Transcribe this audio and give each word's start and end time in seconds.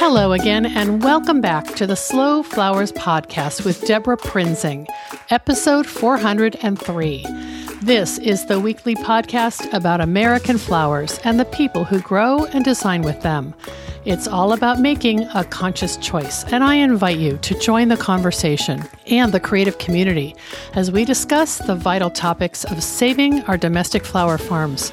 Hello 0.00 0.32
again, 0.32 0.64
and 0.64 1.02
welcome 1.02 1.42
back 1.42 1.74
to 1.74 1.86
the 1.86 1.94
Slow 1.94 2.42
Flowers 2.42 2.90
Podcast 2.90 3.66
with 3.66 3.84
Debra 3.84 4.16
Prinzing, 4.16 4.86
episode 5.28 5.86
403. 5.86 7.26
This 7.82 8.16
is 8.16 8.46
the 8.46 8.58
weekly 8.58 8.94
podcast 8.94 9.70
about 9.74 10.00
American 10.00 10.56
flowers 10.56 11.20
and 11.22 11.38
the 11.38 11.44
people 11.44 11.84
who 11.84 12.00
grow 12.00 12.46
and 12.46 12.64
design 12.64 13.02
with 13.02 13.20
them. 13.20 13.54
It's 14.06 14.26
all 14.26 14.54
about 14.54 14.80
making 14.80 15.24
a 15.34 15.44
conscious 15.44 15.98
choice, 15.98 16.44
and 16.44 16.64
I 16.64 16.76
invite 16.76 17.18
you 17.18 17.36
to 17.36 17.58
join 17.58 17.88
the 17.88 17.98
conversation 17.98 18.82
and 19.08 19.32
the 19.32 19.38
creative 19.38 19.76
community 19.76 20.34
as 20.72 20.90
we 20.90 21.04
discuss 21.04 21.58
the 21.58 21.76
vital 21.76 22.08
topics 22.08 22.64
of 22.64 22.82
saving 22.82 23.42
our 23.42 23.58
domestic 23.58 24.06
flower 24.06 24.38
farms 24.38 24.92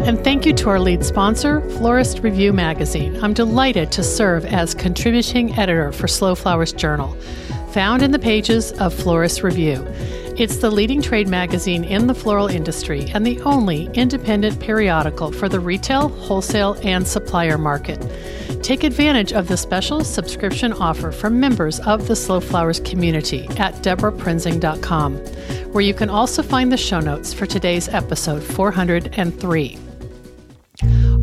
And 0.00 0.22
thank 0.22 0.44
you 0.44 0.52
to 0.54 0.68
our 0.68 0.80
lead 0.80 1.04
sponsor, 1.04 1.60
Florist 1.70 2.18
Review 2.18 2.52
Magazine. 2.52 3.16
I'm 3.22 3.32
delighted 3.32 3.90
to 3.92 4.02
serve 4.02 4.44
as 4.44 4.74
contributing 4.74 5.56
editor 5.58 5.92
for 5.92 6.08
Slow 6.08 6.34
Flowers 6.34 6.72
Journal, 6.72 7.12
found 7.70 8.02
in 8.02 8.10
the 8.10 8.18
pages 8.18 8.72
of 8.72 8.92
Florist 8.92 9.42
Review. 9.42 9.82
It's 10.36 10.56
the 10.56 10.70
leading 10.70 11.00
trade 11.00 11.28
magazine 11.28 11.84
in 11.84 12.08
the 12.08 12.14
floral 12.14 12.48
industry 12.48 13.08
and 13.14 13.24
the 13.24 13.40
only 13.42 13.88
independent 13.94 14.58
periodical 14.58 15.30
for 15.30 15.48
the 15.48 15.60
retail, 15.60 16.08
wholesale, 16.08 16.76
and 16.82 17.06
supplier 17.06 17.56
market. 17.56 18.00
Take 18.64 18.82
advantage 18.82 19.32
of 19.32 19.46
the 19.46 19.56
special 19.56 20.02
subscription 20.02 20.72
offer 20.72 21.12
for 21.12 21.30
members 21.30 21.78
of 21.80 22.08
the 22.08 22.16
Slow 22.16 22.40
Flowers 22.40 22.80
community 22.80 23.46
at 23.58 23.74
debraprinzing.com, 23.76 25.18
where 25.72 25.84
you 25.84 25.94
can 25.94 26.10
also 26.10 26.42
find 26.42 26.72
the 26.72 26.76
show 26.76 26.98
notes 26.98 27.32
for 27.32 27.46
today's 27.46 27.88
episode 27.88 28.42
403. 28.42 29.78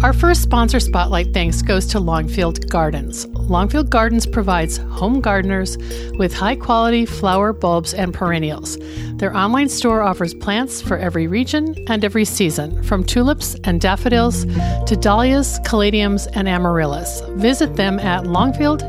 Our 0.03 0.13
first 0.13 0.41
sponsor 0.41 0.79
spotlight 0.79 1.31
thanks 1.31 1.61
goes 1.61 1.85
to 1.87 1.99
Longfield 1.99 2.67
Gardens. 2.71 3.27
Longfield 3.27 3.91
Gardens 3.91 4.25
provides 4.25 4.77
home 4.77 5.21
gardeners 5.21 5.77
with 6.17 6.33
high 6.33 6.55
quality 6.55 7.05
flower 7.05 7.53
bulbs 7.53 7.93
and 7.93 8.11
perennials. 8.11 8.79
Their 9.17 9.37
online 9.37 9.69
store 9.69 10.01
offers 10.01 10.33
plants 10.33 10.81
for 10.81 10.97
every 10.97 11.27
region 11.27 11.75
and 11.87 12.03
every 12.03 12.25
season, 12.25 12.81
from 12.81 13.03
tulips 13.03 13.55
and 13.63 13.79
daffodils 13.79 14.45
to 14.45 14.97
dahlias, 14.99 15.59
caladiums, 15.59 16.27
and 16.33 16.49
amaryllis. 16.49 17.21
Visit 17.35 17.75
them 17.75 17.99
at 17.99 18.25
longfield 18.25 18.81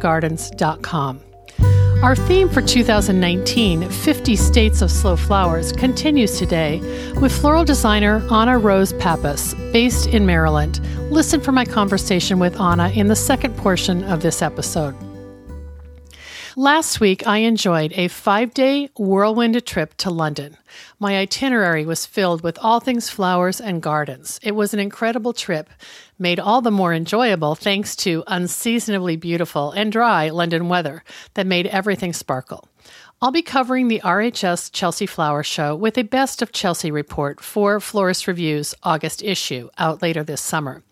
gardens.com. 0.00 1.25
Our 2.02 2.14
theme 2.14 2.50
for 2.50 2.60
2019, 2.60 3.88
50 3.90 4.36
States 4.36 4.82
of 4.82 4.90
Slow 4.90 5.16
Flowers, 5.16 5.72
continues 5.72 6.38
today 6.38 6.80
with 7.20 7.32
floral 7.32 7.64
designer 7.64 8.22
Anna 8.30 8.58
Rose 8.58 8.92
Pappas, 8.92 9.54
based 9.72 10.06
in 10.06 10.26
Maryland. 10.26 10.78
Listen 11.10 11.40
for 11.40 11.52
my 11.52 11.64
conversation 11.64 12.38
with 12.38 12.60
Anna 12.60 12.90
in 12.90 13.08
the 13.08 13.16
second 13.16 13.56
portion 13.56 14.04
of 14.04 14.20
this 14.20 14.42
episode. 14.42 14.94
Last 16.58 17.00
week, 17.00 17.26
I 17.26 17.40
enjoyed 17.40 17.92
a 17.96 18.08
five 18.08 18.54
day 18.54 18.88
whirlwind 18.96 19.62
trip 19.66 19.94
to 19.98 20.08
London. 20.08 20.56
My 20.98 21.18
itinerary 21.18 21.84
was 21.84 22.06
filled 22.06 22.42
with 22.42 22.58
all 22.62 22.80
things 22.80 23.10
flowers 23.10 23.60
and 23.60 23.82
gardens. 23.82 24.40
It 24.42 24.52
was 24.52 24.72
an 24.72 24.80
incredible 24.80 25.34
trip, 25.34 25.68
made 26.18 26.40
all 26.40 26.62
the 26.62 26.70
more 26.70 26.94
enjoyable 26.94 27.56
thanks 27.56 27.94
to 27.96 28.24
unseasonably 28.26 29.16
beautiful 29.16 29.70
and 29.72 29.92
dry 29.92 30.30
London 30.30 30.70
weather 30.70 31.04
that 31.34 31.46
made 31.46 31.66
everything 31.66 32.14
sparkle. 32.14 32.66
I'll 33.22 33.30
be 33.30 33.40
covering 33.40 33.88
the 33.88 34.02
RHS 34.04 34.70
Chelsea 34.72 35.06
Flower 35.06 35.42
Show 35.42 35.74
with 35.74 35.96
a 35.96 36.02
Best 36.02 36.42
of 36.42 36.52
Chelsea 36.52 36.90
report 36.90 37.42
for 37.42 37.80
Florist 37.80 38.26
Review's 38.26 38.74
August 38.82 39.22
issue 39.22 39.70
out 39.78 40.02
later 40.02 40.22
this 40.22 40.42
summer. 40.42 40.82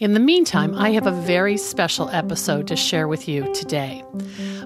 In 0.00 0.14
the 0.14 0.20
meantime, 0.20 0.74
I 0.74 0.92
have 0.92 1.06
a 1.06 1.10
very 1.10 1.58
special 1.58 2.08
episode 2.08 2.68
to 2.68 2.76
share 2.76 3.06
with 3.06 3.28
you 3.28 3.52
today. 3.52 4.02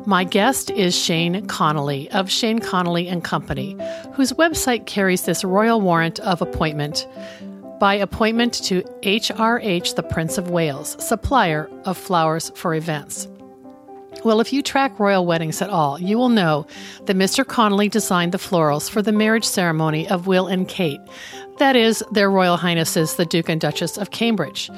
My 0.07 0.23
guest 0.23 0.71
is 0.71 0.97
Shane 0.97 1.45
Connolly 1.49 2.09
of 2.13 2.31
Shane 2.31 2.61
Connolly 2.61 3.09
and 3.09 3.25
Company, 3.25 3.77
whose 4.13 4.33
website 4.35 4.87
carries 4.87 5.23
this 5.23 5.43
royal 5.43 5.81
warrant 5.81 6.21
of 6.21 6.41
appointment 6.41 7.05
by 7.81 7.95
appointment 7.95 8.55
to 8.65 8.83
HRH 9.03 9.97
the 9.97 10.05
Prince 10.05 10.39
of 10.39 10.51
Wales, 10.51 10.97
supplier 11.05 11.69
of 11.85 11.97
flowers 11.97 12.53
for 12.55 12.77
events. 12.77 13.27
Well, 14.25 14.41
if 14.41 14.53
you 14.53 14.63
track 14.63 14.99
royal 14.99 15.25
weddings 15.27 15.63
at 15.63 15.71
all, 15.71 16.01
you 16.01 16.19
will 16.19 16.29
know 16.29 16.67
that 17.05 17.17
Mr. 17.17 17.47
Connolly 17.47 17.89
designed 17.89 18.33
the 18.33 18.39
florals 18.39 18.91
for 18.91 19.01
the 19.01 19.13
marriage 19.13 19.45
ceremony 19.45 20.09
of 20.09 20.27
Will 20.27 20.49
and 20.49 20.67
Kate. 20.67 21.01
That 21.59 21.77
is, 21.77 22.03
their 22.11 22.31
Royal 22.31 22.57
Highnesses, 22.57 23.15
the 23.15 23.25
Duke 23.25 23.49
and 23.49 23.61
Duchess 23.61 23.97
of 23.97 24.11
Cambridge. 24.11 24.71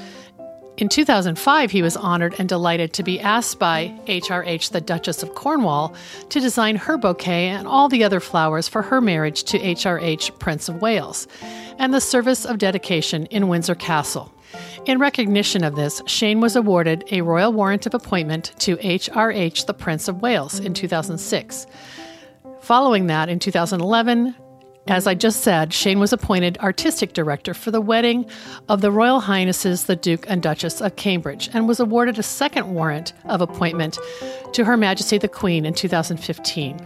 In 0.76 0.88
2005, 0.88 1.70
he 1.70 1.82
was 1.82 1.96
honored 1.96 2.34
and 2.38 2.48
delighted 2.48 2.92
to 2.94 3.02
be 3.02 3.20
asked 3.20 3.58
by 3.58 3.94
HRH, 4.06 4.72
the 4.72 4.80
Duchess 4.80 5.22
of 5.22 5.34
Cornwall, 5.34 5.94
to 6.28 6.40
design 6.40 6.76
her 6.76 6.96
bouquet 6.96 7.48
and 7.48 7.66
all 7.66 7.88
the 7.88 8.04
other 8.04 8.20
flowers 8.20 8.68
for 8.68 8.82
her 8.82 9.00
marriage 9.00 9.44
to 9.44 9.58
HRH, 9.58 10.38
Prince 10.38 10.68
of 10.68 10.80
Wales, 10.80 11.26
and 11.78 11.92
the 11.92 12.00
service 12.00 12.44
of 12.44 12.58
dedication 12.58 13.26
in 13.26 13.48
Windsor 13.48 13.74
Castle. 13.74 14.32
In 14.86 14.98
recognition 14.98 15.64
of 15.64 15.76
this, 15.76 16.02
Shane 16.06 16.40
was 16.40 16.56
awarded 16.56 17.04
a 17.10 17.20
royal 17.20 17.52
warrant 17.52 17.86
of 17.86 17.94
appointment 17.94 18.52
to 18.60 18.76
HRH, 18.78 19.66
the 19.66 19.74
Prince 19.74 20.08
of 20.08 20.22
Wales, 20.22 20.58
in 20.58 20.74
2006. 20.74 21.66
Following 22.60 23.06
that, 23.06 23.28
in 23.28 23.38
2011, 23.38 24.34
as 24.86 25.06
I 25.06 25.14
just 25.14 25.42
said, 25.42 25.72
Shane 25.72 26.00
was 26.00 26.12
appointed 26.12 26.58
artistic 26.58 27.12
director 27.12 27.54
for 27.54 27.70
the 27.70 27.80
wedding 27.80 28.28
of 28.68 28.80
the 28.80 28.90
Royal 28.90 29.20
Highnesses, 29.20 29.84
the 29.84 29.96
Duke 29.96 30.24
and 30.28 30.42
Duchess 30.42 30.80
of 30.80 30.96
Cambridge, 30.96 31.50
and 31.52 31.68
was 31.68 31.78
awarded 31.78 32.18
a 32.18 32.22
second 32.22 32.74
warrant 32.74 33.12
of 33.26 33.40
appointment 33.40 33.98
to 34.52 34.64
Her 34.64 34.76
Majesty 34.76 35.18
the 35.18 35.28
Queen 35.28 35.64
in 35.64 35.74
2015. 35.74 36.78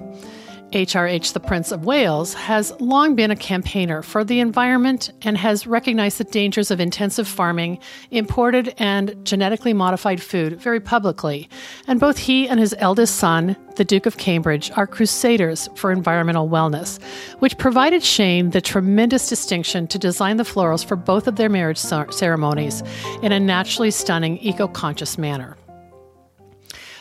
HRH, 0.74 1.34
the 1.34 1.40
Prince 1.40 1.70
of 1.70 1.84
Wales, 1.84 2.34
has 2.34 2.72
long 2.80 3.14
been 3.14 3.30
a 3.30 3.36
campaigner 3.36 4.02
for 4.02 4.24
the 4.24 4.40
environment 4.40 5.12
and 5.22 5.38
has 5.38 5.68
recognized 5.68 6.18
the 6.18 6.24
dangers 6.24 6.72
of 6.72 6.80
intensive 6.80 7.28
farming, 7.28 7.78
imported 8.10 8.74
and 8.78 9.24
genetically 9.24 9.72
modified 9.72 10.20
food 10.20 10.60
very 10.60 10.80
publicly. 10.80 11.48
And 11.86 12.00
both 12.00 12.18
he 12.18 12.48
and 12.48 12.58
his 12.58 12.74
eldest 12.78 13.14
son, 13.14 13.56
the 13.76 13.84
Duke 13.84 14.04
of 14.04 14.16
Cambridge, 14.16 14.72
are 14.74 14.88
crusaders 14.88 15.68
for 15.76 15.92
environmental 15.92 16.48
wellness, 16.48 17.00
which 17.38 17.56
provided 17.56 18.02
Shane 18.02 18.50
the 18.50 18.60
tremendous 18.60 19.28
distinction 19.28 19.86
to 19.86 19.98
design 19.98 20.38
the 20.38 20.42
florals 20.42 20.84
for 20.84 20.96
both 20.96 21.28
of 21.28 21.36
their 21.36 21.48
marriage 21.48 21.78
ceremonies 21.78 22.82
in 23.22 23.30
a 23.30 23.38
naturally 23.38 23.92
stunning, 23.92 24.38
eco 24.38 24.66
conscious 24.66 25.18
manner. 25.18 25.56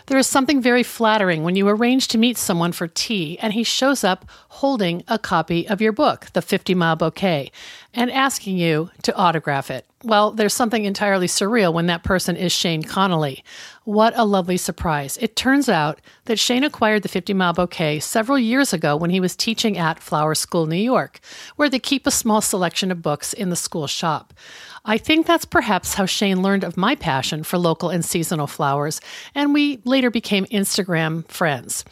There 0.08 0.18
is 0.18 0.28
something 0.28 0.62
very 0.62 0.84
flattering 0.84 1.44
when 1.44 1.56
you 1.56 1.68
arrange 1.70 2.10
to 2.10 2.18
meet 2.18 2.38
someone 2.38 2.74
for 2.74 2.88
tea 2.88 3.40
and 3.40 3.54
he 3.54 3.64
shows 3.64 4.04
up 4.04 4.26
holding 4.50 5.04
a 5.08 5.18
copy 5.18 5.68
of 5.68 5.82
your 5.82 5.94
book, 5.94 6.28
The 6.34 6.42
50 6.42 6.76
Mile 6.76 6.98
Bouquet, 6.98 7.52
and 7.94 8.12
asking 8.12 8.58
you 8.58 8.92
to 9.04 9.16
autograph 9.16 9.72
it. 9.72 9.86
Well, 10.04 10.32
there's 10.32 10.54
something 10.54 10.84
entirely 10.84 11.28
surreal 11.28 11.74
when 11.74 11.86
that 11.86 12.04
person 12.04 12.36
is 12.36 12.52
Shane 12.52 12.84
Connolly. 12.84 13.42
What 13.86 14.14
a 14.18 14.26
lovely 14.26 14.58
surprise. 14.58 15.18
It 15.22 15.38
turns 15.38 15.70
out 15.70 16.02
that 16.26 16.40
Shane 16.40 16.66
acquired 16.66 17.04
the 17.04 17.10
50 17.10 17.34
Mile 17.34 17.54
Bouquet 17.54 18.02
several 18.02 18.38
years 18.38 18.74
ago 18.74 18.98
when 18.98 19.12
he 19.12 19.22
was 19.22 19.36
teaching 19.36 19.78
at 19.78 20.04
Flower 20.04 20.36
School 20.36 20.66
New 20.66 20.76
York, 20.76 21.22
where 21.56 21.70
they 21.70 21.80
keep 21.80 22.06
a 22.06 22.12
small 22.12 22.42
selection 22.42 22.92
of 22.92 23.02
books 23.02 23.32
in 23.32 23.50
the 23.50 23.56
school 23.56 23.88
shop. 23.88 24.34
I 24.86 24.98
think 24.98 25.26
that's 25.26 25.46
perhaps 25.46 25.94
how 25.94 26.06
Shane 26.06 26.42
learned 26.42 26.66
of 26.66 26.76
my 26.76 26.96
passion 26.96 27.44
for 27.44 27.58
local 27.58 27.90
and 27.90 28.04
seasonal 28.04 28.48
flowers, 28.48 29.00
and 29.34 29.54
we 29.54 29.80
later 29.86 30.12
became 30.12 30.46
Instagram 30.48 31.26
friends. 31.30 31.86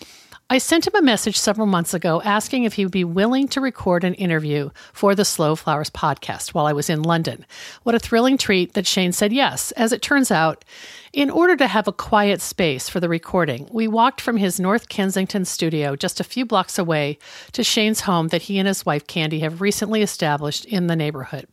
I 0.49 0.57
sent 0.57 0.85
him 0.85 0.95
a 0.95 1.01
message 1.01 1.39
several 1.39 1.67
months 1.67 1.93
ago 1.93 2.21
asking 2.25 2.65
if 2.65 2.73
he 2.73 2.83
would 2.83 2.91
be 2.91 3.05
willing 3.05 3.47
to 3.47 3.61
record 3.61 4.03
an 4.03 4.15
interview 4.15 4.71
for 4.91 5.15
the 5.15 5.23
Slow 5.23 5.55
Flowers 5.55 5.89
podcast 5.89 6.49
while 6.49 6.65
I 6.65 6.73
was 6.73 6.89
in 6.89 7.03
London. 7.03 7.45
What 7.83 7.95
a 7.95 7.99
thrilling 7.99 8.37
treat 8.37 8.73
that 8.73 8.85
Shane 8.85 9.13
said 9.13 9.31
yes. 9.31 9.71
As 9.71 9.93
it 9.93 10.01
turns 10.01 10.29
out, 10.29 10.65
in 11.13 11.29
order 11.29 11.55
to 11.55 11.67
have 11.67 11.87
a 11.87 11.93
quiet 11.93 12.41
space 12.41 12.89
for 12.89 12.99
the 12.99 13.07
recording, 13.07 13.69
we 13.71 13.87
walked 13.87 14.19
from 14.19 14.35
his 14.35 14.59
North 14.59 14.89
Kensington 14.89 15.45
studio 15.45 15.95
just 15.95 16.19
a 16.19 16.25
few 16.25 16.45
blocks 16.45 16.77
away 16.77 17.17
to 17.53 17.63
Shane's 17.63 18.01
home 18.01 18.27
that 18.27 18.41
he 18.41 18.59
and 18.59 18.67
his 18.67 18.85
wife 18.85 19.07
Candy 19.07 19.39
have 19.39 19.61
recently 19.61 20.01
established 20.01 20.65
in 20.65 20.87
the 20.87 20.97
neighborhood. 20.97 21.47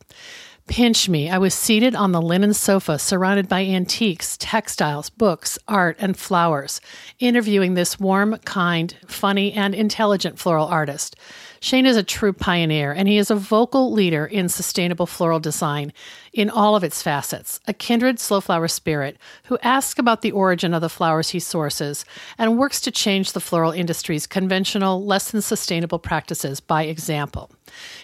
Pinch 0.69 1.09
me. 1.09 1.31
I 1.31 1.39
was 1.39 1.55
seated 1.55 1.95
on 1.95 2.11
the 2.11 2.21
linen 2.21 2.53
sofa, 2.53 2.99
surrounded 2.99 3.49
by 3.49 3.61
antiques, 3.61 4.37
textiles, 4.37 5.09
books, 5.09 5.57
art, 5.67 5.97
and 5.99 6.15
flowers, 6.15 6.79
interviewing 7.17 7.73
this 7.73 7.99
warm, 7.99 8.37
kind, 8.45 8.95
funny, 9.07 9.51
and 9.51 9.73
intelligent 9.73 10.37
floral 10.37 10.67
artist. 10.67 11.15
Shane 11.61 11.85
is 11.85 11.97
a 11.97 12.03
true 12.03 12.33
pioneer, 12.33 12.91
and 12.91 13.07
he 13.07 13.17
is 13.17 13.29
a 13.29 13.35
vocal 13.35 13.91
leader 13.91 14.25
in 14.25 14.49
sustainable 14.49 15.05
floral 15.05 15.39
design 15.39 15.91
in 16.31 16.49
all 16.49 16.75
of 16.75 16.83
its 16.83 17.01
facets, 17.01 17.59
a 17.67 17.73
kindred 17.73 18.19
slow 18.19 18.39
flower 18.39 18.67
spirit 18.67 19.17
who 19.45 19.57
asks 19.61 19.99
about 19.99 20.21
the 20.21 20.31
origin 20.31 20.73
of 20.73 20.81
the 20.81 20.89
flowers 20.89 21.29
he 21.29 21.39
sources 21.39 22.05
and 22.37 22.57
works 22.57 22.79
to 22.81 22.91
change 22.91 23.33
the 23.33 23.39
floral 23.39 23.71
industry's 23.71 24.27
conventional, 24.27 25.03
less 25.03 25.31
than 25.31 25.41
sustainable 25.41 25.99
practices 25.99 26.59
by 26.59 26.83
example. 26.83 27.51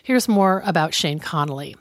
Here's 0.04 0.28
more 0.28 0.62
about 0.66 0.94
Shane 0.94 1.20
Connolly. 1.20 1.76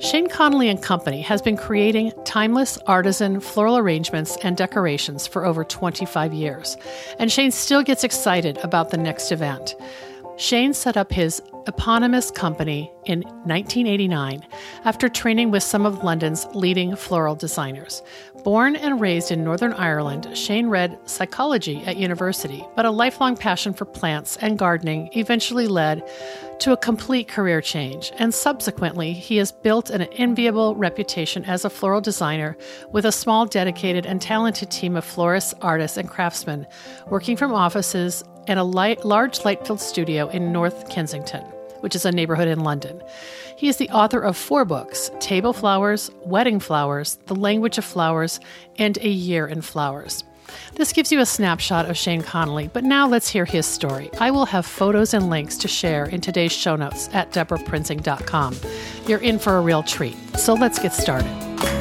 Shane 0.00 0.28
Connolly 0.28 0.68
and 0.68 0.82
Company 0.82 1.22
has 1.22 1.40
been 1.40 1.56
creating 1.56 2.12
timeless 2.24 2.78
artisan 2.86 3.40
floral 3.40 3.78
arrangements 3.78 4.36
and 4.42 4.56
decorations 4.56 5.26
for 5.26 5.44
over 5.44 5.64
25 5.64 6.32
years, 6.32 6.76
and 7.18 7.30
Shane 7.30 7.50
still 7.50 7.82
gets 7.82 8.04
excited 8.04 8.58
about 8.58 8.90
the 8.90 8.96
next 8.96 9.32
event. 9.32 9.74
Shane 10.36 10.74
set 10.74 10.96
up 10.96 11.12
his 11.12 11.40
eponymous 11.66 12.30
company 12.30 12.92
in 13.04 13.20
1989 13.20 14.44
after 14.84 15.08
training 15.08 15.50
with 15.50 15.62
some 15.62 15.86
of 15.86 16.02
London's 16.02 16.46
leading 16.54 16.96
floral 16.96 17.36
designers. 17.36 18.02
Born 18.42 18.76
and 18.76 19.00
raised 19.00 19.30
in 19.30 19.44
Northern 19.44 19.72
Ireland, 19.72 20.36
Shane 20.36 20.66
read 20.66 20.98
psychology 21.06 21.82
at 21.86 21.96
university, 21.96 22.66
but 22.74 22.84
a 22.84 22.90
lifelong 22.90 23.36
passion 23.36 23.72
for 23.72 23.84
plants 23.84 24.36
and 24.38 24.58
gardening 24.58 25.08
eventually 25.12 25.68
led 25.68 26.06
to 26.60 26.72
a 26.72 26.76
complete 26.76 27.28
career 27.28 27.60
change, 27.60 28.12
and 28.18 28.32
subsequently, 28.32 29.12
he 29.12 29.36
has 29.36 29.52
built 29.52 29.90
an 29.90 30.02
enviable 30.02 30.74
reputation 30.74 31.44
as 31.44 31.64
a 31.64 31.70
floral 31.70 32.00
designer 32.00 32.56
with 32.92 33.04
a 33.04 33.12
small, 33.12 33.46
dedicated, 33.46 34.06
and 34.06 34.20
talented 34.20 34.70
team 34.70 34.96
of 34.96 35.04
florists, 35.04 35.54
artists, 35.60 35.96
and 35.96 36.08
craftsmen 36.08 36.66
working 37.08 37.36
from 37.36 37.52
offices 37.52 38.24
and 38.46 38.58
a 38.58 38.64
light, 38.64 39.04
large 39.04 39.44
light 39.44 39.66
filled 39.66 39.80
studio 39.80 40.28
in 40.28 40.52
North 40.52 40.88
Kensington, 40.88 41.42
which 41.80 41.94
is 41.94 42.04
a 42.04 42.12
neighborhood 42.12 42.48
in 42.48 42.60
London. 42.60 43.02
He 43.56 43.68
is 43.68 43.76
the 43.76 43.90
author 43.90 44.20
of 44.20 44.36
four 44.36 44.64
books 44.64 45.10
Table 45.20 45.52
Flowers, 45.52 46.10
Wedding 46.24 46.60
Flowers, 46.60 47.18
The 47.26 47.34
Language 47.34 47.78
of 47.78 47.84
Flowers, 47.84 48.40
and 48.78 48.98
A 48.98 49.08
Year 49.08 49.46
in 49.46 49.62
Flowers. 49.62 50.24
This 50.74 50.92
gives 50.92 51.10
you 51.10 51.20
a 51.20 51.26
snapshot 51.26 51.88
of 51.88 51.96
Shane 51.96 52.22
Connolly, 52.22 52.68
but 52.72 52.84
now 52.84 53.08
let's 53.08 53.28
hear 53.28 53.44
his 53.44 53.66
story. 53.66 54.10
I 54.20 54.30
will 54.30 54.46
have 54.46 54.66
photos 54.66 55.14
and 55.14 55.30
links 55.30 55.56
to 55.58 55.68
share 55.68 56.06
in 56.06 56.20
today's 56.20 56.52
show 56.52 56.76
notes 56.76 57.08
at 57.12 57.32
debraprinzing.com. 57.32 58.56
You're 59.06 59.20
in 59.20 59.38
for 59.38 59.56
a 59.56 59.60
real 59.60 59.82
treat, 59.82 60.16
so 60.36 60.54
let's 60.54 60.78
get 60.78 60.92
started. 60.92 61.73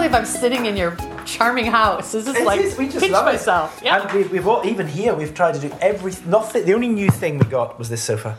Believe 0.00 0.14
I'm 0.14 0.24
sitting 0.24 0.64
in 0.64 0.78
your 0.78 0.96
charming 1.26 1.66
house. 1.66 2.12
This 2.12 2.26
is 2.26 2.34
It 2.34 2.46
like 2.46 2.58
is, 2.58 2.78
we 2.78 2.86
just 2.86 3.00
pinch 3.00 3.12
love 3.12 3.26
it. 3.26 3.32
myself. 3.32 3.82
Yeah. 3.84 4.00
And 4.00 4.10
we've, 4.16 4.32
we've 4.32 4.48
all, 4.48 4.64
even 4.64 4.88
here, 4.88 5.14
we've 5.14 5.34
tried 5.34 5.52
to 5.56 5.60
do 5.60 5.70
everything. 5.78 6.30
nothing. 6.30 6.64
The 6.64 6.72
only 6.72 6.88
new 6.88 7.10
thing 7.10 7.36
we 7.36 7.44
got 7.44 7.78
was 7.78 7.90
this 7.90 8.02
sofa 8.02 8.38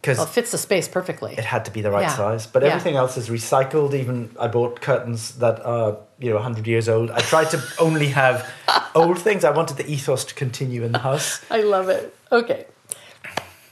because 0.00 0.18
well, 0.18 0.28
it 0.28 0.30
fits 0.30 0.52
the 0.52 0.58
space 0.58 0.86
perfectly. 0.86 1.34
it 1.36 1.44
had 1.44 1.64
to 1.64 1.72
be 1.72 1.80
the 1.80 1.90
right 1.90 2.02
Yeah. 2.02 2.16
size. 2.16 2.46
But 2.46 2.62
Yeah. 2.62 2.68
everything 2.68 2.94
else 2.94 3.16
is 3.16 3.28
recycled. 3.30 3.94
Even 3.94 4.30
I 4.38 4.46
bought 4.46 4.80
curtains 4.80 5.32
that 5.38 5.66
are 5.66 5.96
you 6.20 6.30
know 6.30 6.38
hundred 6.38 6.68
years 6.68 6.88
old. 6.88 7.10
I 7.10 7.18
tried 7.18 7.50
to 7.50 7.60
only 7.80 8.06
have 8.10 8.48
old 8.94 9.18
things. 9.18 9.42
I 9.42 9.50
wanted 9.50 9.78
the 9.78 9.90
ethos 9.90 10.24
to 10.26 10.34
continue 10.36 10.84
in 10.84 10.92
the 10.92 11.00
house. 11.00 11.44
I 11.50 11.62
love 11.62 11.88
it. 11.88 12.14
Okay. 12.30 12.66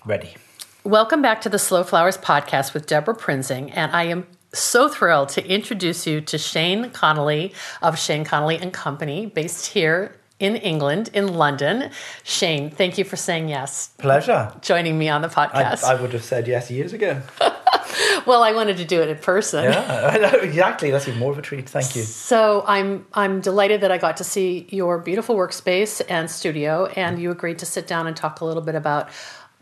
Ready. 0.04 0.34
Welcome 0.82 1.22
back 1.22 1.40
to 1.42 1.48
the 1.48 1.60
Slow 1.60 1.84
Flowers 1.84 2.18
podcast 2.18 2.74
with 2.74 2.86
Debra 2.86 3.14
Prinzing, 3.14 3.70
and 3.72 3.92
I 3.92 4.02
am 4.04 4.26
so 4.52 4.88
thrilled 4.88 5.28
to 5.30 5.46
introduce 5.46 6.06
you 6.06 6.20
to 6.22 6.38
Shane 6.38 6.90
Connolly 6.90 7.52
of 7.82 7.98
Shane 7.98 8.24
Connolly 8.24 8.58
and 8.58 8.72
Company, 8.72 9.26
based 9.26 9.66
here 9.66 10.16
in 10.40 10.56
England, 10.56 11.10
in 11.12 11.34
London. 11.34 11.90
Shane, 12.24 12.70
thank 12.70 12.98
you 12.98 13.04
for 13.04 13.16
saying 13.16 13.48
yes, 13.48 13.90
Pleasure. 13.98 14.52
joining 14.62 14.98
me 14.98 15.08
on 15.08 15.22
the 15.22 15.28
podcast. 15.28 15.84
I 15.84 16.00
would 16.00 16.12
have 16.12 16.24
said 16.24 16.48
yes 16.48 16.70
years 16.70 16.92
ago. 16.92 17.20
well, 18.26 18.42
I 18.42 18.52
wanted 18.52 18.78
to 18.78 18.84
do 18.84 19.00
it 19.02 19.08
in 19.08 19.18
person. 19.18 19.64
Yeah, 19.64 20.34
exactly. 20.36 20.90
That's 20.90 21.06
even 21.06 21.20
more 21.20 21.30
of 21.30 21.38
a 21.38 21.42
treat. 21.42 21.68
Thank 21.68 21.94
you. 21.94 22.02
So 22.02 22.64
I'm 22.66 23.06
I'm 23.12 23.40
delighted 23.40 23.82
that 23.82 23.92
I 23.92 23.98
got 23.98 24.16
to 24.16 24.24
see 24.24 24.66
your 24.70 24.98
beautiful 24.98 25.36
workspace 25.36 26.00
and 26.08 26.30
studio, 26.30 26.86
and 26.86 27.20
you 27.20 27.30
agreed 27.30 27.58
to 27.60 27.66
sit 27.66 27.86
down 27.86 28.06
and 28.06 28.16
talk 28.16 28.40
a 28.40 28.44
little 28.44 28.62
bit 28.62 28.74
about 28.74 29.10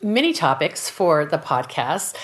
many 0.00 0.32
topics 0.32 0.88
for 0.88 1.26
the 1.26 1.38
podcast. 1.38 2.14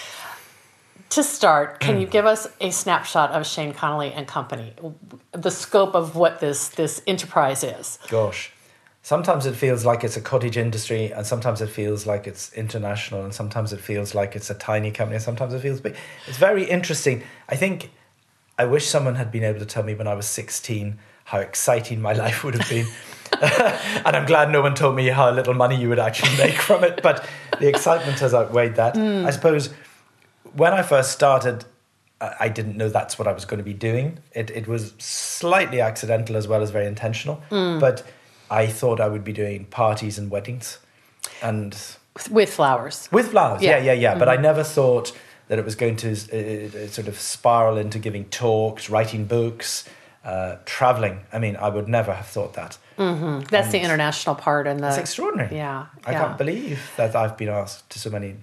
To 1.10 1.22
start, 1.22 1.80
can 1.80 2.00
you 2.00 2.06
mm. 2.06 2.10
give 2.10 2.26
us 2.26 2.48
a 2.60 2.70
snapshot 2.70 3.30
of 3.30 3.46
Shane 3.46 3.72
Connolly 3.72 4.12
and 4.12 4.26
Company, 4.26 4.72
the 5.32 5.50
scope 5.50 5.94
of 5.94 6.16
what 6.16 6.40
this 6.40 6.68
this 6.68 7.02
enterprise 7.06 7.62
is? 7.62 7.98
Gosh. 8.08 8.50
Sometimes 9.02 9.44
it 9.44 9.54
feels 9.54 9.84
like 9.84 10.02
it's 10.02 10.16
a 10.16 10.20
cottage 10.20 10.56
industry, 10.56 11.12
and 11.12 11.26
sometimes 11.26 11.60
it 11.60 11.68
feels 11.68 12.06
like 12.06 12.26
it's 12.26 12.52
international, 12.54 13.22
and 13.22 13.34
sometimes 13.34 13.72
it 13.72 13.80
feels 13.80 14.14
like 14.14 14.34
it's 14.34 14.48
a 14.48 14.54
tiny 14.54 14.90
company, 14.90 15.16
and 15.16 15.22
sometimes 15.22 15.52
it 15.52 15.60
feels 15.60 15.80
big. 15.80 15.94
It's 16.26 16.38
very 16.38 16.64
interesting. 16.64 17.22
I 17.48 17.56
think 17.56 17.90
I 18.58 18.64
wish 18.64 18.86
someone 18.86 19.16
had 19.16 19.30
been 19.30 19.44
able 19.44 19.58
to 19.58 19.66
tell 19.66 19.82
me 19.82 19.94
when 19.94 20.06
I 20.06 20.14
was 20.14 20.26
16 20.26 20.98
how 21.24 21.38
exciting 21.38 22.00
my 22.00 22.12
life 22.24 22.44
would 22.44 22.54
have 22.54 22.68
been. 22.68 22.86
and 24.06 24.16
I'm 24.16 24.26
glad 24.26 24.50
no 24.50 24.62
one 24.62 24.74
told 24.74 24.96
me 24.96 25.08
how 25.08 25.30
little 25.30 25.54
money 25.54 25.76
you 25.76 25.88
would 25.88 25.98
actually 25.98 26.36
make 26.38 26.54
from 26.54 26.84
it, 26.84 27.00
but 27.02 27.28
the 27.60 27.68
excitement 27.68 28.18
has 28.20 28.32
outweighed 28.32 28.76
that. 28.76 28.94
Mm. 28.94 29.26
I 29.26 29.30
suppose 29.30 29.70
when 30.56 30.72
I 30.72 30.82
first 30.82 31.12
started, 31.12 31.64
I 32.20 32.48
didn't 32.48 32.76
know 32.76 32.88
that's 32.88 33.18
what 33.18 33.28
I 33.28 33.32
was 33.32 33.44
going 33.44 33.58
to 33.58 33.64
be 33.64 33.74
doing. 33.74 34.18
It, 34.32 34.50
it 34.50 34.66
was 34.66 34.94
slightly 34.98 35.80
accidental 35.80 36.36
as 36.36 36.48
well 36.48 36.62
as 36.62 36.70
very 36.70 36.86
intentional. 36.86 37.42
But 37.50 38.02
I 38.50 38.66
thought 38.66 39.00
I 39.00 39.08
would 39.08 39.24
be 39.24 39.32
doing 39.32 39.66
parties 39.66 40.18
and 40.18 40.30
weddings 40.30 40.78
and 41.42 41.76
With 42.30 42.52
flowers. 42.54 43.08
with 43.12 43.30
flowers. 43.30 43.62
Yeah, 43.62 43.78
Yeah. 43.78 43.92
yeah, 43.92 43.92
yeah. 43.92 44.18
But 44.18 44.28
I 44.28 44.36
never 44.36 44.62
thought 44.64 45.12
that 45.48 45.58
it 45.58 45.64
was 45.64 45.74
going 45.74 45.96
to 45.96 46.08
uh, 46.10 46.84
uh, 46.84 46.88
sort 46.88 47.08
of 47.08 47.18
spiral 47.20 47.76
into 47.76 47.98
giving 47.98 48.24
talks, 48.26 48.88
writing 48.88 49.26
books, 49.26 49.84
uh, 50.24 50.56
traveling. 50.64 51.20
I 51.32 51.38
mean, 51.38 51.56
I 51.56 51.68
would 51.68 51.88
never 51.88 52.14
have 52.14 52.26
thought 52.26 52.54
that. 52.54 52.78
That's 52.96 53.70
the 53.72 53.80
international 53.80 54.36
part 54.36 54.66
and 54.66 54.80
the 54.80 54.88
It's 54.88 54.98
extraordinary. 54.98 55.54
Yeah, 55.56 55.86
I 56.06 56.12
yeah. 56.12 56.20
can't 56.20 56.38
believe 56.38 56.80
that 56.96 57.14
I've 57.14 57.36
been 57.36 57.50
asked 57.50 57.90
to 57.90 57.98
so 57.98 58.08
many 58.08 58.36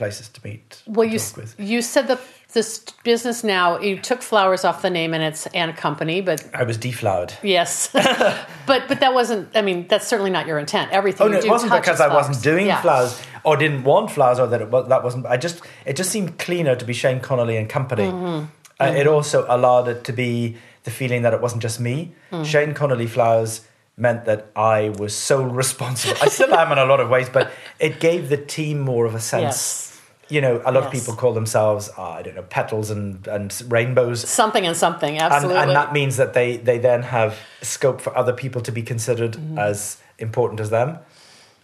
places 0.00 0.28
to 0.30 0.40
meet. 0.42 0.82
Well, 0.86 1.06
you 1.06 1.20
with. 1.36 1.54
you 1.58 1.82
said 1.82 2.08
that 2.08 2.20
this 2.54 2.78
business 3.04 3.44
now 3.44 3.78
you 3.80 4.00
took 4.00 4.22
flowers 4.22 4.64
off 4.64 4.80
the 4.80 4.88
name 4.88 5.12
and 5.12 5.22
it's 5.22 5.46
and 5.48 5.76
company, 5.76 6.22
but 6.22 6.38
I 6.54 6.62
was 6.64 6.78
deflowered. 6.78 7.34
Yes, 7.42 7.90
but 7.92 8.88
but 8.88 9.00
that 9.00 9.12
wasn't. 9.12 9.54
I 9.54 9.62
mean, 9.62 9.86
that's 9.88 10.06
certainly 10.08 10.30
not 10.30 10.46
your 10.46 10.58
intent. 10.58 10.90
Everything. 10.90 11.26
Oh 11.26 11.30
no, 11.30 11.38
it 11.38 11.46
wasn't 11.48 11.72
because 11.72 12.00
I 12.00 12.08
wasn't 12.12 12.42
doing 12.42 12.66
Yeah. 12.66 12.80
flowers 12.80 13.12
or 13.44 13.56
didn't 13.56 13.84
want 13.84 14.10
flowers 14.10 14.38
or 14.38 14.46
that 14.48 14.62
it 14.62 14.70
was 14.70 14.88
that 14.88 15.04
wasn't. 15.04 15.26
I 15.26 15.36
just 15.36 15.60
it 15.84 15.96
just 15.96 16.10
seemed 16.10 16.38
cleaner 16.38 16.74
to 16.74 16.84
be 16.84 16.94
Shane 16.94 17.20
Connolly 17.20 17.56
and 17.58 17.68
Company. 17.68 18.08
Mm-hmm. 18.08 18.46
Uh, 18.80 19.00
it 19.02 19.06
also 19.06 19.44
allowed 19.48 19.88
it 19.88 20.04
to 20.04 20.12
be 20.12 20.56
the 20.84 20.90
feeling 20.90 21.22
that 21.22 21.34
it 21.34 21.42
wasn't 21.42 21.62
just 21.62 21.78
me. 21.78 22.14
Mm. 22.32 22.46
Shane 22.46 22.72
Connolly 22.72 23.06
flowers 23.06 23.60
meant 23.98 24.24
that 24.24 24.50
I 24.56 24.88
was 24.98 25.14
sole 25.14 25.44
responsible. 25.62 26.16
I 26.22 26.28
still 26.28 26.54
am 26.54 26.72
in 26.72 26.78
a 26.78 26.86
lot 26.86 27.00
of 27.00 27.10
ways, 27.10 27.28
but 27.28 27.52
it 27.78 28.00
gave 28.00 28.30
the 28.30 28.38
team 28.38 28.80
more 28.80 29.04
of 29.04 29.14
a 29.14 29.20
sense. 29.20 29.42
Yes. 29.42 29.89
You 30.30 30.40
know, 30.40 30.62
a 30.64 30.70
lot 30.72 30.84
of 30.84 30.92
people 30.92 31.14
call 31.14 31.32
themselves 31.34 31.90
uh, 31.98 32.02
I 32.18 32.22
don't 32.22 32.34
know 32.36 32.42
petals 32.42 32.90
and 32.90 33.26
and 33.26 33.52
rainbows. 33.68 34.28
Something 34.28 34.66
and 34.66 34.76
something. 34.76 35.18
And, 35.18 35.32
Absolutely. 35.32 35.62
and 35.62 35.70
that 35.70 35.92
means 35.92 36.16
that 36.16 36.32
they, 36.34 36.56
they 36.58 36.78
then 36.78 37.02
have 37.02 37.36
scope 37.62 38.00
for 38.00 38.16
other 38.16 38.32
people 38.32 38.60
to 38.62 38.72
be 38.72 38.82
considered 38.82 39.32
Mm-hmm. 39.32 39.58
as 39.58 39.98
important 40.18 40.60
as 40.60 40.70
them. 40.70 40.98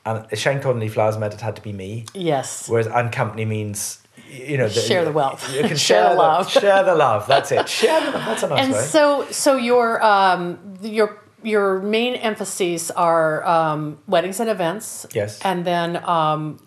And 0.05 0.27
Shane 0.39 0.61
Connolly 0.61 0.89
Flowers 0.89 1.17
meant 1.19 1.35
it 1.35 1.41
had 1.41 1.57
to 1.57 1.63
be 1.63 1.73
me, 1.73 2.05
yes. 2.15 2.69
whereas 2.69 2.87
and 2.87 3.11
company 3.13 3.45
means 3.45 3.99
you 4.31 4.57
know 4.57 4.69
Share 4.69 5.05
the 5.05 5.13
wealth. 5.13 5.43
You 5.55 5.61
can 5.63 5.77
Share 5.77 6.05
share, 6.05 6.09
the 6.11 6.15
love. 6.17 6.51
share 6.61 6.83
the 6.85 6.95
love. 6.95 7.27
That's 7.27 7.51
it. 7.53 7.69
Share 7.69 8.01
the 8.01 8.11
love. 8.13 8.25
That's 8.27 8.43
a 8.45 8.49
nice 8.49 8.65
And 8.65 8.73
way. 8.73 8.83
so 8.83 9.27
so 9.31 9.57
your 9.57 10.03
um 10.05 10.59
your 10.83 11.19
your 11.43 11.81
main 11.81 12.15
emphases 12.17 12.91
are 12.93 13.45
um, 13.47 13.99
weddings 14.09 14.41
and 14.41 14.49
events. 14.51 15.07
Yes. 15.15 15.41
And 15.45 15.65
then 15.65 16.03
um, 16.05 16.59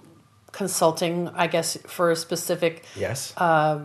consulting, 0.52 1.30
I 1.30 1.48
guess, 1.48 1.78
for 1.88 2.14
specific 2.16 2.84
yes. 2.96 3.34
uh, 3.38 3.80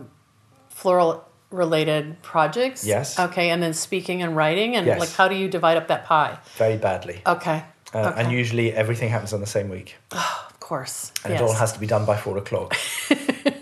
floral 0.69 1.25
related 1.51 2.21
projects. 2.21 2.85
Yes. 2.85 3.19
Okay. 3.19 3.49
And 3.49 3.61
then 3.61 3.73
speaking 3.73 4.21
and 4.21 4.35
writing, 4.35 4.75
and 4.75 4.85
Yes. 4.85 4.99
like, 4.99 5.11
how 5.11 5.27
do 5.27 5.35
you 5.35 5.47
divide 5.47 5.77
up 5.77 5.87
that 5.87 6.05
pie? 6.05 6.37
Very 6.57 6.77
badly. 6.77 7.21
Okay. 7.25 7.63
Uh, 7.93 7.99
okay. 7.99 8.21
And 8.21 8.31
usually 8.31 8.73
everything 8.73 9.09
happens 9.09 9.31
on 9.31 9.39
the 9.39 9.47
same 9.47 9.69
week, 9.69 9.95
of 10.11 10.59
course. 10.59 11.11
and 11.23 11.31
yes. 11.31 11.41
it 11.41 11.43
all 11.43 11.53
has 11.53 11.71
to 11.73 11.79
be 11.79 11.87
done 11.87 12.05
by 12.05 12.17
four 12.17 12.37
o'clock. 12.37 12.75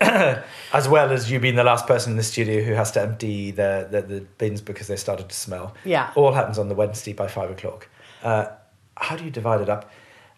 as 0.74 0.88
well 0.88 1.12
as 1.12 1.30
you 1.30 1.40
being 1.40 1.56
the 1.56 1.64
last 1.64 1.88
person 1.88 2.12
in 2.12 2.18
the 2.18 2.24
studio 2.24 2.64
who 2.64 2.74
has 2.74 2.92
to 2.92 3.02
empty 3.02 3.52
the, 3.52 3.88
the, 3.90 4.02
the 4.02 4.22
bins 4.38 4.62
because 4.62 4.88
they 4.88 4.96
started 4.96 5.30
to 5.30 5.36
smell. 5.36 5.76
Yeah. 5.86 6.12
All 6.16 6.34
happens 6.34 6.58
on 6.58 6.70
the 6.70 6.76
Wednesday 6.76 7.14
by 7.14 7.28
five 7.28 7.52
o'clock. 7.52 7.88
Uh, 8.24 8.48
how 8.96 9.16
do 9.16 9.24
you 9.24 9.32
divide 9.32 9.62
it 9.62 9.70
up? 9.70 9.90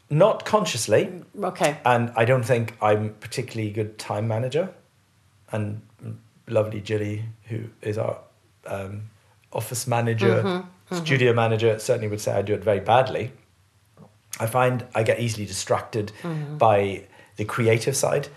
Not 0.09 0.45
consciously, 0.45 1.21
Okay. 1.41 1.77
and 1.85 2.11
I 2.15 2.25
don't 2.25 2.43
think 2.43 2.75
I'm 2.81 3.13
particularly 3.15 3.71
good 3.71 3.97
time 3.97 4.27
manager. 4.27 4.69
And 5.51 5.81
lovely 6.47 6.81
Jilly, 6.81 7.23
who 7.49 7.65
is 7.81 7.97
our 7.97 8.17
um, 8.67 9.03
office 9.53 9.87
manager, 9.87 10.43
Mm-hmm, 10.43 10.97
studio 11.03 11.33
manager, 11.33 11.79
certainly 11.79 12.07
would 12.07 12.21
say 12.21 12.31
I 12.33 12.41
do 12.43 12.53
it 12.53 12.63
very 12.63 12.79
badly. 12.79 13.31
I 14.39 14.45
find 14.47 14.85
I 14.93 15.03
get 15.03 15.19
easily 15.19 15.45
distracted 15.45 16.11
Mm-hmm. 16.21 16.57
by 16.57 17.03
the 17.37 17.45
creative 17.45 17.95
side, 17.95 18.27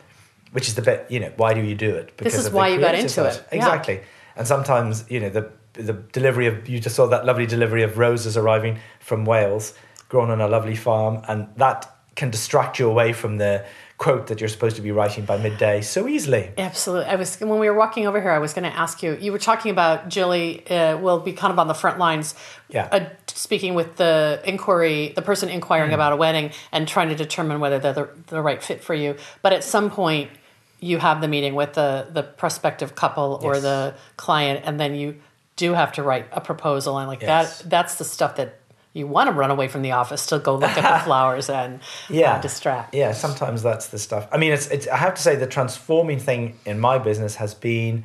which 0.52 0.66
is 0.68 0.74
the 0.74 0.82
bit, 0.82 1.06
you 1.10 1.20
know, 1.20 1.32
why 1.36 1.54
do 1.54 1.60
you 1.60 1.74
do 1.74 1.94
it? 1.94 2.16
This 2.16 2.34
is 2.34 2.46
of 2.46 2.52
the 2.52 2.56
why 2.56 2.68
you 2.68 2.80
got 2.80 2.94
into 2.94 3.08
side. 3.10 3.34
it. 3.34 3.44
Yeah. 3.52 3.58
Exactly. 3.58 4.00
And 4.36 4.46
sometimes, 4.46 5.04
you 5.10 5.20
know, 5.20 5.28
the 5.28 5.50
the 5.74 5.92
delivery 5.92 6.46
of 6.46 6.68
you 6.68 6.80
just 6.80 6.96
saw 6.96 7.06
that 7.06 7.24
lovely 7.24 7.46
delivery 7.46 7.82
of 7.84 7.98
roses 7.98 8.36
arriving 8.36 8.78
from 8.98 9.24
Wales, 9.24 9.74
grown 10.08 10.30
on 10.30 10.40
a 10.40 10.48
lovely 10.48 10.76
farm, 10.76 11.22
and 11.28 11.48
that 11.56 11.90
can 12.16 12.30
distract 12.30 12.78
you 12.78 12.88
away 12.90 13.12
from 13.12 13.38
the 13.38 13.64
quote 13.96 14.28
that 14.28 14.40
you're 14.40 14.48
supposed 14.48 14.76
to 14.76 14.82
be 14.82 14.92
writing 14.92 15.24
by 15.24 15.36
midday 15.36 15.80
so 15.80 16.06
easily. 16.06 16.50
Absolutely. 16.56 17.06
I 17.06 17.16
was 17.16 17.38
when 17.40 17.58
we 17.58 17.68
were 17.68 17.76
walking 17.76 18.06
over 18.06 18.20
here. 18.20 18.30
I 18.30 18.38
was 18.38 18.54
going 18.54 18.68
to 18.70 18.76
ask 18.76 19.02
you. 19.02 19.16
You 19.20 19.32
were 19.32 19.38
talking 19.40 19.70
about 19.72 20.08
Jilly 20.08 20.64
uh, 20.68 20.98
will 20.98 21.18
be 21.20 21.32
kind 21.32 21.52
of 21.52 21.58
on 21.58 21.66
the 21.68 21.74
front 21.74 21.98
lines. 21.98 22.34
Yeah. 22.68 22.88
Uh, 22.90 23.06
speaking 23.26 23.74
with 23.74 23.96
the 23.96 24.40
inquiry, 24.44 25.12
the 25.14 25.22
person 25.22 25.48
inquiring 25.48 25.92
about 25.92 26.12
a 26.12 26.16
wedding 26.16 26.52
and 26.70 26.86
trying 26.86 27.08
to 27.08 27.16
determine 27.16 27.58
whether 27.60 27.78
they're 27.80 27.92
the, 27.92 28.08
the 28.28 28.40
right 28.40 28.62
fit 28.62 28.82
for 28.84 28.94
you. 28.94 29.16
But 29.42 29.52
at 29.52 29.64
some 29.64 29.90
point, 29.90 30.30
you 30.80 30.98
have 30.98 31.20
the 31.20 31.28
meeting 31.28 31.56
with 31.56 31.72
the 31.74 32.06
the 32.12 32.22
prospective 32.22 32.94
couple 32.94 33.40
or 33.42 33.54
Yes. 33.54 33.62
the 33.62 33.94
client, 34.16 34.62
and 34.64 34.78
then 34.78 34.94
you 34.94 35.16
do 35.56 35.74
have 35.74 35.90
to 35.92 36.04
write 36.04 36.26
a 36.30 36.40
proposal 36.40 36.98
and 36.98 37.08
like 37.08 37.22
Yes. 37.22 37.62
that. 37.62 37.70
That's 37.70 37.94
the 37.96 38.04
stuff 38.04 38.36
that. 38.36 38.58
You 38.98 39.06
want 39.06 39.28
to 39.30 39.32
run 39.42 39.50
away 39.56 39.68
from 39.68 39.82
the 39.82 39.92
office 39.92 40.26
to 40.26 40.38
go 40.38 40.52
look 40.56 40.76
at 40.76 40.98
the 40.98 41.04
flowers 41.08 41.48
and 41.48 41.80
yeah 42.10 42.34
uh, 42.34 42.40
distract. 42.42 42.94
yeah 42.94 43.12
sometimes 43.12 43.62
that's 43.62 43.86
the 43.94 43.98
stuff 43.98 44.26
i 44.32 44.36
mean 44.42 44.52
it's, 44.56 44.66
it's 44.74 44.86
i 44.88 44.96
have 45.06 45.14
to 45.14 45.22
say 45.22 45.36
the 45.36 45.46
transforming 45.46 46.18
thing 46.28 46.42
in 46.70 46.76
my 46.88 46.96
business 46.98 47.36
has 47.36 47.52
been 47.54 48.04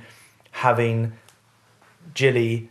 having 0.52 1.14
jilly 2.14 2.70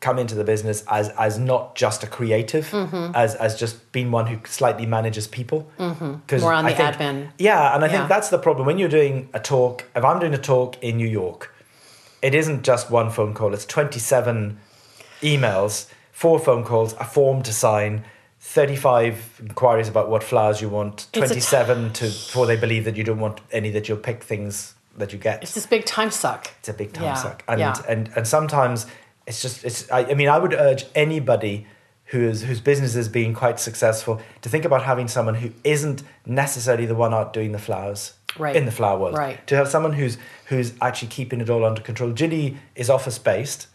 come 0.00 0.18
into 0.18 0.34
the 0.34 0.44
business 0.44 0.82
as 0.88 1.10
as 1.10 1.38
not 1.38 1.74
just 1.76 2.02
a 2.02 2.06
creative 2.06 2.66
Mm-hmm. 2.70 3.12
as 3.14 3.34
as 3.36 3.54
just 3.62 3.74
being 3.92 4.10
one 4.10 4.26
who 4.26 4.36
slightly 4.46 4.86
manages 4.86 5.26
people 5.28 5.60
mm-hmm. 5.78 6.40
More 6.40 6.52
on 6.54 6.64
the 6.64 6.72
admin. 6.72 7.30
yeah 7.38 7.74
and 7.74 7.84
i 7.84 7.86
Yeah. 7.86 7.92
think 7.98 8.08
that's 8.08 8.30
the 8.30 8.38
problem 8.38 8.66
when 8.66 8.78
you're 8.78 8.88
doing 9.00 9.28
a 9.34 9.40
talk 9.40 9.84
if 9.94 10.02
i'm 10.04 10.18
doing 10.18 10.34
a 10.34 10.38
talk 10.52 10.82
in 10.82 10.96
new 10.96 11.06
york 11.22 11.54
it 12.22 12.34
isn't 12.34 12.62
just 12.64 12.90
one 12.90 13.10
phone 13.10 13.34
call 13.34 13.52
it's 13.54 13.66
27 13.66 14.58
emails 15.22 15.86
four 16.22 16.38
phone 16.38 16.62
calls 16.64 16.90
a 17.04 17.04
form 17.04 17.42
to 17.42 17.52
sign 17.52 18.04
35 18.40 19.40
inquiries 19.40 19.88
about 19.88 20.08
what 20.08 20.22
flowers 20.22 20.60
you 20.60 20.68
want 20.68 20.94
It's 20.94 21.06
a 21.08 21.12
t- 21.12 21.20
27 21.20 21.92
to 21.94 22.04
before 22.04 22.46
they 22.46 22.56
believe 22.56 22.84
that 22.84 22.96
you 22.96 23.04
don't 23.04 23.18
want 23.20 23.40
any 23.50 23.70
that 23.70 23.88
you'll 23.88 23.98
pick 24.10 24.22
things 24.22 24.74
that 24.98 25.12
you 25.12 25.18
get 25.18 25.42
It's 25.42 25.54
this 25.54 25.66
big 25.66 25.84
time 25.84 26.10
suck. 26.10 26.50
it's 26.60 26.68
a 26.68 26.72
big 26.74 26.92
time 26.92 27.04
Yeah, 27.04 27.14
suck 27.14 27.42
and, 27.48 27.58
yeah. 27.60 27.74
and 27.88 28.10
and 28.16 28.26
sometimes 28.26 28.86
it's 29.26 29.40
just 29.42 29.64
it's 29.64 29.90
I, 29.90 30.00
I 30.10 30.14
mean 30.14 30.28
i 30.28 30.38
would 30.38 30.52
urge 30.54 30.84
anybody 30.94 31.66
who 32.12 32.20
is 32.28 32.42
whose 32.42 32.60
business 32.60 32.94
is 32.94 33.08
being 33.08 33.32
quite 33.34 33.58
successful 33.58 34.20
to 34.42 34.48
think 34.48 34.64
about 34.64 34.82
having 34.84 35.08
someone 35.08 35.34
who 35.36 35.50
isn't 35.64 36.02
necessarily 36.26 36.86
the 36.86 36.94
one 37.04 37.14
out 37.14 37.32
doing 37.32 37.52
the 37.52 37.58
flowers 37.68 38.14
Right. 38.38 38.56
in 38.56 38.64
the 38.64 38.72
flower 38.80 38.98
world 38.98 39.16
Right. 39.26 39.46
to 39.48 39.56
have 39.56 39.68
someone 39.68 39.92
who's 39.92 40.16
who's 40.50 40.72
actually 40.80 41.08
keeping 41.08 41.40
it 41.42 41.48
all 41.50 41.64
under 41.64 41.82
control 41.82 42.12
Ginny 42.12 42.56
is 42.74 42.88
office 42.90 43.18
based 43.18 43.66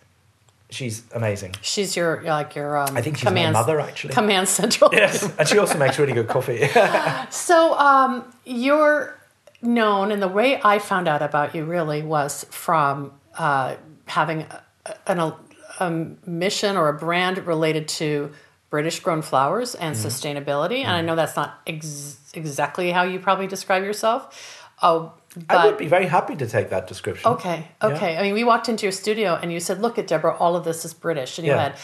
she's 0.69 1.03
amazing 1.13 1.53
She's 1.61 1.95
your 1.95 2.21
like 2.23 2.55
your 2.55 2.77
um, 2.77 2.97
I 2.97 3.01
think 3.01 3.17
she's 3.17 3.31
my 3.31 3.51
mother, 3.51 3.79
actually. 3.79 4.13
command 4.13 4.47
central. 4.47 4.89
yes 4.93 5.23
and 5.39 5.47
she 5.47 5.57
also 5.57 5.77
makes 5.77 5.97
really 5.99 6.13
good 6.13 6.27
coffee 6.27 6.67
So 7.29 7.77
um, 7.77 8.23
you're 8.45 9.15
known, 9.61 10.11
and 10.11 10.21
the 10.21 10.27
way 10.27 10.59
I 10.63 10.79
found 10.79 11.07
out 11.07 11.21
about 11.21 11.55
you 11.55 11.63
really 11.65 12.03
was 12.03 12.45
from 12.51 13.11
uh, 13.37 13.75
having 14.05 14.41
a, 14.41 14.63
an, 15.07 15.33
a 15.79 15.89
mission 16.29 16.77
or 16.77 16.89
a 16.89 16.93
brand 16.93 17.45
related 17.47 17.87
to 17.87 18.31
British 18.69 18.99
grown 18.99 19.21
flowers 19.21 19.73
and 19.75 19.95
Mm-hmm. 19.95 20.07
sustainability. 20.07 20.79
And 20.83 20.91
I 20.91 21.01
know 21.01 21.15
that's 21.15 21.35
not 21.35 21.59
ex- 21.65 22.17
exactly 22.33 22.91
how 22.91 23.03
you 23.03 23.17
probably 23.19 23.47
describe 23.47 23.83
yourself. 23.83 24.65
Oh, 24.81 25.13
but 25.35 25.57
I 25.57 25.65
would 25.65 25.77
be 25.77 25.87
very 25.87 26.07
happy 26.07 26.35
to 26.35 26.47
take 26.47 26.69
that 26.69 26.87
description 26.87 27.31
Okay, 27.33 27.67
okay. 27.81 28.17
I 28.17 28.21
mean, 28.23 28.33
we 28.33 28.43
walked 28.43 28.69
into 28.69 28.85
your 28.85 28.91
studio 28.91 29.37
and 29.41 29.51
you 29.51 29.59
said, 29.59 29.81
"Look 29.81 29.97
at 29.99 30.07
Debra, 30.07 30.35
all 30.37 30.55
of 30.55 30.63
this 30.63 30.85
is 30.85 30.93
British." 30.93 31.37
And 31.37 31.45
you 31.47 31.53
Yeah. 31.53 31.63
had 31.63 31.75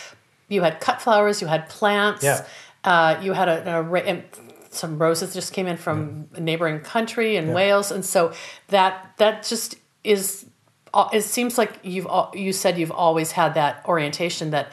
you 0.49 0.61
had 0.61 0.79
cut 0.79 1.01
flowers, 1.01 1.41
you 1.41 1.47
had 1.47 1.67
plants, 1.69 2.23
Yeah. 2.23 2.45
uh, 2.83 3.17
you 3.21 3.33
had 3.33 3.47
a, 3.49 3.61
an 3.61 3.69
array, 3.69 4.03
and 4.07 4.23
some 4.69 4.97
roses 4.97 5.33
just 5.33 5.53
came 5.53 5.67
in 5.67 5.77
from 5.77 6.27
a 6.35 6.39
neighboring 6.39 6.79
country 6.79 7.35
in 7.37 7.53
Wales, 7.53 7.91
and 7.91 8.03
so 8.05 8.31
that 8.69 8.93
that 9.17 9.43
just 9.43 9.75
is. 10.03 10.45
uh, 10.93 11.09
It 11.13 11.21
seems 11.23 11.57
like 11.57 11.79
you've 11.83 12.07
you 12.33 12.53
said 12.53 12.77
you've 12.77 12.91
always 12.91 13.31
had 13.31 13.53
that 13.55 13.83
orientation 13.85 14.51
that 14.51 14.67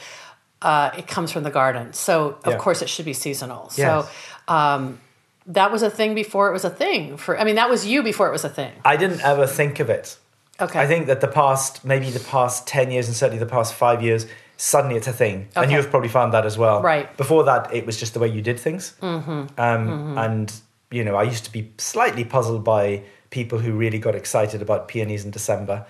uh, 0.63 0.91
it 0.99 1.07
comes 1.07 1.33
from 1.33 1.43
the 1.43 1.51
garden. 1.51 1.93
So 1.93 2.37
of 2.45 2.53
Yeah. 2.53 2.57
course 2.59 2.83
it 2.83 2.89
should 2.89 3.07
be 3.07 3.15
seasonal. 3.15 3.71
Yes. 3.77 3.87
So. 3.87 4.09
Um, 4.55 5.01
that 5.47 5.73
was 5.73 5.83
a 5.83 5.91
thing 5.91 6.15
before 6.15 6.49
it 6.49 6.53
was 6.53 6.65
a 6.65 6.71
thing. 6.71 7.17
For 7.17 7.39
I 7.39 7.45
mean, 7.45 7.57
that 7.57 7.71
was 7.71 7.87
you 7.87 8.03
before 8.03 8.29
it 8.29 8.33
was 8.33 8.45
a 8.45 8.49
thing. 8.49 8.73
I 8.85 8.97
didn't 8.97 9.21
ever 9.23 9.47
think 9.47 9.81
of 9.81 9.91
it 9.91 10.17
Okay. 10.61 10.79
I 10.79 10.87
think 10.87 11.07
that 11.07 11.21
the 11.21 11.29
past, 11.29 11.85
maybe 11.85 12.11
the 12.11 12.21
past 12.21 12.67
10 12.67 12.91
years 12.91 13.07
and 13.07 13.17
certainly 13.17 13.39
the 13.39 13.51
past 13.51 13.75
five 13.75 14.03
years, 14.03 14.27
suddenly 14.57 14.97
it's 14.97 15.07
a 15.07 15.13
thing. 15.13 15.49
And 15.57 15.73
you've 15.73 15.91
probably 15.91 16.09
found 16.09 16.35
that 16.35 16.45
as 16.45 16.59
well. 16.59 16.83
Right. 16.83 17.15
Before 17.17 17.45
that, 17.45 17.73
it 17.75 17.87
was 17.87 17.99
just 17.99 18.15
the 18.15 18.21
way 18.21 18.29
you 18.29 18.43
did 18.43 18.61
things. 18.61 18.95
Mm-hmm. 19.01 19.47
Um, 19.59 20.19
And, 20.19 20.53
you 20.91 21.05
know, 21.05 21.17
I 21.17 21.23
used 21.23 21.45
to 21.45 21.53
be 21.53 21.73
slightly 21.79 22.25
puzzled 22.25 22.63
by 22.63 23.03
people 23.31 23.59
who 23.59 23.73
really 23.73 23.99
got 23.99 24.15
excited 24.15 24.61
about 24.61 24.89
peonies 24.89 25.25
in 25.25 25.31
December 25.31 25.87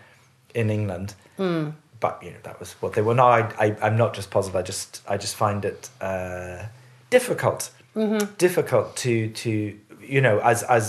in 0.55 0.71
England. 0.71 1.15
Hmm. 1.37 1.71
But, 1.99 2.23
you 2.23 2.31
know, 2.31 2.39
that 2.45 2.61
was 2.61 2.73
what 2.75 2.95
they 2.95 3.03
were. 3.03 3.15
Now, 3.15 3.29
I, 3.29 3.41
I, 3.59 3.77
I'm 3.83 3.97
not 3.97 4.15
just 4.15 4.31
puzzled, 4.31 4.57
I 4.57 4.63
just, 4.63 5.03
I 5.07 5.17
just 5.17 5.37
find 5.37 5.65
it 5.65 5.91
uh, 6.01 6.65
difficult. 7.11 7.71
Mm-hmm. 8.01 8.35
Difficult 8.39 8.97
to, 9.05 9.29
to, 9.43 9.51
you 10.15 10.21
know, 10.21 10.39
as, 10.41 10.63
as 10.65 10.85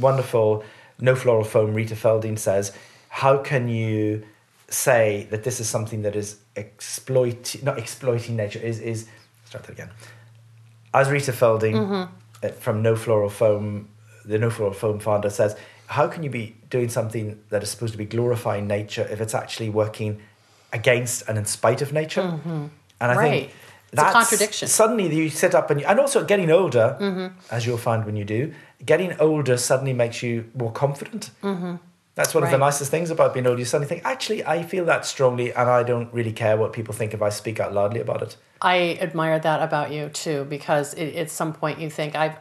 wonderful 0.00 0.64
no 1.00 1.14
floral 1.16 1.44
foam 1.44 1.74
Rita 1.74 1.94
Feldmann 1.96 2.38
says, 2.38 2.72
how 3.08 3.38
can 3.38 3.68
you 3.68 4.24
say 4.68 5.26
that 5.30 5.42
this 5.44 5.60
is 5.60 5.68
something 5.68 6.02
that 6.02 6.16
is 6.16 6.36
exploit 6.56 7.56
not 7.62 7.78
exploiting 7.78 8.36
nature 8.36 8.58
is 8.58 8.78
is 8.80 9.06
start 9.44 9.64
that 9.64 9.72
again 9.72 9.90
as 10.94 11.10
Rita 11.10 11.32
Feldmann 11.32 12.08
uh, 12.42 12.48
from 12.64 12.82
No 12.82 12.96
Floral 12.96 13.28
Foam 13.28 13.88
the 14.24 14.38
No 14.38 14.48
Floral 14.50 14.72
Foam 14.72 14.98
founder 14.98 15.28
says 15.30 15.56
how 15.88 16.06
can 16.08 16.22
you 16.22 16.30
be 16.30 16.56
doing 16.70 16.88
something 16.88 17.26
that 17.50 17.62
is 17.62 17.68
supposed 17.70 17.92
to 17.92 17.98
be 17.98 18.06
glorifying 18.06 18.66
nature 18.66 19.06
if 19.10 19.20
it's 19.20 19.34
actually 19.34 19.68
working 19.68 20.20
against 20.72 21.28
and 21.28 21.36
in 21.36 21.44
spite 21.44 21.82
of 21.82 21.92
nature 21.92 22.22
and 22.22 22.70
I 23.00 23.14
Right. 23.16 23.30
think 23.30 23.52
It's 23.92 24.00
a 24.02 24.10
contradiction. 24.10 24.68
suddenly 24.68 25.14
you 25.14 25.28
sit 25.28 25.54
up 25.54 25.70
and 25.70 25.80
you, 25.80 25.86
and 25.86 26.00
also 26.00 26.24
getting 26.24 26.50
older 26.50 27.32
as 27.50 27.66
you'll 27.66 27.76
find 27.78 28.04
when 28.06 28.16
you 28.16 28.24
do 28.24 28.52
getting 28.84 29.18
older 29.20 29.56
suddenly 29.56 29.92
makes 29.92 30.22
you 30.22 30.50
more 30.54 30.72
confident 30.72 31.30
that's 32.14 32.34
one 32.34 32.44
of 32.44 32.50
the 32.50 32.58
nicest 32.58 32.90
things 32.90 33.10
about 33.10 33.32
being 33.32 33.46
older. 33.46 33.58
You 33.58 33.64
suddenly 33.64 33.88
think, 33.88 34.02
actually, 34.04 34.44
I 34.44 34.64
feel 34.64 34.84
that 34.84 35.06
strongly, 35.06 35.50
and 35.54 35.70
I 35.70 35.82
don't 35.82 36.12
really 36.12 36.32
care 36.32 36.58
what 36.58 36.74
people 36.74 36.92
think 36.92 37.14
if 37.14 37.22
I 37.22 37.30
speak 37.30 37.58
out 37.58 37.72
loudly 37.72 38.00
about 38.00 38.20
it. 38.22 38.36
I 38.60 38.98
admire 39.00 39.38
that 39.38 39.62
about 39.62 39.92
you 39.92 40.10
too, 40.10 40.44
because 40.44 40.92
it, 40.92 41.16
at 41.16 41.30
some 41.30 41.54
point 41.54 41.80
you 41.80 41.88
think 41.88 42.14
I've, 42.14 42.36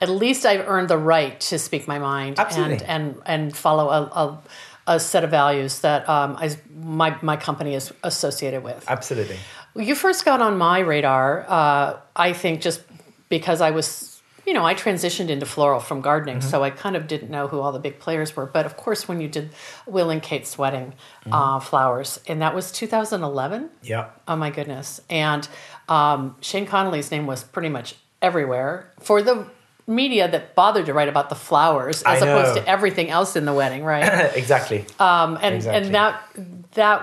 at 0.00 0.08
least 0.08 0.46
I've 0.46 0.66
earned 0.68 0.88
the 0.88 0.96
right 0.96 1.38
to 1.40 1.58
speak 1.58 1.88
my 1.88 1.98
mind 1.98 2.38
Absolutely. 2.38 2.86
and 2.86 3.16
and 3.16 3.22
and 3.26 3.56
follow 3.56 3.90
a, 3.90 4.02
a, 4.02 4.94
a 4.94 5.00
set 5.00 5.24
of 5.24 5.30
values 5.30 5.80
that 5.80 6.08
um, 6.08 6.36
I, 6.38 6.56
my 6.72 7.18
my 7.20 7.36
company 7.36 7.74
is 7.74 7.92
associated 8.04 8.62
with. 8.62 8.84
Absolutely. 8.88 9.38
You 9.78 9.94
first 9.94 10.24
got 10.24 10.40
on 10.40 10.56
my 10.58 10.78
radar, 10.80 11.44
uh, 11.48 11.98
I 12.14 12.32
think, 12.32 12.60
just 12.60 12.82
because 13.28 13.60
I 13.60 13.70
was, 13.70 14.20
you 14.46 14.52
know, 14.54 14.64
I 14.64 14.74
transitioned 14.74 15.28
into 15.28 15.44
floral 15.46 15.80
from 15.80 16.00
gardening, 16.00 16.40
so 16.40 16.62
I 16.62 16.70
kind 16.70 16.96
of 16.96 17.06
didn't 17.06 17.30
know 17.30 17.48
who 17.48 17.60
all 17.60 17.72
the 17.72 17.78
big 17.80 17.98
players 17.98 18.34
were. 18.36 18.46
But 18.46 18.64
of 18.66 18.76
course, 18.76 19.08
when 19.08 19.20
you 19.20 19.28
did 19.28 19.50
Will 19.86 20.10
and 20.10 20.22
Kate's 20.22 20.56
wedding 20.56 20.94
uh, 21.30 21.60
flowers, 21.60 22.20
and 22.28 22.40
that 22.42 22.54
was 22.54 22.70
2011. 22.72 23.70
Yeah. 23.82 24.10
Oh 24.28 24.36
my 24.36 24.50
goodness! 24.50 25.00
And 25.10 25.48
um, 25.88 26.36
Shane 26.40 26.66
Connolly's 26.66 27.10
name 27.10 27.26
was 27.26 27.42
pretty 27.44 27.68
much 27.68 27.96
everywhere 28.22 28.92
for 29.00 29.20
the 29.22 29.46
media 29.88 30.28
that 30.28 30.54
bothered 30.56 30.86
to 30.86 30.92
write 30.92 31.08
about 31.08 31.28
the 31.28 31.34
flowers 31.36 32.02
as 32.02 32.20
opposed 32.20 32.54
to 32.56 32.68
everything 32.68 33.08
else 33.08 33.36
in 33.36 33.44
the 33.44 33.52
wedding, 33.52 33.84
right? 33.84 34.02
exactly. 34.36 34.84
Um, 34.98 35.38
and 35.40 35.54
Exactly. 35.54 35.86
and 35.86 35.94
that 35.94 36.55
that 36.76 36.98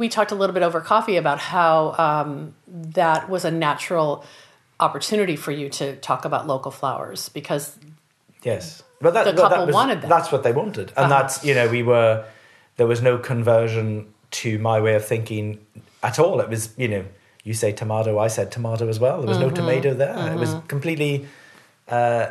we 0.00 0.08
talked 0.08 0.32
a 0.32 0.34
little 0.34 0.54
bit 0.54 0.62
over 0.62 0.80
coffee 0.80 1.16
about 1.16 1.38
how 1.38 1.94
um, 2.06 2.54
that 2.68 3.28
was 3.28 3.44
a 3.44 3.50
natural 3.50 4.24
opportunity 4.80 5.36
for 5.36 5.52
you 5.52 5.68
to 5.68 5.96
talk 5.96 6.24
about 6.24 6.46
local 6.46 6.70
flowers 6.70 7.28
because 7.28 7.76
yes. 8.42 8.82
But 9.02 9.14
that, 9.14 9.24
the 9.24 9.32
couple 9.34 9.66
was, 9.66 9.74
wanted 9.74 10.02
that. 10.02 10.08
That's 10.08 10.30
what 10.32 10.42
they 10.42 10.52
wanted. 10.52 10.88
And 10.96 11.06
Uh-huh. 11.12 11.22
that's, 11.22 11.44
you 11.44 11.54
know, 11.54 11.68
we 11.68 11.82
were, 11.82 12.24
there 12.76 12.86
was 12.86 13.00
no 13.02 13.16
conversion 13.18 14.06
to 14.42 14.58
my 14.58 14.80
way 14.80 14.94
of 14.94 15.04
thinking 15.04 15.58
at 16.02 16.18
all. 16.18 16.40
It 16.40 16.48
was, 16.48 16.74
you 16.76 16.88
know, 16.88 17.04
you 17.42 17.54
say 17.54 17.72
tomato, 17.72 18.18
I 18.18 18.28
said 18.28 18.52
tomato 18.52 18.88
as 18.88 18.98
well. 19.00 19.18
There 19.20 19.28
was 19.28 19.38
Mm-hmm. 19.38 19.48
no 19.48 19.54
tomato 19.54 19.94
there. 19.94 20.32
It 20.32 20.38
was 20.38 20.54
completely 20.68 21.26
uh, 21.88 22.26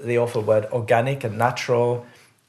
the 0.00 0.18
awful 0.18 0.42
word 0.42 0.64
organic 0.72 1.24
and 1.24 1.36
natural, 1.38 2.06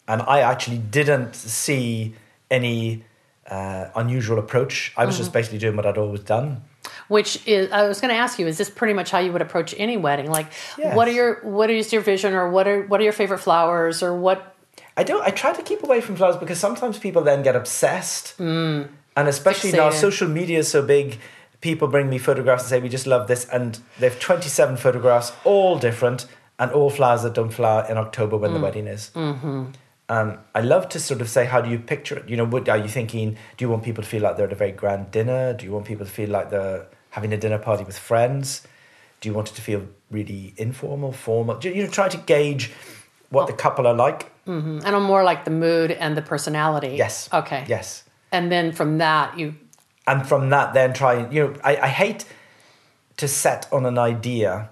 and 0.07 0.21
I 0.21 0.39
actually 0.41 0.77
didn't 0.79 1.35
see 1.35 2.15
any 2.49 3.03
uh, 3.49 3.89
unusual 3.95 4.39
approach. 4.39 4.93
I 4.97 5.05
was 5.05 5.17
just 5.17 5.29
Mm-hmm. 5.29 5.33
basically 5.37 5.59
doing 5.59 5.75
what 5.75 5.85
I'd 5.85 5.97
always 5.97 6.21
done. 6.21 6.63
Which 7.07 7.45
is, 7.47 7.71
I 7.71 7.87
was 7.87 8.01
going 8.01 8.13
to 8.13 8.19
ask 8.19 8.39
you, 8.39 8.47
is 8.47 8.57
this 8.57 8.69
pretty 8.69 8.93
much 8.93 9.11
how 9.11 9.19
you 9.19 9.31
would 9.31 9.41
approach 9.41 9.75
any 9.77 9.97
wedding? 9.97 10.29
Like, 10.29 10.51
what 10.77 11.07
are 11.07 11.11
your, 11.11 11.41
what 11.43 11.69
is 11.69 11.93
your 11.93 12.01
vision, 12.01 12.33
or 12.33 12.49
what 12.49 12.67
are, 12.67 12.83
what 12.83 12.99
are 12.99 13.03
your 13.03 13.13
favorite 13.13 13.39
flowers, 13.39 14.01
or 14.01 14.15
what? 14.15 14.55
I 14.97 15.03
don't. 15.03 15.21
I 15.21 15.29
try 15.29 15.51
to 15.53 15.61
keep 15.61 15.83
away 15.83 16.01
from 16.01 16.15
flowers 16.15 16.37
because 16.37 16.57
sometimes 16.57 16.97
people 16.97 17.21
then 17.21 17.43
get 17.43 17.55
obsessed, 17.55 18.37
mm. 18.37 18.87
and 19.17 19.27
especially 19.27 19.73
now 19.73 19.89
social 19.89 20.27
media 20.27 20.59
is 20.59 20.69
so 20.69 20.81
big. 20.81 21.19
People 21.59 21.87
bring 21.87 22.09
me 22.09 22.17
photographs 22.17 22.63
and 22.63 22.69
say 22.69 22.79
we 22.79 22.87
just 22.89 23.05
love 23.05 23.27
this, 23.27 23.45
and 23.49 23.79
they've 23.99 24.17
twenty 24.19 24.47
seven 24.47 24.77
photographs, 24.77 25.33
all 25.43 25.77
different, 25.77 26.27
and 26.59 26.71
all 26.71 26.89
flowers 26.89 27.23
that 27.23 27.33
don't 27.33 27.49
flower 27.49 27.85
in 27.89 27.97
October 27.97 28.37
when 28.37 28.53
the 28.53 28.59
wedding 28.59 28.87
is. 28.87 29.11
Mm-hmm. 29.15 29.65
Um, 30.07 30.39
I 30.53 30.61
love 30.61 30.89
to 30.89 30.99
sort 30.99 31.21
of 31.21 31.29
say, 31.29 31.45
how 31.45 31.61
do 31.61 31.69
you 31.69 31.79
picture 31.79 32.17
it? 32.17 32.29
You 32.29 32.37
know, 32.37 32.45
what 32.45 32.69
are 32.69 32.77
you 32.77 32.87
thinking? 32.87 33.37
Do 33.57 33.65
you 33.65 33.69
want 33.69 33.83
people 33.83 34.03
to 34.03 34.09
feel 34.09 34.21
like 34.21 34.37
they're 34.37 34.45
at 34.45 34.51
a 34.51 34.55
very 34.55 34.71
grand 34.71 35.11
dinner? 35.11 35.53
Do 35.53 35.65
you 35.65 35.71
want 35.71 35.85
people 35.85 36.05
to 36.05 36.11
feel 36.11 36.29
like 36.29 36.51
they're 36.51 36.85
having 37.09 37.33
a 37.33 37.37
dinner 37.37 37.57
party 37.57 37.83
with 37.83 37.97
friends? 37.97 38.67
Do 39.21 39.29
you 39.29 39.33
want 39.33 39.49
it 39.49 39.55
to 39.55 39.61
feel 39.61 39.87
really 40.11 40.53
informal, 40.57 41.11
formal? 41.11 41.55
Do 41.55 41.69
you, 41.69 41.75
you 41.75 41.83
know, 41.83 41.89
try 41.89 42.07
to 42.09 42.17
gauge 42.17 42.71
what 43.29 43.47
the 43.47 43.53
couple 43.53 43.87
are 43.87 43.93
like. 43.93 44.31
And 44.45 44.85
I'm 44.85 45.03
more 45.03 45.23
like 45.23 45.45
the 45.45 45.51
mood 45.51 45.91
and 45.91 46.15
the 46.15 46.21
personality. 46.21 46.95
Yes. 46.97 47.29
Okay. 47.33 47.65
Yes. 47.67 48.03
And 48.31 48.51
then 48.51 48.71
from 48.71 48.97
that, 48.99 49.37
you, 49.37 49.55
and 50.07 50.27
from 50.27 50.49
that 50.49 50.73
then 50.73 50.93
try 50.93 51.15
and 51.15 51.33
you 51.33 51.47
know 51.47 51.55
I, 51.63 51.77
I 51.77 51.87
hate 51.87 52.25
to 53.17 53.27
set 53.27 53.67
on 53.71 53.85
an 53.85 53.97
idea 53.97 54.69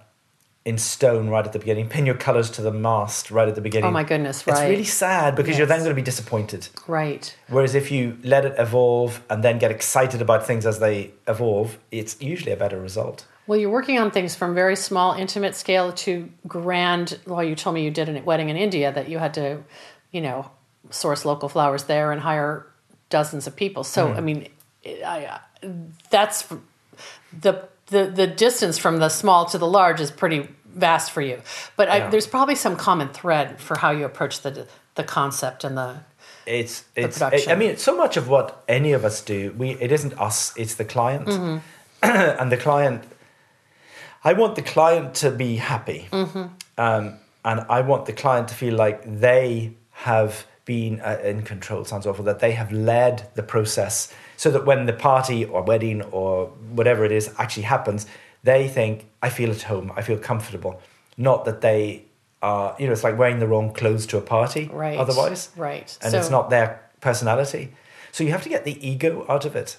in 0.65 0.77
stone 0.77 1.27
right 1.29 1.45
at 1.45 1.51
the 1.53 1.59
beginning 1.59 1.89
pin 1.89 2.05
your 2.05 2.15
colors 2.15 2.49
to 2.49 2.61
the 2.61 2.71
mast 2.71 3.29
right 3.31 3.47
at 3.49 3.55
the 3.55 3.61
beginning 3.61 3.89
Oh 3.89 3.91
my 3.91 4.03
goodness, 4.03 4.47
right. 4.47 4.53
it's 4.63 4.69
really 4.69 4.83
sad 4.85 5.35
because 5.35 5.57
you're 5.57 5.67
then 5.67 5.79
going 5.79 5.89
to 5.89 5.95
be 5.95 6.01
disappointed 6.01 6.69
right. 6.87 7.35
whereas 7.49 7.75
if 7.75 7.91
you 7.91 8.17
let 8.23 8.45
it 8.45 8.55
evolve 8.57 9.21
and 9.29 9.43
then 9.43 9.59
get 9.59 9.71
excited 9.71 10.21
about 10.21 10.45
things 10.47 10.65
as 10.65 10.79
they 10.79 11.11
evolve 11.27 11.77
it's 11.91 12.15
usually 12.21 12.53
a 12.53 12.57
better 12.57 12.79
result 12.79 13.25
Well, 13.45 13.59
you're 13.59 13.69
working 13.69 13.99
on 13.99 14.09
things 14.09 14.35
from 14.35 14.55
very 14.55 14.77
small, 14.77 15.09
intimate 15.23 15.53
scale 15.53 15.91
to 16.05 16.29
grand. 16.47 17.19
Well, 17.27 17.43
you 17.43 17.55
told 17.55 17.73
me 17.75 17.83
you 17.83 17.91
did 17.91 18.07
a 18.07 18.21
wedding 18.23 18.47
in 18.49 18.55
India 18.55 18.89
that 18.93 19.09
you 19.09 19.19
had 19.19 19.33
to, 19.33 19.45
you 20.15 20.21
know, 20.21 20.49
source 20.91 21.25
local 21.25 21.49
flowers 21.49 21.83
there 21.83 22.13
and 22.13 22.21
hire 22.21 22.65
dozens 23.09 23.45
of 23.45 23.53
people. 23.57 23.83
So, 23.83 24.07
Mm. 24.07 24.17
I 24.17 24.21
mean, 24.21 24.47
I, 25.05 25.39
that's 26.09 26.47
the 27.41 27.53
the 27.93 28.03
the 28.21 28.27
distance 28.45 28.77
from 28.83 28.95
the 28.99 29.09
small 29.09 29.45
to 29.51 29.57
the 29.57 29.67
large 29.79 29.99
is 30.05 30.11
pretty 30.11 30.41
vast 30.87 31.11
for 31.11 31.21
you. 31.29 31.37
But 31.77 31.87
I, 31.89 31.97
Yeah. 31.97 32.09
there's 32.11 32.27
probably 32.27 32.55
some 32.55 32.75
common 32.75 33.09
thread 33.19 33.47
for 33.67 33.75
how 33.83 33.91
you 33.97 34.05
approach 34.05 34.35
the 34.45 34.51
the 34.95 35.03
concept 35.03 35.63
and 35.63 35.75
the 35.77 35.89
it's 36.45 36.75
it's 36.95 37.17
production. 37.19 37.51
I 37.53 37.55
mean 37.55 37.77
so 37.77 37.95
much 38.03 38.17
of 38.17 38.25
what 38.27 38.47
any 38.67 38.91
of 38.97 39.01
us 39.09 39.17
do 39.33 39.39
we 39.61 39.67
it 39.85 39.91
isn't 39.97 40.13
us 40.27 40.37
it's 40.57 40.75
the 40.75 40.85
client 40.95 41.27
Mm-hmm. 41.27 41.57
and 42.41 42.51
the 42.51 42.57
client 42.67 42.99
I 44.29 44.33
want 44.33 44.55
the 44.55 44.61
client 44.75 45.15
to 45.23 45.31
be 45.31 45.55
happy 45.57 46.07
Mm-hmm. 46.11 46.45
um, 46.85 47.03
and 47.45 47.57
I 47.69 47.81
want 47.81 48.05
the 48.05 48.13
client 48.13 48.47
to 48.49 48.55
feel 48.55 48.75
like 48.85 48.99
they 49.19 49.73
have 50.09 50.33
been 50.65 51.01
uh, 51.01 51.19
in 51.31 51.41
control 51.43 51.85
sounds 51.85 52.05
awful 52.07 52.25
that 52.25 52.39
they 52.39 52.51
have 52.61 52.71
led 52.71 53.15
the 53.35 53.43
process 53.43 53.97
so 54.43 54.47
that 54.51 54.63
when 54.69 54.85
the 54.91 54.97
party 55.09 55.39
or 55.45 55.59
wedding 55.71 56.01
or 56.17 56.47
whatever 56.79 57.01
it 57.09 57.11
is 57.19 57.25
actually 57.43 57.67
happens 57.75 58.01
they 58.51 58.67
think 58.77 58.95
I 59.27 59.29
feel 59.37 59.49
at 59.57 59.63
home 59.71 59.87
I 59.99 60.01
feel 60.07 60.17
comfortable 60.31 60.73
not 61.27 61.39
that 61.45 61.59
they 61.61 61.81
are 62.41 62.75
you 62.79 62.85
know 62.87 62.93
it's 62.95 63.05
like 63.07 63.17
wearing 63.17 63.39
the 63.39 63.47
wrong 63.47 63.67
clothes 63.79 64.05
to 64.07 64.17
a 64.17 64.21
party 64.35 64.63
right 64.85 64.99
otherwise 65.05 65.41
right 65.55 65.89
and 66.01 66.11
So- 66.11 66.17
it's 66.19 66.29
not 66.37 66.49
their 66.49 66.67
personality. 67.07 67.63
So 68.11 68.23
you 68.23 68.31
have 68.31 68.43
to 68.43 68.49
get 68.55 68.63
the 68.63 68.75
ego 68.91 69.25
out 69.33 69.43
of 69.45 69.55
it. 69.55 69.69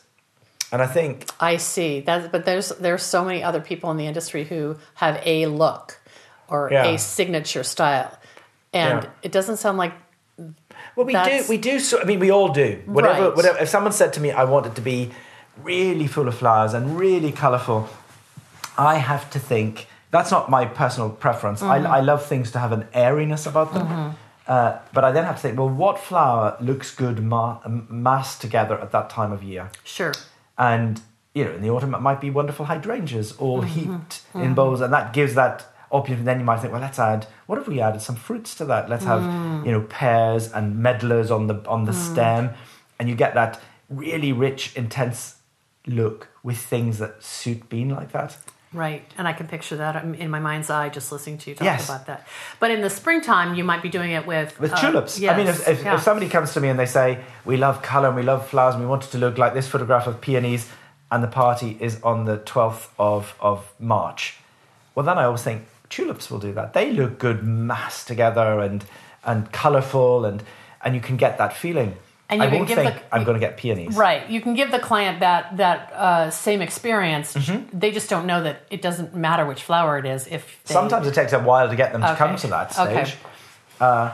And 0.72 0.82
I 0.82 0.86
think 0.96 1.12
I 1.52 1.56
see 1.58 2.00
that, 2.08 2.32
but 2.32 2.44
there's 2.44 2.68
there's 2.84 3.02
so 3.02 3.20
many 3.24 3.40
other 3.48 3.60
people 3.70 3.88
in 3.92 3.96
the 3.96 4.06
industry 4.12 4.44
who 4.50 4.76
have 4.94 5.16
a 5.24 5.46
look 5.46 6.00
or 6.48 6.68
Yeah. 6.72 6.86
a 6.94 6.98
signature 6.98 7.64
style, 7.64 8.10
and 8.72 9.02
Yeah. 9.02 9.10
it 9.26 9.32
doesn't 9.32 9.58
sound 9.58 9.78
like 9.84 9.92
well 10.96 11.06
we 11.06 11.12
That's- 11.12 11.46
do 11.46 11.50
we 11.50 11.58
do 11.58 11.78
so 11.80 12.00
I 12.00 12.04
mean 12.04 12.20
we 12.20 12.30
all 12.30 12.48
do. 12.48 12.80
Whatever 12.86 13.22
Right. 13.28 13.36
whatever 13.36 13.58
if 13.58 13.68
someone 13.68 13.92
said 13.92 14.12
to 14.14 14.20
me 14.20 14.30
I 14.30 14.44
want 14.44 14.66
it 14.66 14.74
to 14.76 14.80
be 14.80 15.10
really 15.62 16.06
full 16.06 16.26
of 16.28 16.34
flowers 16.36 16.74
and 16.74 16.98
really 16.98 17.32
colourful, 17.32 17.88
I 18.76 18.96
have 18.96 19.30
to 19.30 19.38
think 19.38 19.86
that's 20.10 20.30
not 20.30 20.48
my 20.50 20.64
personal 20.64 21.10
preference. 21.10 21.60
Mm-hmm. 21.60 21.86
I, 21.86 21.98
I 21.98 22.00
love 22.00 22.24
things 22.26 22.50
to 22.52 22.58
have 22.58 22.72
an 22.72 22.86
airiness 22.92 23.46
about 23.46 23.72
them. 23.74 24.14
Uh, 24.46 24.78
but 24.92 25.04
I 25.04 25.10
then 25.12 25.24
have 25.24 25.36
to 25.36 25.42
think, 25.42 25.58
well, 25.58 25.70
what 25.70 25.98
flower 25.98 26.56
looks 26.60 26.94
good 26.94 27.18
ma- 27.24 27.60
massed 27.88 28.40
together 28.42 28.78
at 28.78 28.90
that 28.92 29.08
time 29.10 29.32
of 29.32 29.42
year? 29.42 29.70
sure. 29.84 30.12
and 30.58 31.00
you 31.34 31.44
know 31.44 31.50
in 31.52 31.62
the 31.62 31.70
autumn 31.70 31.94
it 31.94 32.00
might 32.00 32.20
be 32.20 32.30
wonderful 32.30 32.66
hydrangeas 32.66 33.32
all 33.38 33.62
Mm-hmm. 33.62 33.74
heaped 33.92 34.20
in 34.34 34.54
bowls 34.54 34.80
and 34.80 34.92
that 34.92 35.12
gives 35.12 35.34
that 35.34 35.64
opulence 35.98 36.24
then 36.24 36.38
you 36.40 36.44
might 36.44 36.60
think 36.60 36.72
well 36.72 36.82
let's 36.88 36.98
add 36.98 37.26
what 37.46 37.58
if 37.60 37.66
we 37.68 37.80
added 37.88 38.02
some 38.08 38.16
fruits 38.16 38.54
to 38.58 38.64
that 38.72 38.88
let's 38.92 39.04
have 39.12 39.22
Mm. 39.22 39.64
you 39.66 39.72
know 39.74 39.82
pears 39.98 40.44
and 40.52 40.64
medlars 40.88 41.30
on 41.30 41.46
the 41.50 41.56
on 41.74 41.84
the 41.84 41.92
stem 41.92 42.50
and 42.98 43.08
you 43.08 43.14
get 43.24 43.32
that 43.34 43.52
really 43.88 44.32
rich 44.46 44.62
intense 44.82 45.36
look 45.86 46.28
with 46.42 46.56
things 46.58 46.98
that 46.98 47.22
suit 47.22 47.68
being 47.68 47.90
like 48.00 48.12
that 48.12 48.36
Right, 48.84 49.04
and 49.16 49.28
I 49.28 49.32
can 49.38 49.46
picture 49.46 49.76
that 49.76 49.94
in 50.02 50.16
in 50.16 50.30
my 50.36 50.40
mind's 50.40 50.68
eye 50.68 50.88
just 50.88 51.12
listening 51.12 51.38
to 51.42 51.50
you 51.50 51.54
talk 51.56 51.64
Yes. 51.64 51.84
about 51.88 52.06
that. 52.10 52.26
But 52.58 52.68
in 52.72 52.80
the 52.86 52.90
springtime, 52.90 53.54
you 53.58 53.62
might 53.70 53.82
be 53.82 53.88
doing 53.98 54.10
it 54.18 54.24
with 54.26 54.50
with 54.58 54.72
uh, 54.72 54.80
tulips. 54.82 55.12
I 55.22 55.36
mean, 55.38 55.46
if, 55.46 55.68
if, 55.68 55.78
yeah. 55.84 55.94
if 55.94 56.02
somebody 56.02 56.28
comes 56.28 56.48
to 56.54 56.60
me 56.60 56.68
and 56.72 56.76
they 56.82 56.90
say, 56.98 57.08
we 57.44 57.56
love 57.56 57.76
colour 57.82 58.08
and 58.10 58.16
we 58.16 58.24
love 58.32 58.40
flowers 58.52 58.74
and 58.74 58.82
we 58.82 58.88
want 58.94 59.04
it 59.06 59.10
to 59.12 59.18
look 59.18 59.38
like 59.38 59.52
this 59.54 59.68
photograph 59.68 60.08
of 60.08 60.14
peonies 60.20 60.62
and 61.12 61.22
the 61.22 61.28
party 61.44 61.70
is 61.86 62.02
on 62.02 62.24
the 62.24 62.38
12th 62.38 62.88
of, 62.98 63.36
of 63.38 63.72
March, 63.78 64.22
well, 64.96 65.06
then 65.06 65.18
I 65.18 65.24
always 65.28 65.44
think 65.44 65.60
tulips 65.94 66.30
will 66.30 66.38
do 66.40 66.52
that. 66.54 66.72
They 66.72 66.92
look 66.92 67.18
good 67.18 67.42
massed 67.44 68.06
together 68.08 68.60
and, 68.60 68.84
and 69.24 69.50
colourful 69.52 70.24
and, 70.24 70.42
and 70.82 70.94
you 70.94 71.00
can 71.00 71.16
get 71.16 71.38
that 71.38 71.56
feeling. 71.56 71.96
And 72.28 72.40
you 72.40 72.46
I 72.46 72.48
can 72.50 72.58
won't 72.58 72.68
give 72.68 72.78
think 72.78 72.94
the- 72.94 73.14
I'm 73.14 73.24
going 73.24 73.38
to 73.40 73.46
get 73.46 73.56
peonies. 73.56 73.96
Right, 73.96 74.28
you 74.30 74.40
can 74.40 74.54
give 74.54 74.70
the 74.70 74.78
client 74.78 75.20
that 75.20 75.56
that 75.58 75.92
uh, 75.92 76.30
same 76.30 76.62
experience. 76.62 77.34
Mm-hmm. 77.34 77.78
They 77.78 77.90
just 77.92 78.08
don't 78.08 78.26
know 78.26 78.42
that 78.42 78.62
it 78.70 78.80
doesn't 78.80 79.14
matter 79.14 79.44
which 79.44 79.62
flower 79.62 79.98
it 79.98 80.06
is. 80.06 80.26
If 80.26 80.42
they, 80.64 80.72
Sometimes 80.74 81.06
it 81.06 81.14
takes 81.14 81.32
a 81.34 81.38
while 81.38 81.68
to 81.68 81.76
get 81.76 81.92
them 81.92 82.00
to 82.00 82.14
come 82.16 82.34
to 82.36 82.46
that 82.48 82.78
Okay. 82.78 83.04
stage. 83.04 83.16
Uh, 83.78 84.12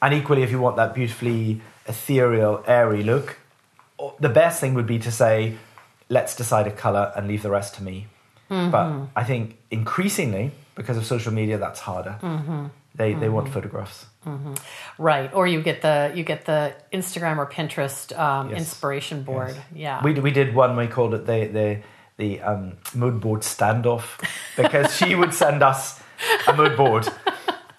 and 0.00 0.14
equally, 0.14 0.42
if 0.44 0.50
you 0.52 0.60
want 0.60 0.76
that 0.76 0.94
beautifully 0.94 1.60
ethereal, 1.86 2.62
airy 2.66 3.02
look, 3.02 3.38
the 4.20 4.28
best 4.28 4.60
thing 4.60 4.74
would 4.74 4.86
be 4.86 4.98
to 5.00 5.10
say, 5.10 5.56
let's 6.08 6.36
decide 6.36 6.66
a 6.68 6.70
colour 6.70 7.12
and 7.16 7.26
leave 7.26 7.42
the 7.42 7.50
rest 7.50 7.74
to 7.74 7.82
me. 7.82 8.06
Mm-hmm. 8.50 8.70
But 8.70 8.86
I 9.20 9.24
think 9.24 9.58
increasingly, 9.70 10.52
because 10.74 10.96
of 10.96 11.04
social 11.04 11.32
media, 11.32 11.58
that's 11.58 11.80
harder. 11.80 12.18
Mm-hmm. 12.22 12.66
They, 12.94 13.14
they 13.14 13.28
want 13.30 13.48
photographs. 13.48 14.06
right, 14.98 15.32
or 15.32 15.46
you 15.46 15.62
get 15.62 15.80
the 15.82 16.12
you 16.14 16.24
get 16.24 16.44
the 16.44 16.74
Instagram 16.92 17.38
or 17.38 17.46
Pinterest 17.46 18.16
um, 18.18 18.50
Yes. 18.50 18.58
inspiration 18.58 19.22
board. 19.22 19.56
Yeah, 19.74 20.02
We, 20.04 20.12
we 20.14 20.30
did 20.30 20.54
one, 20.54 20.76
we 20.76 20.86
called 20.86 21.14
it 21.14 21.24
the, 21.26 21.46
the, 21.46 21.80
the 22.18 22.40
um, 22.42 22.76
mood 22.94 23.20
board 23.20 23.40
standoff 23.40 24.04
because 24.56 24.94
she 24.94 25.14
would 25.14 25.32
send 25.32 25.62
us 25.62 26.00
a 26.46 26.52
mood 26.54 26.76
board 26.76 27.08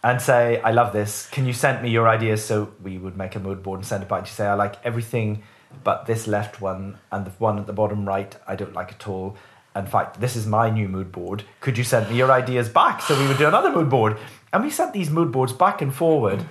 and 0.03 0.19
say, 0.21 0.59
I 0.61 0.71
love 0.71 0.93
this. 0.93 1.27
Can 1.29 1.45
you 1.45 1.53
send 1.53 1.83
me 1.83 1.89
your 1.91 2.09
ideas? 2.09 2.43
So 2.43 2.73
we 2.81 2.97
would 2.97 3.15
make 3.15 3.35
a 3.35 3.39
mood 3.39 3.61
board 3.63 3.79
and 3.79 3.85
send 3.87 4.03
it 4.03 4.09
back. 4.09 4.19
And 4.19 4.27
she'd 4.27 4.33
say, 4.33 4.47
I 4.47 4.55
like 4.55 4.75
everything 4.83 5.43
but 5.83 6.05
this 6.05 6.27
left 6.27 6.61
one 6.61 6.97
and 7.11 7.25
the 7.25 7.31
one 7.31 7.57
at 7.57 7.65
the 7.67 7.73
bottom 7.73 8.05
right, 8.07 8.35
I 8.47 8.55
don't 8.55 8.73
like 8.73 8.91
at 8.91 9.07
all. 9.07 9.37
In 9.75 9.85
fact, 9.87 10.19
this 10.21 10.35
is 10.35 10.45
my 10.45 10.69
new 10.69 10.87
mood 10.87 11.11
board. 11.11 11.43
Could 11.59 11.77
you 11.77 11.83
send 11.83 12.09
me 12.09 12.15
your 12.17 12.31
ideas 12.31 12.69
back? 12.69 13.01
So 13.01 13.19
we 13.19 13.27
would 13.27 13.37
do 13.37 13.47
another 13.47 13.71
mood 13.71 13.89
board. 13.89 14.17
And 14.51 14.63
we 14.63 14.69
sent 14.69 14.93
these 14.93 15.09
mood 15.09 15.31
boards 15.31 15.51
back 15.51 15.81
and 15.81 15.93
forward 15.93 16.45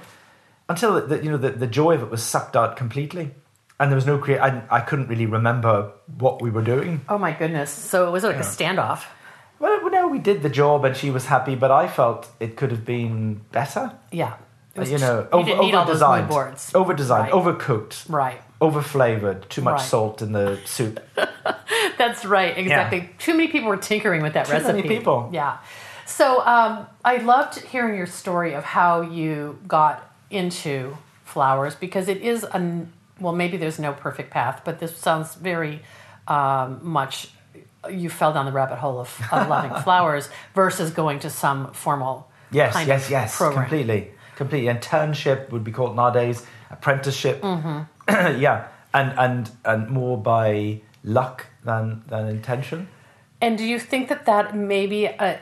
until 0.68 1.06
the, 1.06 1.22
you 1.22 1.30
know 1.30 1.36
the, 1.36 1.50
the 1.50 1.66
joy 1.68 1.94
of 1.94 2.02
it 2.02 2.10
was 2.10 2.22
sucked 2.22 2.56
out 2.56 2.76
completely. 2.76 3.30
And 3.78 3.90
there 3.90 3.96
was 3.96 4.06
no 4.06 4.18
create. 4.18 4.40
I, 4.40 4.62
I 4.70 4.80
couldn't 4.80 5.08
really 5.08 5.26
remember 5.26 5.92
what 6.18 6.42
we 6.42 6.50
were 6.50 6.62
doing. 6.62 7.00
Oh 7.08 7.18
my 7.18 7.32
goodness! 7.32 7.70
So 7.70 8.06
it 8.06 8.10
was 8.10 8.22
like 8.24 8.36
a 8.36 8.40
standoff. 8.40 9.04
Well, 9.58 9.90
no, 9.90 10.08
we 10.08 10.18
did 10.18 10.42
the 10.42 10.48
job 10.48 10.84
and 10.84 10.96
she 10.96 11.10
was 11.10 11.26
happy, 11.26 11.54
but 11.54 11.70
I 11.70 11.86
felt 11.86 12.28
it 12.40 12.56
could 12.56 12.72
have 12.72 12.84
been 12.84 13.42
better. 13.52 13.92
Yeah, 14.10 14.34
It 14.74 14.78
uh, 14.78 14.80
was 14.80 14.90
you 14.90 14.98
know, 14.98 15.28
over, 15.30 15.46
didn't 15.48 15.60
need 15.64 15.74
all 15.74 15.84
those 15.84 16.00
mood 16.00 16.28
boards. 16.28 16.74
over 16.74 16.92
designed, 16.94 17.32
Right. 17.32 17.44
overcooked, 17.44 18.08
Right. 18.08 18.40
Over 18.62 18.80
flavored, 18.80 19.48
too 19.50 19.60
much 19.62 19.78
Right. 19.80 19.88
salt 19.88 20.22
in 20.22 20.32
the 20.32 20.58
soup. 20.64 21.00
That's 21.98 22.24
right. 22.24 22.56
Exactly. 22.56 23.10
Too 23.18 23.32
many 23.34 23.48
people 23.48 23.68
were 23.68 23.76
tinkering 23.76 24.22
with 24.22 24.34
that 24.34 24.46
Too 24.46 24.52
recipe. 24.52 24.72
many 24.82 24.88
people. 24.88 25.28
Yeah. 25.32 25.58
So 26.06 26.40
um, 26.46 26.86
I 27.04 27.16
loved 27.18 27.58
hearing 27.60 27.96
your 27.96 28.06
story 28.06 28.54
of 28.54 28.64
how 28.64 29.00
you 29.02 29.58
got 29.66 29.96
into 30.30 30.96
flowers 31.24 31.74
because 31.74 32.08
it 32.08 32.22
is 32.22 32.44
a 32.44 32.86
well, 33.20 33.32
maybe 33.32 33.56
there's 33.56 33.78
no 33.78 33.92
perfect 33.92 34.30
path, 34.30 34.62
but 34.64 34.78
this 34.80 34.96
sounds 34.96 35.34
very 35.34 35.82
um, 36.26 36.80
much 36.82 37.28
you 37.90 38.08
fell 38.10 38.32
down 38.32 38.46
the 38.46 38.52
rabbit 38.52 38.76
hole 38.78 38.98
of, 39.00 39.20
of 39.32 39.48
loving 39.48 39.74
flowers 39.82 40.28
versus 40.54 40.90
going 40.90 41.18
to 41.20 41.30
some 41.30 41.72
formal 41.72 42.28
Yes, 42.50 42.72
kind 42.74 42.88
yes, 42.88 43.04
of 43.06 43.10
yes, 43.10 43.36
program. 43.36 43.62
completely, 43.62 44.10
completely. 44.36 44.72
Internship 44.72 45.50
would 45.50 45.64
be 45.64 45.72
called 45.72 45.94
nowadays 45.96 46.44
apprenticeship. 46.70 47.40
Mm-hmm. 47.42 47.80
yeah, 48.38 48.68
and 48.92 49.18
and 49.18 49.50
and 49.64 49.88
more 49.90 50.18
by 50.18 50.80
luck 51.04 51.46
than 51.64 52.02
than 52.08 52.28
intention. 52.28 52.88
And 53.40 53.58
do 53.58 53.64
you 53.64 53.80
think 53.80 54.08
that 54.08 54.24
that 54.26 54.56
maybe 54.56 55.08
uh, 55.08 55.36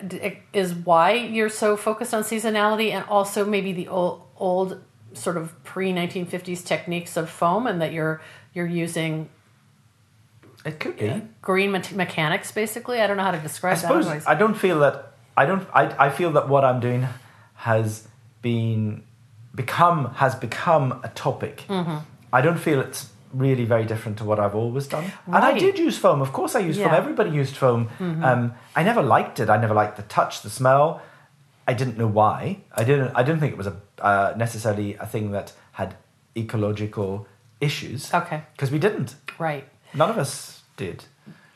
is 0.55 0.73
why 0.75 1.13
you're 1.13 1.51
so 1.51 1.77
focused 1.77 2.15
on 2.15 2.23
seasonality 2.23 2.93
and 2.93 3.05
also 3.11 3.45
maybe 3.45 3.73
the 3.75 3.89
old, 3.89 4.23
old 4.39 4.81
sort 5.13 5.37
of 5.37 5.63
pre 5.65 5.93
1950s 5.93 6.65
techniques 6.65 7.19
of 7.19 7.29
foam 7.29 7.67
and 7.67 7.83
that 7.83 7.93
you're 7.93 8.23
you're 8.55 8.67
using 8.67 9.29
It 10.65 10.81
could 10.81 10.97
be. 10.97 11.23
green 11.43 11.73
me- 11.73 11.83
mechanics 11.95 12.51
basically? 12.53 13.03
I 13.03 13.07
don't 13.07 13.19
know 13.19 13.23
how 13.23 13.33
to 13.33 13.39
describe 13.39 13.77
I 13.77 13.81
suppose 13.81 14.07
that. 14.07 14.27
I 14.27 14.35
don't 14.35 14.55
feel 14.55 14.81
that 14.81 15.13
I 15.37 15.45
don't 15.45 15.69
I, 15.75 16.07
I 16.07 16.11
feel 16.11 16.33
that 16.33 16.49
what 16.49 16.65
I'm 16.65 16.81
doing 16.81 17.07
has 17.55 18.09
been 18.41 19.03
become 19.55 20.15
has 20.15 20.35
become 20.35 21.01
a 21.05 21.09
topic. 21.09 21.65
Mm-hmm. 21.69 21.99
I 22.33 22.41
don't 22.41 22.59
feel 22.59 22.81
it's 22.81 23.11
really 23.33 23.65
very 23.65 23.85
different 23.85 24.19
to 24.19 24.25
what 24.25 24.41
I've 24.41 24.55
always 24.55 24.87
done. 24.87 25.05
And 25.27 25.37
I 25.37 25.59
did 25.59 25.79
use 25.79 25.97
foam. 25.99 26.21
Of 26.21 26.33
course 26.33 26.55
I 26.57 26.61
used 26.61 26.79
foam. 26.79 26.87
Yeah. 26.87 26.93
Mm-hmm. 26.93 27.03
Everybody 27.03 27.31
used 27.31 27.57
foam. 27.57 27.89
Um, 28.01 28.55
I 28.75 28.83
never 28.83 29.03
liked 29.03 29.41
it. 29.41 29.49
I 29.49 29.57
never 29.57 29.75
liked 29.75 29.97
the 29.97 30.03
touch, 30.03 30.43
the 30.43 30.51
smell. 30.51 31.03
I 31.69 31.75
didn't 31.75 31.97
know 31.97 32.09
why. 32.09 32.59
I 32.75 32.83
didn't 32.83 33.13
I 33.15 33.23
didn't 33.23 33.41
think 33.41 33.53
it 33.53 33.59
was 33.59 33.69
a 33.69 33.77
uh, 34.01 34.35
necessarily 34.37 34.95
a 34.95 35.07
thing 35.07 35.31
that 35.33 35.53
had 35.73 35.95
ecological 36.37 37.29
issues. 37.61 38.13
Okay. 38.13 38.43
Because 38.53 38.71
we 38.71 38.79
didn't. 38.79 39.15
Right. 39.39 39.69
None 39.95 40.11
of 40.11 40.19
us 40.19 40.63
did. 40.77 41.05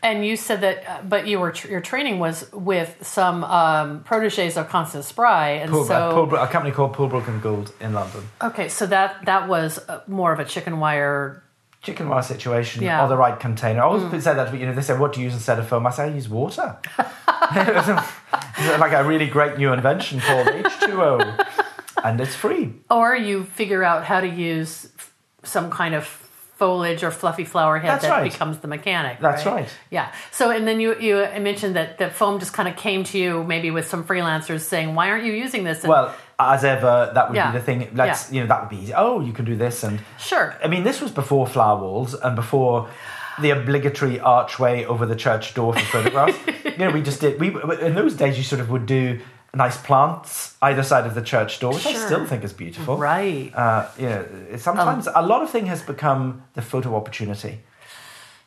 And 0.04 0.24
you 0.24 0.36
said 0.36 0.60
that, 0.60 0.76
uh, 0.86 1.00
but 1.02 1.26
you 1.26 1.40
were 1.40 1.50
tr- 1.52 1.68
your 1.74 1.80
training 1.80 2.18
was 2.18 2.36
with 2.52 2.90
some 3.00 3.42
um, 3.42 4.04
proteges 4.04 4.56
of 4.58 4.68
Constance 4.68 5.06
Spry, 5.06 5.48
and 5.62 5.70
Pool, 5.70 5.84
so 5.86 6.28
uh, 6.30 6.44
a 6.44 6.46
company 6.46 6.72
called 6.72 6.92
Pulbrook 6.94 7.26
and 7.26 7.40
Gould 7.42 7.72
in 7.80 7.94
London. 7.94 8.22
okay, 8.42 8.68
so 8.68 8.86
that 8.86 9.24
that 9.24 9.48
was 9.48 9.78
uh, 9.88 10.02
more 10.06 10.30
of 10.34 10.38
a 10.40 10.44
chicken 10.44 10.78
wire. 10.78 11.42
chicken 11.82 12.08
wire 12.08 12.22
situation 12.22 12.82
Yeah. 12.82 13.00
Mm. 13.00 13.04
or 13.04 13.08
the 13.08 13.16
right 13.16 13.38
container. 13.40 13.80
I 13.80 13.84
always 13.84 14.22
say 14.24 14.34
that, 14.34 14.52
you 14.54 14.66
know, 14.66 14.74
they 14.74 14.82
say, 14.82 14.96
what 14.96 15.12
do 15.12 15.20
you 15.20 15.24
use 15.28 15.34
instead 15.34 15.58
of 15.58 15.66
foam? 15.68 15.86
I 15.86 15.90
say, 15.90 16.04
I 16.04 16.14
use 16.14 16.28
water. 16.28 16.76
Like 18.78 18.92
a 18.92 19.04
really 19.04 19.26
great 19.26 19.58
new 19.58 19.72
invention 19.72 20.20
called 20.20 20.46
H2O. 20.48 21.46
And 22.04 22.20
it's 22.20 22.34
free. 22.34 22.74
Or 22.90 23.16
you 23.16 23.44
figure 23.44 23.82
out 23.82 24.04
how 24.04 24.20
to 24.20 24.28
use 24.28 24.88
some 25.42 25.70
kind 25.70 25.94
of 25.94 26.04
foliage 26.64 27.02
or 27.06 27.10
fluffy 27.10 27.44
flower 27.44 27.78
head 27.78 27.90
That's 27.90 28.04
that 28.04 28.10
right. 28.10 28.32
becomes 28.32 28.56
the 28.58 28.68
mechanic. 28.68 29.20
That's 29.20 29.44
right. 29.44 29.68
Yeah. 29.90 30.06
So 30.38 30.50
and 30.50 30.66
then 30.68 30.80
you 30.80 30.90
you 31.06 31.14
mentioned 31.40 31.74
that 31.76 31.98
the 31.98 32.08
foam 32.10 32.38
just 32.38 32.52
kind 32.58 32.68
of 32.70 32.76
came 32.76 33.04
to 33.12 33.18
you 33.18 33.44
maybe 33.44 33.70
with 33.70 33.86
some 33.92 34.02
freelancers 34.10 34.60
saying, 34.72 34.94
"Why 34.96 35.10
aren't 35.10 35.24
you 35.28 35.32
using 35.32 35.62
this?" 35.64 35.78
And 35.84 35.90
Well, 35.90 36.06
as 36.38 36.64
ever, 36.64 36.94
that 37.14 37.24
would 37.28 37.36
Yeah. 37.36 37.50
be 37.52 37.58
the 37.58 37.64
thing. 37.64 37.78
Let's, 37.94 38.32
you 38.32 38.40
know, 38.40 38.46
that 38.52 38.60
would 38.62 38.70
be 38.76 38.80
easy. 38.82 38.94
Oh, 39.06 39.20
you 39.20 39.32
can 39.38 39.44
do 39.44 39.56
this. 39.56 39.84
And 39.84 40.00
sure. 40.18 40.46
I 40.64 40.68
mean, 40.68 40.82
this 40.84 41.00
was 41.04 41.12
before 41.12 41.46
flower 41.46 41.78
walls 41.84 42.14
and 42.14 42.34
before 42.34 42.88
the 43.40 43.50
obligatory 43.50 44.18
archway 44.20 44.84
over 44.84 45.04
the 45.06 45.16
church 45.16 45.54
door 45.54 45.72
for 45.74 45.86
photographs. 45.94 46.38
you 46.64 46.76
know, 46.78 46.90
we 46.90 47.02
just 47.02 47.20
did. 47.20 47.38
We 47.40 47.48
in 47.88 47.94
those 47.94 48.14
days, 48.14 48.38
you 48.38 48.44
sort 48.44 48.60
of 48.60 48.70
would 48.70 48.86
do 48.86 49.20
nice 49.54 49.76
plants 49.76 50.56
either 50.62 50.82
side 50.82 51.06
of 51.06 51.14
the 51.14 51.22
church 51.22 51.60
door, 51.60 51.72
which 51.74 51.86
I 51.86 51.94
still 51.94 52.26
think 52.26 52.44
is 52.44 52.52
beautiful. 52.52 52.96
Right. 52.96 53.52
Uh, 53.54 53.88
you 53.98 54.06
know, 54.08 54.26
sometimes 54.56 55.08
a 55.14 55.22
lot 55.22 55.42
of 55.42 55.50
thing 55.50 55.66
has 55.66 55.82
become 55.82 56.42
the 56.54 56.62
photo 56.62 56.94
opportunity, 56.96 57.60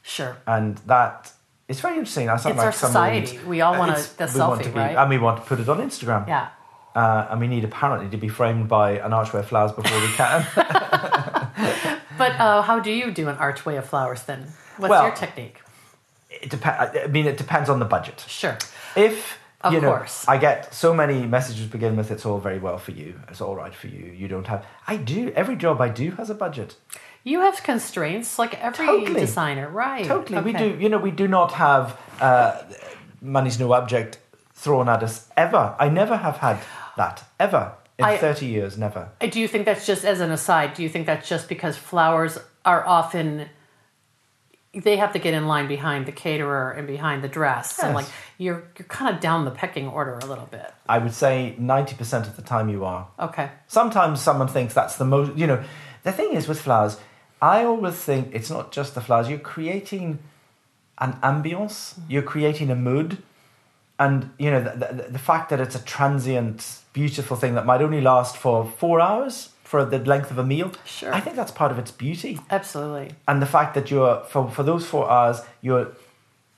Sure. 0.04 0.38
and 0.46 0.78
that 0.88 1.32
is 1.68 1.80
very 1.82 1.96
interesting. 1.98 2.30
I 2.30 2.38
sound 2.38 2.54
It's 2.54 2.58
like 2.58 2.66
our 2.68 2.72
someone- 2.72 3.26
society. 3.26 3.46
We 3.46 3.62
all 3.62 3.78
want 3.78 3.92
a- 3.92 4.18
the 4.18 4.32
we 4.34 4.40
want 4.40 4.62
selfie, 4.62 4.64
to 4.66 4.70
be, 4.70 4.80
right? 4.80 4.96
And 4.98 5.10
we 5.10 5.18
want 5.18 5.38
to 5.42 5.44
put 5.48 5.60
it 5.60 5.68
on 5.70 5.78
Instagram. 5.80 6.28
Yeah. 6.28 6.48
Uh, 6.96 7.28
and 7.30 7.40
we 7.40 7.48
need 7.48 7.64
apparently 7.64 8.10
to 8.10 8.18
be 8.18 8.28
framed 8.28 8.68
by 8.68 8.92
an 9.00 9.14
archway 9.14 9.40
of 9.42 9.48
flowers 9.48 9.72
before 9.72 10.00
we 10.02 10.08
can. 10.14 10.46
But 12.18 12.32
uh, 12.40 12.64
how 12.64 12.80
do 12.80 12.90
you 12.92 13.12
do 13.12 13.28
an 13.30 13.36
archway 13.38 13.76
of 13.76 13.86
flowers 13.86 14.24
then? 14.24 14.48
What's 14.78 14.90
Well- 14.90 15.04
your 15.08 15.16
technique? 15.16 15.62
it 16.30 16.50
depends. 16.50 16.98
I 17.04 17.08
mean, 17.08 17.26
it 17.28 17.38
depends 17.38 17.70
on 17.70 17.80
the 17.80 17.86
budget. 17.86 18.24
Sure. 18.28 18.58
If 18.96 19.38
Of 19.62 19.74
you 19.74 19.82
know, 19.82 19.90
course. 19.90 20.28
I 20.28 20.38
get 20.38 20.72
so 20.74 20.94
many 20.94 21.26
messages 21.26 21.66
begin 21.66 21.96
with 21.98 22.12
"It's 22.12 22.26
all 22.26 22.38
very 22.38 22.60
well 22.60 22.78
for 22.78 22.92
you. 22.92 23.20
It's 23.28 23.42
all 23.42 23.56
right 23.56 23.74
for 23.74 23.88
you. 23.88 24.06
You 24.12 24.28
don't 24.28 24.46
have." 24.48 24.64
I 24.88 24.98
do. 24.98 25.32
Every 25.36 25.56
job 25.56 25.82
I 25.82 25.90
do 25.90 26.12
has 26.12 26.30
a 26.30 26.36
budget. 26.36 26.76
You 27.24 27.42
have 27.42 27.64
constraints 27.64 28.38
like 28.38 28.54
every 28.64 28.86
Totally. 28.86 29.20
designer, 29.20 29.68
right? 29.70 30.06
Totally. 30.06 30.42
We 30.42 30.54
do. 30.54 30.78
You 30.80 30.90
know, 30.90 31.00
we 31.00 31.12
do 31.12 31.28
not 31.28 31.54
have 31.54 32.00
uh, 32.22 32.62
money's 33.22 33.60
no 33.60 33.74
object 33.74 34.20
thrown 34.54 34.88
at 34.90 35.02
us 35.04 35.28
ever. 35.36 35.76
I 35.80 35.90
never 35.90 36.18
have 36.18 36.38
had 36.38 36.60
that 36.96 37.24
ever 37.40 37.74
in 37.98 38.06
I- 38.06 38.18
thirty 38.18 38.46
years. 38.46 38.78
Never. 38.78 39.10
Do 39.20 39.40
you 39.40 39.48
think 39.48 39.66
that's 39.66 39.88
just 39.88 40.06
as 40.06 40.20
an 40.20 40.32
aside? 40.32 40.76
Do 40.76 40.84
you 40.84 40.90
think 40.90 41.08
that's 41.08 41.28
just 41.28 41.50
because 41.50 41.76
flowers 41.78 42.38
are 42.64 42.86
often 42.86 43.50
they 44.84 44.98
have 44.98 45.14
to 45.14 45.20
get 45.20 45.34
in 45.34 45.48
line 45.48 45.68
behind 45.68 46.06
the 46.06 46.12
caterer 46.12 46.72
and 46.72 46.88
behind 46.88 47.24
the 47.24 47.28
dress, 47.28 47.80
and 47.80 47.90
Yes. 47.90 47.96
like 47.96 48.06
you're 48.38 48.64
you're 48.78 48.88
kind 48.88 49.14
of 49.14 49.22
down 49.22 49.46
the 49.46 49.52
pecking 49.52 49.88
order 49.88 50.18
a 50.20 50.26
little 50.26 50.48
bit. 50.52 50.74
I 50.88 50.98
would 51.00 51.14
say 51.14 51.56
ninety 51.58 51.96
percent 51.96 52.28
of 52.28 52.36
the 52.36 52.42
time 52.42 52.70
you 52.70 52.86
are. 52.86 53.08
Okay, 53.20 53.50
Sometimes 53.68 54.22
someone 54.22 54.48
thinks 54.48 54.74
that's 54.74 54.98
the 54.98 55.06
most, 55.06 55.38
you 55.38 55.48
know, 55.48 55.64
the 56.04 56.12
thing 56.12 56.34
is 56.34 56.48
with 56.48 56.62
flowers, 56.62 56.98
I 57.42 57.64
always 57.64 57.96
think 57.96 58.34
it's 58.34 58.50
not 58.50 58.72
just 58.72 58.96
the 58.96 59.02
flowers, 59.02 59.30
you're 59.30 59.40
creating 59.40 60.20
an 61.00 61.14
ambience, 61.22 61.98
you're 62.08 62.24
creating 62.24 62.72
a 62.72 62.76
mood. 62.76 63.18
And, 64.00 64.30
you 64.38 64.52
know, 64.52 64.62
the, 64.64 64.94
the, 64.94 65.06
the 65.14 65.20
fact 65.20 65.50
that 65.50 65.60
it's 65.60 65.76
a 65.76 65.84
transient, 65.84 66.82
beautiful 66.94 67.36
thing 67.36 67.56
that 67.56 67.66
might 67.66 67.82
only 67.82 68.00
last 68.00 68.38
for 68.38 68.64
four 68.78 69.02
hours 69.02 69.50
for 69.70 69.84
the 69.84 70.00
length 70.00 70.32
of 70.32 70.38
a 70.38 70.44
meal, 70.54 70.72
Sure. 70.86 71.14
I 71.14 71.20
think 71.20 71.36
that's 71.36 71.52
part 71.52 71.72
of 71.74 71.78
its 71.84 71.92
beauty. 71.92 72.40
absolutely. 72.50 73.10
And 73.28 73.42
the 73.42 73.46
fact 73.58 73.74
that 73.76 73.92
you're, 73.92 74.24
for, 74.32 74.50
for 74.50 74.64
those 74.64 74.86
four 74.86 75.06
hours, 75.12 75.42
you're 75.62 75.88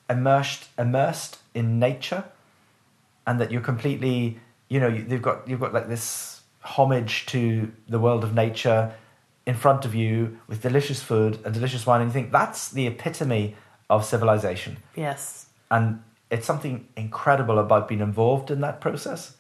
immersed, 0.09 0.69
immersed 0.77 1.39
in 1.55 1.79
nature 1.79 2.23
and 3.25 3.39
that 3.41 3.51
you're 3.51 3.61
completely 3.73 4.39
you 4.69 4.79
know 4.79 4.87
you- 4.87 5.03
they've 5.03 5.21
got 5.29 5.47
you've 5.47 5.59
got 5.59 5.73
like 5.73 5.87
this 5.87 6.41
homage 6.77 7.25
to 7.27 7.71
the 7.87 7.99
world 7.99 8.23
of 8.23 8.31
nature 8.35 8.93
in 9.45 9.55
front 9.55 9.85
of 9.85 9.93
you 9.95 10.37
with 10.47 10.61
delicious 10.61 11.01
food 11.01 11.39
and 11.43 11.53
delicious 11.53 11.85
wine 11.87 12.01
and 12.01 12.09
you 12.09 12.13
think 12.13 12.31
that's 12.31 12.69
the 12.69 12.85
epitome 12.87 13.55
of 13.89 14.05
civilization 14.05 14.77
Yes. 14.95 15.47
and 15.71 16.01
it's 16.29 16.45
something 16.45 16.87
incredible 16.95 17.57
about 17.59 17.87
being 17.87 18.01
involved 18.01 18.51
in 18.51 18.61
that 18.61 18.79
process 18.81 19.35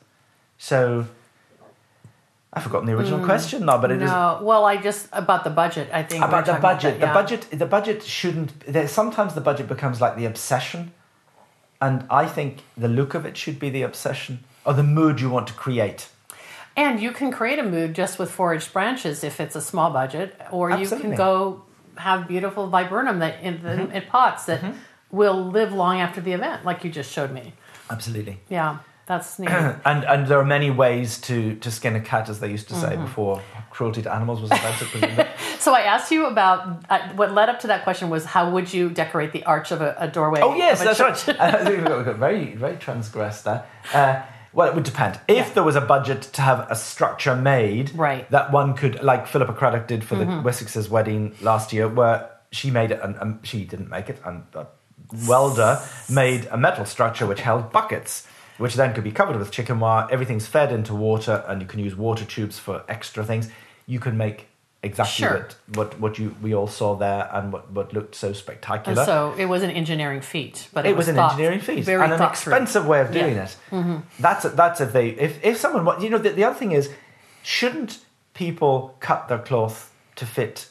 so 0.57 1.05
i've 2.53 2.63
forgotten 2.63 2.87
the 2.87 2.93
original 2.93 3.23
question 3.23 3.65
now 3.65 3.77
but 3.77 3.91
it 3.91 4.01
is 4.01 4.09
no, 4.09 4.39
well, 4.41 4.65
I 4.65 4.77
just 4.77 5.07
about 5.11 5.43
the 5.43 5.49
budget. 5.51 5.89
I 5.93 6.03
think 6.03 6.23
about 6.23 6.45
the 6.45 6.53
budget. 6.53 6.99
that, 6.99 6.99
yeah. 6.99 7.13
The 7.13 7.13
budget. 7.21 7.41
The 7.51 7.65
budget 7.65 8.03
shouldn't. 8.03 8.59
there- 8.73 8.87
Sometimes 8.87 9.33
the 9.35 9.41
budget 9.41 9.67
becomes 9.67 10.01
like 10.01 10.15
the 10.15 10.25
obsession, 10.25 10.91
and 11.81 12.05
I 12.09 12.25
think 12.25 12.51
the 12.77 12.87
look 12.87 13.13
of 13.13 13.25
it 13.25 13.37
should 13.37 13.59
be 13.59 13.69
the 13.69 13.83
obsession 13.83 14.43
or 14.65 14.73
the 14.73 14.83
mood 14.83 15.21
you 15.21 15.29
want 15.29 15.47
to 15.47 15.53
create. 15.53 16.09
And 16.75 16.99
you 16.99 17.11
can 17.11 17.31
create 17.31 17.59
a 17.59 17.63
mood 17.63 17.93
just 17.93 18.17
with 18.19 18.31
foraged 18.31 18.71
branches 18.73 19.23
if 19.23 19.39
it's 19.39 19.55
a 19.55 19.61
small 19.61 19.91
budget, 19.91 20.35
or 20.51 20.71
you 20.71 20.87
can 20.89 21.13
go 21.15 21.63
have 21.97 22.27
beautiful 22.27 22.67
viburnum 22.67 23.19
that 23.19 23.41
in, 23.43 23.61
the, 23.61 23.69
Mm-hmm. 23.69 23.91
in 23.91 24.01
pots 24.03 24.45
that 24.45 24.61
will 25.11 25.39
live 25.51 25.71
long 25.73 25.99
after 25.99 26.21
the 26.21 26.31
event, 26.33 26.63
like 26.65 26.83
you 26.83 26.89
just 26.89 27.11
showed 27.11 27.31
me. 27.31 27.53
Absolutely. 27.89 28.39
Yeah, 28.49 28.77
that's 29.09 29.37
neat. 29.39 29.49
And 29.49 30.05
and 30.05 30.27
there 30.27 30.39
are 30.39 30.45
many 30.45 30.71
ways 30.71 31.19
to 31.27 31.55
to 31.55 31.69
skin 31.71 31.95
a 31.97 31.99
cat, 32.11 32.29
as 32.29 32.39
they 32.39 32.49
used 32.49 32.69
to 32.69 32.75
say 32.75 32.91
Mm-hmm. 32.93 33.03
before 33.03 33.41
cruelty 33.71 34.01
to 34.03 34.13
animals 34.13 34.39
was 34.41 34.51
invented. 34.51 35.27
so 35.59 35.73
I 35.73 35.81
asked 35.81 36.11
you 36.11 36.25
about 36.27 36.83
uh, 36.89 36.99
what 37.19 37.33
led 37.33 37.49
up 37.49 37.59
to 37.61 37.67
that 37.67 37.83
question 37.83 38.09
was 38.09 38.23
how 38.25 38.49
would 38.51 38.73
you 38.73 38.89
decorate 38.89 39.31
the 39.33 39.43
arch 39.43 39.71
of 39.71 39.81
a, 39.81 39.95
a 39.99 40.07
doorway? 40.07 40.39
oh 40.41 40.55
yes, 40.55 40.81
that's 40.83 40.97
church? 40.97 41.27
right. 41.39 41.41
I 41.55 41.63
think 41.65 41.77
we 41.79 41.83
got, 41.83 41.97
we 41.99 42.03
got 42.05 42.15
very 42.17 42.55
very 42.55 42.77
transgressed 42.77 43.43
there. 43.45 43.65
Uh, 43.93 44.21
well, 44.53 44.67
it 44.67 44.73
would 44.75 44.83
depend. 44.83 45.19
If 45.27 45.53
there 45.53 45.63
was 45.63 45.75
a 45.75 45.81
budget 45.95 46.21
to 46.37 46.41
have 46.41 46.59
a 46.71 46.75
structure 46.75 47.35
made, 47.35 47.91
Right. 47.95 48.23
Mm-hmm. 48.23 48.31
that 48.33 48.51
one 48.51 48.73
could, 48.75 49.03
like 49.03 49.27
Philippa 49.27 49.53
Craddock 49.53 49.87
did 49.87 50.03
for 50.03 50.15
the 50.15 50.25
Wessex's 50.25 50.89
wedding 50.89 51.35
last 51.39 51.71
year, 51.71 51.87
where 51.87 52.31
she 52.51 52.71
made 52.71 52.89
it, 52.89 52.99
and, 53.03 53.15
and 53.17 53.39
she 53.45 53.63
didn't 53.63 53.89
make 53.91 54.09
it, 54.09 54.19
and 54.25 54.43
a 54.55 54.65
welder 55.27 55.79
made 56.09 56.47
a 56.51 56.57
metal 56.57 56.85
structure 56.85 57.27
which 57.27 57.41
held 57.41 57.71
buckets, 57.71 58.25
which 58.59 58.75
then 58.75 58.93
could 58.93 59.03
be 59.03 59.11
covered 59.11 59.35
with 59.37 59.49
chicken 59.51 59.79
wire. 59.79 60.07
Everything's 60.11 60.45
fed 60.45 60.71
into 60.71 60.93
water, 60.93 61.43
and 61.47 61.59
you 61.61 61.67
can 61.67 61.79
use 61.79 61.95
water 61.95 62.25
tubes 62.25 62.59
for 62.59 62.83
extra 62.87 63.25
things. 63.25 63.49
You 63.87 63.99
can 63.99 64.15
make 64.17 64.45
exactly 64.83 65.25
Sure. 65.27 65.33
what, 65.39 65.55
what 65.75 65.99
what 65.99 66.19
you 66.19 66.35
we 66.41 66.53
all 66.53 66.67
saw 66.67 66.95
there, 66.95 67.27
and 67.33 67.51
what, 67.51 67.69
what 67.71 67.91
looked 67.93 68.15
so 68.15 68.27
And 68.27 68.35
spectacular 68.37 69.03
so 69.03 69.33
it 69.37 69.45
was 69.47 69.63
an 69.63 69.71
engineering 69.71 70.21
feat, 70.21 70.67
but 70.73 70.85
it, 70.85 70.89
it 70.91 70.95
was 70.97 71.07
an 71.07 71.15
thought- 71.15 71.31
engineering 71.31 71.59
feat 71.59 71.83
very 71.83 72.03
and 72.03 72.13
an 72.13 72.17
thought 72.19 72.37
through. 72.37 72.53
expensive 72.53 72.85
way 72.85 73.01
of 73.01 73.11
doing 73.11 73.35
Yeah. 73.35 73.49
Mm-hmm. 73.71 73.91
it. 73.95 74.01
That's 74.19 74.45
a, 74.45 74.49
that's 74.49 74.79
if 74.79 74.93
they 74.93 75.09
if 75.09 75.43
if 75.43 75.57
someone 75.57 75.83
wa- 75.85 75.99
you 75.99 76.09
know 76.09 76.17
the, 76.17 76.29
the 76.29 76.43
other 76.45 76.55
thing 76.57 76.71
is 76.71 76.89
shouldn't 77.43 77.99
people 78.33 78.95
cut 79.01 79.27
their 79.27 79.39
cloth 79.39 79.91
to 80.15 80.25
fit 80.25 80.67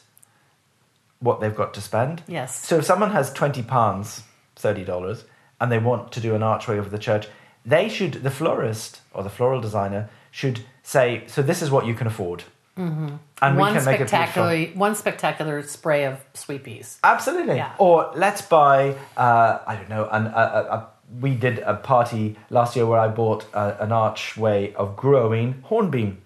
what 1.19 1.39
they've 1.41 1.55
got 1.55 1.73
to 1.73 1.81
spend? 1.81 2.23
Yes. 2.27 2.65
So 2.65 2.77
if 2.77 2.85
someone 2.85 3.11
has 3.11 3.31
twenty 3.33 3.61
pounds, 3.61 4.23
thirty 4.55 4.83
dollars, 4.85 5.25
and 5.59 5.71
they 5.71 5.79
want 5.79 6.11
to 6.13 6.19
do 6.21 6.33
an 6.35 6.41
archway 6.43 6.77
over 6.79 6.89
the 6.89 6.97
church, 6.97 7.27
they 7.65 7.89
should 7.89 8.13
the 8.23 8.31
florist 8.31 9.01
or 9.13 9.23
the 9.23 9.29
floral 9.29 9.61
designer 9.61 10.09
should 10.31 10.61
say, 10.83 11.23
so 11.27 11.41
this 11.41 11.61
is 11.61 11.69
what 11.71 11.85
you 11.85 11.93
can 11.93 12.07
afford. 12.07 12.43
Mm-hmm. 12.77 13.15
And 13.41 13.57
one 13.57 13.73
we 13.73 13.77
can 13.79 13.85
make 13.85 13.97
spectacular, 13.97 14.65
one 14.75 14.95
spectacular 14.95 15.61
spray 15.63 16.05
of 16.05 16.19
sweet 16.33 16.63
peas. 16.63 16.97
Absolutely. 17.03 17.55
Yeah. 17.57 17.73
Or 17.77 18.11
let's 18.15 18.41
buy, 18.41 18.95
uh, 19.17 19.59
I 19.67 19.75
don't 19.75 19.89
know, 19.89 20.07
an, 20.09 20.27
a, 20.27 20.29
a, 20.29 20.61
a, 20.75 20.87
we 21.19 21.35
did 21.35 21.59
a 21.59 21.73
party 21.73 22.37
last 22.49 22.75
year 22.75 22.85
where 22.85 22.99
I 22.99 23.07
bought 23.09 23.45
a, 23.53 23.83
an 23.83 23.91
archway 23.91 24.73
of 24.73 24.95
growing 24.95 25.61
hornbeam. 25.63 26.21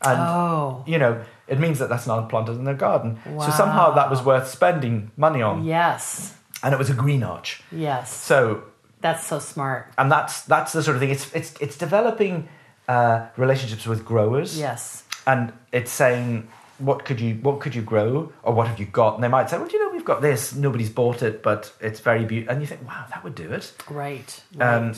And, 0.00 0.18
Oh. 0.20 0.84
you 0.86 0.96
know, 0.98 1.20
it 1.46 1.58
means 1.58 1.78
that 1.80 1.88
that's 1.88 2.06
not 2.06 2.28
planted 2.28 2.52
in 2.52 2.64
their 2.64 2.74
garden. 2.74 3.18
So 3.24 3.50
somehow 3.50 3.90
that 3.94 4.08
was 4.10 4.22
worth 4.22 4.48
spending 4.48 5.10
money 5.16 5.42
on. 5.42 5.64
Yes, 5.64 6.34
And 6.62 6.72
it 6.72 6.78
was 6.78 6.88
a 6.88 6.94
green 6.94 7.22
arch. 7.22 7.62
yes, 7.72 8.12
So, 8.12 8.62
that's 9.00 9.26
so 9.26 9.38
smart. 9.38 9.92
and 9.98 10.10
that's 10.10 10.42
that's 10.42 10.72
the 10.72 10.82
sort 10.82 10.96
of 10.96 11.00
thing. 11.00 11.10
It's 11.10 11.32
it's 11.34 11.54
it's 11.60 11.76
developing 11.76 12.48
uh, 12.88 13.26
relationships 13.36 13.86
with 13.86 14.04
growers. 14.04 14.58
Yes, 14.58 15.04
and 15.26 15.52
it's 15.72 15.90
saying 15.90 16.48
what 16.78 17.04
could 17.04 17.20
you 17.20 17.34
what 17.36 17.60
could 17.60 17.74
you 17.74 17.82
grow 17.82 18.32
or 18.42 18.54
what 18.54 18.68
have 18.68 18.78
you 18.78 18.86
got 18.86 19.14
and 19.14 19.24
they 19.24 19.28
might 19.28 19.50
say 19.50 19.58
well 19.58 19.66
do 19.66 19.76
you 19.76 19.84
know 19.84 19.92
we've 19.92 20.04
got 20.04 20.22
this 20.22 20.54
nobody's 20.54 20.90
bought 20.90 21.22
it 21.22 21.42
but 21.42 21.72
it's 21.80 22.00
very 22.00 22.24
beautiful 22.24 22.52
and 22.52 22.62
you 22.62 22.66
think 22.66 22.86
wow 22.86 23.04
that 23.10 23.22
would 23.24 23.34
do 23.34 23.50
it 23.52 23.72
right, 23.90 24.42
right. 24.54 24.74
um, 24.74 24.94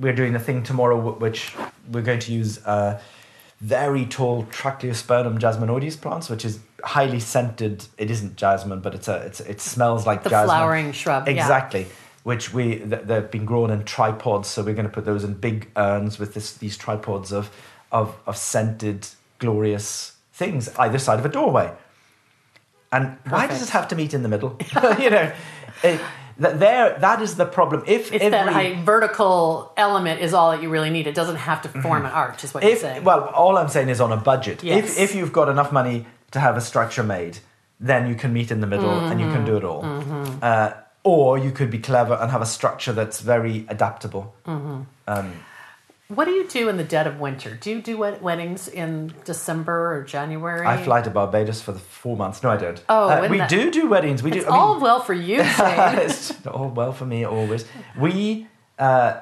we're 0.00 0.14
doing 0.14 0.34
a 0.34 0.38
thing 0.38 0.62
tomorrow 0.62 1.12
which 1.14 1.54
we're 1.92 2.02
going 2.02 2.18
to 2.18 2.32
use 2.32 2.58
uh, 2.66 3.00
very 3.60 4.04
tall 4.04 4.44
Trachelospermum 4.46 5.38
jasminoides 5.38 6.00
plants 6.00 6.28
which 6.28 6.44
is 6.44 6.58
highly 6.82 7.20
scented 7.20 7.86
it 7.98 8.10
isn't 8.10 8.36
jasmine 8.36 8.80
but 8.80 8.94
it's 8.94 9.08
a 9.08 9.18
it's, 9.18 9.40
it 9.40 9.60
smells 9.60 10.06
like 10.06 10.24
the 10.24 10.30
jasmine 10.30 10.48
flowering 10.56 10.92
shrub. 10.92 11.28
yeah. 11.28 11.46
Which 12.26 12.52
we 12.52 12.78
they've 12.78 13.30
been 13.30 13.44
grown 13.44 13.70
in 13.70 13.84
tripods, 13.84 14.48
so 14.48 14.64
we're 14.64 14.74
going 14.74 14.88
to 14.88 14.92
put 14.92 15.04
those 15.04 15.22
in 15.22 15.34
big 15.34 15.70
urns 15.76 16.18
with 16.18 16.34
this, 16.34 16.54
these 16.54 16.76
tripods 16.76 17.30
of, 17.32 17.50
of 17.92 18.18
of 18.26 18.36
scented, 18.36 19.06
glorious 19.38 20.16
things 20.32 20.68
either 20.76 20.98
side 20.98 21.20
of 21.20 21.24
a 21.24 21.28
doorway. 21.28 21.72
And 22.90 23.16
why 23.28 23.46
does 23.46 23.62
it 23.62 23.68
have 23.68 23.86
to 23.88 23.94
meet 23.94 24.12
in 24.12 24.24
the 24.24 24.28
middle? 24.28 24.58
you 24.98 25.10
know, 25.10 25.32
it, 25.84 26.00
that 26.38 26.58
there 26.58 26.98
that 26.98 27.22
is 27.22 27.36
the 27.36 27.46
problem. 27.46 27.84
If 27.86 28.12
It's 28.12 28.24
every, 28.24 28.30
that 28.30 28.52
high 28.52 28.82
vertical 28.82 29.72
element 29.76 30.20
is 30.20 30.34
all 30.34 30.50
that 30.50 30.60
you 30.62 30.68
really 30.68 30.90
need. 30.90 31.06
It 31.06 31.14
doesn't 31.14 31.36
have 31.36 31.62
to 31.62 31.68
form 31.68 32.04
an 32.06 32.10
arch, 32.10 32.42
is 32.42 32.52
what 32.52 32.64
you're 32.64 32.74
saying. 32.74 33.04
well, 33.04 33.26
all 33.26 33.56
I'm 33.56 33.68
saying 33.68 33.88
is 33.88 34.00
on 34.00 34.10
a 34.10 34.16
budget. 34.16 34.64
Yes. 34.64 34.90
If 34.90 34.98
if 34.98 35.14
you've 35.14 35.32
got 35.32 35.48
enough 35.48 35.70
money 35.70 36.06
to 36.32 36.40
have 36.40 36.56
a 36.56 36.60
structure 36.60 37.04
made, 37.04 37.38
then 37.78 38.08
you 38.08 38.16
can 38.16 38.32
meet 38.32 38.50
in 38.50 38.60
the 38.60 38.66
middle 38.66 38.90
and 38.90 39.20
you 39.20 39.28
can 39.28 39.44
do 39.44 39.56
it 39.56 39.62
all. 39.62 39.82
Mm-hmm. 39.84 40.38
Uh, 40.42 40.72
or 41.06 41.38
you 41.38 41.52
could 41.52 41.70
be 41.70 41.78
clever 41.78 42.14
and 42.14 42.32
have 42.32 42.42
a 42.42 42.46
structure 42.46 42.92
that's 42.92 43.20
very 43.20 43.64
adaptable. 43.68 44.34
Mm-hmm. 44.44 44.80
Um, 45.06 45.32
what 46.08 46.24
do 46.24 46.32
you 46.32 46.48
do 46.48 46.68
in 46.68 46.76
the 46.78 46.84
dead 46.84 47.06
of 47.06 47.20
winter? 47.20 47.56
Do 47.60 47.70
you 47.70 47.80
do 47.80 47.96
weddings 47.98 48.66
in 48.66 49.12
December 49.24 49.94
or 49.96 50.02
January? 50.02 50.66
I 50.66 50.76
fly 50.82 51.02
to 51.02 51.10
Barbados 51.10 51.60
for 51.62 51.70
the 51.70 51.78
four 51.78 52.16
months. 52.16 52.42
No, 52.42 52.50
I 52.50 52.56
don't. 52.56 52.82
Oh, 52.88 53.08
Uh, 53.08 53.28
we 53.30 53.38
that- 53.38 53.48
do 53.48 53.70
do 53.70 53.88
weddings. 53.88 54.20
We 54.22 54.32
It's 54.32 54.44
do. 54.44 54.50
I 54.50 54.52
mean, 54.52 54.60
all 54.60 54.80
well 54.80 55.00
for 55.00 55.14
you, 55.14 55.38
it's 56.04 56.46
all 56.46 56.70
well 56.70 56.92
for 56.92 57.06
me 57.06 57.24
always. 57.24 57.64
We 57.96 58.48
uh, 58.78 59.20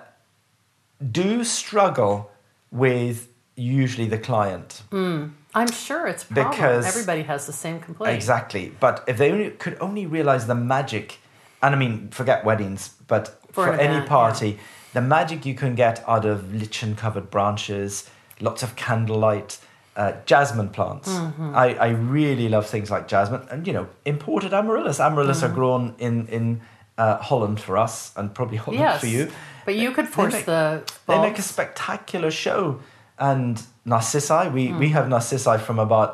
do 1.21 1.45
struggle 1.45 2.31
with 2.71 3.29
usually 3.57 4.09
the 4.09 4.19
client. 4.19 4.83
I'm 4.93 5.71
sure 5.71 6.07
it's. 6.07 6.25
Because- 6.25 6.87
everybody 6.87 7.23
has 7.25 7.47
the 7.47 7.53
same 7.53 7.79
complaint. 7.81 8.15
Exactly. 8.17 8.73
But 8.81 9.05
if 9.07 9.17
they 9.19 9.31
only, 9.31 9.51
could 9.51 9.77
only 9.81 10.07
realize 10.07 10.47
the 10.47 10.55
magic, 10.55 11.19
and 11.65 11.75
I 11.75 11.79
mean, 11.79 12.09
forget 12.11 12.45
weddings, 12.45 12.91
but 13.09 13.25
For 13.53 13.65
for, 13.67 13.73
an 13.73 13.81
any 13.81 13.95
event, 13.95 14.09
party, 14.09 14.51
the 14.93 15.01
magic 15.01 15.45
you 15.47 15.55
can 15.55 15.75
get 15.75 15.97
out 16.07 16.25
of 16.25 16.53
lichen 16.61 16.95
covered 16.97 17.27
branches, 17.31 18.09
lots 18.41 18.63
of 18.63 18.71
candlelight, 18.77 19.59
uh, 19.97 20.13
jasmine 20.27 20.69
plants. 20.71 21.09
Mm-hmm. 21.09 21.55
I, 21.65 21.67
I 21.87 21.89
really 22.17 22.49
love 22.49 22.67
things 22.75 22.91
like 22.91 23.05
jasmine 23.09 23.43
and, 23.51 23.67
you 23.67 23.73
know, 23.73 23.87
imported 24.05 24.53
amaryllis. 24.53 25.01
Amaryllis 25.01 25.39
Mm-hmm. 25.43 25.53
are 25.53 25.55
grown 25.55 25.95
in, 25.99 26.27
in 26.29 26.61
uh, 26.99 27.17
Holland 27.29 27.59
for 27.61 27.77
us 27.79 28.13
and 28.17 28.35
probably 28.35 28.59
Holland 28.65 28.81
Yes, 28.81 29.01
for 29.01 29.07
you. 29.17 29.31
but 29.65 29.75
you 29.75 29.91
could 29.93 30.09
force 30.09 30.33
make- 30.35 30.45
the. 30.47 30.83
They 31.07 31.19
make 31.21 31.39
a 31.39 31.43
spectacular 31.43 32.31
show. 32.31 32.81
And 33.19 33.63
narcissi, 33.85 34.49
we, 34.53 34.69
Mm. 34.69 34.79
we 34.81 34.89
have 34.91 35.09
narcissi 35.09 35.59
from 35.59 35.79
about 35.79 36.11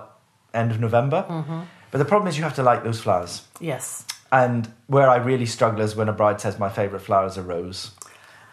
end 0.53 0.71
of 0.71 0.79
November. 0.81 1.25
Mm-hmm. 1.29 1.61
But 1.91 1.99
the 1.99 2.05
problem 2.05 2.29
is 2.29 2.37
you 2.39 2.45
have 2.45 2.55
to 2.57 2.63
like 2.63 2.83
those 2.85 3.01
flowers. 3.01 3.43
Yes. 3.61 4.05
And 4.33 4.73
where 4.87 5.09
I 5.11 5.17
really 5.17 5.47
struggle 5.47 5.81
is 5.81 5.97
when 5.97 6.09
a 6.09 6.13
bride 6.13 6.41
says 6.41 6.59
my 6.59 6.69
favourite 6.69 7.03
flower 7.05 7.27
is 7.27 7.37
a 7.37 7.43
rose. 7.43 7.91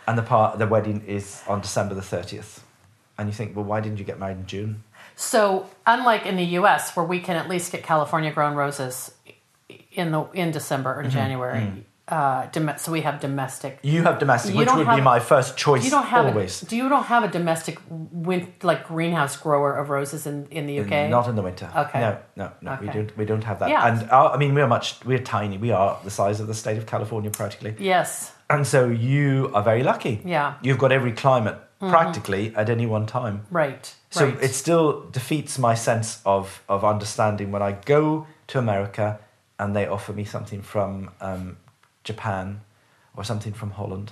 And 0.07 0.17
the 0.17 0.23
part 0.23 0.57
the 0.57 0.67
wedding 0.67 1.03
is 1.05 1.43
on 1.47 1.61
December 1.61 1.93
the 1.93 2.01
30th. 2.01 2.61
And 3.17 3.27
you 3.27 3.33
think, 3.33 3.55
well, 3.55 3.65
why 3.65 3.81
didn't 3.81 3.99
you 3.99 4.05
get 4.05 4.19
married 4.19 4.37
in 4.37 4.45
June? 4.45 4.83
So, 5.15 5.67
unlike 5.85 6.25
in 6.25 6.35
the 6.35 6.43
U.S., 6.43 6.95
where 6.95 7.05
we 7.05 7.19
can 7.19 7.35
at 7.35 7.49
least 7.49 7.71
get 7.71 7.83
California 7.83 8.31
grown 8.31 8.55
roses 8.55 9.11
in 9.91 10.11
the 10.11 10.23
in 10.33 10.51
December 10.51 10.95
Mm-hmm. 10.95 11.07
or 11.07 11.09
January, 11.09 11.85
uh, 12.07 12.47
dom- 12.51 12.77
so 12.77 12.91
we 12.91 13.01
have 13.01 13.19
domestic. 13.19 13.79
You 13.81 14.03
have 14.03 14.17
domestic, 14.19 14.53
You 14.53 14.59
which 14.59 14.73
would 14.73 14.87
have- 14.87 14.95
be 14.95 15.01
my 15.01 15.19
first 15.19 15.57
choice 15.57 15.83
You 15.83 15.91
don't 15.91 16.05
have 16.05 16.25
always. 16.27 16.63
A, 16.63 16.65
do 16.65 16.75
you 16.77 16.87
don't 16.87 17.05
have 17.05 17.23
a 17.23 17.27
domestic 17.27 17.79
win, 17.89 18.53
like 18.63 18.87
greenhouse 18.87 19.35
grower 19.35 19.73
of 19.75 19.89
roses 19.89 20.25
in, 20.25 20.47
in 20.49 20.67
the 20.67 20.79
UK? 20.79 21.09
Not 21.09 21.27
in 21.27 21.35
the 21.35 21.41
winter. 21.41 21.69
Okay. 21.75 21.99
No, 21.99 22.17
no, 22.35 22.51
no. 22.61 22.77
We 22.81 22.87
don't. 22.87 23.17
We 23.17 23.25
don't 23.25 23.43
have 23.43 23.59
that. 23.59 23.69
Yeah. 23.69 23.87
And 23.87 24.09
our, 24.09 24.31
I 24.31 24.37
mean, 24.37 24.53
we're 24.55 24.67
much. 24.67 25.03
We're 25.05 25.19
tiny. 25.19 25.57
We 25.57 25.71
are 25.71 25.99
the 26.03 26.11
size 26.11 26.39
of 26.39 26.47
the 26.47 26.53
state 26.53 26.77
of 26.77 26.85
California, 26.85 27.29
practically. 27.29 27.75
yes. 27.79 28.31
And 28.49 28.65
so 28.65 28.87
you 28.87 29.51
are 29.53 29.61
very 29.61 29.83
lucky. 29.83 30.21
Yeah. 30.23 30.51
Mm-hmm. 30.51 30.65
You've 30.65 30.77
got 30.77 30.93
every 30.93 31.11
climate 31.11 31.57
practically 31.79 32.55
at 32.55 32.69
any 32.69 32.85
one 32.85 33.05
time. 33.05 33.45
Right. 33.51 33.93
So 34.09 34.25
right. 34.25 34.41
it 34.41 34.53
still 34.53 35.09
defeats 35.11 35.59
my 35.59 35.75
sense 35.75 36.21
of, 36.25 36.63
of 36.69 36.85
understanding 36.85 37.51
when 37.51 37.61
I 37.61 37.73
go 37.73 38.25
to 38.47 38.59
America 38.59 39.19
and 39.59 39.75
they 39.75 39.85
offer 39.85 40.13
me 40.13 40.23
something 40.23 40.61
from 40.61 41.11
um, 41.19 41.57
Japan 42.07 42.61
or 43.15 43.23
something 43.23 43.53
from 43.53 43.71
Holland. 43.71 44.11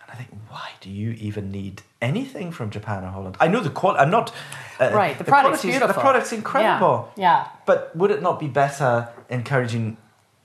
And 0.00 0.10
I 0.12 0.14
think, 0.14 0.30
why 0.48 0.70
do 0.80 0.88
you 0.88 1.10
even 1.28 1.50
need 1.50 1.82
anything 2.00 2.52
from 2.52 2.70
Japan 2.70 3.04
or 3.04 3.08
Holland? 3.08 3.36
I 3.40 3.48
know 3.48 3.60
the 3.60 3.70
quality. 3.70 4.00
I'm 4.00 4.10
not. 4.10 4.32
Uh, 4.80 4.90
right. 4.94 5.18
The, 5.18 5.24
product's 5.24 5.60
quality's- 5.60 5.72
beautiful. 5.72 5.88
The 5.94 6.00
product's 6.00 6.32
incredible. 6.32 7.12
Yeah. 7.16 7.24
yeah. 7.44 7.48
But 7.66 7.94
would 7.96 8.10
it 8.10 8.22
not 8.22 8.38
be 8.40 8.46
better 8.48 9.08
encouraging 9.28 9.96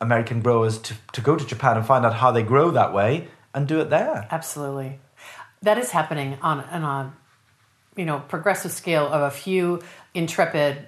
American 0.02 0.42
growers 0.42 0.80
to, 0.80 0.94
to 1.14 1.22
go 1.22 1.36
to 1.38 1.46
Japan 1.46 1.78
and 1.78 1.86
find 1.86 2.06
out 2.06 2.16
how 2.16 2.32
they 2.32 2.44
grow 2.44 2.72
that 2.72 2.94
way 2.94 3.28
and 3.54 3.68
do 3.68 3.80
it 3.80 3.90
there? 3.90 4.28
Absolutely. 4.32 5.00
That 5.62 5.78
is 5.78 5.92
happening 5.92 6.38
on, 6.42 6.60
on 6.62 6.84
a 6.84 7.14
you 7.96 8.06
know 8.06 8.20
progressive 8.28 8.72
scale 8.72 9.08
of 9.08 9.22
a 9.22 9.32
few 9.32 9.82
intrepid 10.14 10.88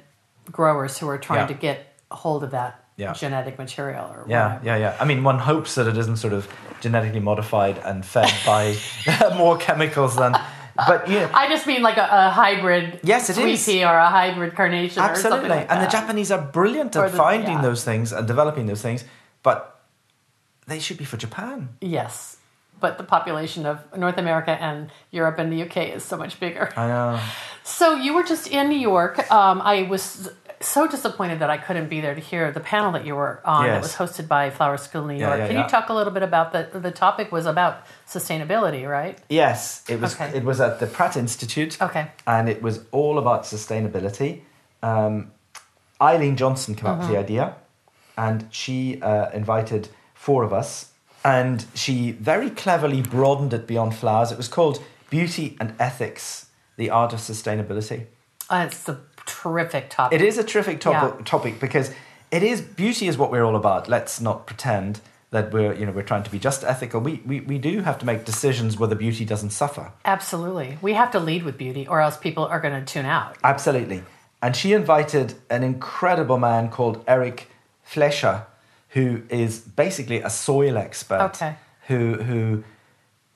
growers 0.52 0.98
who 0.98 1.08
are 1.08 1.17
trying 1.17 1.41
Yeah. 1.41 1.48
to 1.48 1.54
get 1.54 1.78
hold 2.12 2.43
of 2.43 2.52
that 2.52 2.84
Yeah. 2.97 3.13
genetic 3.13 3.58
material 3.58 4.05
or 4.05 4.25
Yeah, 4.27 4.45
whatever. 4.60 4.65
yeah, 4.65 4.77
yeah. 4.77 4.97
I 4.99 5.05
mean, 5.05 5.23
one 5.23 5.38
hopes 5.39 5.75
that 5.75 5.86
it 5.88 5.97
isn't 5.97 6.17
sort 6.17 6.34
of 6.34 6.47
genetically 6.81 7.19
modified 7.19 7.77
and 7.79 8.05
fed 8.05 8.31
by 8.45 8.75
more 9.38 9.58
chemicals 9.58 10.15
than. 10.15 10.34
But 10.77 11.10
yeah, 11.10 11.29
I 11.34 11.47
just 11.49 11.67
mean 11.67 11.81
like 11.81 11.97
a, 11.97 12.08
a 12.10 12.29
hybrid 12.31 12.99
Yes, 13.03 13.29
it 13.29 13.38
is. 13.38 13.67
or 13.69 13.95
a 13.97 14.10
hybrid 14.10 14.55
carnation 14.55 15.01
or 15.01 15.05
absolutely. 15.05 15.49
something 15.49 15.49
like 15.58 15.71
and 15.71 15.84
the. 15.86 15.88
Japanese 15.89 16.31
are 16.31 16.41
brilliant 16.41 16.95
at 16.95 17.12
the- 17.12 17.17
finding 17.17 17.53
yeah. 17.58 17.62
those 17.62 17.84
things 17.84 18.12
and 18.13 18.27
developing 18.27 18.65
those 18.65 18.81
things, 18.81 19.03
but 19.43 19.79
they 20.67 20.79
should 20.79 20.97
be 20.97 21.05
for 21.05 21.17
Japan. 21.17 21.69
Yes. 21.81 22.38
But 22.79 22.97
the 22.97 23.03
population 23.05 23.65
of 23.65 23.79
North 23.97 24.17
America 24.17 24.51
and 24.51 24.91
Europe 25.12 25.38
and 25.39 25.51
the 25.51 25.63
UK 25.63 25.95
is 25.95 26.03
so 26.03 26.17
much 26.17 26.39
bigger. 26.41 26.69
I 26.75 26.88
know. 26.88 27.19
So 27.63 27.95
you 27.95 28.13
were 28.13 28.23
just 28.23 28.47
in 28.47 28.67
New 28.69 28.77
York. 28.79 29.19
Um, 29.31 29.62
I 29.62 29.84
was 29.84 30.29
so 30.62 30.88
disappointed 30.88 31.39
that 31.39 31.50
I 31.50 31.58
couldn't 31.58 31.89
be 31.89 32.02
there 32.02 32.15
to 32.15 32.22
hear 32.22 32.52
the 32.52 32.60
panel 32.60 32.91
that 32.94 33.06
you 33.06 33.15
were 33.15 33.41
on. 33.46 33.65
That 33.65 33.82
was 33.82 33.96
hosted 33.96 34.28
by 34.28 34.50
Flower 34.50 34.78
School 34.78 35.06
New 35.06 35.15
York. 35.18 35.38
yeah, 35.38 35.48
Can 35.48 35.56
yeah. 35.56 35.63
you 35.63 35.70
talk 35.70 35.89
a 35.89 35.94
little 35.94 36.13
bit 36.13 36.24
about 36.24 36.52
the 36.52 36.80
the 36.80 36.91
topic 36.91 37.32
was 37.32 37.46
about 37.46 37.86
sustainability, 38.08 38.89
right? 38.89 39.18
Yes, 39.30 39.84
it 39.89 40.00
was. 40.00 40.15
Okay. 40.15 40.38
It 40.38 40.44
was 40.44 40.60
at 40.62 40.80
the 40.80 40.88
Pratt 40.88 41.18
Institute. 41.18 41.82
Okay. 41.82 42.12
and 42.28 42.50
it 42.50 42.62
was 42.62 42.80
all 42.91 43.18
about 43.18 43.44
sustainability. 43.44 44.41
Um, 44.82 45.32
Eileen 46.02 46.36
Johnson 46.36 46.76
came 46.76 46.88
up 46.88 47.00
with 47.00 47.10
the 47.10 47.18
idea, 47.18 47.56
and 48.18 48.48
she 48.52 49.02
uh, 49.02 49.30
invited 49.32 49.89
four 50.13 50.44
of 50.44 50.52
us, 50.54 50.91
and 51.24 51.65
she 51.74 52.12
very 52.12 52.50
cleverly 52.50 53.02
broadened 53.02 53.54
it 53.54 53.65
beyond 53.68 53.96
flowers. 53.96 54.32
It 54.32 54.38
was 54.38 54.48
called 54.48 54.82
Beauty 55.10 55.56
and 55.60 55.74
Ethics: 55.80 56.48
The 56.78 56.89
Art 56.89 57.13
of 57.13 57.20
Sustainability. 57.20 58.06
Uh, 58.50 58.68
it's 58.68 58.88
a 58.89 59.00
terrific 59.26 59.90
topic. 59.90 60.20
It 60.20 60.26
is 60.26 60.38
a 60.38 60.44
terrific 60.44 60.80
topic, 60.80 61.16
Yeah. 61.20 61.26
topic 61.26 61.60
because 61.60 61.92
it 62.32 62.44
is 62.44 62.62
beauty 62.62 63.08
is 63.08 63.18
what 63.18 63.32
we're 63.32 63.44
all 63.44 63.56
about. 63.56 63.88
Let's 63.90 64.20
not 64.20 64.46
pretend 64.48 65.02
that 65.32 65.52
we're 65.52 65.74
you 65.74 65.86
know 65.86 65.92
we're 65.92 66.04
trying 66.04 66.24
to 66.24 66.32
be 66.32 66.40
just 66.40 66.64
ethical. 66.64 67.02
We 67.02 67.22
we, 67.26 67.42
we 67.42 67.58
do 67.58 67.82
have 67.82 67.98
to 68.00 68.06
make 68.06 68.26
decisions 68.26 68.78
where 68.78 68.88
the 68.88 68.96
beauty 68.96 69.26
doesn't 69.26 69.52
suffer. 69.52 69.92
Absolutely. 70.06 70.78
We 70.82 70.94
have 70.94 71.12
to 71.12 71.20
lead 71.20 71.44
with 71.44 71.58
beauty, 71.58 71.88
or 71.88 72.00
else 72.02 72.18
people 72.18 72.46
are 72.46 72.60
going 72.60 72.86
to 72.86 72.94
tune 72.94 73.06
out. 73.06 73.38
Absolutely. 73.44 74.04
And 74.42 74.56
she 74.56 74.74
invited 74.74 75.34
an 75.50 75.64
incredible 75.64 76.38
man 76.38 76.70
called 76.70 77.04
Eric 77.08 77.50
Fleisher, 77.84 78.46
who 78.90 79.24
is 79.30 79.60
basically 79.60 80.22
a 80.22 80.30
soil 80.30 80.78
expert. 80.78 81.22
Okay. 81.22 81.56
Who 81.88 82.16
who 82.16 82.64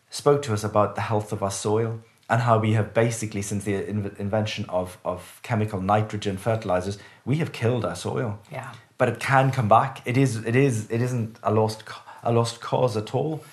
spoke 0.09 0.41
to 0.43 0.53
us 0.53 0.63
about 0.63 0.95
the 0.95 1.01
health 1.01 1.31
of 1.31 1.43
our 1.43 1.51
soil 1.51 1.99
and 2.29 2.41
how 2.41 2.59
we 2.59 2.73
have 2.73 2.93
basically, 2.93 3.41
since 3.41 3.63
the 3.63 3.87
in- 3.89 4.15
invention 4.19 4.65
of, 4.69 4.97
of 5.03 5.39
chemical 5.41 5.81
nitrogen 5.81 6.37
fertilizers, 6.37 6.99
we 7.25 7.37
have 7.37 7.51
killed 7.51 7.83
our 7.83 7.95
soil. 7.95 8.39
Yeah. 8.51 8.71
But 8.97 9.09
it 9.09 9.19
can 9.19 9.51
come 9.51 9.67
back. 9.67 10.01
It 10.05 10.17
is. 10.17 10.37
It 10.45 10.55
is. 10.55 10.89
It 10.91 11.01
isn't 11.01 11.39
a 11.41 11.51
lost 11.51 11.83
a 12.23 12.31
lost 12.31 12.61
cause 12.61 12.97
at 12.97 13.15
all. 13.15 13.43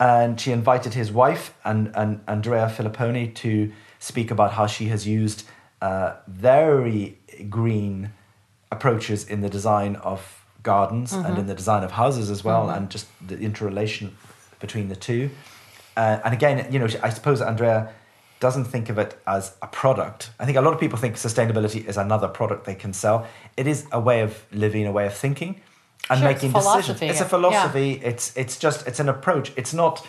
And 0.00 0.40
she 0.40 0.52
invited 0.52 0.94
his 0.94 1.12
wife 1.12 1.54
and, 1.64 1.92
and 1.94 2.20
Andrea 2.26 2.72
Filipponi 2.74 3.34
to 3.36 3.72
speak 3.98 4.30
about 4.30 4.52
how 4.52 4.66
she 4.66 4.86
has 4.86 5.06
used 5.06 5.46
uh, 5.80 6.14
very 6.26 7.18
green 7.48 8.12
approaches 8.70 9.28
in 9.28 9.40
the 9.40 9.48
design 9.48 9.96
of 9.96 10.44
gardens 10.62 11.12
and 11.12 11.38
in 11.38 11.46
the 11.46 11.54
design 11.54 11.84
of 11.84 11.92
houses 11.92 12.30
as 12.30 12.42
well, 12.42 12.70
and 12.70 12.90
just 12.90 13.06
the 13.26 13.38
interrelation 13.38 14.16
between 14.60 14.88
the 14.88 14.96
two. 14.96 15.30
Uh, 15.96 16.20
and 16.24 16.34
again, 16.34 16.72
you 16.72 16.78
know, 16.78 16.88
I 17.02 17.10
suppose 17.10 17.40
Andrea 17.40 17.92
doesn't 18.46 18.66
think 18.74 18.90
of 18.90 18.98
it 18.98 19.12
as 19.26 19.44
a 19.66 19.66
product. 19.80 20.20
I 20.38 20.44
think 20.44 20.58
a 20.58 20.60
lot 20.60 20.74
of 20.74 20.80
people 20.84 20.98
think 20.98 21.16
sustainability 21.16 21.80
is 21.90 21.96
another 21.96 22.28
product 22.28 22.60
they 22.66 22.74
can 22.84 22.92
sell. 22.92 23.26
It 23.56 23.66
is 23.66 23.86
a 23.90 23.98
way 24.08 24.20
of 24.20 24.30
living, 24.52 24.86
a 24.86 24.92
way 24.92 25.06
of 25.06 25.14
thinking, 25.14 25.52
and 26.10 26.18
Sure, 26.20 26.28
it's 26.30 26.42
making 26.42 26.52
decisions. 26.52 27.00
It's 27.02 27.20
a 27.20 27.24
yeah. 27.24 27.28
philosophy. 27.36 27.90
It's 28.10 28.36
it's 28.36 28.58
just 28.58 28.86
it's 28.86 29.00
an 29.00 29.08
approach. 29.08 29.46
It's 29.56 29.72
not 29.72 30.06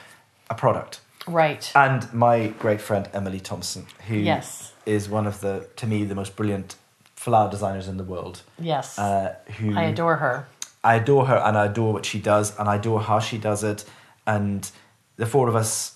a 0.50 0.56
product. 0.63 1.00
Right. 1.41 1.63
And 1.74 2.02
my 2.13 2.36
great 2.63 2.82
friend 2.82 3.04
Emily 3.13 3.39
Thompson, 3.39 3.84
who 4.08 4.15
is 4.15 4.26
Yes. 4.26 4.74
is 4.86 5.08
one 5.10 5.26
of 5.28 5.39
the 5.39 5.54
to 5.78 5.88
me 5.88 6.04
the 6.04 6.15
most 6.15 6.36
brilliant 6.36 6.76
flower 7.15 7.50
designers 7.50 7.88
in 7.88 7.98
the 7.98 8.04
world. 8.04 8.41
yes. 8.60 9.00
Uh, 9.00 9.36
who 9.58 9.67
I 9.78 9.84
adore 9.93 10.17
her. 10.17 10.36
I 10.84 10.95
adore 10.95 11.26
her 11.32 11.38
and 11.38 11.58
I 11.58 11.65
adore 11.71 11.93
what 11.93 12.06
she 12.06 12.19
does 12.19 12.48
and 12.60 12.67
I 12.69 12.76
adore 12.76 13.02
how 13.02 13.19
she 13.19 13.38
does 13.38 13.63
it. 13.63 13.86
And 14.28 14.69
the 15.15 15.26
four 15.26 15.48
of 15.48 15.56
us, 15.56 15.94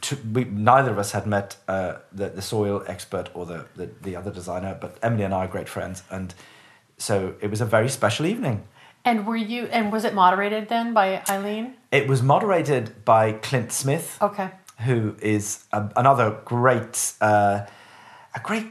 t 0.00 0.16
we, 0.32 0.44
neither 0.44 0.90
of 0.90 0.98
us 0.98 1.12
had 1.12 1.26
met 1.26 1.56
uh, 1.68 1.94
the, 2.12 2.28
the 2.30 2.42
soil 2.42 2.82
expert 2.86 3.30
or 3.34 3.46
the, 3.46 3.66
the, 3.76 3.90
the 4.02 4.16
other 4.16 4.30
designer, 4.30 4.76
but 4.80 4.98
Emily 5.02 5.24
and 5.24 5.34
I 5.34 5.38
are 5.44 5.48
great 5.48 5.68
friends. 5.68 6.02
And 6.10 6.34
so 6.98 7.34
it 7.40 7.50
was 7.50 7.60
a 7.60 7.66
very 7.66 7.88
special 7.88 8.26
evening. 8.26 8.62
And 9.04 9.26
were 9.26 9.36
you? 9.36 9.66
And 9.66 9.90
was 9.92 10.04
it 10.04 10.14
moderated 10.14 10.68
then 10.68 10.94
by 10.94 11.22
Eileen? 11.28 11.74
It 11.90 12.06
was 12.08 12.22
moderated 12.22 13.04
by 13.04 13.32
Clint 13.32 13.72
Smith, 13.72 14.18
Okay. 14.22 14.50
who 14.86 15.16
is 15.20 15.64
a, 15.72 15.90
another 15.96 16.38
great, 16.44 17.12
uh, 17.20 17.66
a 18.34 18.40
great 18.42 18.66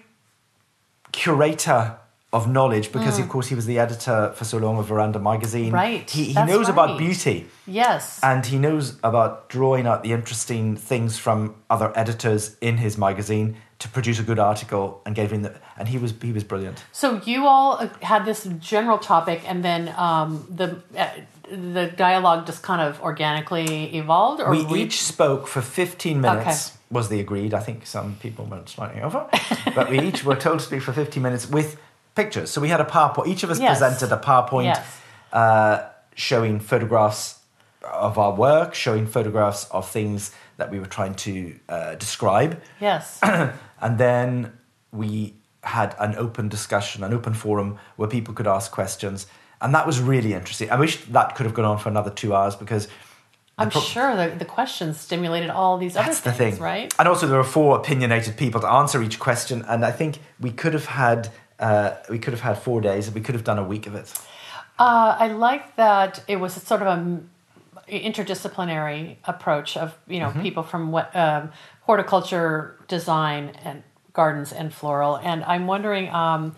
curator 1.12 1.98
of 2.34 2.48
knowledge 2.50 2.92
because, 2.94 3.20
of 3.20 3.28
course, 3.28 3.48
he 3.48 3.56
was 3.56 3.66
the 3.66 3.78
editor 3.78 4.32
for 4.36 4.46
so 4.46 4.58
long 4.58 4.78
of 4.78 4.86
Veranda 4.86 5.20
magazine. 5.20 5.72
Mm. 5.72 5.74
Right, 5.74 6.10
He, 6.10 6.26
he 6.26 6.34
knows 6.46 6.70
about 6.70 6.98
beauty. 6.98 7.48
Yes. 7.68 8.20
And 8.24 8.46
he 8.46 8.58
knows 8.58 8.98
about 9.04 9.50
drawing 9.50 9.86
out 9.86 10.04
the 10.04 10.14
interesting 10.14 10.78
things 10.78 11.18
from 11.18 11.56
other 11.70 11.92
editors 11.94 12.56
in 12.62 12.78
his 12.78 12.98
magazine 12.98 13.58
to 13.80 13.90
produce 13.90 14.20
a 14.20 14.24
good 14.24 14.40
article 14.40 15.02
and 15.06 15.16
gave 15.16 15.32
him 15.32 15.42
the 15.42 15.60
and 15.78 15.88
he 15.88 15.98
was 15.98 16.14
he 16.22 16.32
was 16.32 16.44
brilliant. 16.44 16.84
So 16.92 17.20
you 17.26 17.48
all 17.48 17.74
uh, 17.80 17.90
had 18.02 18.26
this 18.26 18.48
general 18.60 19.00
topic, 19.00 19.42
and 19.50 19.66
then 19.66 19.94
um, 19.98 20.46
the 20.50 20.78
uh, 20.96 21.10
the 21.50 21.88
dialogue 21.98 22.46
just 22.46 22.62
kind 22.62 22.80
of 22.82 23.02
organically 23.02 23.96
evolved, 23.98 24.40
or 24.42 24.52
we 24.52 24.60
you- 24.62 24.76
each 24.86 25.02
spoke 25.02 25.48
for 25.48 25.62
15 25.62 26.22
minutes 26.22 26.78
was 26.92 27.10
the 27.10 27.20
agreed. 27.20 27.54
I 27.54 27.60
think 27.60 27.86
some 27.88 28.16
people 28.22 28.46
weren't 28.46 28.70
slightly 28.70 29.02
over. 29.02 29.28
but 29.76 29.90
we 29.90 30.00
each 30.00 30.24
were 30.24 30.36
told 30.36 30.60
to 30.60 30.66
speak 30.66 30.82
for 30.82 30.94
15 30.94 31.24
minutes 31.24 31.50
with 31.50 31.78
pictures. 32.16 32.50
So 32.52 32.62
we 32.62 32.70
had 32.70 32.82
a 32.82 32.86
PowerPoint. 32.86 33.28
Each 33.28 33.44
of 33.44 33.50
us 33.52 33.60
Yes. 33.60 33.80
presented 33.80 34.12
a 34.14 34.18
PowerPoint 34.20 34.66
Yes. 34.66 34.86
uh, 35.34 35.84
showing 36.16 36.60
photographs 36.60 37.40
of 37.84 38.18
our 38.18 38.32
work, 38.34 38.76
showing 38.76 39.08
photographs 39.08 39.66
of 39.72 39.90
things 39.90 40.32
that 40.58 40.70
we 40.72 40.80
were 40.80 40.86
trying 40.86 41.16
to 41.16 41.56
uh, 41.70 41.96
describe. 41.96 42.62
Yes. 42.80 43.20
And 43.84 43.98
then 43.98 44.54
we 44.92 45.34
had 45.64 45.96
an 46.00 46.14
open 46.16 46.50
discussion, 46.50 47.04
an 47.04 47.14
open 47.14 47.34
forum 47.34 47.80
where 47.96 48.08
people 48.08 48.34
could 48.36 48.46
ask 48.48 48.72
questions. 48.72 49.26
And 49.60 49.74
that 49.74 49.88
was 49.88 50.00
really 50.00 50.34
interesting. 50.34 50.70
I 50.70 50.76
wish 50.76 51.04
that 51.06 51.34
could 51.36 51.46
have 51.48 51.56
gone 51.56 51.66
on 51.66 51.80
for 51.80 51.90
another 51.90 52.12
two 52.12 52.36
hours 52.36 52.56
because 52.56 52.88
I'm 53.58 53.70
pro- 53.72 53.82
sure 53.82 54.16
the, 54.16 54.36
the 54.36 54.46
questions 54.46 55.00
stimulated 55.00 55.50
all 55.50 55.78
these 55.80 55.96
other 55.98 56.06
that's 56.08 56.22
the 56.22 56.32
things, 56.32 56.56
thing. 56.56 56.64
right? 56.64 56.94
And 57.00 57.08
also, 57.08 57.26
there 57.28 57.38
were 57.38 57.44
four 57.44 57.76
opinionated 57.78 58.38
people 58.38 58.62
to 58.62 58.68
answer 58.68 59.02
each 59.02 59.18
question. 59.20 59.64
And 59.68 59.84
I 59.84 59.92
think 59.92 60.20
we 60.40 60.52
could 60.52 60.74
have 60.74 60.86
had. 60.86 61.30
Uh, 61.62 61.96
we 62.10 62.18
could 62.20 62.34
have 62.34 62.42
had 62.42 62.58
four 62.58 62.82
days. 62.82 63.12
We 63.12 63.22
could 63.22 63.36
have 63.36 63.44
done 63.44 63.60
a 63.60 63.64
week 63.64 63.86
of 63.88 63.96
it. 63.96 64.12
Uh, 64.80 65.16
I 65.20 65.28
like 65.28 65.76
that 65.76 66.24
it 66.28 66.38
was 66.38 66.54
sort 66.54 66.82
of 66.82 66.88
a 66.88 66.92
m- 66.92 67.30
interdisciplinary 67.88 69.18
approach 69.26 69.78
of 69.78 69.98
you 70.08 70.20
know 70.20 70.30
Mm-hmm. 70.30 70.42
people 70.42 70.64
from 70.64 70.92
what 70.92 71.16
um, 71.16 71.52
horticulture, 71.82 72.78
design, 72.88 73.52
and 73.64 73.84
gardens 74.14 74.52
and 74.54 74.74
floral. 74.74 75.16
And 75.18 75.44
I'm 75.44 75.68
wondering, 75.68 76.10
um, 76.10 76.56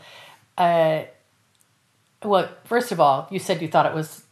uh, 0.58 1.04
well, 2.24 2.50
first 2.66 2.92
of 2.92 3.00
all, 3.00 3.28
you 3.32 3.40
said 3.40 3.62
you 3.62 3.68
thought 3.68 3.86
it 3.86 3.94
was 3.94 4.24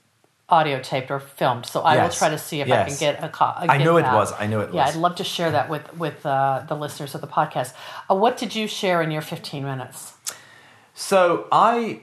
audio 0.50 0.82
taped 0.82 1.10
or 1.12 1.20
filmed, 1.20 1.66
so 1.66 1.82
I 1.82 2.02
will 2.02 2.10
try 2.10 2.30
to 2.30 2.38
see 2.38 2.60
if 2.62 2.70
I 2.72 2.84
can 2.86 2.98
get 2.98 3.24
a 3.24 3.30
copy. 3.30 3.68
I 3.70 3.78
know 3.78 3.98
it 3.98 4.04
was. 4.04 4.34
I 4.38 4.48
know 4.48 4.60
it 4.62 4.74
Yeah, 4.74 4.86
was. 4.86 4.94
Yeah 4.96 4.98
i'd 5.00 5.02
love 5.02 5.16
to 5.16 5.24
share 5.24 5.52
that 5.52 5.70
with 5.70 5.98
with 5.98 6.26
uh, 6.26 6.64
the 6.68 6.76
listeners 6.76 7.16
of 7.16 7.22
the 7.22 7.28
podcast. 7.28 7.74
Uh, 8.10 8.16
what 8.16 8.38
did 8.38 8.54
you 8.56 8.68
share 8.68 9.02
in 9.02 9.12
your 9.12 9.22
15 9.22 9.64
minutes? 9.64 10.14
So 10.94 11.48
I 11.52 12.02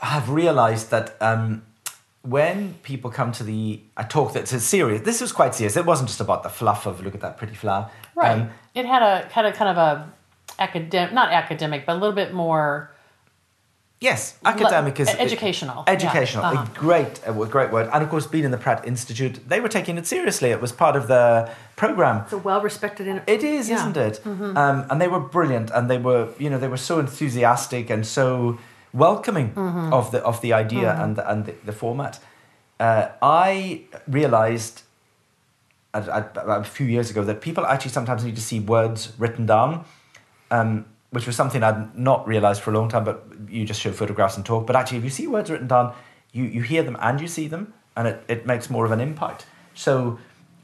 have 0.00 0.28
realized 0.30 0.90
that 0.90 1.16
um, 1.20 1.62
when 2.22 2.74
people 2.82 3.10
come 3.10 3.32
to 3.32 3.44
the 3.44 3.80
a 3.96 4.04
talk 4.04 4.32
that's 4.32 4.50
serious, 4.62 5.02
this 5.02 5.20
was 5.20 5.32
quite 5.32 5.54
serious. 5.54 5.76
It 5.76 5.86
wasn't 5.86 6.08
just 6.08 6.20
about 6.20 6.42
the 6.42 6.48
fluff 6.48 6.86
of 6.86 7.02
look 7.02 7.14
at 7.14 7.20
that 7.20 7.38
pretty 7.38 7.54
flower. 7.54 7.90
Right. 8.14 8.32
Um, 8.32 8.50
it 8.74 8.86
had 8.86 9.02
a 9.02 9.28
had 9.28 9.44
a 9.46 9.52
kind 9.52 9.70
of 9.70 9.76
a 9.76 10.12
academic, 10.58 11.14
not 11.14 11.32
academic, 11.32 11.86
but 11.86 11.92
a 11.92 11.98
little 11.98 12.14
bit 12.14 12.32
more 12.34 12.90
yes, 14.00 14.38
academic 14.44 14.98
is 15.00 15.08
e- 15.08 15.12
educational. 15.18 15.84
Yeah. 15.86 15.92
Educational, 15.94 16.44
Uh-huh. 16.44 16.66
a 16.74 16.78
great, 16.78 17.20
a 17.26 17.32
great 17.32 17.70
word. 17.70 17.88
And 17.92 18.02
of 18.02 18.08
course, 18.10 18.26
being 18.26 18.44
in 18.44 18.50
the 18.50 18.58
Pratt 18.58 18.86
Institute, 18.86 19.40
they 19.48 19.60
were 19.60 19.68
taking 19.68 19.98
it 19.98 20.06
seriously. 20.06 20.50
It 20.50 20.60
was 20.60 20.72
part 20.72 20.96
of 20.96 21.06
the 21.08 21.50
program. 21.76 22.22
It's 22.24 22.32
a 22.32 22.38
well 22.38 22.60
respected. 22.62 23.06
In- 23.06 23.22
It 23.26 23.42
is, 23.42 23.68
Yeah. 23.68 23.76
isn't 23.80 23.96
it? 23.96 24.20
Um, 24.26 24.86
and 24.90 25.00
they 25.00 25.08
were 25.08 25.20
brilliant, 25.20 25.70
and 25.70 25.88
they 25.90 25.98
were, 25.98 26.28
you 26.38 26.48
know, 26.50 26.58
they 26.58 26.68
were 26.68 26.76
so 26.90 26.98
enthusiastic 26.98 27.90
and 27.90 28.06
so 28.06 28.58
welcoming 28.92 29.52
of 29.92 30.10
the 30.10 30.18
of 30.24 30.40
the 30.40 30.52
idea 30.52 30.88
and 31.02 31.14
the, 31.16 31.30
and 31.30 31.44
the, 31.46 31.54
the 31.64 31.72
format. 31.72 32.18
Uh, 32.80 33.08
I 33.22 33.82
realized 34.08 34.82
a, 35.94 36.00
a, 36.00 36.40
a 36.60 36.64
few 36.64 36.86
years 36.86 37.10
ago 37.10 37.22
that 37.24 37.40
people 37.40 37.64
actually 37.66 37.90
sometimes 37.92 38.24
need 38.24 38.36
to 38.36 38.42
see 38.42 38.58
words 38.60 39.12
written 39.18 39.44
down, 39.46 39.84
um, 40.50 40.86
which 41.10 41.26
was 41.26 41.36
something 41.36 41.62
I'd 41.62 41.96
not 41.96 42.26
realized 42.26 42.62
for 42.62 42.70
a 42.70 42.74
long 42.74 42.88
time. 42.88 43.04
But 43.04 43.24
you 43.48 43.64
just 43.64 43.80
show 43.80 43.92
photographs 43.92 44.36
and 44.36 44.44
talk. 44.44 44.66
But 44.66 44.76
actually, 44.76 44.98
if 44.98 45.04
you 45.04 45.10
see 45.10 45.26
words 45.26 45.50
written 45.50 45.68
down, 45.68 45.94
you, 46.32 46.44
you 46.44 46.62
hear 46.62 46.82
them 46.82 46.96
and 47.00 47.20
you 47.20 47.28
see 47.28 47.48
them, 47.48 47.74
and 47.96 48.08
it, 48.08 48.24
it 48.28 48.46
makes 48.46 48.70
more 48.70 48.84
of 48.84 48.92
an 48.92 49.00
impact. 49.00 49.46
So 49.74 50.18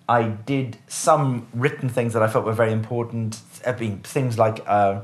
I 0.08 0.24
did 0.24 0.78
some 0.86 1.48
written 1.52 1.88
things 1.88 2.12
that 2.12 2.22
I 2.22 2.28
felt 2.28 2.44
were 2.44 2.52
very 2.52 2.72
important. 2.72 3.40
I 3.66 3.72
mean, 3.72 4.00
things 4.00 4.38
like 4.38 4.60
uh, 4.66 5.00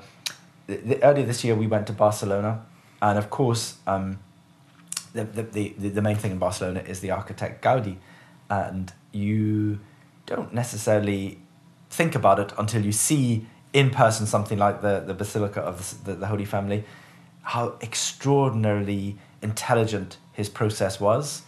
the, 0.67 0.77
the, 0.77 1.03
earlier 1.03 1.27
this 1.27 1.45
year 1.45 1.55
we 1.55 1.67
went 1.67 1.87
to 1.89 1.93
Barcelona, 1.93 2.65
and 3.01 3.19
of 3.19 3.31
course. 3.31 3.77
Um, 3.87 4.19
the, 5.13 5.25
the, 5.25 5.43
the, 5.79 5.89
the 5.89 6.03
main 6.03 6.17
thing 6.17 6.33
in 6.33 6.39
Barcelona 6.39 6.81
is 6.87 7.01
the 7.01 7.11
architect 7.11 7.63
Gaudi, 7.63 7.97
and 8.49 8.93
you 9.13 9.81
don't 10.27 10.53
necessarily 10.53 11.39
think 11.91 12.15
about 12.15 12.39
it 12.39 12.53
until 12.59 12.85
you 12.85 12.93
see 12.93 13.47
in 13.73 13.91
person 13.91 14.27
something 14.27 14.59
like 14.59 14.83
the, 14.83 15.01
the 15.01 15.15
Basilica 15.15 15.61
of 15.61 16.05
the, 16.05 16.13
the, 16.13 16.19
the 16.21 16.27
Holy 16.27 16.45
Family, 16.45 16.85
how 17.43 17.75
extraordinarily 17.81 19.17
intelligent 19.41 20.19
his 20.33 20.49
process 20.49 21.01
was. 21.01 21.43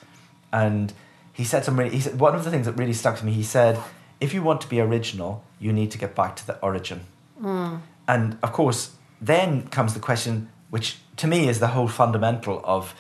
And 0.52 0.92
he 1.32 1.44
said 1.44 1.64
some 1.64 1.78
really, 1.78 1.94
he 1.94 2.00
said, 2.00 2.18
one 2.18 2.34
of 2.34 2.44
the 2.44 2.50
things 2.50 2.66
that 2.66 2.72
really 2.72 2.92
stuck 2.92 3.18
to 3.18 3.24
me, 3.24 3.32
he 3.32 3.42
said, 3.42 3.80
if 4.20 4.32
you 4.32 4.42
want 4.42 4.60
to 4.62 4.68
be 4.68 4.80
original, 4.80 5.44
you 5.58 5.72
need 5.72 5.90
to 5.90 5.98
get 5.98 6.14
back 6.14 6.37
to 6.37 6.46
the 6.46 6.58
origin. 6.60 7.00
Hmm. 7.40 7.76
And 8.06 8.38
of 8.42 8.52
course, 8.52 8.92
then 9.20 9.68
comes 9.68 9.94
the 9.94 10.00
question, 10.00 10.48
which 10.70 10.98
to 11.16 11.26
me 11.26 11.48
is 11.48 11.60
the 11.60 11.68
whole 11.68 11.88
fundamental 11.88 12.60
of, 12.64 12.94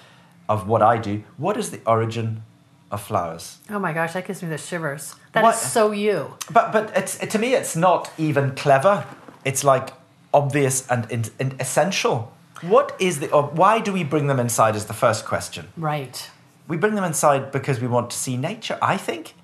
of 0.48 0.68
what 0.68 0.82
I 0.82 0.98
do. 0.98 1.22
What 1.36 1.56
is 1.56 1.70
the 1.70 1.80
origin 1.86 2.42
of 2.90 3.02
flowers? 3.02 3.58
oh 3.70 3.78
my 3.78 3.92
gosh, 3.92 4.12
that 4.12 4.26
gives 4.26 4.42
me 4.42 4.48
the 4.48 4.58
shivers. 4.58 5.16
That 5.34 5.40
is 5.40 5.44
What- 5.44 5.56
so 5.56 5.90
you. 5.92 6.34
But 6.50 6.72
but 6.72 6.96
it's 6.96 7.18
to 7.18 7.38
me, 7.38 7.54
it's 7.54 7.76
not 7.76 8.10
even 8.16 8.54
clever. 8.54 9.04
It's 9.44 9.62
like 9.64 9.90
obvious 10.32 10.86
and, 10.88 11.10
and, 11.12 11.30
and 11.38 11.54
essential. 11.60 12.32
What 12.62 12.96
is 12.98 13.20
the? 13.20 13.30
Or 13.30 13.42
why 13.42 13.80
do 13.80 13.92
we 13.92 14.04
bring 14.04 14.26
them 14.28 14.40
inside? 14.40 14.74
Is 14.76 14.86
the 14.86 14.94
first 14.94 15.26
question. 15.26 15.68
Right. 15.76 16.30
We 16.66 16.76
bring 16.78 16.94
them 16.94 17.04
inside 17.04 17.52
because 17.52 17.78
we 17.80 17.86
want 17.88 18.10
to 18.10 18.16
see 18.16 18.36
nature. 18.36 18.78
I 18.80 18.96
think. 18.96 19.34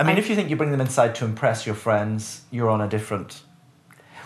I 0.00 0.04
mean, 0.04 0.16
I- 0.16 0.18
if 0.18 0.30
you 0.30 0.36
think 0.36 0.48
you 0.50 0.56
bring 0.56 0.70
them 0.70 0.80
inside 0.80 1.14
to 1.16 1.24
impress 1.24 1.66
your 1.66 1.74
friends, 1.74 2.42
you're 2.50 2.70
on 2.70 2.80
a 2.80 2.88
different. 2.88 3.42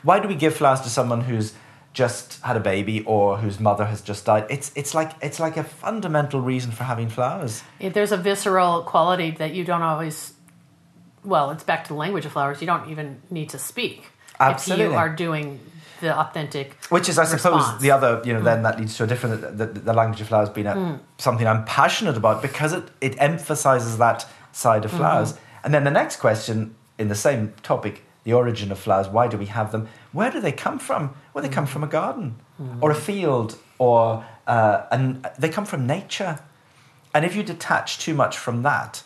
Why 0.03 0.21
do 0.21 0.29
we 0.29 0.35
give 0.37 0.55
flowers 0.55 0.81
to 0.83 0.89
someone 0.91 1.23
who's 1.23 1.53
just 1.95 2.41
had 2.43 2.57
a 2.57 2.61
baby 2.61 3.03
or 3.07 3.39
whose 3.39 3.59
mother 3.59 3.87
has 3.87 4.03
just 4.03 4.25
died? 4.27 4.45
It's 4.51 4.71
it's 4.77 4.95
like 4.95 5.13
it's 5.23 5.41
like 5.41 5.57
a 5.57 5.65
fundamental 5.65 6.41
reason 6.41 6.71
for 6.71 6.85
having 6.85 7.09
flowers. 7.09 7.63
If 7.81 7.93
there's 7.95 8.13
a 8.13 8.17
visceral 8.19 8.83
quality 8.83 9.31
that 9.33 9.55
you 9.55 9.65
don't 9.65 9.83
always. 9.83 10.35
Well, 11.27 11.51
it's 11.51 11.65
back 11.65 11.85
to 11.85 11.89
the 11.89 11.99
language 11.99 12.25
of 12.25 12.33
flowers. 12.33 12.61
You 12.61 12.67
don't 12.67 12.89
even 12.89 13.21
need 13.31 13.51
to 13.51 13.59
speak. 13.59 13.99
if 14.35 14.41
Absolutely. 14.41 14.87
you 14.87 14.95
are 14.95 15.09
doing 15.09 15.61
the 16.01 16.17
authentic. 16.17 16.75
Which 16.85 17.09
is, 17.09 17.19
I 17.19 17.25
suppose, 17.25 17.79
the 17.81 17.91
other, 17.91 18.23
you 18.25 18.33
know, 18.33 18.43
then 18.43 18.61
mm. 18.61 18.63
that 18.63 18.79
leads 18.79 18.97
to 18.99 19.05
a 19.05 19.07
different, 19.07 19.59
the, 19.59 19.67
the 19.67 19.93
language 19.93 20.21
of 20.21 20.29
flowers 20.29 20.49
being 20.49 20.67
a, 20.67 20.75
mm. 20.75 21.01
something 21.19 21.47
I'm 21.47 21.65
passionate 21.65 22.17
about 22.17 22.43
because 22.43 22.73
it, 22.73 22.85
it 23.01 23.17
emphasizes 23.19 23.99
that 23.99 24.27
side 24.53 24.85
of 24.85 24.91
mm-hmm. 24.91 25.01
flowers. 25.01 25.35
And 25.65 25.75
then 25.75 25.85
the 25.85 25.91
next 25.91 26.17
question 26.17 26.75
in 26.99 27.09
the 27.09 27.15
same 27.15 27.55
topic, 27.63 28.05
the 28.25 28.33
origin 28.33 28.71
of 28.71 28.79
flowers, 28.79 29.09
why 29.09 29.27
do 29.27 29.37
we 29.37 29.47
have 29.47 29.73
them? 29.73 29.89
Where 30.13 30.31
do 30.31 30.41
they 30.41 30.53
come 30.53 30.79
from? 30.79 31.15
Well, 31.35 31.43
they 31.43 31.51
come 31.51 31.67
mm. 31.67 31.71
from 31.71 31.85
a 31.85 31.89
garden 31.89 32.37
or 32.81 32.91
a 32.91 32.95
field 32.95 33.59
or, 33.79 34.25
uh, 34.47 34.85
and 34.91 35.29
they 35.39 35.49
come 35.49 35.67
from 35.67 35.87
nature. 35.87 36.39
And 37.13 37.25
if 37.25 37.35
you 37.35 37.43
detach 37.43 37.99
too 37.99 38.15
much 38.15 38.39
from 38.39 38.63
that, 38.63 39.03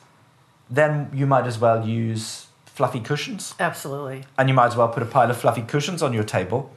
then 0.71 1.11
you 1.13 1.27
might 1.27 1.47
as 1.47 1.59
well 1.59 1.87
use 1.87 2.47
fluffy 2.67 3.01
cushions 3.01 3.55
Absolutely. 3.61 4.25
and 4.39 4.49
you 4.49 4.55
might 4.55 4.67
as 4.67 4.77
well 4.77 4.89
put 4.89 5.03
a 5.03 5.07
pile 5.07 5.31
of 5.31 5.37
fluffy 5.37 5.63
cushions 5.63 6.03
on 6.03 6.13
your 6.13 6.25
table 6.25 6.71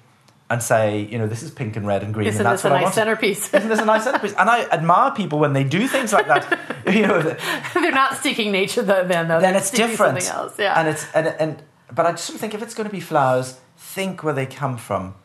and 0.50 0.62
say, 0.62 1.08
you 1.10 1.18
know, 1.18 1.26
this 1.28 1.42
is 1.42 1.50
pink 1.52 1.76
and 1.78 1.88
red 1.88 2.04
and 2.04 2.14
green, 2.14 2.28
Isn't 2.28 2.42
and 2.42 2.46
that's 2.46 2.62
this 2.64 2.70
a 2.70 2.74
what 2.74 2.76
I 2.76 2.80
nice 2.80 2.84
want. 2.86 2.96
centerpiece? 2.96 3.54
Isn't 3.54 3.70
this 3.70 3.80
a 3.80 3.86
nice 3.86 4.04
centerpiece? 4.04 4.34
And 4.38 4.50
I 4.50 4.66
admire 4.66 5.12
people 5.12 5.40
when 5.40 5.54
they 5.54 5.64
do 5.64 5.88
things 5.88 6.12
like 6.12 6.28
that. 6.28 6.60
you 6.94 7.08
know, 7.08 7.22
They're 7.74 7.92
not 7.92 8.18
sticking 8.18 8.52
nature 8.52 8.82
though, 8.84 9.06
then 9.08 9.30
though. 9.30 9.40
then 9.40 9.54
They're 9.54 9.62
it's 9.62 9.72
different. 9.72 10.22
Something 10.22 10.44
else. 10.44 10.60
Yeah. 10.60 10.80
And 10.80 10.88
it's 10.90 11.08
and 11.14 11.28
and 11.28 11.64
but 11.92 12.06
I 12.06 12.12
just 12.12 12.26
sort 12.26 12.36
of 12.36 12.42
think 12.42 12.54
if 12.54 12.62
it's 12.62 12.74
going 12.74 12.88
to 12.90 12.94
be 12.94 13.00
flowers, 13.00 13.60
think 13.78 14.24
where 14.24 14.34
they 14.34 14.46
come 14.46 14.78
from, 14.78 15.16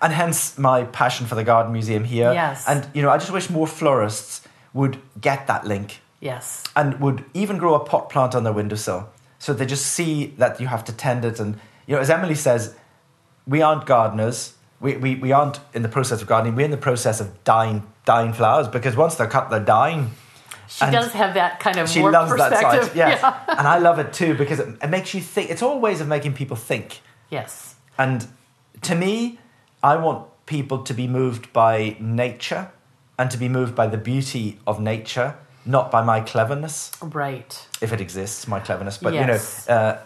and 0.00 0.12
hence 0.12 0.56
my 0.56 0.84
passion 0.84 1.26
for 1.26 1.34
the 1.34 1.44
garden 1.44 1.72
museum 1.72 2.04
here. 2.04 2.32
Yes. 2.32 2.64
And 2.68 2.86
you 2.94 3.02
know, 3.02 3.10
I 3.10 3.18
just 3.18 3.32
wish 3.32 3.50
more 3.50 3.66
florists 3.66 4.42
would 4.72 4.98
get 5.20 5.46
that 5.48 5.66
link 5.66 6.00
yes. 6.20 6.64
and 6.76 7.00
would 7.00 7.24
even 7.34 7.58
grow 7.58 7.74
a 7.74 7.80
pot 7.84 8.10
plant 8.10 8.34
on 8.34 8.44
their 8.44 8.52
windowsill. 8.52 9.10
So 9.38 9.52
they 9.52 9.66
just 9.66 9.86
see 9.86 10.26
that 10.38 10.60
you 10.60 10.66
have 10.66 10.84
to 10.84 10.92
tend 10.92 11.24
it. 11.24 11.38
And, 11.38 11.58
you 11.86 11.94
know, 11.94 12.00
as 12.00 12.10
Emily 12.10 12.34
says, 12.34 12.74
we 13.46 13.62
aren't 13.62 13.86
gardeners. 13.86 14.54
We, 14.80 14.96
we, 14.96 15.14
we 15.16 15.32
aren't 15.32 15.60
in 15.74 15.82
the 15.82 15.88
process 15.88 16.20
of 16.22 16.28
gardening. 16.28 16.54
We're 16.54 16.64
in 16.64 16.70
the 16.70 16.76
process 16.76 17.20
of 17.20 17.44
dying, 17.44 17.86
dying 18.04 18.32
flowers 18.32 18.68
because 18.68 18.96
once 18.96 19.14
they're 19.14 19.26
cut, 19.26 19.50
they're 19.50 19.60
dying. 19.60 20.10
She 20.68 20.84
And 20.84 20.92
does 20.92 21.12
have 21.12 21.34
that 21.34 21.60
kind 21.60 21.78
of 21.78 21.88
She 21.88 22.02
loves 22.02 22.36
that 22.36 22.52
side. 22.52 22.94
Yes. 22.94 23.20
Yeah. 23.22 23.44
and 23.48 23.66
I 23.66 23.78
love 23.78 23.98
it 23.98 24.12
too 24.12 24.34
because 24.34 24.60
it, 24.60 24.76
it 24.82 24.90
makes 24.90 25.14
you 25.14 25.20
think. 25.20 25.50
It's 25.50 25.62
all 25.62 25.80
ways 25.80 26.00
of 26.00 26.08
making 26.08 26.34
people 26.34 26.56
think. 26.56 27.00
Yes. 27.30 27.74
And 27.96 28.26
to 28.82 28.94
me, 28.94 29.38
I 29.82 29.96
want 29.96 30.26
people 30.46 30.82
to 30.82 30.94
be 30.94 31.06
moved 31.06 31.52
by 31.52 31.96
nature 32.00 32.70
and 33.18 33.30
to 33.30 33.36
be 33.36 33.48
moved 33.48 33.74
by 33.74 33.86
the 33.86 33.96
beauty 33.98 34.58
of 34.66 34.80
nature, 34.80 35.36
not 35.66 35.90
by 35.90 36.02
my 36.02 36.20
cleverness 36.20 36.90
Right. 37.02 37.66
if 37.80 37.92
it 37.92 38.00
exists, 38.00 38.46
my 38.48 38.60
cleverness. 38.60 38.98
But 38.98 39.14
Yes. 39.14 39.66
you 39.68 39.74
know, 39.74 39.80
uh, 39.80 39.98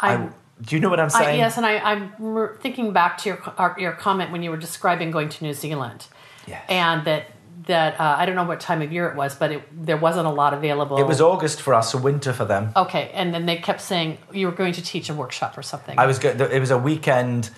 I, 0.00 0.16
do 0.62 0.74
you 0.76 0.80
know 0.80 0.88
what 0.90 1.00
I'm 1.00 1.06
I, 1.06 1.24
saying? 1.24 1.38
yes, 1.38 1.56
and 1.56 1.66
I, 1.66 1.78
I'm 1.78 2.12
thinking 2.60 2.92
back 2.92 3.18
to 3.18 3.28
your 3.30 3.42
our, 3.58 3.76
your 3.78 3.92
comment 3.92 4.30
when 4.32 4.42
you 4.42 4.50
were 4.50 4.56
describing 4.56 5.10
going 5.10 5.28
to 5.28 5.44
New 5.44 5.54
Zealand, 5.54 6.06
Yes. 6.46 6.62
and 6.68 7.04
that 7.06 7.30
that 7.66 7.98
uh, 8.00 8.16
I 8.18 8.26
don't 8.26 8.36
know 8.36 8.44
what 8.44 8.60
time 8.60 8.80
of 8.82 8.92
year 8.92 9.08
it 9.08 9.16
was, 9.16 9.34
but 9.34 9.50
it, 9.50 9.62
there 9.86 9.96
wasn't 9.96 10.26
a 10.26 10.30
lot 10.30 10.54
available. 10.54 10.98
It 10.98 11.06
was 11.06 11.20
August 11.20 11.60
for 11.62 11.74
us, 11.74 11.90
so 11.92 11.98
winter 11.98 12.32
for 12.32 12.44
them. 12.44 12.70
okay, 12.76 13.10
and 13.14 13.34
then 13.34 13.46
they 13.46 13.56
kept 13.56 13.80
saying 13.80 14.18
you 14.32 14.46
were 14.46 14.52
going 14.52 14.72
to 14.74 14.82
teach 14.82 15.08
a 15.10 15.14
workshop 15.14 15.56
or 15.58 15.62
something. 15.62 15.98
I 15.98 16.06
was. 16.06 16.18
Go- 16.18 16.30
it 16.30 16.60
was 16.60 16.70
a 16.70 16.78
weekend 16.78 17.50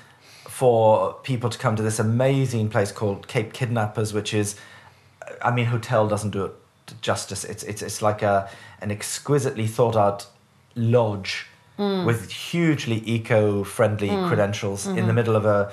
for 0.49 1.15
people 1.23 1.51
to 1.51 1.59
come 1.59 1.77
to 1.77 1.83
this 1.83 1.99
amazing 1.99 2.69
place 2.69 2.91
called 2.91 3.29
Cape 3.29 3.53
Kidnappers, 3.53 4.13
which 4.13 4.35
is, 4.35 4.57
I 5.43 5.51
mean, 5.53 5.67
hotel 5.67 6.09
doesn't 6.09 6.31
do 6.31 6.45
it 6.47 6.53
justice. 7.01 7.45
It's 7.45 7.63
it's 7.63 7.83
it's 7.83 8.03
like 8.03 8.23
a 8.23 8.49
an 8.81 8.91
exquisitely 8.91 9.67
thought 9.67 9.97
out 9.97 10.27
lodge 10.75 11.47
Mm. 11.79 12.07
with 12.07 12.29
hugely 12.33 13.01
eco 13.07 13.63
friendly 13.63 14.09
mm. 14.09 14.27
credentials 14.27 14.85
in 14.85 14.97
the 14.97 15.03
mm-hmm. 15.03 15.15
middle 15.15 15.37
of 15.37 15.47
a 15.47 15.71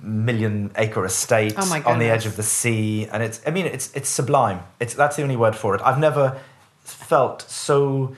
million 0.00 0.72
acre 0.76 1.04
estate 1.04 1.52
Oh 1.58 1.82
on 1.84 1.98
the 1.98 2.06
edge 2.06 2.24
of 2.24 2.36
the 2.36 2.42
sea 2.42 3.06
and 3.12 3.22
it's 3.22 3.42
i 3.46 3.50
mean 3.50 3.66
it's 3.66 3.94
it's 3.94 4.08
sublime 4.08 4.60
it's 4.80 4.94
that's 4.94 5.16
the 5.16 5.22
only 5.22 5.36
word 5.36 5.54
for 5.54 5.74
it 5.74 5.82
i've 5.84 5.98
never 5.98 6.38
felt 6.84 7.42
so 7.42 8.16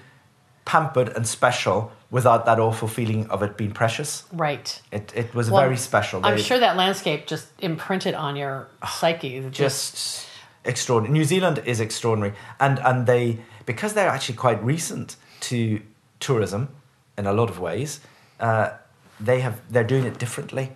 pampered 0.64 1.08
and 1.08 1.26
special 1.26 1.90
without 2.08 2.46
that 2.46 2.60
awful 2.60 2.86
feeling 2.86 3.26
of 3.30 3.42
it 3.42 3.56
being 3.56 3.72
precious 3.72 4.22
right. 4.32 4.80
it, 4.92 5.12
it 5.16 5.34
was 5.34 5.50
Well, 5.50 5.62
very 5.62 5.76
special 5.76 6.24
I'm 6.24 6.38
sure 6.38 6.60
that 6.60 6.76
landscape 6.76 7.26
just 7.26 7.48
imprinted 7.58 8.14
on 8.14 8.36
your 8.36 8.68
ah, 8.80 8.86
psyche. 8.86 9.40
Just, 9.50 9.94
just 9.94 10.28
extraordinary. 10.64 11.12
New 11.18 11.24
Zealand 11.24 11.62
is 11.64 11.80
extraordinary, 11.80 12.34
and 12.60 12.78
and 12.80 13.06
they 13.06 13.38
because 13.66 13.94
they're 13.94 14.08
actually 14.08 14.36
quite 14.36 14.62
recent 14.64 15.16
to 15.40 15.80
tourism 16.20 16.68
in 17.18 17.26
a 17.26 17.32
lot 17.32 17.50
of 17.50 17.58
ways. 17.60 18.00
Uh, 18.40 18.70
they 19.20 19.40
have 19.40 19.60
they're 19.70 19.84
doing 19.84 20.04
it 20.04 20.18
differently. 20.18 20.70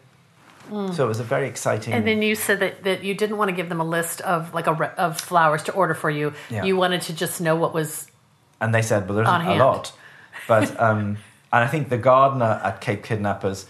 So 0.93 1.05
it 1.07 1.09
was 1.09 1.18
a 1.18 1.24
very 1.24 1.49
exciting. 1.49 1.95
Mm. 1.95 1.97
and 1.97 2.07
then 2.07 2.20
you 2.22 2.34
said 2.34 2.61
that, 2.61 2.84
that 2.84 3.03
you 3.03 3.14
didn't 3.14 3.39
want 3.39 3.49
to 3.49 3.57
give 3.57 3.70
them 3.70 3.80
a 3.80 3.84
list 3.84 4.20
of 4.20 4.53
like 4.53 4.66
a 4.66 4.74
re- 4.74 4.91
of 4.99 5.18
flowers 5.18 5.62
to 5.62 5.72
order 5.72 5.95
for 5.95 6.11
you. 6.11 6.34
Yeah. 6.51 6.64
You 6.64 6.76
wanted 6.76 7.01
to 7.03 7.14
just 7.14 7.41
know 7.41 7.57
what 7.57 7.72
was 7.72 8.11
and 8.61 8.74
they 8.74 8.82
said, 8.82 9.09
well, 9.09 9.16
there's 9.16 9.28
a 9.28 9.39
hand. 9.39 9.59
lot, 9.61 9.93
but 10.47 10.78
um, 10.86 11.16
and 11.51 11.64
I 11.64 11.66
think 11.68 11.89
the 11.89 11.97
gardener 11.97 12.61
at 12.62 12.82
Cape 12.82 13.03
Kidnappers 13.03 13.64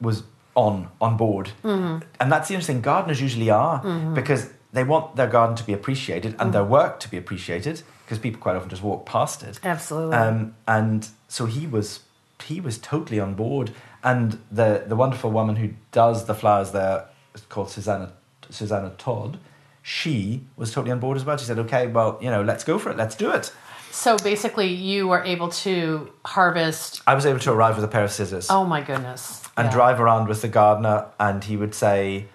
was 0.00 0.22
on 0.54 0.88
on 1.02 1.18
board, 1.18 1.50
Mm-hmm. 1.62 1.98
and 2.18 2.32
that's 2.32 2.48
the 2.48 2.54
interesting. 2.54 2.80
Gardeners 2.80 3.20
usually 3.20 3.50
are 3.50 3.82
because 4.14 4.48
they 4.72 4.84
want 4.84 5.16
their 5.16 5.26
garden 5.26 5.56
to 5.56 5.64
be 5.64 5.72
appreciated 5.72 6.36
and 6.38 6.52
their 6.52 6.64
work 6.64 7.00
to 7.00 7.10
be 7.10 7.16
appreciated 7.16 7.82
because 8.04 8.18
people 8.18 8.40
quite 8.40 8.56
often 8.56 8.68
just 8.68 8.82
walk 8.82 9.06
past 9.06 9.42
it. 9.42 9.58
absolutely 9.64 10.16
Um, 10.16 10.54
and 10.66 11.08
so 11.28 11.46
he 11.46 11.66
was 11.66 12.00
he 12.44 12.60
was 12.60 12.78
totally 12.78 13.18
on 13.20 13.34
board. 13.34 13.72
And 14.04 14.38
the 14.50 14.84
the 14.86 14.94
wonderful 14.96 15.30
woman 15.30 15.56
who 15.56 15.70
does 15.92 16.26
the 16.26 16.34
flowers 16.34 16.70
there 16.72 17.06
is 17.34 17.40
called 17.48 17.70
Susanna 17.70 18.12
Susanna 18.50 18.92
Todd. 18.98 19.38
She 19.82 20.44
was 20.56 20.72
totally 20.72 20.92
on 20.92 21.00
board 21.00 21.16
as 21.16 21.24
well. 21.24 21.36
She 21.38 21.46
said, 21.46 21.58
"Okay, 21.58 21.86
well, 21.86 22.18
you 22.20 22.30
know, 22.30 22.42
let's 22.42 22.62
go 22.64 22.78
for 22.78 22.90
it. 22.90 22.96
Let's 22.96 23.16
do 23.16 23.30
it." 23.30 23.52
So 23.90 24.16
basically, 24.18 24.66
you 24.68 25.08
were 25.08 25.22
able 25.24 25.48
to 25.64 26.12
harvest. 26.26 27.00
I 27.06 27.14
was 27.14 27.24
able 27.26 27.40
to 27.40 27.52
arrive 27.52 27.74
with 27.76 27.84
a 27.84 27.88
pair 27.88 28.04
of 28.04 28.12
scissors 28.12 28.48
Oh 28.50 28.64
my 28.64 28.82
goodness! 28.82 29.48
and 29.56 29.66
Yeah. 29.66 29.72
drive 29.72 29.98
around 30.00 30.28
with 30.28 30.42
the 30.42 30.48
gardener, 30.48 31.06
and 31.18 31.42
he 31.42 31.56
would 31.56 31.74
say, 31.74 32.26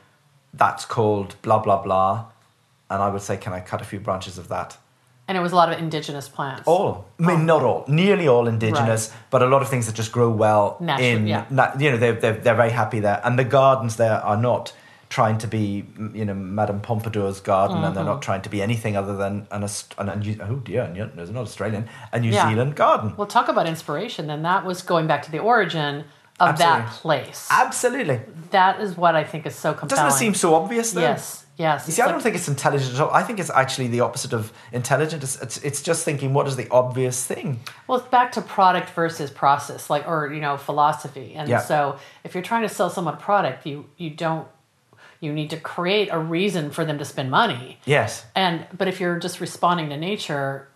"That's 0.53 0.85
called 0.85 1.35
blah 1.41 1.59
blah 1.59 1.81
blah," 1.81 2.25
and 2.89 3.01
I 3.01 3.09
would 3.09 3.21
say, 3.21 3.37
"Can 3.37 3.53
I 3.53 3.59
cut 3.59 3.81
a 3.81 3.85
few 3.85 3.99
branches 3.99 4.37
of 4.37 4.47
that?" 4.49 4.77
And 5.27 5.37
it 5.37 5.41
was 5.41 5.53
a 5.53 5.55
lot 5.55 5.71
of 5.71 5.79
indigenous 5.79 6.27
plants. 6.27 6.63
All, 6.65 7.05
I 7.17 7.23
mean, 7.25 7.45
not 7.45 7.63
all, 7.63 7.85
nearly 7.87 8.27
all 8.27 8.45
indigenous, 8.47 9.09
but 9.29 9.41
a 9.41 9.45
lot 9.45 9.61
of 9.61 9.69
things 9.69 9.85
that 9.85 9.95
just 9.95 10.11
grow 10.11 10.29
well 10.29 10.75
Naturally, 10.81 11.11
in. 11.11 11.27
yeah. 11.27 11.45
na- 11.49 11.71
you 11.79 11.91
know, 11.91 11.97
they're, 11.97 12.11
they're 12.13 12.33
they're 12.33 12.55
very 12.55 12.71
happy 12.71 12.99
there, 12.99 13.21
and 13.23 13.39
the 13.39 13.45
gardens 13.45 13.95
there 13.95 14.19
are 14.21 14.35
not 14.35 14.73
trying 15.07 15.37
to 15.37 15.47
be, 15.47 15.85
you 16.13 16.25
know, 16.25 16.33
Madame 16.33 16.81
Pompadour's 16.81 17.39
garden, 17.39 17.83
and 17.83 17.95
they're 17.95 18.03
Mm-hmm. 18.03 18.13
not 18.13 18.21
trying 18.23 18.41
to 18.41 18.49
be 18.49 18.61
anything 18.63 18.97
other 18.97 19.15
than 19.15 19.47
an, 19.51 19.63
an, 19.63 20.09
an 20.09 20.41
oh 20.41 20.55
dear, 20.55 20.87
no, 20.87 21.07
there's 21.15 21.29
not 21.29 21.43
Australian, 21.43 21.87
a 22.11 22.19
New 22.19 22.31
Yeah. 22.31 22.49
Zealand 22.49 22.75
garden. 22.75 23.13
Well, 23.15 23.27
talk 23.27 23.47
about 23.47 23.67
inspiration. 23.67 24.25
Then 24.27 24.41
that 24.41 24.65
was 24.65 24.81
going 24.81 25.05
back 25.07 25.21
to 25.23 25.31
the 25.31 25.39
origin 25.39 26.05
of 26.51 26.57
that 26.59 26.89
place. 26.91 27.47
Absolutely, 27.51 28.21
that 28.51 28.79
is 28.81 28.95
what 28.97 29.15
I 29.15 29.23
think 29.23 29.45
is 29.45 29.55
so 29.55 29.73
compelling. 29.73 30.03
doesn't 30.03 30.17
it 30.17 30.19
seem 30.19 30.33
so 30.33 30.55
obvious? 30.55 30.91
Though? 30.91 31.01
Yes, 31.01 31.45
yes. 31.57 31.87
You 31.87 31.93
see, 31.93 32.01
I 32.01 32.07
don't 32.07 32.21
think 32.21 32.35
it's 32.35 32.47
intelligent 32.47 32.93
at 32.93 32.99
all. 32.99 33.11
I 33.11 33.23
think 33.23 33.39
it's 33.39 33.49
actually 33.49 33.87
the 33.87 34.01
opposite 34.01 34.33
of 34.33 34.51
intelligent. 34.71 35.23
It's, 35.23 35.41
it's, 35.41 35.57
it's 35.57 35.81
just 35.81 36.03
thinking, 36.05 36.33
what 36.33 36.47
is 36.47 36.55
the 36.55 36.67
obvious 36.69 37.25
thing? 37.25 37.59
Well, 37.87 37.99
it's 37.99 38.07
back 38.07 38.31
to 38.33 38.41
product 38.41 38.89
versus 38.91 39.29
process, 39.31 39.89
like 39.89 40.07
or 40.07 40.33
you 40.33 40.41
know 40.41 40.57
philosophy. 40.57 41.33
And 41.35 41.49
Yeah. 41.49 41.59
so, 41.59 41.97
if 42.23 42.33
you're 42.33 42.43
trying 42.43 42.63
to 42.63 42.69
sell 42.69 42.89
someone 42.89 43.13
a 43.15 43.17
product, 43.17 43.65
you 43.65 43.85
you 43.97 44.09
don't 44.09 44.47
you 45.19 45.31
need 45.31 45.49
to 45.51 45.57
create 45.57 46.09
a 46.11 46.19
reason 46.19 46.69
for 46.69 46.83
them 46.83 46.97
to 46.97 47.05
spend 47.05 47.31
money. 47.31 47.79
Yes. 47.85 48.25
And 48.35 48.65
but 48.77 48.87
if 48.89 48.99
you're 48.99 49.17
just 49.19 49.39
responding 49.39 49.89
to 49.89 49.97
nature, 49.97 50.67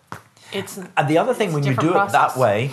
it's 0.53 0.78
And 0.95 1.07
the 1.09 1.18
other 1.18 1.34
thing, 1.34 1.51
when 1.51 1.63
you 1.63 1.76
do 1.76 1.89
it 1.99 2.11
that 2.13 2.38
way, 2.38 2.72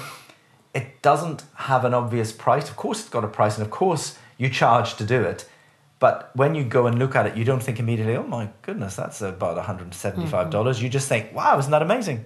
it 0.75 1.01
doesn't 1.03 1.45
have 1.55 1.85
an 1.85 1.95
obvious 1.95 2.33
price. 2.33 2.68
Of 2.68 2.77
course, 2.77 3.01
it's 3.01 3.09
got 3.09 3.25
a 3.25 3.29
price, 3.29 3.57
and 3.57 3.64
of 3.64 3.70
course, 3.70 4.18
you 4.39 4.49
charge 4.49 4.95
to 4.97 5.05
do 5.05 5.22
it. 5.22 5.49
But 6.01 6.31
when 6.35 6.55
you 6.55 6.64
go 6.64 6.87
and 6.87 6.99
look 6.99 7.14
at 7.16 7.27
it, 7.27 7.37
you 7.37 7.45
don't 7.45 7.62
think 7.62 7.79
immediately, 7.79 8.16
oh 8.16 8.25
my 8.27 8.49
goodness, 8.62 8.97
that's 8.97 9.22
about 9.22 9.57
$175. 9.57 10.51
dollars 10.51 10.77
Mm-hmm. 10.77 10.85
You 10.85 10.91
just 10.91 11.09
think, 11.09 11.33
wow, 11.33 11.57
isn't 11.59 11.70
that 11.70 11.83
amazing? 11.83 12.25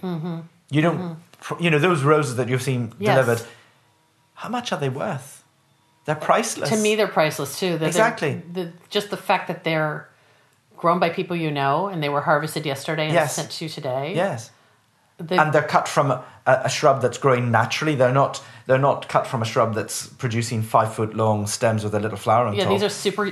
You 0.71 0.83
don't, 0.83 1.19
you 1.61 1.71
know, 1.71 1.79
those 1.79 2.03
roses 2.03 2.37
that 2.37 2.49
you've 2.49 2.63
seen 2.63 2.93
Yes. 2.99 3.15
delivered, 3.15 3.47
how 4.35 4.49
much 4.49 4.73
are 4.73 4.79
they 4.81 4.89
worth? 4.89 5.45
They're 6.07 6.15
priceless. 6.15 6.71
to 6.71 6.77
me 6.77 6.95
they're 6.97 7.07
priceless 7.07 7.59
too. 7.61 7.77
They're- 7.79 7.87
Exactly. 7.89 8.43
The, 8.53 8.73
just 8.89 9.11
the 9.11 9.17
fact 9.19 9.49
that 9.49 9.63
they're 9.63 10.09
grown 10.77 10.99
by 10.99 11.11
people 11.11 11.37
you 11.37 11.51
know 11.51 11.89
and 11.89 12.03
they 12.03 12.09
were 12.09 12.23
harvested 12.23 12.65
yesterday 12.65 13.05
and 13.05 13.13
Yes. 13.15 13.35
sent 13.37 13.51
to 13.51 13.65
you 13.65 13.69
today. 13.69 14.15
Yes. 14.17 14.51
The- 15.19 15.41
and 15.41 15.53
they're 15.53 15.63
cut 15.67 15.89
from 15.89 16.11
a, 16.13 16.25
a 16.47 16.69
shrub 16.69 17.03
that's 17.03 17.19
growing 17.19 17.51
naturally. 17.51 17.95
They're 17.97 18.13
not. 18.13 18.43
They're 18.67 18.79
not 18.79 19.09
cut 19.09 19.27
from 19.27 19.43
a 19.43 19.45
shrub 19.45 19.75
that's 19.75 20.07
producing 20.07 20.63
five 20.63 20.95
foot 20.95 21.15
long 21.15 21.47
stems 21.47 21.83
with 21.85 21.95
a 21.95 21.99
little 22.01 22.19
flower 22.19 22.47
on 22.47 22.55
yeah, 22.55 22.65
top. 22.65 22.73
Yeah, 22.73 22.79
these 22.79 22.85
are 22.85 22.89
super 22.91 23.31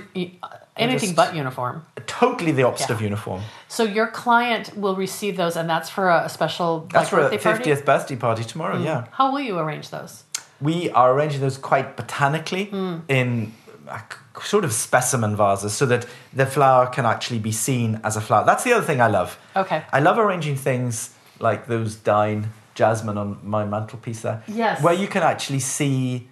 anything 0.76 1.14
but 1.14 1.34
uniform. 1.34 1.84
totally 2.06 2.52
the 2.52 2.62
opposite 2.64 2.88
Yeah. 2.90 2.96
of 2.96 3.02
uniform. 3.02 3.42
So 3.68 3.82
your 3.84 4.08
client 4.08 4.76
will 4.76 4.96
receive 4.96 5.36
those, 5.36 5.56
and 5.56 5.68
that's 5.70 5.88
for 5.90 6.08
a, 6.10 6.28
special 6.28 6.88
That's 6.92 7.04
like, 7.04 7.08
for 7.10 7.18
a 7.18 7.22
birthday 7.24 7.38
party? 7.38 7.56
fiftieth 7.58 7.84
birthday 7.84 8.16
party 8.16 8.44
tomorrow. 8.44 8.78
Yeah, 8.78 9.04
How 9.12 9.30
will 9.32 9.40
you 9.40 9.58
arrange 9.58 9.90
those? 9.90 10.24
we 10.60 10.88
are 10.90 11.12
arranging 11.12 11.40
those 11.42 11.58
quite 11.58 11.96
botanically 11.96 12.64
Hmm. 12.66 12.96
in 13.08 13.52
uh, 13.88 13.98
sort 14.42 14.64
of 14.64 14.72
specimen 14.72 15.36
vases 15.36 15.72
so 15.74 15.84
that 15.86 16.06
the 16.32 16.46
flower 16.46 16.86
can 16.86 17.04
actually 17.06 17.38
be 17.38 17.52
seen 17.52 18.00
as 18.02 18.16
a 18.16 18.20
flower. 18.22 18.44
That's 18.44 18.64
the 18.64 18.72
other 18.72 18.84
thing 18.84 19.00
I 19.02 19.06
love. 19.08 19.38
Okay. 19.54 19.82
I 19.92 20.00
love 20.00 20.18
arranging 20.18 20.56
things 20.56 21.10
like 21.38 21.66
those 21.66 21.96
Dine 21.96 22.50
jasmine 22.74 23.18
on 23.18 23.38
my 23.42 23.64
mantelpiece 23.64 24.20
there. 24.20 24.42
Yes. 24.46 24.82
Where 24.82 24.94
you 24.94 25.08
can 25.08 25.22
actually 25.22 25.60
see 25.60 26.28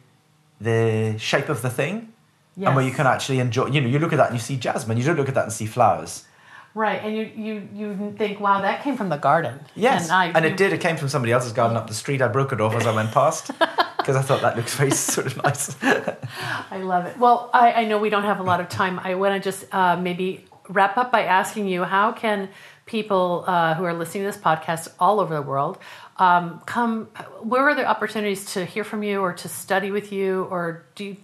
the 0.60 1.16
shape 1.18 1.48
of 1.48 1.62
the 1.62 1.70
thing. 1.70 2.12
And 2.56 2.76
where 2.76 2.84
you 2.84 2.92
can 2.92 3.06
actually 3.06 3.40
enjoy, 3.40 3.66
you 3.66 3.80
know, 3.80 3.88
you 3.88 3.98
look 3.98 4.12
at 4.12 4.16
that 4.16 4.28
and 4.28 4.36
you 4.36 4.40
see 4.40 4.56
jasmine. 4.56 4.96
You 4.96 5.02
don't 5.02 5.16
look 5.16 5.28
at 5.28 5.34
that 5.34 5.42
and 5.42 5.52
see 5.52 5.66
flowers. 5.66 6.24
Right, 6.72 7.00
and 7.02 7.16
you 7.16 7.30
you 7.36 7.68
you 7.72 8.14
think, 8.16 8.40
wow, 8.40 8.60
that 8.60 8.82
came 8.82 8.96
from 8.96 9.08
the 9.08 9.16
garden. 9.16 9.60
Yes, 9.76 10.10
and, 10.10 10.36
and, 10.36 10.44
I, 10.44 10.48
it 10.48 10.56
did. 10.56 10.72
It 10.72 10.80
came 10.80 10.96
from 10.96 11.08
somebody 11.08 11.32
else's 11.32 11.52
garden 11.52 11.76
up 11.76 11.86
the 11.86 11.94
street. 11.94 12.20
I 12.20 12.26
broke 12.26 12.52
it 12.52 12.60
off 12.60 12.74
as 12.74 12.84
I 12.84 12.92
went 12.92 13.12
past 13.12 13.46
because 13.96 14.16
I 14.16 14.22
thought 14.22 14.42
that 14.42 14.56
looks 14.56 14.74
very 14.74 14.90
sort 14.90 15.28
of 15.28 15.42
nice. 15.42 15.76
I 15.82 16.78
love 16.78 17.06
it. 17.06 17.16
Well, 17.16 17.48
I, 17.54 17.72
I 17.72 17.84
know 17.84 17.98
we 17.98 18.10
don't 18.10 18.24
have 18.24 18.40
a 18.40 18.42
lot 18.42 18.60
of 18.60 18.68
time. 18.68 18.98
I 18.98 19.14
want 19.14 19.40
to 19.40 19.40
just 19.40 19.72
uh, 19.72 19.96
maybe 19.96 20.44
wrap 20.68 20.96
up 20.96 21.12
by 21.12 21.22
asking 21.24 21.68
you 21.68 21.84
how 21.84 22.10
can 22.10 22.48
people 22.86 23.44
uh, 23.46 23.74
who 23.74 23.84
are 23.84 23.94
listening 23.94 24.24
to 24.24 24.30
this 24.32 24.40
podcast 24.40 24.88
all 24.98 25.20
over 25.20 25.34
the 25.34 25.42
world 25.42 25.78
um, 26.16 26.60
come? 26.66 27.06
Where 27.40 27.62
are 27.62 27.74
there 27.74 27.86
opportunities 27.88 28.52
to 28.52 28.64
hear 28.64 28.84
from 28.84 29.02
you 29.02 29.20
or 29.20 29.32
to 29.32 29.48
study 29.48 29.90
with 29.90 30.12
you, 30.12 30.44
or 30.44 30.84
do 30.94 31.04
you 31.04 31.16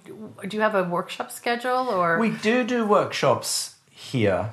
do 0.48 0.56
you 0.56 0.62
have 0.62 0.74
a 0.74 0.82
workshop 0.84 1.30
schedule 1.30 1.88
or? 1.88 2.18
we 2.18 2.30
do 2.30 2.64
do 2.64 2.84
workshops 2.84 3.76
here, 3.90 4.52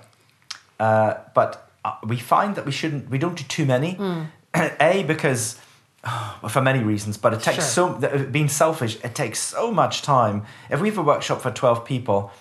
uh, 0.80 1.16
but 1.34 1.70
uh, 1.84 1.96
we 2.06 2.18
find 2.18 2.56
that 2.56 2.66
we 2.66 2.72
shouldn't. 2.72 3.10
We 3.10 3.18
don't 3.18 3.36
do 3.36 3.44
too 3.44 3.66
many. 3.66 3.94
Hmm. 3.94 4.24
A 4.80 5.04
because. 5.04 5.60
well, 6.04 6.50
For 6.50 6.62
many 6.62 6.84
reasons, 6.84 7.18
but 7.18 7.34
it 7.34 7.42
takes 7.42 7.74
Sure. 7.74 7.98
so 8.00 8.28
being 8.32 8.48
selfish. 8.48 9.04
It 9.04 9.16
takes 9.16 9.40
so 9.40 9.72
much 9.72 10.04
time. 10.04 10.44
If 10.70 10.80
we 10.80 10.90
have 10.90 10.98
a 11.00 11.04
workshop 11.04 11.42
for 11.42 11.52
twelve 11.52 11.84
people, 11.84 12.32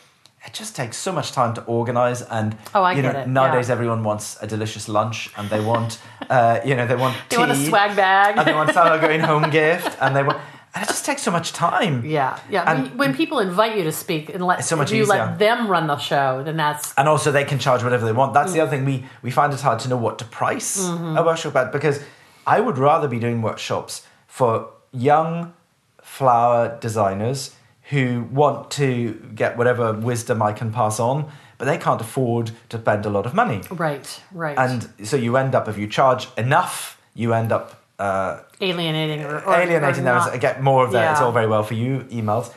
it 0.47 0.53
just 0.53 0.77
takes 0.77 0.97
so 0.97 1.13
much 1.13 1.33
time 1.33 1.55
to 1.55 1.65
organize. 1.65 2.23
And 2.23 2.57
Oh, 2.75 2.83
I 2.83 2.93
you 2.93 3.03
know, 3.03 3.11
it, 3.11 3.29
nowadays 3.29 3.69
yeah. 3.69 3.75
everyone 3.75 4.03
wants 4.05 4.39
a 4.41 4.47
delicious 4.47 4.89
lunch, 4.89 5.31
and 5.37 5.51
they 5.51 5.61
want, 5.61 5.99
uh, 6.31 6.61
you 6.65 6.75
know, 6.77 6.87
they 6.87 6.97
want 6.97 7.17
They 7.29 7.37
want 7.39 7.51
a 7.51 7.57
swag 7.57 7.97
bag. 7.97 8.39
and 8.39 8.47
they 8.47 8.55
want 8.55 8.73
some 8.79 9.01
going 9.01 9.21
home 9.21 9.51
gift, 9.51 9.97
and 10.01 10.15
they 10.15 10.23
want, 10.23 10.39
and 10.75 10.85
it 10.85 10.89
just 10.89 11.05
takes 11.07 11.23
so 11.23 11.31
much 11.31 11.53
time. 11.53 12.05
yeah, 12.05 12.39
yeah. 12.51 12.71
And- 12.71 12.83
when, 12.91 12.99
when 12.99 13.15
people 13.17 13.39
invite 13.41 13.77
you 13.77 13.85
to 13.85 13.93
speak 13.93 14.29
and 14.35 14.45
let 14.45 14.65
so 14.65 14.77
much 14.77 14.93
you 14.93 15.03
easier. 15.03 15.17
let 15.17 15.39
them 15.39 15.67
run 15.69 15.87
the 15.89 15.97
show, 15.99 16.43
then 16.45 16.57
that's 16.57 16.95
and 16.99 17.09
also 17.09 17.33
they 17.33 17.45
can 17.45 17.59
charge 17.59 17.83
whatever 17.83 18.05
they 18.07 18.13
want. 18.13 18.33
That's 18.35 18.51
Mm. 18.51 18.55
the 18.55 18.61
other 18.61 18.71
thing 18.71 18.85
we 18.85 19.05
we 19.23 19.31
find 19.31 19.53
it 19.53 19.61
hard 19.61 19.79
to 19.81 19.89
know 19.89 19.97
what 19.97 20.19
to 20.19 20.25
price 20.27 20.79
Mm-hmm. 20.87 21.17
a 21.17 21.23
workshop 21.25 21.57
at 21.57 21.73
because 21.73 22.01
I 22.47 22.61
would 22.61 22.79
rather 22.79 23.09
be 23.09 23.19
doing 23.19 23.43
workshops 23.43 24.07
for 24.29 24.69
young 24.93 25.55
flower 26.03 26.79
designers 26.81 27.56
who 27.91 28.26
want 28.32 28.70
to 28.72 29.14
get 29.34 29.57
whatever 29.57 29.93
wisdom 29.93 30.43
I 30.43 30.53
can 30.53 30.72
pass 30.72 30.99
on, 30.99 31.30
but 31.59 31.66
they 31.66 31.78
can't 31.78 32.01
afford 32.01 32.51
to 32.68 32.78
spend 32.78 33.07
a 33.07 33.11
lot 33.11 33.26
of 33.26 33.34
money. 33.34 33.62
right, 33.70 34.22
right, 34.32 34.59
And 34.59 34.89
so 35.07 35.16
you 35.16 35.37
end 35.37 35.55
up 35.55 35.68
if 35.68 35.78
you 35.78 35.87
charge 35.87 36.28
enough, 36.37 37.01
you 37.14 37.32
end 37.32 37.53
up 37.53 37.84
uh, 37.99 38.41
alienating 38.61 39.22
or, 39.24 39.39
or 39.39 39.55
alienating 39.55 40.05
them 40.05 40.16
not. 40.16 40.41
get 40.41 40.62
more 40.62 40.84
of 40.84 40.93
that. 40.93 41.12
It's 41.12 41.20
all 41.20 41.32
very 41.32 41.47
well 41.47 41.62
for 41.62 41.74
you 41.74 42.01
emails. 42.11 42.53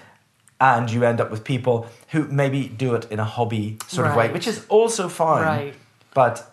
And 0.62 0.92
you 0.92 1.06
end 1.06 1.22
up 1.22 1.32
with 1.32 1.46
people 1.46 1.88
who 2.10 2.26
maybe 2.26 2.68
do 2.68 2.94
it 2.96 3.10
in 3.10 3.20
a 3.20 3.24
hobby 3.24 3.78
sort 3.88 4.08
of 4.08 4.16
way, 4.18 4.30
which 4.30 4.46
is 4.46 4.66
also 4.68 5.08
fine. 5.08 5.46
Right. 5.46 5.74
But 6.14 6.52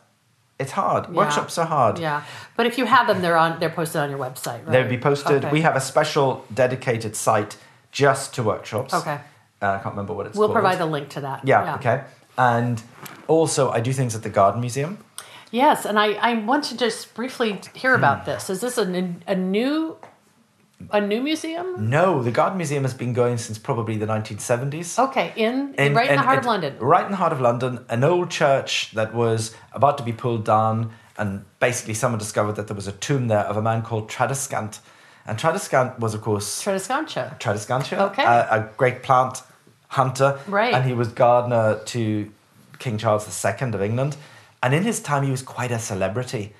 it's 0.61 0.71
hard. 0.71 1.07
Yeah. 1.07 1.17
Workshops 1.17 1.59
are 1.59 1.67
hard. 1.67 1.99
Yeah, 1.99 2.23
but 2.57 2.67
if 2.67 2.79
you 2.79 2.85
have 2.85 3.09
them, 3.09 3.21
they're 3.21 3.37
on. 3.37 3.59
They're 3.59 3.69
posted 3.69 4.03
on 4.03 4.11
your 4.11 4.21
website. 4.21 4.65
Right? 4.65 4.71
They'll 4.71 4.89
be 4.89 4.99
posted. 4.99 5.45
Okay. 5.45 5.51
We 5.51 5.63
have 5.63 5.75
a 5.75 5.81
special 5.81 6.45
dedicated 6.55 7.17
site 7.17 7.57
just 7.97 8.35
to 8.35 8.43
workshops. 8.43 8.93
Okay. 8.93 9.19
Uh, 9.63 9.71
I 9.73 9.79
can't 9.79 9.95
remember 9.95 10.13
what 10.13 10.27
it's 10.27 10.37
called. 10.37 10.51
We'll 10.51 10.55
called. 10.55 10.65
provide 10.65 10.79
the 10.79 10.87
link 10.87 11.09
to 11.11 11.21
that. 11.23 11.47
Yeah, 11.49 11.77
okay. 11.77 12.05
And 12.37 12.83
also, 13.27 13.71
I 13.71 13.81
do 13.81 13.93
things 13.93 14.15
at 14.15 14.23
the 14.23 14.29
Garden 14.29 14.61
Museum. 14.61 14.99
Yes, 15.51 15.87
and 15.87 15.99
I, 15.99 16.09
I 16.15 16.35
want 16.35 16.65
to 16.65 16.77
just 16.77 17.15
briefly 17.15 17.59
hear 17.75 17.93
Hmm. 17.97 18.01
about 18.05 18.27
this. 18.27 18.51
Is 18.51 18.61
this 18.61 18.77
a 18.77 18.85
new 18.85 19.97
a 20.91 21.01
new 21.01 21.23
museum? 21.23 21.89
No, 21.89 22.23
the 22.23 22.31
Garden 22.31 22.59
Museum 22.59 22.83
has 22.83 22.93
been 22.93 23.15
going 23.15 23.39
since 23.39 23.57
probably 23.59 23.97
the 23.97 24.05
1970s. 24.07 24.99
Okay, 25.09 25.33
in, 25.35 25.75
In- 25.79 25.95
right 25.95 26.11
in 26.11 26.17
the 26.17 26.19
and 26.19 26.21
heart 26.21 26.39
of 26.41 26.45
London. 26.45 26.77
Right 26.79 27.07
in 27.07 27.13
the 27.13 27.17
heart 27.17 27.33
of 27.33 27.41
London, 27.41 27.87
an 27.89 28.05
old 28.05 28.31
church 28.31 28.91
that 28.93 29.15
was 29.15 29.55
about 29.73 29.97
to 29.97 30.05
be 30.05 30.13
pulled 30.13 30.45
down, 30.45 30.91
and 31.17 31.47
basically 31.61 31.95
someone 31.95 32.19
discovered 32.19 32.57
that 32.57 32.67
there 32.67 32.77
was 32.77 32.87
a 32.87 32.93
tomb 32.93 33.29
there 33.29 33.47
of 33.51 33.57
a 33.57 33.63
man 33.63 33.81
called 33.81 34.11
Tradescant. 34.11 34.81
And 35.27 35.39
Tradescant 35.39 35.99
was, 35.99 36.15
of 36.15 36.23
course, 36.23 36.63
Tradescantia. 36.65 37.39
Tradescantia, 37.41 37.99
Okay. 38.11 38.23
a, 38.25 38.49
a 38.51 38.71
great 38.77 39.03
plant 39.03 39.43
hunter. 39.89 40.39
Right. 40.47 40.73
And 40.75 40.85
he 40.85 40.93
was 40.93 41.09
gardener 41.09 41.81
to 41.87 42.31
King 42.79 42.99
Charles 42.99 43.27
II 43.45 43.69
of 43.75 43.83
England. 43.83 44.17
And 44.63 44.75
in 44.75 44.83
his 44.85 45.01
time, 45.01 45.23
he 45.25 45.31
was 45.31 45.43
quite 45.43 45.71
a 45.71 45.79
celebrity. 45.79 46.55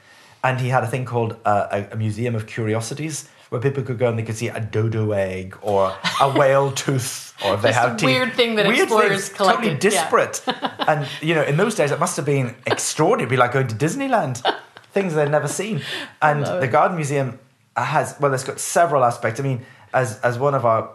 And 0.45 0.61
he 0.61 0.69
had 0.69 0.85
a 0.85 0.87
thing 0.87 1.05
called 1.05 1.37
uh, 1.45 1.69
a, 1.71 1.95
a 1.95 1.97
museum 1.97 2.35
of 2.35 2.47
curiosities 2.47 3.29
where 3.51 3.61
people 3.61 3.83
could 3.83 3.99
go 3.99 4.09
and 4.09 4.19
they 4.19 4.23
could 4.25 4.37
see 4.37 4.49
a 4.49 4.61
dodo 4.61 5.13
egg 5.13 5.57
or 5.63 5.95
a 6.21 6.31
whale 6.39 6.73
tooth 6.73 7.33
or 7.45 7.55
if 7.55 7.63
they 7.63 7.69
Just 7.69 7.79
have 7.81 7.97
teeth. 7.97 8.07
weird 8.07 8.33
thing 8.35 8.57
that 8.57 8.67
Weird 8.67 8.81
explorers 8.81 9.29
things, 9.29 9.39
Totally 9.39 9.57
collected, 9.69 9.85
yeah. 9.85 9.91
disparate. 9.91 10.43
and, 10.89 11.07
you 11.21 11.35
know, 11.35 11.43
in 11.43 11.57
those 11.57 11.75
days, 11.77 11.91
it 11.93 12.01
must 12.01 12.17
have 12.17 12.27
been 12.27 12.55
extraordinary. 12.67 13.23
It'd 13.27 13.31
be 13.31 13.37
like 13.37 13.53
going 13.53 13.69
to 13.69 13.75
Disneyland. 13.75 14.43
Things 14.93 15.15
they'd 15.15 15.31
never 15.31 15.47
seen. 15.49 15.83
And 16.23 16.45
the. 16.47 16.67
Garden 16.69 16.97
Museum 16.97 17.39
has, 17.85 18.17
well, 18.21 18.33
it's 18.35 18.45
got 18.45 18.59
several 18.61 19.05
aspects. 19.05 19.39
I 19.41 19.43
mean, 19.43 19.63
as, 19.93 20.19
as 20.21 20.39
one 20.39 20.55
of 20.55 20.65
our 20.65 20.91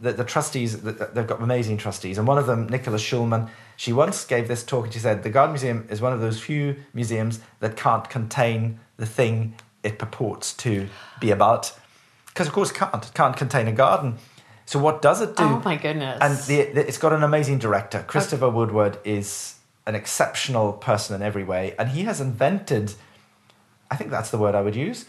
the, 0.00 0.12
the 0.12 0.24
trustees, 0.24 0.80
the- 0.82 0.92
the- 0.92 1.10
they've 1.14 1.26
got 1.26 1.40
amazing 1.40 1.76
trustees, 1.76 2.18
and 2.18 2.26
one 2.26 2.36
of 2.38 2.46
them, 2.46 2.66
Nicola 2.68 2.96
Shulman, 2.98 3.48
she 3.76 3.92
once 3.92 4.24
gave 4.24 4.48
this 4.48 4.64
talk 4.64 4.84
and 4.86 4.92
she 4.92 4.98
said, 4.98 5.22
The 5.22 5.30
Garden 5.30 5.52
Museum 5.52 5.86
is 5.90 6.00
one 6.00 6.12
of 6.12 6.20
those 6.20 6.40
few 6.40 6.76
museums 6.92 7.38
that 7.60 7.76
can't 7.76 8.08
contain 8.10 8.80
the 8.96 9.06
thing 9.06 9.54
it 9.84 9.98
purports 9.98 10.54
to 10.54 10.88
be 11.20 11.30
about. 11.30 11.72
Because, 12.26 12.48
of 12.48 12.52
course, 12.52 12.70
it 12.70 12.74
can't. 12.74 13.04
It 13.04 13.14
can't 13.14 13.36
contain 13.36 13.68
a 13.68 13.72
garden. 13.72 14.16
So, 14.66 14.78
what 14.78 15.02
does 15.02 15.20
it 15.20 15.36
do? 15.36 15.44
Oh 15.44 15.62
my 15.64 15.76
goodness. 15.76 16.18
And 16.20 16.36
the, 16.48 16.72
the, 16.72 16.86
it's 16.88 16.98
got 16.98 17.12
an 17.12 17.22
amazing 17.22 17.58
director. 17.58 18.04
Christopher 18.06 18.48
Woodward 18.48 18.98
is 19.04 19.56
an 19.86 19.94
exceptional 19.94 20.72
person 20.72 21.14
in 21.14 21.22
every 21.22 21.44
way, 21.44 21.74
and 21.78 21.90
he 21.90 22.02
has 22.04 22.20
invented, 22.20 22.94
I 23.90 23.96
think 23.96 24.10
that's 24.10 24.30
the 24.30 24.38
word 24.38 24.54
I 24.54 24.62
would 24.62 24.76
use, 24.76 25.04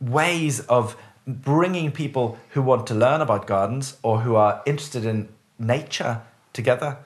ways 0.00 0.60
of 0.60 0.96
bringing 1.26 1.92
people 1.92 2.38
who 2.50 2.62
want 2.62 2.86
to 2.88 2.94
learn 2.94 3.20
about 3.20 3.46
gardens 3.46 3.96
or 4.02 4.20
who 4.20 4.34
are 4.36 4.62
interested 4.66 5.04
in 5.04 5.28
nature 5.58 6.22
together. 6.52 6.96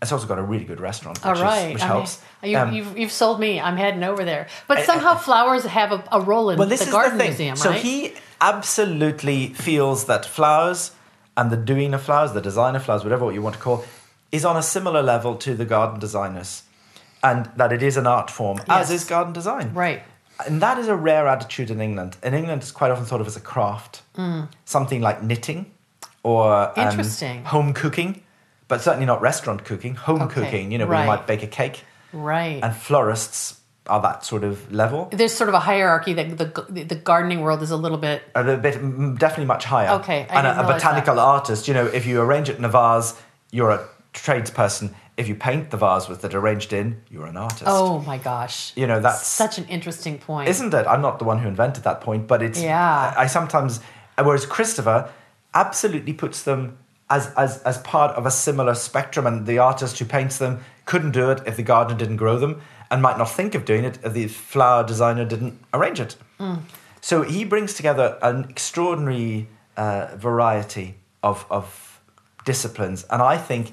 It's 0.00 0.12
also 0.12 0.26
got 0.26 0.38
a 0.38 0.42
really 0.42 0.64
good 0.64 0.80
restaurant, 0.80 1.18
which, 1.18 1.26
All 1.26 1.32
is- 1.32 1.40
right, 1.40 1.72
which 1.74 1.82
I 1.82 1.86
mean, 1.88 1.96
helps. 1.96 2.22
you, 2.42 2.58
Um, 2.58 2.72
you've, 2.72 2.98
you've 2.98 3.12
sold 3.12 3.40
me. 3.40 3.60
I'm 3.60 3.76
heading 3.76 4.04
over 4.04 4.24
there. 4.24 4.46
But 4.68 4.84
somehow 4.84 5.14
I- 5.14 5.18
flowers 5.18 5.64
have 5.64 5.90
a, 5.92 6.04
a 6.12 6.20
role 6.20 6.50
in 6.50 6.58
well, 6.58 6.68
this 6.68 6.80
the 6.80 6.86
is 6.86 6.92
garden 6.92 7.18
the 7.18 7.24
thing. 7.24 7.30
museum, 7.30 7.56
so 7.56 7.70
right? 7.70 7.80
he 7.80 8.14
absolutely 8.40 9.48
feels 9.54 10.04
that 10.06 10.24
flowers 10.26 10.92
and 11.36 11.50
the 11.50 11.56
doing 11.56 11.92
of 11.94 12.02
flowers, 12.02 12.32
the 12.32 12.40
design 12.40 12.76
of 12.76 12.82
flowers, 12.84 13.04
whatever 13.04 13.24
what 13.24 13.34
you 13.34 13.42
want 13.42 13.56
to 13.56 13.60
call, 13.60 13.84
is 14.32 14.44
on 14.44 14.56
a 14.56 14.62
similar 14.62 15.02
level 15.02 15.34
to 15.36 15.54
the 15.54 15.64
garden 15.64 15.98
designers, 16.00 16.62
and 17.22 17.46
that 17.56 17.72
it 17.72 17.82
is 17.82 17.96
an 17.96 18.06
art 18.06 18.30
form, 18.30 18.58
as 18.68 18.90
is 18.90 19.04
garden 19.04 19.32
design. 19.32 19.72
right. 19.74 20.02
And 20.46 20.60
that 20.60 20.78
is 20.78 20.88
a 20.88 20.96
rare 20.96 21.26
attitude 21.28 21.70
in 21.70 21.80
England. 21.80 22.16
In 22.22 22.34
England, 22.34 22.62
it's 22.62 22.70
quite 22.72 22.90
often 22.90 23.04
thought 23.06 23.20
of 23.20 23.26
as 23.26 23.36
a 23.36 23.40
craft, 23.40 24.02
something 24.64 25.00
like 25.00 25.22
knitting 25.22 25.70
or 26.22 26.52
um, 26.52 26.72
Mm. 26.76 26.90
Interesting. 26.90 27.44
home 27.44 27.72
cooking, 27.72 28.22
but 28.68 28.80
certainly 28.82 29.06
not 29.06 29.20
restaurant 29.22 29.64
cooking. 29.64 29.94
Home 29.94 30.22
Okay, 30.22 30.34
cooking, 30.34 30.72
you 30.72 30.78
know, 30.78 30.86
where 30.86 31.00
you 31.00 31.06
might 31.06 31.26
bake 31.26 31.42
a 31.42 31.46
cake, 31.46 31.84
Right. 32.12 32.60
and 32.62 32.74
florists 32.76 33.60
are 33.86 34.02
that 34.02 34.24
sort 34.24 34.42
of 34.42 34.70
level. 34.72 35.08
There's 35.12 35.32
sort 35.32 35.48
of 35.48 35.54
a 35.54 35.60
hierarchy 35.60 36.12
that 36.14 36.36
the, 36.36 36.84
the 36.84 36.96
gardening 36.96 37.40
world 37.42 37.62
is 37.62 37.70
a 37.70 37.76
little 37.76 37.98
bit. 37.98 38.22
A 38.34 38.42
little 38.42 38.60
bit, 38.60 38.74
mm, 38.74 39.16
definitely 39.18 39.44
much 39.46 39.64
higher. 39.64 39.90
Okay, 40.00 40.26
I 40.28 40.38
and 40.38 40.46
a, 40.48 40.60
a 40.60 40.66
botanical 40.66 41.20
artist, 41.20 41.68
you 41.68 41.74
know, 41.74 41.86
if 41.86 42.04
you 42.04 42.20
arrange 42.20 42.48
it 42.48 42.58
in 42.58 42.64
a 42.64 42.68
vase, 42.68 43.14
you're 43.52 43.70
a 43.70 43.86
tradesperson. 44.12 44.92
If 45.16 45.28
you 45.28 45.34
paint 45.34 45.70
the 45.70 45.78
vase 45.78 46.08
with 46.08 46.24
it 46.24 46.34
arranged 46.34 46.72
in, 46.72 47.00
you're 47.10 47.26
an 47.26 47.36
artist. 47.38 47.64
Oh 47.66 48.00
my 48.00 48.18
gosh. 48.18 48.72
You 48.76 48.86
know, 48.86 49.00
that's 49.00 49.26
Such 49.26 49.56
an 49.58 49.66
interesting 49.66 50.18
point. 50.18 50.48
isn't 50.48 50.74
it? 50.74 50.86
I'm 50.86 51.00
not 51.00 51.18
the 51.18 51.24
one 51.24 51.38
who 51.38 51.48
invented 51.48 51.84
that 51.84 52.00
point, 52.02 52.26
but 52.26 52.42
it's 52.42 52.60
Yeah. 52.60 53.14
I, 53.16 53.22
I 53.22 53.26
sometimes 53.26 53.80
whereas 54.22 54.44
Christopher 54.46 55.10
absolutely 55.54 56.12
puts 56.12 56.42
them 56.42 56.76
as 57.08 57.32
as 57.36 57.62
as 57.62 57.78
part 57.78 58.16
of 58.16 58.26
a 58.26 58.30
similar 58.30 58.74
spectrum, 58.74 59.26
and 59.26 59.46
the 59.46 59.58
artist 59.58 59.98
who 59.98 60.04
paints 60.04 60.38
them 60.38 60.60
couldn't 60.84 61.12
do 61.12 61.30
it 61.30 61.40
if 61.46 61.56
the 61.56 61.62
gardener 61.62 61.98
didn't 61.98 62.16
grow 62.16 62.38
them, 62.38 62.60
and 62.90 63.00
might 63.00 63.16
not 63.16 63.30
think 63.30 63.54
of 63.54 63.64
doing 63.64 63.84
it 63.84 63.98
if 64.04 64.12
the 64.12 64.26
flower 64.28 64.84
designer 64.84 65.24
didn't 65.24 65.58
arrange 65.72 66.00
it. 66.00 66.16
Mm. 66.40 66.62
So 67.00 67.22
he 67.22 67.44
brings 67.44 67.74
together 67.74 68.18
an 68.22 68.46
extraordinary 68.50 69.48
uh, 69.76 70.08
variety 70.16 70.96
of 71.22 71.46
of 71.48 72.00
disciplines, 72.44 73.04
and 73.04 73.22
I 73.22 73.38
think 73.38 73.72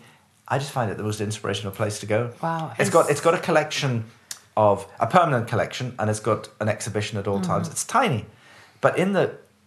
I 0.54 0.58
just 0.60 0.72
find 0.72 0.88
it 0.92 0.98
the 0.98 1.04
most 1.10 1.22
inspirational 1.22 1.72
place 1.80 1.96
to 2.02 2.06
go. 2.16 2.22
Wow. 2.42 2.74
It's 2.80 2.90
got 2.98 3.10
it's 3.12 3.22
got 3.28 3.34
a 3.34 3.40
collection 3.50 3.92
of 4.56 4.76
a 5.00 5.08
permanent 5.08 5.48
collection 5.48 5.86
and 5.98 6.10
it's 6.12 6.20
got 6.32 6.42
an 6.60 6.70
exhibition 6.76 7.18
at 7.22 7.28
all 7.28 7.40
Mm-hmm. 7.40 7.52
times. 7.52 7.68
It's 7.74 7.86
tiny, 8.00 8.26
but 8.82 8.94
in 9.04 9.14
the 9.18 9.26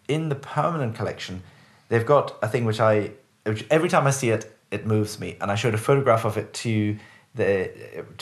in 0.09 0.29
the 0.29 0.37
permanent 0.59 0.95
collection, 1.01 1.43
they've 1.89 2.07
got 2.07 2.27
a 2.43 2.49
thing 2.53 2.65
which 2.71 2.81
I 2.93 3.11
which 3.45 3.63
every 3.71 3.89
time 3.95 4.07
I 4.07 4.13
see 4.21 4.31
it, 4.37 4.43
it 4.71 4.87
moves 4.87 5.19
me. 5.21 5.29
And 5.41 5.51
I 5.51 5.57
showed 5.57 5.75
a 5.75 5.79
photograph 5.89 6.25
of 6.25 6.37
it 6.37 6.49
to 6.65 6.97
the 7.35 7.51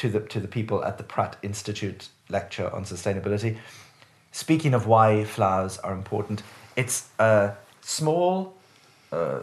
to 0.01 0.07
the 0.15 0.21
to 0.21 0.39
the 0.41 0.49
people 0.49 0.79
at 0.89 0.95
the 1.01 1.05
Pratt 1.15 1.37
Institute 1.43 2.09
lecture 2.31 2.69
on 2.77 2.85
sustainability. 2.85 3.53
Speaking 4.33 4.75
of 4.75 4.87
why 4.93 5.25
flowers 5.25 5.79
are 5.87 5.93
important, 5.93 6.43
it's 6.77 7.09
a 7.19 7.53
small 7.83 8.55
uh, 9.13 9.41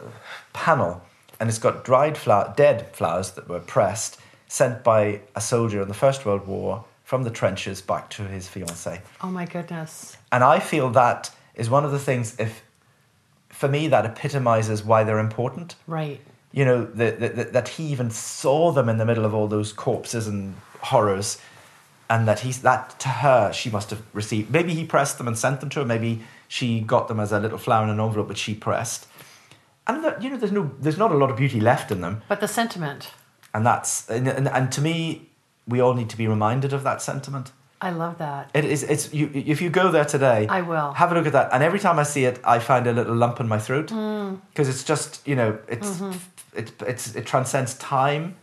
panel, 0.53 1.01
and 1.41 1.49
it's 1.49 1.57
got 1.57 1.83
dried 1.83 2.15
flower, 2.19 2.53
dead 2.55 2.87
flowers 2.95 3.31
that 3.31 3.49
were 3.49 3.59
pressed, 3.59 4.19
sent 4.47 4.83
by 4.83 5.21
a 5.35 5.41
soldier 5.41 5.81
in 5.81 5.87
the 5.87 5.93
First 5.93 6.23
World 6.23 6.45
War 6.45 6.85
from 7.03 7.23
the 7.23 7.31
trenches 7.31 7.81
back 7.81 8.11
to 8.11 8.21
his 8.21 8.47
fiancée. 8.47 9.01
Oh 9.21 9.31
my 9.31 9.45
goodness. 9.45 10.15
And 10.31 10.43
I 10.43 10.59
feel 10.59 10.91
that 10.91 11.31
is 11.55 11.67
one 11.67 11.83
of 11.83 11.91
the 11.91 11.97
things. 11.97 12.39
If 12.39 12.61
for 13.49 13.67
me, 13.67 13.87
that 13.87 14.05
epitomizes 14.05 14.83
why 14.83 15.03
they're 15.03 15.17
important. 15.17 15.75
Right. 15.87 16.21
You 16.51 16.63
know, 16.63 16.85
the, 16.85 17.11
the, 17.11 17.29
the, 17.29 17.43
that 17.45 17.69
he 17.69 17.85
even 17.85 18.11
saw 18.11 18.71
them 18.71 18.87
in 18.87 18.97
the 18.97 19.05
middle 19.05 19.25
of 19.25 19.33
all 19.33 19.47
those 19.47 19.73
corpses 19.73 20.27
and 20.27 20.53
horrors, 20.79 21.39
and 22.07 22.27
that 22.27 22.41
he's 22.41 22.61
that 22.61 22.99
to 22.99 23.09
her 23.09 23.51
she 23.51 23.71
must 23.71 23.89
have 23.89 24.03
received. 24.13 24.51
Maybe 24.51 24.75
he 24.75 24.85
pressed 24.85 25.17
them 25.17 25.27
and 25.27 25.35
sent 25.35 25.59
them 25.59 25.69
to 25.69 25.79
her. 25.79 25.85
Maybe 25.85 26.21
she 26.47 26.81
got 26.81 27.07
them 27.07 27.19
as 27.19 27.31
a 27.31 27.39
little 27.39 27.57
flower 27.57 27.85
in 27.85 27.89
an 27.89 27.99
envelope, 27.99 28.27
which 28.27 28.37
she 28.37 28.53
pressed. 28.53 29.07
And 29.95 30.03
that, 30.05 30.21
you 30.21 30.29
know, 30.29 30.37
there's 30.37 30.51
no, 30.51 30.71
there's 30.79 30.97
not 30.97 31.11
a 31.11 31.15
lot 31.15 31.29
of 31.31 31.37
beauty 31.37 31.59
left 31.59 31.91
in 31.91 32.01
them, 32.01 32.21
But 32.27 32.39
the 32.39 32.47
sentiment. 32.47 33.11
and 33.53 33.65
that's 33.65 34.09
and, 34.09 34.27
and, 34.27 34.47
and 34.47 34.71
to 34.71 34.81
me, 34.81 35.29
we 35.67 35.79
all 35.81 35.93
need 35.93 36.09
to 36.09 36.17
be 36.17 36.27
reminded 36.27 36.73
of 36.73 36.83
that 36.83 37.01
sentiment. 37.01 37.51
I 37.83 37.89
love 37.89 38.17
that. 38.19 38.51
It 38.53 38.63
is. 38.65 38.83
It's 38.83 39.11
you. 39.13 39.31
If 39.33 39.59
you 39.61 39.69
go 39.71 39.89
there 39.91 40.05
today, 40.05 40.45
I 40.47 40.61
will. 40.61 40.93
have 40.93 41.11
a 41.11 41.15
look 41.15 41.25
at 41.25 41.33
that. 41.33 41.49
And 41.51 41.63
every 41.63 41.79
time 41.79 41.97
I 41.97 42.03
see 42.03 42.25
it, 42.25 42.39
I 42.43 42.59
find 42.59 42.85
a 42.87 42.93
little 42.93 43.15
lump 43.15 43.39
in 43.39 43.47
my 43.47 43.57
throat 43.57 43.87
Mm. 43.87 44.39
because 44.51 44.69
it's 44.69 44.83
just 44.83 45.27
you 45.27 45.35
know 45.35 45.57
it's 45.67 45.89
Mm-hmm. 45.89 46.59
it, 46.59 46.71
it's 46.87 47.15
it 47.15 47.25
transcends 47.25 47.73
time, 47.75 48.35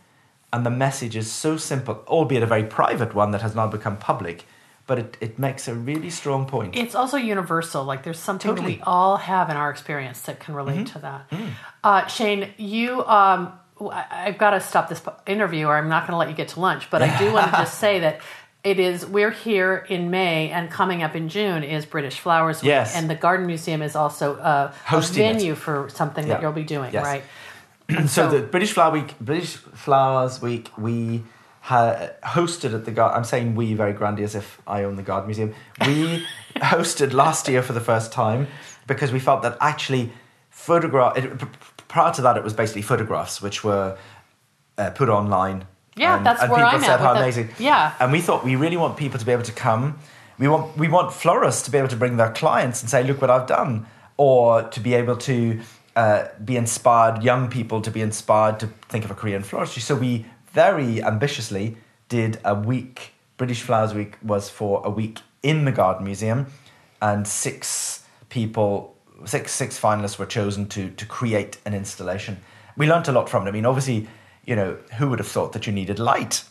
and 0.51 0.65
the 0.65 0.69
message 0.85 1.15
is 1.15 1.31
so 1.31 1.55
simple, 1.57 2.03
albeit 2.07 2.43
a 2.43 2.47
very 2.47 2.63
private 2.65 3.15
one 3.15 3.31
that 3.31 3.41
has 3.41 3.55
now 3.55 3.67
become 3.67 3.95
public. 3.97 4.45
But 4.89 4.97
it, 4.97 5.17
it 5.21 5.37
makes 5.37 5.67
a 5.67 5.75
really 5.75 6.09
strong 6.09 6.47
point. 6.47 6.75
It's 6.75 6.95
also 6.95 7.15
universal. 7.15 7.83
Like 7.83 8.01
there's 8.01 8.17
something 8.17 8.49
Totally. 8.49 8.73
Mm-hmm. 8.73 8.79
that 8.79 8.87
we 8.87 8.91
all 8.91 9.17
have 9.17 9.51
in 9.51 9.55
our 9.55 9.69
experience 9.69 10.19
that 10.21 10.39
can 10.39 10.55
relate 10.55 10.87
to 10.87 10.99
that. 10.99 11.31
Uh, 11.83 12.07
Shane, 12.07 12.49
you, 12.57 13.05
um, 13.05 13.53
I've 13.79 14.39
got 14.39 14.49
to 14.51 14.59
stop 14.59 14.89
this 14.89 14.99
interview, 15.27 15.67
or 15.67 15.77
I'm 15.77 15.89
not 15.89 16.07
going 16.07 16.13
to 16.13 16.17
let 16.17 16.27
you 16.29 16.33
get 16.35 16.47
to 16.49 16.59
lunch. 16.59 16.89
But 16.89 17.03
I 17.03 17.19
do 17.19 17.31
want 17.37 17.51
to 17.51 17.57
just 17.57 17.77
say 17.77 17.99
that 17.99 18.21
it 18.63 18.79
is. 18.79 19.05
We're 19.05 19.29
here 19.29 19.85
in 19.89 20.09
May, 20.09 20.49
and 20.49 20.71
coming 20.71 21.03
up 21.03 21.15
in 21.15 21.29
June 21.29 21.61
is 21.63 21.85
British 21.85 22.19
Flowers 22.19 22.63
Week, 22.63 22.69
Yes. 22.69 22.95
and 22.95 23.07
the 23.07 23.15
Garden 23.15 23.45
Museum 23.45 23.83
is 23.83 23.95
also 23.95 24.37
uh, 24.37 24.73
a 24.91 24.97
it. 24.97 25.05
venue 25.05 25.53
for 25.53 25.87
something 25.89 26.27
that 26.29 26.41
you'll 26.41 26.51
be 26.51 26.63
doing, 26.63 26.91
Yes. 26.91 27.05
right? 27.05 27.23
so, 27.91 28.05
so- 28.07 28.29
the 28.31 28.41
British 28.41 28.73
Flower 28.73 28.91
Week, 28.93 29.13
British 29.21 29.55
Flowers 29.55 30.41
Week, 30.41 30.71
we 30.79 31.21
ha- 31.69 32.09
hosted 32.23 32.73
at 32.73 32.85
the 32.85 32.91
garden. 32.91 33.17
I'm 33.17 33.23
saying 33.23 33.55
we 33.55 33.75
very 33.75 33.93
grandly 33.93 34.23
as 34.23 34.33
if 34.33 34.59
I 34.65 34.83
own 34.83 34.95
the 34.95 35.03
Garden 35.03 35.27
Museum. 35.27 35.53
We 35.85 36.25
hosted 36.55 37.13
last 37.13 37.47
year 37.47 37.61
for 37.61 37.73
the 37.73 37.79
first 37.91 38.11
time 38.11 38.47
because 38.87 39.11
we 39.11 39.19
felt 39.19 39.43
that 39.43 39.55
actually 39.61 40.11
photograph. 40.49 41.15
It, 41.17 41.31
prior 41.87 42.11
to 42.13 42.21
that, 42.23 42.37
it 42.37 42.43
was 42.43 42.53
basically 42.53 42.81
photographs 42.81 43.39
which 43.41 43.63
were 43.63 43.97
uh, 44.79 44.89
put 44.89 45.09
online. 45.09 45.65
Yeah, 45.95 46.17
and, 46.17 46.25
that's 46.25 46.41
and 46.41 46.51
where 46.51 46.65
people 46.65 46.77
I'm 46.77 46.83
at 46.83 46.87
said 46.87 46.99
how 46.99 47.13
the- 47.13 47.19
amazing. 47.19 47.49
yeah. 47.59 47.93
and 47.99 48.11
we 48.11 48.21
thought 48.21 48.43
we 48.43 48.55
really 48.55 48.77
want 48.77 48.97
people 48.97 49.19
to 49.19 49.25
be 49.25 49.31
able 49.31 49.43
to 49.43 49.51
come. 49.51 49.99
We 50.39 50.47
want 50.47 50.75
we 50.77 50.87
want 50.87 51.13
florists 51.13 51.63
to 51.63 51.71
be 51.71 51.77
able 51.77 51.89
to 51.89 51.97
bring 51.97 52.17
their 52.17 52.31
clients 52.31 52.81
and 52.81 52.89
say, 52.89 53.03
"Look 53.03 53.21
what 53.21 53.29
I've 53.29 53.45
done," 53.45 53.85
or 54.17 54.63
to 54.63 54.79
be 54.79 54.93
able 54.93 55.17
to 55.17 55.59
uh, 55.95 56.29
be 56.43 56.55
inspired, 56.55 57.23
young 57.23 57.49
people 57.49 57.81
to 57.81 57.91
be 57.91 58.01
inspired 58.01 58.59
to 58.61 58.67
think 58.87 59.03
of 59.05 59.11
a 59.11 59.15
career 59.15 59.35
in 59.35 59.43
floristry. 59.43 59.81
So 59.81 59.95
we 59.95 60.25
very 60.53 61.01
ambitiously 61.03 61.77
did 62.07 62.39
a 62.43 62.55
week. 62.55 63.13
British 63.37 63.61
Flowers 63.61 63.93
Week 63.93 64.17
was 64.21 64.49
for 64.49 64.81
a 64.83 64.89
week 64.89 65.19
in 65.43 65.65
the 65.65 65.71
Garden 65.71 66.03
Museum, 66.05 66.47
and 67.01 67.27
six 67.27 68.03
people, 68.29 68.95
six 69.25 69.51
six 69.53 69.79
finalists 69.79 70.17
were 70.19 70.25
chosen 70.25 70.67
to 70.69 70.89
to 70.91 71.05
create 71.05 71.57
an 71.65 71.73
installation. 71.73 72.37
We 72.77 72.87
learnt 72.87 73.07
a 73.07 73.11
lot 73.11 73.29
from 73.29 73.45
it. 73.45 73.49
I 73.49 73.51
mean, 73.51 73.65
obviously, 73.65 74.07
you 74.45 74.55
know, 74.55 74.77
who 74.97 75.09
would 75.09 75.19
have 75.19 75.27
thought 75.27 75.53
that 75.53 75.67
you 75.67 75.73
needed 75.73 75.99
light, 75.99 76.43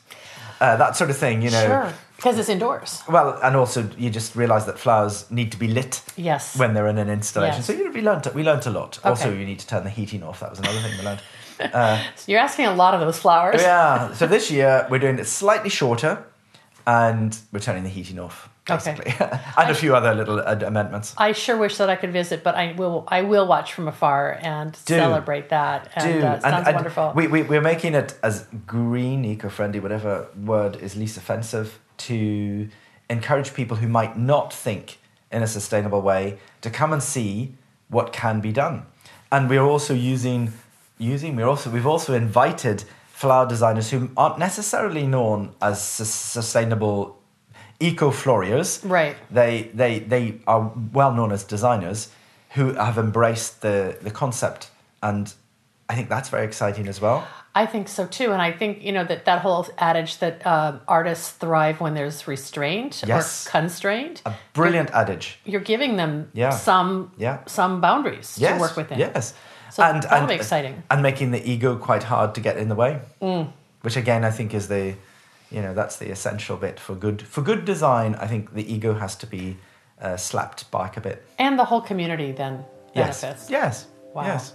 uh, 0.61 0.77
that 0.77 0.97
sort 0.97 1.11
of 1.11 1.17
thing. 1.19 1.43
You 1.43 1.51
know, 1.51 1.67
Sure, 1.67 1.93
because 2.17 2.39
it's 2.39 2.49
indoors. 2.49 3.03
well, 3.09 3.39
and 3.43 3.55
also 3.57 3.91
you 3.99 4.09
just 4.11 4.35
realise 4.35 4.65
that 4.65 4.79
flowers 4.79 5.31
need 5.31 5.53
to 5.53 5.59
be 5.59 5.69
lit 5.69 6.03
Yes. 6.17 6.57
when 6.57 6.73
they're 6.75 6.89
in 6.89 6.99
an 6.99 7.11
installation. 7.11 7.57
Yes. 7.59 7.67
So 7.67 7.73
you 7.75 7.85
know, 7.85 7.91
we 7.91 8.01
learnt 8.01 8.33
we 8.35 8.43
learnt 8.45 8.65
a 8.67 8.71
lot. 8.71 8.99
Also, 9.05 9.31
you 9.31 9.45
need 9.45 9.59
to 9.59 9.67
turn 9.67 9.85
the 9.85 9.91
heating 9.91 10.23
off. 10.23 10.41
That 10.41 10.51
was 10.51 10.59
another 10.61 10.81
thing 10.81 10.97
we 10.99 11.05
learnt. 11.05 11.21
You're 12.27 12.41
asking 12.41 12.67
a 12.67 12.75
lot 12.75 12.95
of 12.95 13.01
those 13.01 13.19
flowers. 13.19 13.61
yeah. 13.61 14.13
So 14.15 14.27
this 14.27 14.51
year 14.51 14.87
we're 14.91 14.99
doing 15.01 15.19
it 15.19 15.27
slightly 15.27 15.71
shorter, 15.71 16.25
and 16.87 17.37
we're 17.53 17.61
turning 17.61 17.83
the 17.85 17.91
heating 17.91 18.19
off 18.19 18.49
Okay. 18.71 18.95
basically, 18.97 19.27
and 19.57 19.71
a 19.71 19.75
few 19.75 19.97
other 19.97 20.15
little 20.15 20.41
uh, 20.41 20.59
amendments. 20.67 21.15
I 21.17 21.33
sure 21.33 21.57
wish 21.57 21.79
that 21.79 21.89
I 21.89 21.97
could 21.97 22.13
visit, 22.13 22.45
but 22.45 22.55
I 22.55 22.73
will. 22.77 23.05
I 23.09 23.23
will 23.23 23.47
watch 23.47 23.73
from 23.73 23.89
afar 23.89 24.39
and 24.43 24.73
Do. 24.85 24.95
celebrate 24.95 25.49
that. 25.49 25.91
And 25.97 26.13
Dude, 26.13 26.23
uh, 26.25 26.41
sounds 26.41 26.67
wonderful. 26.67 27.13
We, 27.15 27.29
we, 27.29 27.43
we're 27.45 27.63
making 27.63 27.95
it 27.95 28.15
as 28.23 28.47
green, 28.67 29.25
eco 29.25 29.49
friendly, 29.49 29.81
whatever 29.81 30.29
word 30.45 30.77
is 30.77 30.97
least 30.97 31.17
offensive, 31.17 31.79
to 32.09 32.69
encourage 33.09 33.55
people 33.55 33.79
who 33.79 33.89
might 33.89 34.19
not 34.19 34.53
think 34.53 34.99
in 35.33 35.43
a 35.43 35.47
sustainable 35.47 36.03
way 36.03 36.39
to 36.61 36.69
come 36.69 36.93
and 36.93 37.03
see 37.03 37.55
what 37.89 38.13
can 38.13 38.41
be 38.41 38.53
done. 38.53 38.85
And 39.33 39.49
we're 39.49 39.63
also 39.65 39.95
using, 39.95 40.53
using 40.99 41.37
we're 41.37 41.47
also, 41.49 41.71
we've 41.71 41.87
also 41.87 42.15
invited 42.15 42.85
flower 43.13 43.47
designers 43.49 43.91
who 43.91 44.11
aren't 44.17 44.39
necessarily 44.39 45.07
known 45.07 45.55
as 45.61 45.83
sus- 45.83 46.09
sustainable 46.15 47.19
eco 47.81 48.11
floriers 48.11 48.81
Right. 48.85 49.17
they 49.31 49.71
they 49.75 50.01
they 50.01 50.41
are 50.47 50.73
well 50.93 51.13
known 51.13 51.33
as 51.33 51.45
designers 51.45 52.11
who 52.51 52.73
have 52.75 52.99
embraced 52.99 53.61
the 53.63 53.97
the 54.03 54.11
concept 54.11 54.71
and 55.03 55.33
i 55.89 55.95
think 55.95 56.09
that's 56.09 56.29
very 56.29 56.45
exciting 56.45 56.89
as 56.89 57.01
well 57.01 57.27
I 57.55 57.67
think 57.67 57.89
so 57.89 58.07
too, 58.07 58.31
and 58.33 58.41
I 58.41 58.53
think 58.53 58.85
you 58.85 58.93
know 58.93 59.05
that 59.05 59.25
that 59.25 59.41
whole 59.41 59.67
adage 59.79 60.19
that 60.19 60.47
um, 60.47 60.81
artists 60.87 61.31
thrive 61.31 61.81
when 61.81 61.95
there's 61.95 62.29
restraint 62.29 63.03
Yes. 63.07 63.47
or 63.47 63.51
constraint. 63.51 64.23
a 64.27 64.33
brilliant 64.53 64.91
adage 64.93 65.41
You're 65.45 65.65
giving 65.65 65.97
them 65.97 66.31
Yeah. 66.35 66.51
some 66.51 67.11
Yeah. 67.17 67.39
some 67.47 67.81
boundaries 67.81 68.37
yes 68.39 68.53
to 68.55 68.61
work 68.61 68.77
within. 68.77 68.99
yes 68.99 69.35
So 69.71 69.83
that'll 69.83 70.27
be 70.29 70.35
exciting. 70.35 70.83
and 70.91 71.03
making 71.03 71.31
the 71.33 71.43
ego 71.51 71.77
quite 71.77 72.05
hard 72.05 72.35
to 72.35 72.41
get 72.41 72.57
in 72.57 72.69
the 72.69 72.75
way 72.75 73.01
Mm. 73.23 73.49
which 73.83 73.97
again 73.97 74.25
i 74.25 74.31
think 74.31 74.55
is 74.55 74.67
the 74.69 74.95
you 75.51 75.61
know 75.63 75.73
that's 75.75 75.97
the 75.97 76.11
essential 76.11 76.57
bit 76.57 76.81
for 76.81 76.95
good 76.95 77.23
for 77.23 77.43
good 77.43 77.65
design 77.65 78.15
i 78.25 78.27
think 78.27 78.55
the 78.55 78.65
ego 78.75 78.95
has 78.95 79.17
to 79.17 79.27
be 79.27 79.57
uh, 80.01 80.17
slapped 80.17 80.71
back 80.71 80.97
a 80.97 81.01
bit 81.01 81.25
And 81.39 81.59
the 81.59 81.65
whole 81.65 81.81
community 81.81 82.33
then 82.33 82.65
yes 82.95 83.21
benefits. 83.23 83.51
yes 83.51 83.87
Wow. 84.15 84.25
yes 84.25 84.53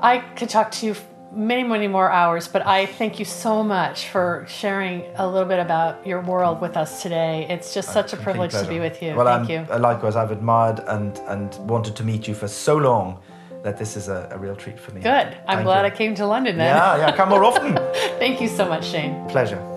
I 0.00 0.18
could 0.18 0.48
talk 0.50 0.70
to 0.72 0.86
you 0.86 0.94
many, 1.32 1.62
many 1.64 1.88
more 1.88 2.10
hours, 2.10 2.48
but 2.48 2.62
I 2.66 2.86
thank 2.86 3.18
you 3.18 3.24
so 3.24 3.62
much 3.62 4.08
for 4.08 4.44
sharing 4.48 5.02
a 5.16 5.26
little 5.26 5.48
bit 5.48 5.58
about 5.58 6.06
your 6.06 6.20
world 6.20 6.60
with 6.60 6.76
us 6.76 7.02
today. 7.02 7.46
It's 7.48 7.74
just 7.74 7.92
such 7.92 8.12
a 8.12 8.16
privilege 8.16 8.52
to 8.52 8.66
be 8.68 8.78
with 8.80 9.02
you. 9.02 9.14
Well, 9.14 9.26
thank 9.26 9.50
I'm, 9.50 9.66
you. 9.66 9.74
uh, 9.74 9.78
Likewise, 9.78 10.16
I've 10.16 10.30
admired 10.30 10.80
and 10.86 11.18
and 11.28 11.54
wanted 11.68 11.96
to 11.96 12.04
meet 12.04 12.28
you 12.28 12.34
for 12.34 12.48
so 12.48 12.76
long 12.76 13.18
that 13.66 13.76
this 13.78 13.96
is 13.96 14.08
a, 14.08 14.28
a 14.30 14.38
real 14.38 14.54
treat 14.54 14.78
for 14.78 14.92
me. 14.92 15.00
Good. 15.00 15.10
I'm 15.10 15.58
Thank 15.58 15.64
glad 15.64 15.80
you. 15.80 15.86
I 15.86 15.90
came 15.90 16.14
to 16.14 16.26
London 16.26 16.56
then. 16.56 16.66
Yeah, 16.74 16.98
yeah. 16.98 17.16
Come 17.16 17.30
more 17.30 17.44
often. 17.44 17.74
Thank 18.20 18.40
you 18.40 18.46
so 18.46 18.64
much, 18.64 18.86
Shane. 18.86 19.28
Pleasure. 19.28 19.75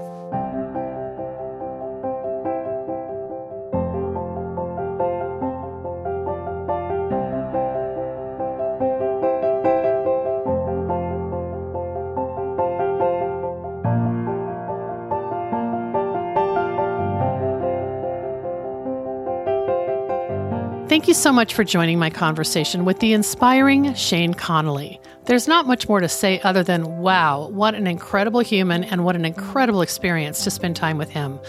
Thank 20.89 21.07
you 21.07 21.13
so 21.13 21.31
much 21.31 21.53
for 21.53 21.63
joining 21.63 21.99
my 21.99 22.09
conversation 22.09 22.83
with 22.83 22.97
the 22.97 23.13
inspiring 23.13 23.93
Shane 23.93 24.33
Connolly. 24.33 24.99
There's 25.25 25.47
not 25.47 25.67
much 25.67 25.87
more 25.87 25.99
to 25.99 26.09
say 26.09 26.39
other 26.39 26.63
than, 26.63 26.97
wow, 26.97 27.49
what 27.49 27.75
an 27.75 27.85
incredible 27.85 28.39
human 28.39 28.83
and 28.85 29.05
what 29.05 29.15
an 29.15 29.23
incredible 29.23 29.83
experience 29.83 30.43
to 30.45 30.49
spend 30.49 30.75
time 30.75 30.97
with 30.97 31.11
him. 31.11 31.39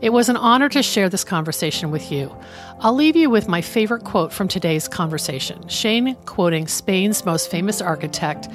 It 0.00 0.10
was 0.10 0.28
an 0.28 0.36
honor 0.36 0.68
to 0.68 0.80
share 0.80 1.08
this 1.08 1.24
conversation 1.24 1.90
with 1.90 2.12
you. 2.12 2.32
I'll 2.78 2.94
leave 2.94 3.16
you 3.16 3.30
with 3.30 3.48
my 3.48 3.62
favorite 3.62 4.04
quote 4.04 4.32
from 4.32 4.46
today's 4.46 4.86
conversation 4.86 5.66
Shane 5.66 6.14
quoting 6.24 6.68
Spain's 6.68 7.24
most 7.24 7.50
famous 7.50 7.80
architect, 7.80 8.48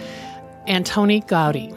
Antoni 0.70 1.22
Gaudi 1.28 1.76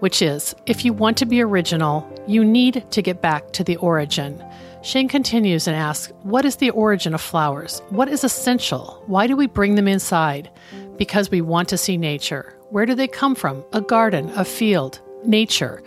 which 0.00 0.22
is 0.22 0.54
if 0.66 0.84
you 0.84 0.92
want 0.92 1.16
to 1.18 1.26
be 1.26 1.42
original, 1.42 2.06
you 2.26 2.44
need 2.44 2.84
to 2.90 3.02
get 3.02 3.20
back 3.20 3.52
to 3.52 3.64
the 3.64 3.76
origin. 3.76 4.42
Shane 4.82 5.08
continues 5.08 5.66
and 5.66 5.76
asks, 5.76 6.12
What 6.22 6.44
is 6.44 6.56
the 6.56 6.70
origin 6.70 7.14
of 7.14 7.20
flowers? 7.20 7.82
What 7.90 8.08
is 8.08 8.22
essential? 8.22 9.02
Why 9.06 9.26
do 9.26 9.36
we 9.36 9.46
bring 9.46 9.74
them 9.74 9.88
inside? 9.88 10.50
Because 10.96 11.30
we 11.30 11.40
want 11.40 11.68
to 11.70 11.76
see 11.76 11.96
nature. 11.96 12.56
Where 12.70 12.86
do 12.86 12.94
they 12.94 13.08
come 13.08 13.34
from? 13.34 13.64
A 13.72 13.80
garden, 13.80 14.30
a 14.36 14.44
field, 14.44 15.00
nature. 15.24 15.82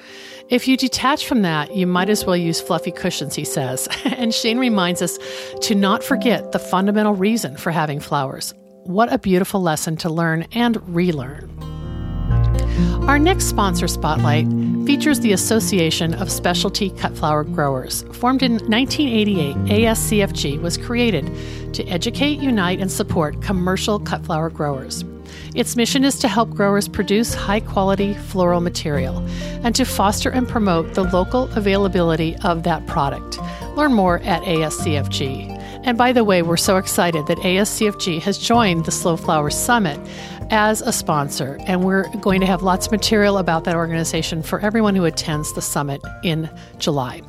If 0.50 0.68
you 0.68 0.76
detach 0.76 1.26
from 1.26 1.42
that, 1.44 1.74
you 1.74 1.88
might 1.88 2.10
as 2.10 2.26
well 2.26 2.36
use 2.36 2.60
fluffy 2.60 2.92
cushions, 2.92 3.34
he 3.34 3.46
says. 3.46 3.88
and 4.06 4.34
Shane 4.34 4.58
reminds 4.58 5.02
us 5.02 5.18
to 5.62 5.76
not 5.76 6.04
forget 6.04 6.52
the 6.52 6.60
fundamental 6.60 7.14
reason 7.14 7.56
for 7.56 7.72
having 7.72 8.02
flowers. 8.02 8.54
What 8.84 9.14
a 9.14 9.18
beautiful 9.18 9.62
lesson 9.62 9.96
to 9.98 10.10
learn 10.10 10.48
and 10.52 10.78
relearn. 10.94 11.50
Our 13.08 13.20
next 13.20 13.46
sponsor 13.46 13.88
spotlight 13.88 14.48
features 14.86 15.20
the 15.20 15.32
Association 15.32 16.14
of 16.16 16.32
Specialty 16.32 16.90
Cut 16.92 17.16
Flower 17.16 17.44
Growers. 17.44 18.04
Formed 18.14 18.42
in 18.42 18.54
1988, 18.54 19.56
ASCFG 19.68 20.62
was 20.62 20.78
created 20.78 21.32
to 21.74 21.86
educate, 21.86 22.40
unite, 22.40 22.80
and 22.80 22.92
support 22.92 23.42
commercial 23.42 24.00
cut 24.00 24.26
flower 24.26 24.50
growers. 24.50 25.06
Its 25.54 25.76
mission 25.76 26.04
is 26.04 26.18
to 26.20 26.28
help 26.28 26.50
growers 26.50 26.88
produce 26.88 27.34
high 27.34 27.60
quality 27.60 28.14
floral 28.14 28.62
material 28.62 29.20
and 29.64 29.76
to 29.76 29.86
foster 29.86 30.30
and 30.30 30.48
promote 30.48 30.94
the 30.94 31.04
local 31.04 31.44
availability 31.56 32.36
of 32.44 32.64
that 32.64 32.86
product. 32.88 33.40
Learn 33.76 33.94
more 33.94 34.20
at 34.20 34.42
ASCFG. 34.44 35.60
And 35.84 35.98
by 35.98 36.12
the 36.12 36.24
way, 36.24 36.42
we're 36.42 36.58
so 36.58 36.78
excited 36.78 37.26
that 37.28 37.40
ASCFG 37.40 38.22
has 38.22 38.38
joined 38.38 38.86
the 38.86 38.92
Slow 38.92 39.18
Flowers 39.18 39.56
Summit 39.56 40.00
as 40.52 40.82
a 40.82 40.92
sponsor, 40.92 41.58
and 41.66 41.84
we're 41.84 42.08
going 42.18 42.42
to 42.42 42.46
have 42.46 42.62
lots 42.62 42.86
of 42.86 42.92
material 42.92 43.38
about 43.38 43.64
that 43.64 43.76
organization 43.76 44.44
for 44.44 44.60
everyone 44.60 44.96
who 44.96 45.06
attends 45.06 45.54
the 45.54 45.62
summit 45.62 46.02
in 46.24 46.50
July. 46.78 47.22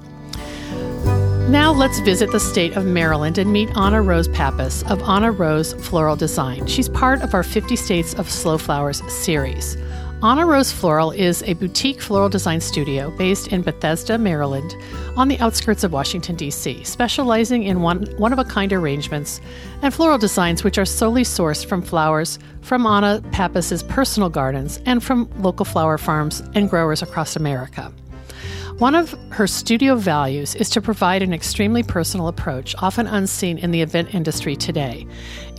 Now 1.48 1.72
let's 1.72 2.00
visit 2.00 2.32
the 2.32 2.40
state 2.40 2.76
of 2.76 2.84
Maryland 2.84 3.38
and 3.38 3.52
meet 3.52 3.68
Anna 3.76 4.02
Rose 4.02 4.26
Pappas 4.28 4.82
of 4.84 5.02
Anna 5.02 5.30
Rose 5.30 5.74
Floral 5.74 6.16
Design. 6.16 6.66
She's 6.66 6.88
part 6.88 7.22
of 7.22 7.34
our 7.34 7.42
50 7.42 7.76
States 7.76 8.14
of 8.14 8.30
Slow 8.30 8.58
Flowers 8.58 9.02
series. 9.12 9.76
Anna 10.24 10.46
Rose 10.46 10.70
Floral 10.70 11.10
is 11.10 11.42
a 11.42 11.54
boutique 11.54 12.00
floral 12.00 12.28
design 12.28 12.60
studio 12.60 13.10
based 13.10 13.48
in 13.48 13.60
Bethesda, 13.62 14.16
Maryland, 14.18 14.76
on 15.16 15.26
the 15.26 15.36
outskirts 15.40 15.82
of 15.82 15.92
Washington, 15.92 16.36
D.C., 16.36 16.84
specializing 16.84 17.64
in 17.64 17.82
one, 17.82 18.06
one 18.18 18.32
of 18.32 18.38
a 18.38 18.44
kind 18.44 18.72
arrangements 18.72 19.40
and 19.82 19.92
floral 19.92 20.18
designs 20.18 20.62
which 20.62 20.78
are 20.78 20.84
solely 20.84 21.24
sourced 21.24 21.66
from 21.66 21.82
flowers 21.82 22.38
from 22.60 22.86
Anna 22.86 23.20
Pappas's 23.32 23.82
personal 23.82 24.28
gardens 24.28 24.78
and 24.86 25.02
from 25.02 25.28
local 25.42 25.64
flower 25.64 25.98
farms 25.98 26.40
and 26.54 26.70
growers 26.70 27.02
across 27.02 27.34
America. 27.34 27.92
One 28.78 28.94
of 28.94 29.14
her 29.30 29.46
studio 29.46 29.94
values 29.94 30.54
is 30.54 30.68
to 30.70 30.80
provide 30.80 31.22
an 31.22 31.32
extremely 31.32 31.82
personal 31.82 32.28
approach, 32.28 32.74
often 32.78 33.06
unseen 33.06 33.58
in 33.58 33.70
the 33.70 33.82
event 33.82 34.14
industry 34.14 34.56
today. 34.56 35.06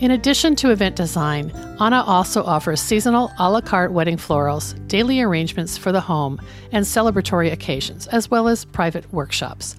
In 0.00 0.10
addition 0.10 0.56
to 0.56 0.70
event 0.70 0.96
design, 0.96 1.50
Anna 1.80 2.02
also 2.02 2.42
offers 2.42 2.80
seasonal 2.80 3.32
a 3.38 3.50
la 3.50 3.60
carte 3.60 3.92
wedding 3.92 4.16
florals, 4.16 4.74
daily 4.88 5.22
arrangements 5.22 5.78
for 5.78 5.92
the 5.92 6.00
home, 6.00 6.40
and 6.72 6.84
celebratory 6.84 7.50
occasions, 7.50 8.06
as 8.08 8.30
well 8.30 8.48
as 8.48 8.64
private 8.64 9.10
workshops. 9.12 9.76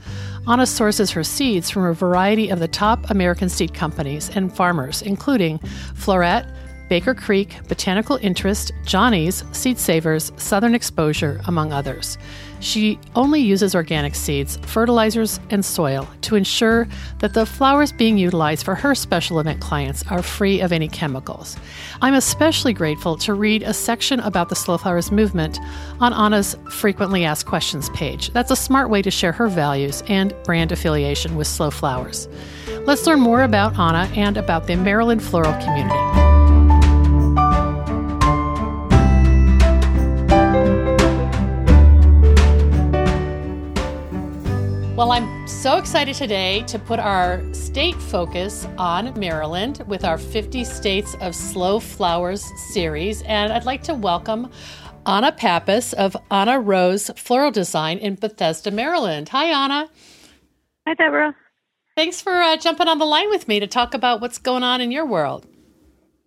Anna 0.48 0.66
sources 0.66 1.12
her 1.12 1.24
seeds 1.24 1.70
from 1.70 1.86
a 1.86 1.94
variety 1.94 2.50
of 2.50 2.60
the 2.60 2.68
top 2.68 3.10
American 3.10 3.50
seed 3.50 3.74
companies 3.74 4.30
and 4.36 4.56
farmers, 4.56 5.02
including 5.02 5.60
Floret, 5.94 6.50
Baker 6.88 7.16
Creek, 7.16 7.58
Botanical 7.68 8.18
Interest, 8.22 8.72
Johnny's, 8.86 9.44
Seed 9.52 9.80
Savers, 9.80 10.32
Southern 10.38 10.76
Exposure, 10.76 11.42
among 11.48 11.74
others. 11.74 12.18
She 12.60 13.00
only 13.16 13.42
uses 13.42 13.76
organic 13.76 14.16
seeds, 14.16 14.58
fertilizers, 14.58 15.40
and 15.50 15.64
soil 15.64 16.08
to 16.22 16.36
ensure 16.36 16.88
that 17.20 17.34
the 17.34 17.46
flowers 17.46 17.92
being 17.92 18.18
utilized 18.18 18.66
for 18.66 18.76
her 18.76 18.96
special 18.96 19.40
event 19.40 19.62
clients 19.62 20.04
are 20.10 20.24
free 20.24 20.62
of 20.62 20.72
any 20.72 20.88
chemicals. 20.88 21.58
I'm 22.02 22.14
especially 22.14 22.74
grateful 22.74 23.18
to 23.18 23.34
read 23.34 23.64
a 23.64 23.74
section 23.74 24.20
about 24.20 24.50
the 24.50 24.56
Slow 24.56 24.78
Flowers 24.78 25.12
movement 25.12 25.60
on 26.00 26.14
Anna's 26.14 26.58
frequently 26.70 27.26
asked 27.26 27.46
questions 27.46 27.90
page. 27.92 28.32
That's 28.32 28.52
a 28.52 28.56
smart 28.56 28.90
way 28.90 29.02
to 29.02 29.12
share 29.12 29.32
her 29.32 29.48
values 29.48 30.04
and 30.08 30.34
brand 30.44 30.72
affiliation 30.72 31.36
with 31.36 31.48
Slow 31.48 31.72
Flowers. 31.72 32.28
Let's 32.86 33.06
learn 33.06 33.20
more 33.20 33.44
about 33.44 33.78
Anna 33.80 34.12
and 34.16 34.38
about 34.38 34.68
the 34.68 34.76
Maryland 34.76 35.24
floral 35.24 35.54
community. 35.62 36.35
Well, 44.96 45.12
I'm 45.12 45.46
so 45.46 45.76
excited 45.76 46.16
today 46.16 46.64
to 46.68 46.80
put 46.80 47.00
our 47.00 47.44
state 47.54 47.96
focus 47.96 48.66
on 48.78 49.14
Maryland 49.20 49.84
with 49.88 50.06
our 50.06 50.18
50 50.18 50.64
States 50.64 51.18
of 51.20 51.36
Slow 51.36 51.82
Flowers 51.82 52.46
series. 52.72 53.22
And 53.24 53.52
I'd 53.52 53.66
like 53.66 53.84
to 53.84 53.94
welcome 53.94 54.50
Anna 55.06 55.34
Pappas 55.34 55.92
of 55.92 56.16
Anna 56.32 56.62
Rose 56.62 57.12
Floral 57.18 57.52
Design 57.52 57.98
in 57.98 58.16
Bethesda, 58.16 58.72
Maryland. 58.72 59.28
Hi, 59.30 59.48
Anna. 59.48 59.90
Hi, 60.88 60.94
Deborah. 60.94 61.36
Thanks 61.98 62.22
for 62.22 62.32
uh, 62.32 62.56
jumping 62.56 62.88
on 62.88 62.98
the 62.98 63.06
line 63.06 63.30
with 63.30 63.50
me 63.50 63.60
to 63.60 63.68
talk 63.68 63.94
about 63.94 64.22
what's 64.22 64.38
going 64.38 64.64
on 64.64 64.80
in 64.80 64.94
your 64.94 65.06
world. 65.06 65.46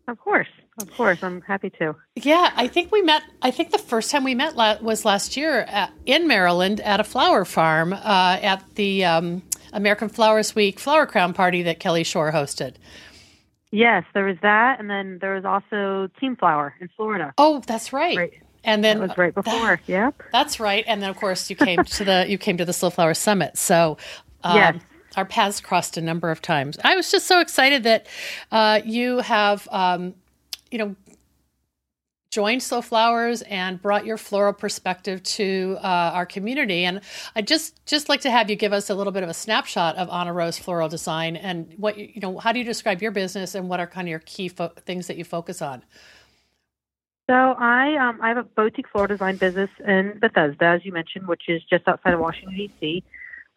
Of 0.08 0.18
course. 0.18 0.46
Of 0.78 0.90
course, 0.92 1.22
I'm 1.22 1.40
happy 1.42 1.70
to. 1.70 1.96
Yeah, 2.14 2.52
I 2.54 2.68
think 2.68 2.92
we 2.92 3.02
met. 3.02 3.22
I 3.42 3.50
think 3.50 3.70
the 3.70 3.78
first 3.78 4.10
time 4.10 4.24
we 4.24 4.34
met 4.34 4.56
la- 4.56 4.78
was 4.80 5.04
last 5.04 5.36
year 5.36 5.60
at, 5.62 5.92
in 6.06 6.28
Maryland 6.28 6.80
at 6.80 7.00
a 7.00 7.04
flower 7.04 7.44
farm 7.44 7.92
uh, 7.92 8.38
at 8.40 8.64
the 8.76 9.04
um, 9.04 9.42
American 9.72 10.08
Flowers 10.08 10.54
Week 10.54 10.78
Flower 10.78 11.06
Crown 11.06 11.34
Party 11.34 11.62
that 11.62 11.80
Kelly 11.80 12.04
Shore 12.04 12.30
hosted. 12.30 12.74
Yes, 13.70 14.04
there 14.14 14.24
was 14.24 14.36
that, 14.42 14.80
and 14.80 14.88
then 14.88 15.18
there 15.20 15.34
was 15.34 15.44
also 15.44 16.08
Team 16.20 16.36
Flower 16.36 16.74
in 16.80 16.88
Florida. 16.96 17.34
Oh, 17.36 17.62
that's 17.66 17.92
right. 17.92 18.16
right. 18.16 18.32
And 18.64 18.82
then 18.84 18.98
that 18.98 19.08
was 19.08 19.18
right 19.18 19.34
before. 19.34 19.52
That, 19.52 19.80
yep. 19.86 20.22
That's 20.32 20.60
right. 20.60 20.84
And 20.86 21.02
then 21.02 21.10
of 21.10 21.16
course 21.16 21.48
you 21.50 21.56
came 21.56 21.84
to 21.84 22.04
the 22.04 22.26
you 22.28 22.38
came 22.38 22.56
to 22.58 22.64
the 22.64 22.72
Slow 22.72 22.90
Flower 22.90 23.14
Summit. 23.14 23.58
So 23.58 23.98
um, 24.44 24.56
yes. 24.56 24.82
Our 25.16 25.24
paths 25.24 25.60
crossed 25.60 25.96
a 25.96 26.00
number 26.00 26.30
of 26.30 26.42
times. 26.42 26.78
I 26.84 26.94
was 26.94 27.10
just 27.10 27.26
so 27.26 27.40
excited 27.40 27.82
that 27.84 28.06
uh, 28.52 28.80
you 28.84 29.18
have 29.18 29.66
um, 29.72 30.14
you 30.70 30.78
know, 30.78 30.96
joined 32.30 32.62
Slow 32.62 32.82
Flowers 32.82 33.42
and 33.42 33.80
brought 33.80 34.04
your 34.04 34.18
floral 34.18 34.52
perspective 34.52 35.22
to 35.22 35.76
uh, 35.82 36.12
our 36.14 36.26
community. 36.26 36.84
And 36.84 37.00
I 37.34 37.42
just 37.42 37.84
just 37.86 38.08
like 38.08 38.20
to 38.22 38.30
have 38.30 38.50
you 38.50 38.56
give 38.56 38.72
us 38.72 38.90
a 38.90 38.94
little 38.94 39.12
bit 39.12 39.22
of 39.22 39.28
a 39.28 39.34
snapshot 39.34 39.96
of 39.96 40.08
Anna 40.10 40.32
Rose 40.32 40.58
Floral 40.58 40.88
Design 40.88 41.36
and 41.36 41.72
what 41.76 41.96
you 41.96 42.20
know. 42.20 42.38
How 42.38 42.52
do 42.52 42.58
you 42.58 42.64
describe 42.64 43.02
your 43.02 43.12
business 43.12 43.54
and 43.54 43.68
what 43.68 43.80
are 43.80 43.86
kind 43.86 44.08
of 44.08 44.10
your 44.10 44.20
key 44.20 44.48
fo- 44.48 44.68
things 44.68 45.06
that 45.06 45.16
you 45.16 45.24
focus 45.24 45.62
on? 45.62 45.82
So 47.28 47.34
I 47.34 47.96
um, 47.96 48.20
I 48.22 48.28
have 48.28 48.38
a 48.38 48.42
boutique 48.42 48.88
floral 48.88 49.08
design 49.08 49.36
business 49.36 49.70
in 49.86 50.18
Bethesda, 50.20 50.64
as 50.64 50.84
you 50.84 50.92
mentioned, 50.92 51.28
which 51.28 51.42
is 51.48 51.62
just 51.68 51.86
outside 51.86 52.14
of 52.14 52.20
Washington 52.20 52.56
D.C. 52.56 53.04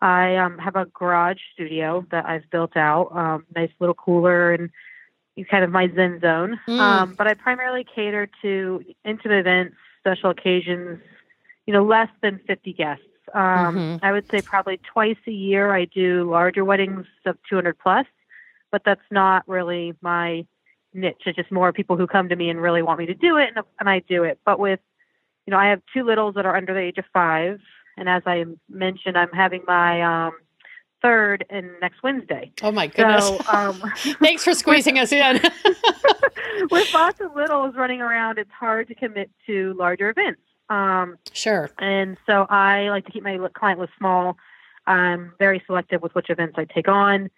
I 0.02 0.36
um, 0.38 0.58
have 0.58 0.76
a 0.76 0.86
garage 0.86 1.38
studio 1.54 2.06
that 2.12 2.26
I've 2.26 2.50
built 2.50 2.76
out, 2.76 3.16
um, 3.16 3.46
nice 3.56 3.70
little 3.80 3.94
cooler 3.94 4.52
and 4.52 4.72
kind 5.50 5.64
of 5.64 5.72
my 5.72 5.90
zen 5.96 6.20
zone. 6.20 6.60
Mm. 6.68 6.80
Um, 6.80 7.16
but 7.18 7.28
I 7.28 7.34
primarily 7.34 7.86
cater 7.96 8.30
to 8.42 8.84
intimate 9.06 9.40
events, 9.40 9.76
special 10.00 10.30
occasions, 10.30 11.00
you 11.66 11.74
know, 11.74 11.84
less 11.84 12.10
than 12.22 12.40
50 12.48 12.74
guests. 12.74 13.04
Um, 13.34 13.42
mm-hmm. 13.42 14.06
I 14.06 14.12
would 14.12 14.30
say 14.30 14.42
probably 14.42 14.78
twice 14.78 15.18
a 15.28 15.32
year 15.32 15.74
I 15.74 15.86
do 15.86 16.30
larger 16.30 16.66
weddings 16.66 17.06
of 17.26 17.38
200 17.50 17.78
plus, 17.80 18.06
but 18.72 18.82
that's 18.84 19.02
not 19.10 19.48
really 19.48 19.94
my 20.02 20.46
niche. 20.94 21.22
It's 21.26 21.38
just 21.38 21.52
more 21.52 21.72
people 21.72 21.98
who 21.98 22.08
come 22.08 22.30
to 22.30 22.36
me 22.36 22.50
and 22.50 22.62
really 22.62 22.82
want 22.82 23.00
me 23.00 23.06
to 23.06 23.14
do 23.14 23.38
it, 23.38 23.50
and, 23.56 23.66
and 23.80 23.90
I 23.90 24.00
do 24.00 24.24
it. 24.24 24.40
But 24.46 24.60
with, 24.60 24.80
you 25.46 25.52
know, 25.52 25.58
I 25.58 25.68
have 25.68 25.82
two 25.94 26.04
littles 26.04 26.36
that 26.36 26.46
are 26.46 26.56
under 26.56 26.74
the 26.74 26.80
age 26.80 26.98
of 26.98 27.06
five, 27.14 27.60
and 27.98 28.10
as 28.10 28.24
I 28.26 28.46
mentioned, 28.70 29.18
I'm 29.18 29.32
having 29.32 29.64
my 29.66 30.02
um, 30.02 30.34
third 31.02 31.46
and 31.50 31.72
next 31.82 32.04
Wednesday. 32.04 32.52
Oh 32.62 32.72
my 32.72 32.88
goodness! 32.88 33.26
So, 33.26 33.40
um, 33.52 33.82
Thanks 34.22 34.44
for 34.44 34.54
squeezing 34.54 35.00
us 35.00 35.12
in. 35.12 35.42
with 36.72 36.94
lots 36.94 37.20
of 37.22 37.36
littles 37.36 37.76
running 37.76 38.02
around, 38.02 38.38
it's 38.38 38.52
hard 38.52 38.88
to 38.90 38.96
commit 38.96 39.30
to 39.48 39.74
larger 39.74 40.10
events. 40.10 40.42
Um, 40.70 41.18
sure. 41.34 41.70
And 41.80 42.18
so 42.26 42.46
I 42.50 42.90
like 42.90 43.06
to 43.06 43.12
keep 43.12 43.24
my 43.24 43.38
client 43.54 43.80
list 43.80 43.94
small. 43.98 44.38
I'm 44.88 45.34
very 45.38 45.62
selective 45.66 46.02
with 46.02 46.16
which 46.16 46.30
events 46.30 46.56
I 46.58 46.66
take 46.66 46.88
on. 46.88 47.30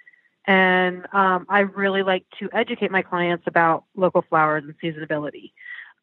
And 0.46 1.08
um, 1.14 1.46
I 1.50 1.62
really 1.62 2.04
like 2.04 2.26
to 2.40 2.50
educate 2.52 2.92
my 2.92 3.02
clients 3.02 3.46
about 3.48 3.86
local 3.96 4.22
flowers 4.22 4.64
and 4.66 4.76
seasonability. 4.80 5.54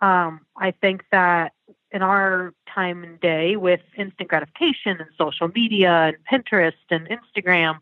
Um, 0.01 0.41
I 0.57 0.71
think 0.71 1.05
that 1.13 1.53
in 1.91 2.03
our 2.03 2.55
time 2.73 3.03
and 3.05 3.21
day 3.21 3.57
with 3.57 3.81
instant 3.97 4.29
gratification 4.29 4.99
and 5.01 5.09
social 5.19 5.49
media 5.49 6.13
and 6.15 6.17
Pinterest 6.31 6.73
and 6.91 7.09
Instagram, 7.09 7.79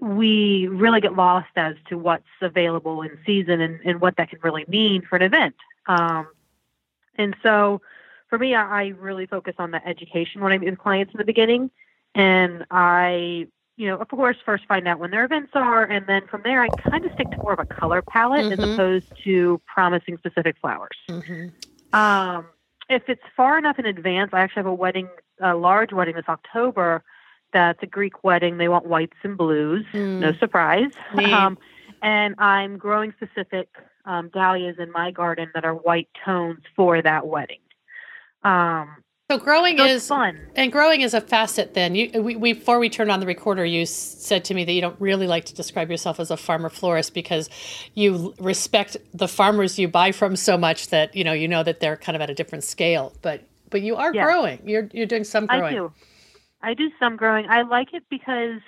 we 0.00 0.68
really 0.68 1.00
get 1.00 1.14
lost 1.14 1.50
as 1.56 1.74
to 1.88 1.98
what's 1.98 2.24
available 2.40 3.02
in 3.02 3.18
season 3.24 3.60
and, 3.60 3.80
and 3.84 4.00
what 4.00 4.16
that 4.16 4.30
can 4.30 4.38
really 4.42 4.64
mean 4.68 5.02
for 5.02 5.16
an 5.16 5.22
event. 5.22 5.56
Um, 5.86 6.28
and 7.16 7.34
so 7.42 7.80
for 8.28 8.38
me, 8.38 8.54
I, 8.54 8.82
I 8.82 8.86
really 8.88 9.26
focus 9.26 9.54
on 9.58 9.70
the 9.70 9.86
education 9.86 10.40
when 10.42 10.52
I 10.52 10.58
meet 10.58 10.70
with 10.70 10.78
clients 10.78 11.12
in 11.14 11.18
the 11.18 11.24
beginning. 11.24 11.70
And 12.14 12.64
I, 12.70 13.48
you 13.76 13.86
know, 13.86 13.96
of 13.98 14.08
course, 14.08 14.36
first 14.44 14.64
find 14.66 14.88
out 14.88 14.98
when 14.98 15.10
their 15.10 15.24
events 15.24 15.50
are. 15.54 15.84
And 15.84 16.06
then 16.06 16.26
from 16.26 16.42
there, 16.42 16.62
I 16.62 16.68
kind 16.68 17.04
of 17.04 17.12
stick 17.12 17.30
to 17.30 17.36
more 17.38 17.52
of 17.52 17.58
a 17.58 17.66
color 17.66 18.02
palette 18.02 18.46
mm-hmm. 18.46 18.62
as 18.62 18.70
opposed 18.70 19.12
to 19.24 19.60
promising 19.66 20.16
specific 20.16 20.56
flowers. 20.60 20.96
Mm-hmm. 21.08 21.96
Um, 21.96 22.46
if 22.88 23.02
it's 23.08 23.22
far 23.36 23.58
enough 23.58 23.78
in 23.78 23.86
advance, 23.86 24.30
I 24.32 24.40
actually 24.40 24.60
have 24.60 24.66
a 24.66 24.74
wedding, 24.74 25.08
a 25.40 25.54
large 25.54 25.92
wedding 25.92 26.14
this 26.14 26.24
October. 26.28 27.02
That's 27.52 27.82
a 27.82 27.86
Greek 27.86 28.24
wedding. 28.24 28.58
They 28.58 28.68
want 28.68 28.86
whites 28.86 29.16
and 29.22 29.36
blues. 29.36 29.84
Mm. 29.92 30.20
No 30.20 30.32
surprise. 30.34 30.92
Um, 31.32 31.58
and 32.02 32.34
I'm 32.38 32.76
growing 32.76 33.12
specific 33.12 33.68
um, 34.04 34.30
dahlias 34.32 34.76
in 34.78 34.90
my 34.92 35.10
garden 35.10 35.50
that 35.54 35.64
are 35.64 35.74
white 35.74 36.08
tones 36.24 36.60
for 36.74 37.00
that 37.00 37.26
wedding. 37.26 37.60
Um, 38.42 39.02
So 39.28 39.38
growing 39.38 39.76
so 39.78 39.84
is 39.84 40.06
fun. 40.06 40.38
and 40.54 40.70
growing 40.70 41.00
is 41.00 41.12
a 41.12 41.20
facet. 41.20 41.74
Then 41.74 41.96
you 41.96 42.22
we, 42.22 42.36
we 42.36 42.52
before 42.52 42.78
we 42.78 42.88
turned 42.88 43.10
on 43.10 43.18
the 43.18 43.26
recorder, 43.26 43.64
you 43.64 43.84
said 43.84 44.44
to 44.44 44.54
me 44.54 44.64
that 44.64 44.72
you 44.72 44.80
don't 44.80 44.98
really 45.00 45.26
like 45.26 45.44
to 45.46 45.54
describe 45.54 45.90
yourself 45.90 46.20
as 46.20 46.30
a 46.30 46.36
farmer 46.36 46.68
florist 46.70 47.12
because 47.12 47.50
you 47.94 48.34
respect 48.38 48.96
the 49.12 49.26
farmers 49.26 49.80
you 49.80 49.88
buy 49.88 50.12
from 50.12 50.36
so 50.36 50.56
much 50.56 50.88
that 50.90 51.16
you 51.16 51.24
know 51.24 51.32
you 51.32 51.48
know 51.48 51.64
that 51.64 51.80
they're 51.80 51.96
kind 51.96 52.14
of 52.14 52.22
at 52.22 52.30
a 52.30 52.34
different 52.34 52.62
scale. 52.62 53.12
But 53.20 53.42
but 53.68 53.82
you 53.82 53.96
are 53.96 54.14
Yeah. 54.14 54.26
growing. 54.26 54.60
You're 54.64 54.88
you're 54.92 55.06
doing 55.06 55.24
some 55.24 55.46
growing. 55.46 55.64
I 55.64 55.70
do. 55.72 55.92
I 56.62 56.74
do 56.74 56.90
some 57.00 57.16
growing. 57.16 57.48
I 57.48 57.62
like 57.62 57.94
it 57.94 58.04
because, 58.08 58.60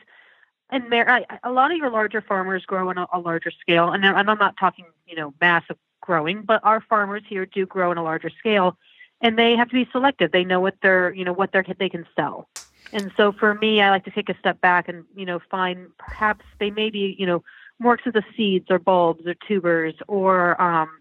and 0.71 0.91
there, 0.91 1.09
I, 1.09 1.25
a 1.45 1.53
lot 1.53 1.71
of 1.71 1.79
your 1.79 1.91
larger 1.91 2.21
farmers 2.21 2.65
grow 2.65 2.91
on 2.91 2.99
a, 2.99 3.07
a 3.13 3.19
larger 3.21 3.51
scale, 3.61 3.91
and, 3.91 4.05
I'm- 4.05 4.17
and 4.17 4.31
I'm 4.31 4.39
not 4.39 4.57
talking, 4.59 4.85
you 5.07 5.17
know, 5.17 5.33
massive 5.41 5.77
growing, 6.01 6.43
but 6.43 6.61
our 6.65 6.81
farmers 6.81 7.23
here 7.29 7.47
do 7.47 7.65
grow 7.65 7.91
on 7.91 7.99
a 7.99 8.03
larger 8.05 8.31
scale, 8.39 8.77
and 9.21 9.39
they 9.39 9.57
have 9.57 9.69
to 9.69 9.75
be 9.75 9.89
selective. 9.93 10.33
They 10.33 10.45
know 10.45 10.61
what 10.61 10.77
they're, 10.83 11.13
you 11.13 11.25
know, 11.25 11.33
what 11.33 11.53
they're 11.53 11.65
they 11.79 11.89
can 11.89 12.07
sell, 12.17 12.49
and 12.93 13.11
so 13.17 13.33
for 13.33 13.55
me, 13.55 13.81
I 13.81 13.91
like 13.91 14.05
to 14.05 14.11
take 14.11 14.29
a 14.29 14.39
step 14.39 14.61
back 14.61 14.89
and 14.89 15.05
you 15.15 15.27
know 15.27 15.41
find 15.51 15.89
perhaps 15.99 16.45
they 16.61 16.71
may 16.71 16.91
be, 16.91 17.17
you 17.19 17.27
know, 17.27 17.43
more 17.79 17.95
expensive 17.95 18.25
seeds 18.37 18.67
or 18.71 18.79
bulbs 18.79 19.27
or 19.27 19.35
tubers 19.47 19.95
or 20.09 20.61
um, 20.61 21.01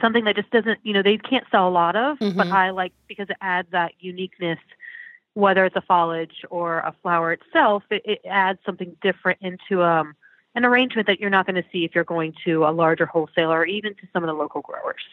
something 0.00 0.24
that 0.24 0.36
just 0.36 0.50
doesn't, 0.50 0.78
you 0.82 0.92
know, 0.92 1.02
they 1.02 1.16
can't 1.16 1.46
sell 1.50 1.68
a 1.68 1.70
lot 1.70 1.96
of, 1.96 2.18
but 2.18 2.46
Mhm. 2.46 2.52
I 2.52 2.70
like 2.70 2.92
because 3.08 3.30
it 3.30 3.36
adds 3.40 3.68
that 3.70 3.92
uniqueness 3.98 4.58
whether 5.36 5.66
it's 5.66 5.76
a 5.76 5.82
foliage 5.82 6.46
or 6.48 6.78
a 6.78 6.94
flower 7.02 7.30
itself, 7.30 7.82
it, 7.90 8.00
it 8.06 8.20
adds 8.26 8.58
something 8.64 8.96
different 9.02 9.38
into 9.42 9.82
um, 9.82 10.16
an 10.54 10.64
arrangement 10.64 11.06
that 11.06 11.20
you're 11.20 11.28
not 11.28 11.44
going 11.46 11.62
to 11.62 11.68
see 11.70 11.84
if 11.84 11.94
you're 11.94 12.04
going 12.04 12.32
to 12.42 12.64
a 12.64 12.72
larger 12.72 13.04
wholesaler 13.04 13.58
or 13.58 13.66
even 13.66 13.94
to 13.96 14.08
some 14.14 14.24
of 14.24 14.28
the 14.28 14.32
local 14.32 14.62
growers. 14.62 15.04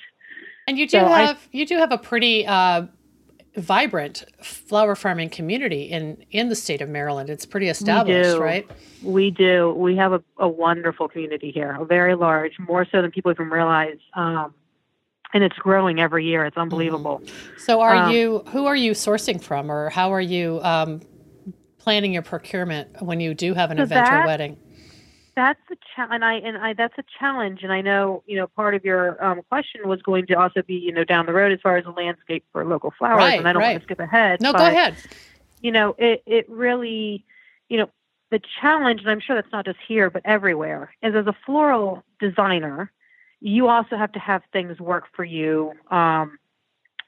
And 0.68 0.78
you 0.78 0.86
do 0.88 0.99
So 0.99 1.05
I- 1.05 1.24
have 1.24 1.47
you 1.51 1.66
do 1.66 1.78
have 1.78 1.91
a 1.91 1.97
pretty 1.97 2.45
uh, 2.47 2.88
vibrant 3.57 4.24
flower 4.41 4.95
farming 4.95 5.30
community 5.30 5.84
in 5.84 6.24
in 6.32 6.49
the 6.49 6.55
state 6.55 6.82
of 6.82 6.89
Maryland. 6.89 7.30
It's 7.30 7.45
pretty 7.45 7.68
established, 7.70 8.32
do. 8.36 8.41
right? 8.41 8.70
We 9.03 9.32
do. 9.32 9.74
We 9.76 9.95
have 9.97 10.14
a, 10.14 10.24
a 10.38 10.47
wonderful 10.47 11.07
community 11.09 11.51
here, 11.51 11.76
a 11.80 11.86
very 11.86 12.16
large, 12.16 12.57
more 12.59 12.86
so 12.89 13.01
than 13.01 13.11
people 13.11 13.32
even 13.32 13.49
realize. 13.49 13.97
Um, 14.14 14.53
and 15.34 15.43
it's 15.43 15.57
growing 15.57 15.99
every 15.99 16.26
year. 16.26 16.45
It's 16.45 16.57
unbelievable. 16.57 17.22
So, 17.57 17.82
are 17.82 17.95
Um, 17.95 18.11
you 18.11 18.43
who 18.49 18.66
are 18.68 18.76
you 18.76 18.91
sourcing 18.91 19.41
from, 19.41 19.72
or 19.72 19.89
how 19.89 20.14
are 20.14 20.22
you 20.22 20.59
um, 20.64 21.01
planning 21.80 22.14
your 22.14 22.22
procurement 22.22 23.01
when 23.01 23.20
you 23.20 23.34
do 23.34 23.53
have 23.53 23.72
an 23.72 23.78
So 23.78 23.84
event 23.84 24.07
or 24.07 24.11
that- 24.11 24.28
wedding? 24.28 24.57
That's 25.36 25.60
a 25.72 25.76
cha- 25.96 26.10
and 26.12 26.24
I 26.24 26.36
and 26.36 26.58
I 26.58 26.74
that's 26.74 26.98
a 26.98 27.04
challenge. 27.20 27.64
And 27.64 27.72
I 27.72 27.82
know 27.82 28.24
you 28.28 28.38
know 28.38 28.48
part 28.48 28.76
of 28.76 28.86
your 28.86 29.24
um, 29.24 29.42
question 29.50 29.88
was 29.88 30.02
going 30.02 30.28
to 30.28 30.36
also 30.36 30.62
be 30.62 30.76
you 30.76 30.92
know 30.92 31.04
down 31.04 31.26
the 31.26 31.34
road 31.34 31.52
as 31.52 31.60
far 31.62 31.78
as 31.78 31.86
the 31.86 31.92
landscape 31.92 32.46
for 32.52 32.64
local 32.66 32.94
flowers. 32.98 33.18
Right, 33.18 33.40
and 33.40 33.48
I 33.48 33.54
don't 33.54 33.62
right. 33.62 33.72
want 33.72 33.82
to 33.82 33.86
skip 33.86 34.00
ahead. 34.00 34.42
No, 34.42 34.54
go 34.54 34.60
ahead. 34.66 34.96
you 35.64 35.72
know, 35.72 35.96
it, 35.98 36.22
it 36.28 36.48
really, 36.50 37.26
you 37.70 37.78
know, 37.78 37.90
the 38.30 38.40
challenge, 38.62 39.02
and 39.02 39.10
I'm 39.10 39.20
sure 39.20 39.36
that's 39.36 39.52
not 39.52 39.66
just 39.66 39.80
here, 39.88 40.10
but 40.10 40.22
everywhere, 40.26 40.94
is 41.02 41.16
as 41.16 41.26
a 41.26 41.36
floral 41.46 42.04
designer, 42.20 42.92
you 43.40 43.70
also 43.70 43.96
have 43.96 44.12
to 44.12 44.20
have 44.20 44.44
things 44.52 44.80
work 44.80 45.06
for 45.16 45.24
you 45.24 45.74
um, 45.90 46.38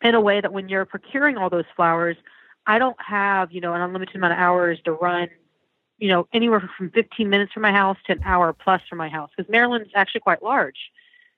in 0.02 0.16
a 0.16 0.22
way 0.22 0.40
that 0.42 0.54
when 0.54 0.70
you're 0.70 0.86
procuring 0.86 1.38
all 1.38 1.50
those 1.50 1.66
flowers, 1.76 2.16
I 2.66 2.80
don't 2.80 2.98
have, 3.06 3.52
you 3.52 3.62
know, 3.62 3.74
an 3.74 3.82
unlimited 3.82 4.16
amount 4.16 4.34
of 4.34 4.40
hours 4.40 4.80
to 4.86 4.94
run, 4.94 5.30
you 5.98 6.10
know, 6.10 6.28
anywhere 6.34 6.70
from 6.78 6.90
15 6.92 7.30
minutes 7.30 7.54
from 7.54 7.62
my 7.64 7.72
house 7.72 7.98
to 8.08 8.14
an 8.14 8.20
hour 8.24 8.54
plus 8.54 8.82
from 8.90 8.98
my 8.98 9.10
house, 9.10 9.30
because 9.36 9.50
Maryland's 9.50 9.90
actually 9.96 10.22
quite 10.22 10.44
large. 10.44 10.92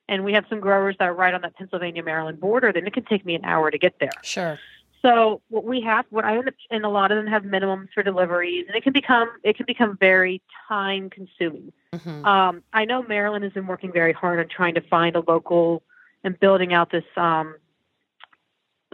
And 0.10 0.24
we 0.24 0.34
have 0.34 0.45
some 0.49 0.60
growers 0.62 0.95
that 0.99 1.05
are 1.05 1.14
right 1.14 1.34
on 1.34 1.41
that 1.41 1.55
Pennsylvania 1.55 2.01
Maryland 2.01 2.39
border, 2.39 2.72
then 2.72 2.88
it 2.88 2.93
can 2.93 3.03
take 3.03 3.26
me 3.26 3.36
an 3.36 3.43
hour 3.43 3.70
to 3.70 3.78
get 3.78 3.99
there. 3.99 4.14
Sure. 4.24 4.58
So 5.01 5.41
what 5.49 5.64
we 5.64 5.82
have, 5.82 6.05
what 6.10 6.26
I 6.26 6.38
end 6.38 6.47
up, 6.47 6.53
and 6.72 6.84
a 6.86 6.89
lot 6.89 7.12
of 7.12 7.18
them 7.18 7.28
have 7.28 7.43
minimums 7.43 7.89
for 7.93 8.03
deliveries, 8.03 8.66
and 8.68 8.76
it 8.76 8.84
can 8.84 8.93
become 8.93 9.30
it 9.43 9.55
can 9.55 9.66
become 9.66 9.97
very 9.97 10.41
time 10.68 11.10
consuming. 11.10 11.72
hmm 11.93 12.26
Um, 12.26 12.64
I 12.74 12.86
know 12.86 13.03
Maryland 13.03 13.43
has 13.43 13.53
been 13.53 13.68
working 13.68 13.91
very 13.91 14.14
hard 14.14 14.39
on 14.39 14.47
trying 14.47 14.74
to 14.76 14.82
find 14.82 15.16
a 15.16 15.24
local 15.28 15.84
and 16.24 16.39
building 16.39 16.74
out 16.74 16.89
this 16.91 17.05
um, 17.16 17.55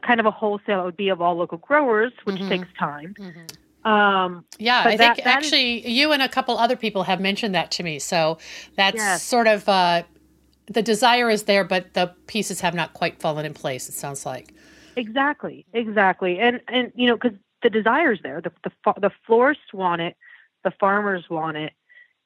kind 0.06 0.20
of 0.20 0.26
a 0.26 0.32
wholesale 0.32 0.78
that 0.78 0.86
would 0.86 0.98
be 0.98 1.10
of 1.10 1.22
all 1.22 1.36
local 1.36 1.58
growers, 1.58 2.12
which 2.26 2.36
Mhm. 2.38 2.50
takes 2.50 2.68
time. 2.78 3.16
hmm 3.18 3.54
Um, 3.86 4.46
Yeah, 4.60 4.82
I 4.86 4.96
that- 4.96 5.16
think 5.16 5.26
that 5.26 5.40
is- 5.40 5.46
actually 5.48 5.88
you 5.90 6.12
and 6.12 6.22
a 6.22 6.30
couple 6.30 6.58
other 6.58 6.76
people 6.76 7.04
have 7.04 7.20
mentioned 7.20 7.54
that 7.56 7.72
to 7.72 7.84
me. 7.84 8.00
So 8.00 8.38
that's 8.76 8.96
Yes. 8.98 9.24
sort 9.24 9.48
of 9.48 9.68
uh, 9.68 10.04
the 10.68 10.82
desire 10.82 11.30
is 11.30 11.44
there, 11.44 11.64
but 11.64 11.94
the 11.94 12.14
pieces 12.28 12.62
have 12.62 12.74
not 12.74 12.94
quite 12.94 13.20
fallen 13.20 13.46
in 13.46 13.54
place. 13.54 13.90
It 13.90 13.94
sounds 13.94 14.26
like. 14.26 14.54
Exactly, 14.96 15.66
exactly, 15.74 16.40
and 16.40 16.62
and 16.68 16.92
you 16.96 17.08
know 17.08 17.16
because 17.18 17.38
the 17.62 17.70
desire 17.70 18.12
is 18.14 18.20
there, 18.22 18.40
the 18.42 18.52
the 18.64 18.72
the 19.02 19.12
florists 19.26 19.74
want 19.74 20.02
it, 20.02 20.16
the 20.64 20.72
farmers 20.72 21.30
want 21.30 21.58
it, 21.58 21.74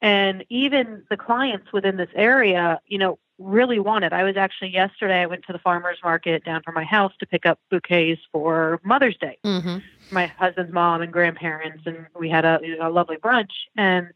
and 0.01 0.43
even 0.49 1.03
the 1.09 1.17
clients 1.17 1.71
within 1.71 1.97
this 1.97 2.09
area, 2.13 2.79
you 2.85 2.97
know, 2.97 3.17
really 3.39 3.79
wanted. 3.79 4.13
I 4.13 4.23
was 4.23 4.35
actually 4.38 4.69
yesterday. 4.69 5.21
I 5.21 5.25
went 5.27 5.45
to 5.45 5.53
the 5.53 5.59
farmers 5.59 5.97
market 6.03 6.43
down 6.43 6.63
from 6.63 6.73
my 6.73 6.83
house 6.83 7.13
to 7.19 7.25
pick 7.25 7.45
up 7.45 7.59
bouquets 7.69 8.21
for 8.31 8.79
Mother's 8.83 9.17
Day. 9.17 9.38
Mm-hmm. 9.43 9.77
My 10.11 10.27
husband's 10.27 10.73
mom 10.73 11.01
and 11.01 11.13
grandparents, 11.13 11.83
and 11.85 12.07
we 12.17 12.29
had 12.29 12.45
a, 12.45 12.59
a 12.81 12.89
lovely 12.89 13.17
brunch. 13.17 13.51
And 13.75 14.09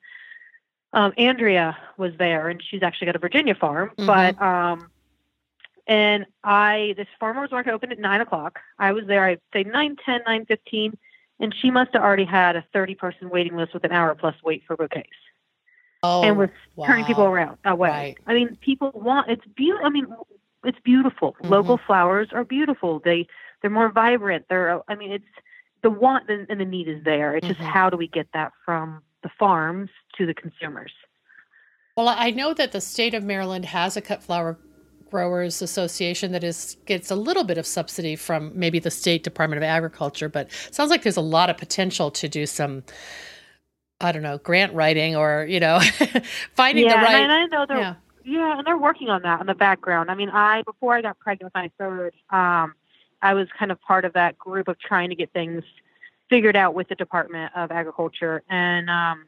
um, 0.94 1.14
Andrea 1.18 1.78
was 1.98 2.14
there, 2.18 2.50
and 2.50 2.62
she's 2.68 2.84
actually 2.84 3.06
got 3.06 3.16
a 3.16 3.20
Virginia 3.20 3.56
farm, 3.56 3.92
Mhm. 3.98 4.06
but 4.08 4.42
um, 4.42 4.90
and 5.88 6.26
I, 6.44 6.94
this 6.98 7.08
farmer's 7.20 7.52
market 7.52 7.74
opened 7.74 7.92
at 7.92 8.00
nine 8.00 8.22
o'clock. 8.22 8.60
I 8.80 8.92
was 8.92 9.06
there, 9.08 9.24
I'd 9.26 9.42
say 9.54 9.64
nine 9.64 9.98
ten, 10.06 10.22
nine 10.26 10.46
fifteen, 10.46 10.98
and 11.40 11.54
she 11.54 11.72
must 11.72 11.92
have 11.94 12.02
already 12.04 12.26
had 12.26 12.56
a 12.56 12.64
30 12.74 12.96
person 12.96 13.30
waiting 13.30 13.56
list 13.56 13.74
with 13.74 13.84
an 13.84 13.92
hour 13.92 14.14
plus 14.16 14.36
wait 14.44 14.64
for 14.68 14.76
bouquets 14.78 15.10
Oh, 16.04 16.24
and 16.24 16.38
was 16.38 16.50
turning 16.84 17.06
people 17.06 17.26
around 17.26 17.58
away. 17.64 17.90
Right. 17.90 18.18
I 18.26 18.34
mean, 18.34 18.58
people 18.62 18.92
want, 18.96 19.30
it's 19.30 19.46
beautiful. 19.56 19.86
I 19.86 19.90
mean, 19.90 20.08
it's 20.64 20.80
beautiful. 20.84 21.36
Mhm. 21.44 21.50
Local 21.50 21.78
flowers 21.86 22.30
are 22.32 22.44
beautiful. 22.44 23.00
They, 23.04 23.28
they're 23.62 23.70
more 23.70 23.92
vibrant. 23.92 24.46
They're, 24.50 24.82
I 24.90 24.96
mean, 24.96 25.12
it's 25.12 25.26
the 25.84 25.92
want 25.92 26.30
and 26.30 26.48
and 26.50 26.60
the 26.60 26.66
need 26.66 26.88
is 26.88 27.04
there. 27.04 27.36
It's 27.36 27.46
Mhm. 27.46 27.50
just 27.50 27.60
how 27.60 27.90
do 27.90 27.98
we 27.98 28.08
get 28.08 28.28
that 28.34 28.52
from 28.66 29.02
the 29.24 29.30
farms 29.40 29.90
to 30.18 30.26
the 30.26 30.34
consumers? 30.34 30.92
Well, 31.96 32.08
I 32.10 32.32
know 32.32 32.54
that 32.56 32.72
the 32.72 32.82
state 32.82 33.14
of 33.14 33.24
Maryland 33.24 33.66
has 33.66 33.96
a 33.98 34.02
cut 34.02 34.24
flower 34.24 34.58
growers 35.12 35.62
association 35.62 36.32
that 36.32 36.44
is 36.44 36.78
gets 36.86 37.12
a 37.12 37.16
little 37.16 37.44
bit 37.44 37.58
of 37.58 37.66
subsidy 37.68 38.16
from 38.16 38.52
maybe 38.56 38.80
the 38.80 38.90
state 38.90 39.24
department 39.26 39.58
of 39.58 39.64
agriculture 39.64 40.30
but 40.30 40.48
it 40.48 40.74
sounds 40.74 40.90
like 40.90 41.04
there's 41.04 41.18
a 41.18 41.22
lot 41.22 41.50
of 41.50 41.58
potential 41.58 42.10
to 42.10 42.30
do 42.30 42.46
some 42.46 42.82
i 44.04 44.12
don't 44.12 44.22
know 44.24 44.38
grant 44.40 44.74
writing 44.74 45.16
or 45.16 45.46
you 45.50 45.60
know 45.60 45.80
finding 46.56 46.86
yeah, 46.86 46.92
the 47.00 47.06
right 47.06 47.22
and 47.24 47.32
I, 47.32 47.42
and 47.44 47.54
I 47.54 47.58
know 47.58 47.66
they're 47.68 47.78
yeah 47.80 47.96
Yeah, 48.24 48.58
and 48.58 48.68
they're 48.68 48.78
working 48.78 49.10
on 49.10 49.24
that 49.24 49.42
in 49.42 49.48
the 49.48 49.56
background. 49.56 50.12
I 50.12 50.16
mean, 50.16 50.30
I 50.30 50.62
before 50.64 50.94
I 50.96 51.02
got 51.02 51.18
pregnant 51.20 51.46
with 51.52 51.56
my 51.56 51.72
third, 51.80 52.14
um, 52.30 52.76
I 53.24 53.34
was 53.34 53.48
kind 53.58 53.72
of 53.72 53.82
part 53.82 54.06
of 54.06 54.14
that 54.14 54.38
group 54.38 54.68
of 54.68 54.78
trying 54.80 55.10
to 55.10 55.16
get 55.16 55.32
things 55.34 55.64
figured 56.30 56.56
out 56.56 56.76
with 56.76 56.88
the 56.88 56.96
Department 56.96 57.52
of 57.56 57.72
Agriculture, 57.72 58.44
and 58.48 58.90
um, 58.92 59.26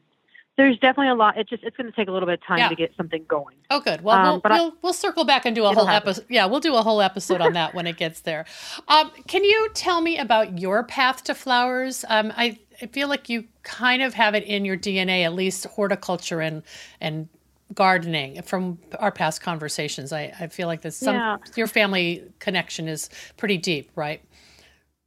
there's 0.56 0.78
definitely 0.78 1.08
a 1.08 1.14
lot. 1.16 1.36
It 1.36 1.48
just 1.48 1.64
it's 1.64 1.76
going 1.76 1.90
to 1.90 1.96
take 1.96 2.06
a 2.06 2.12
little 2.12 2.26
bit 2.28 2.34
of 2.40 2.46
time 2.46 2.58
Yeah. 2.58 2.68
to 2.68 2.76
get 2.76 2.94
something 2.96 3.24
going. 3.26 3.56
Oh, 3.68 3.80
good. 3.80 4.02
Well, 4.02 4.16
Um, 4.16 4.24
we'll, 4.24 4.40
but 4.40 4.52
I- 4.52 4.60
we'll 4.60 4.74
we'll 4.82 4.92
circle 4.92 5.24
back 5.24 5.44
and 5.44 5.56
do 5.56 5.64
a 5.64 5.74
whole 5.74 5.88
episode. 5.88 6.26
Yeah, 6.30 6.46
we'll 6.46 6.60
do 6.60 6.76
a 6.76 6.82
whole 6.82 7.02
episode 7.02 7.40
on 7.40 7.52
that 7.54 7.74
when 7.74 7.88
it 7.88 7.96
gets 7.96 8.20
there. 8.20 8.44
Um, 8.86 9.10
can 9.26 9.42
you 9.42 9.68
tell 9.74 10.00
me 10.02 10.18
about 10.18 10.60
your 10.60 10.84
path 10.84 11.24
to 11.24 11.34
flowers? 11.34 12.04
Um, 12.08 12.32
I, 12.36 12.60
I 12.82 12.86
feel 12.86 13.08
like 13.08 13.28
you 13.28 13.44
kind 13.62 14.02
of 14.02 14.14
have 14.14 14.34
it 14.34 14.44
in 14.44 14.64
your 14.64 14.76
DNA, 14.76 15.24
at 15.24 15.34
least 15.34 15.64
horticulture 15.66 16.40
and 16.40 16.62
and 17.00 17.28
gardening 17.72 18.42
from 18.42 18.78
our 18.98 19.10
past 19.10 19.40
conversations. 19.40 20.12
I, 20.12 20.32
I 20.38 20.46
feel 20.48 20.68
like 20.68 20.82
this 20.82 20.96
some 20.96 21.16
Yeah. 21.16 21.36
your 21.56 21.66
family 21.66 22.24
connection 22.38 22.88
is 22.88 23.08
pretty 23.36 23.56
deep, 23.56 23.90
right? 23.96 24.22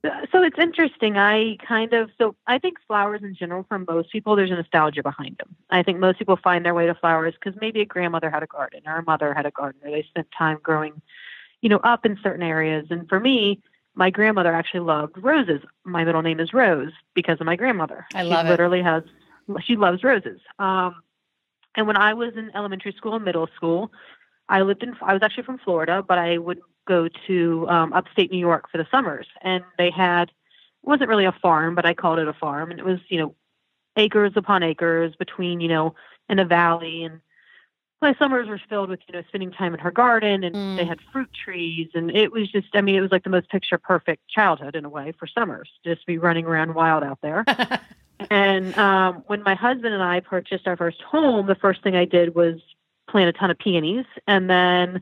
Uh, 0.03 0.09
so 0.31 0.43
it's 0.43 0.57
interesting. 0.59 1.17
I 1.17 1.57
kind 1.67 1.93
of 1.93 2.09
so 2.17 2.35
I 2.45 2.59
think 2.59 2.77
flowers 2.87 3.21
in 3.23 3.35
general 3.35 3.65
for 3.67 3.79
most 3.79 4.11
people 4.11 4.35
there's 4.35 4.51
a 4.51 4.55
nostalgia 4.55 5.03
behind 5.03 5.37
them. 5.37 5.55
I 5.69 5.83
think 5.83 5.99
most 5.99 6.19
people 6.19 6.37
find 6.37 6.65
their 6.65 6.73
way 6.73 6.87
to 6.87 6.95
flowers 6.95 7.33
because 7.33 7.59
maybe 7.59 7.81
a 7.81 7.85
grandmother 7.85 8.29
had 8.29 8.43
a 8.43 8.47
garden 8.47 8.81
or 8.85 8.97
a 8.97 9.03
mother 9.03 9.33
had 9.33 9.45
a 9.45 9.51
garden 9.51 9.81
or 9.83 9.91
they 9.91 10.03
spent 10.03 10.27
time 10.37 10.59
growing, 10.61 11.01
you 11.61 11.69
know, 11.69 11.77
up 11.77 12.05
in 12.05 12.17
certain 12.23 12.43
areas. 12.43 12.87
And 12.89 13.07
for 13.09 13.19
me, 13.19 13.61
my 13.97 14.11
grandmother 14.11 14.53
actually 14.53 14.81
loved 14.81 15.17
roses. 15.17 15.61
My 15.83 16.03
middle 16.05 16.21
name 16.21 16.39
is 16.39 16.53
Rose 16.53 16.91
because 17.15 17.41
of 17.41 17.47
my 17.47 17.55
grandmother. 17.55 18.05
I 18.13 18.23
she 18.23 18.29
love 18.29 18.45
it. 18.45 18.49
literally 18.49 18.83
has 18.83 19.03
she 19.61 19.75
loves 19.75 20.03
roses. 20.03 20.39
Um, 20.59 21.01
and 21.75 21.87
when 21.87 21.97
I 21.97 22.13
was 22.13 22.33
in 22.37 22.51
elementary 22.55 22.93
school 22.93 23.15
and 23.15 23.25
middle 23.25 23.49
school, 23.55 23.91
I 24.47 24.61
lived 24.61 24.83
in 24.83 24.95
I 25.01 25.13
was 25.13 25.23
actually 25.23 25.43
from 25.43 25.57
Florida, 25.57 26.03
but 26.07 26.19
I 26.19 26.37
would 26.37 26.59
go 26.87 27.09
to 27.25 27.67
um, 27.67 27.91
upstate 27.91 28.31
New 28.31 28.37
York 28.37 28.69
for 28.71 28.77
the 28.77 28.87
summers, 28.91 29.25
and 29.41 29.63
they 29.79 29.89
had 29.89 30.29
it 30.29 30.89
wasn't 30.89 31.09
really 31.09 31.25
a 31.25 31.31
farm, 31.31 31.73
but 31.73 31.85
I 31.85 31.95
called 31.95 32.19
it 32.19 32.27
a 32.27 32.33
farm, 32.33 32.69
and 32.69 32.79
it 32.79 32.85
was 32.85 32.99
you 33.09 33.19
know 33.19 33.35
acres 33.95 34.33
upon 34.35 34.61
acres 34.61 35.15
between 35.17 35.59
you 35.59 35.69
know 35.69 35.95
in 36.29 36.37
a 36.37 36.45
valley 36.45 37.03
and 37.03 37.19
my 38.01 38.13
summers 38.19 38.47
were 38.47 38.61
filled 38.69 38.89
with 38.89 38.99
you 39.07 39.13
know 39.13 39.23
spending 39.27 39.51
time 39.51 39.73
in 39.73 39.79
her 39.79 39.91
garden 39.91 40.43
and 40.43 40.55
mm. 40.55 40.77
they 40.77 40.85
had 40.85 40.99
fruit 41.11 41.29
trees 41.33 41.89
and 41.93 42.15
it 42.15 42.31
was 42.31 42.49
just 42.51 42.67
i 42.73 42.81
mean 42.81 42.95
it 42.95 43.01
was 43.01 43.11
like 43.11 43.23
the 43.23 43.29
most 43.29 43.49
picture 43.49 43.77
perfect 43.77 44.27
childhood 44.27 44.75
in 44.75 44.85
a 44.85 44.89
way 44.89 45.13
for 45.17 45.27
summers 45.27 45.69
just 45.83 46.05
be 46.05 46.17
running 46.17 46.45
around 46.45 46.73
wild 46.73 47.03
out 47.03 47.19
there 47.21 47.43
and 48.29 48.77
um, 48.77 49.23
when 49.27 49.41
my 49.43 49.55
husband 49.55 49.93
and 49.93 50.03
i 50.03 50.19
purchased 50.19 50.67
our 50.67 50.77
first 50.77 51.01
home 51.01 51.47
the 51.47 51.55
first 51.55 51.83
thing 51.83 51.95
i 51.95 52.05
did 52.05 52.35
was 52.35 52.59
plant 53.09 53.29
a 53.29 53.33
ton 53.33 53.49
of 53.49 53.57
peonies 53.57 54.05
and 54.27 54.49
then 54.49 55.01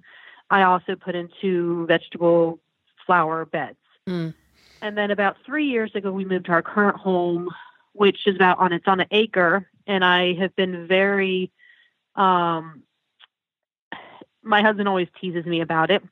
i 0.49 0.63
also 0.63 0.95
put 0.95 1.15
into 1.15 1.85
vegetable 1.87 2.59
flower 3.05 3.45
beds 3.45 3.77
mm. 4.07 4.33
and 4.81 4.97
then 4.97 5.11
about 5.11 5.37
three 5.45 5.65
years 5.65 5.93
ago 5.95 6.11
we 6.11 6.25
moved 6.25 6.45
to 6.45 6.51
our 6.51 6.61
current 6.61 6.97
home 6.97 7.49
which 7.93 8.27
is 8.27 8.35
about 8.35 8.57
on 8.59 8.71
it's 8.71 8.87
on 8.87 8.99
an 8.99 9.07
acre 9.11 9.69
and 9.85 10.05
i 10.05 10.33
have 10.33 10.55
been 10.55 10.87
very 10.87 11.51
um, 12.15 12.83
my 14.45 14.61
husband 14.61 14.87
always 14.87 15.07
teases 15.19 15.45
me 15.45 15.59
about 15.59 15.91
it, 15.91 16.03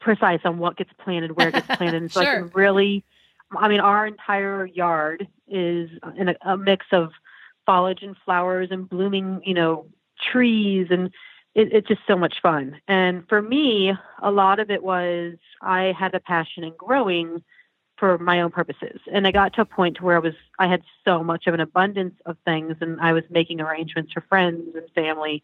precise 0.00 0.40
on 0.44 0.58
what 0.58 0.76
gets 0.76 0.90
planted, 1.02 1.36
where 1.36 1.48
it 1.48 1.54
gets 1.54 1.66
planted. 1.76 2.02
And 2.02 2.12
so 2.12 2.22
sure. 2.22 2.32
I 2.32 2.38
can 2.38 2.50
really, 2.54 3.04
I 3.54 3.68
mean, 3.68 3.80
our 3.80 4.06
entire 4.06 4.64
yard 4.66 5.28
is 5.48 5.90
in 6.16 6.30
a, 6.30 6.36
a 6.42 6.56
mix 6.56 6.86
of 6.92 7.10
foliage 7.66 8.02
and 8.02 8.16
flowers 8.24 8.68
and 8.70 8.88
blooming, 8.88 9.42
you 9.44 9.54
know, 9.54 9.86
trees 10.32 10.86
and 10.90 11.10
it, 11.54 11.72
it's 11.72 11.88
just 11.88 12.02
so 12.06 12.16
much 12.16 12.36
fun. 12.40 12.80
And 12.86 13.28
for 13.28 13.42
me, 13.42 13.92
a 14.22 14.30
lot 14.30 14.60
of 14.60 14.70
it 14.70 14.82
was 14.82 15.34
I 15.60 15.94
had 15.98 16.14
a 16.14 16.20
passion 16.20 16.64
in 16.64 16.74
growing 16.76 17.42
for 17.96 18.18
my 18.18 18.42
own 18.42 18.50
purposes. 18.50 19.00
And 19.10 19.26
I 19.26 19.32
got 19.32 19.54
to 19.54 19.62
a 19.62 19.64
point 19.66 20.02
where 20.02 20.16
I 20.16 20.20
was 20.20 20.34
I 20.58 20.68
had 20.68 20.82
so 21.04 21.24
much 21.24 21.46
of 21.46 21.54
an 21.54 21.60
abundance 21.60 22.14
of 22.26 22.36
things 22.44 22.76
and 22.80 23.00
I 23.00 23.12
was 23.12 23.24
making 23.30 23.60
arrangements 23.60 24.12
for 24.12 24.20
friends 24.22 24.76
and 24.76 24.88
family. 24.94 25.42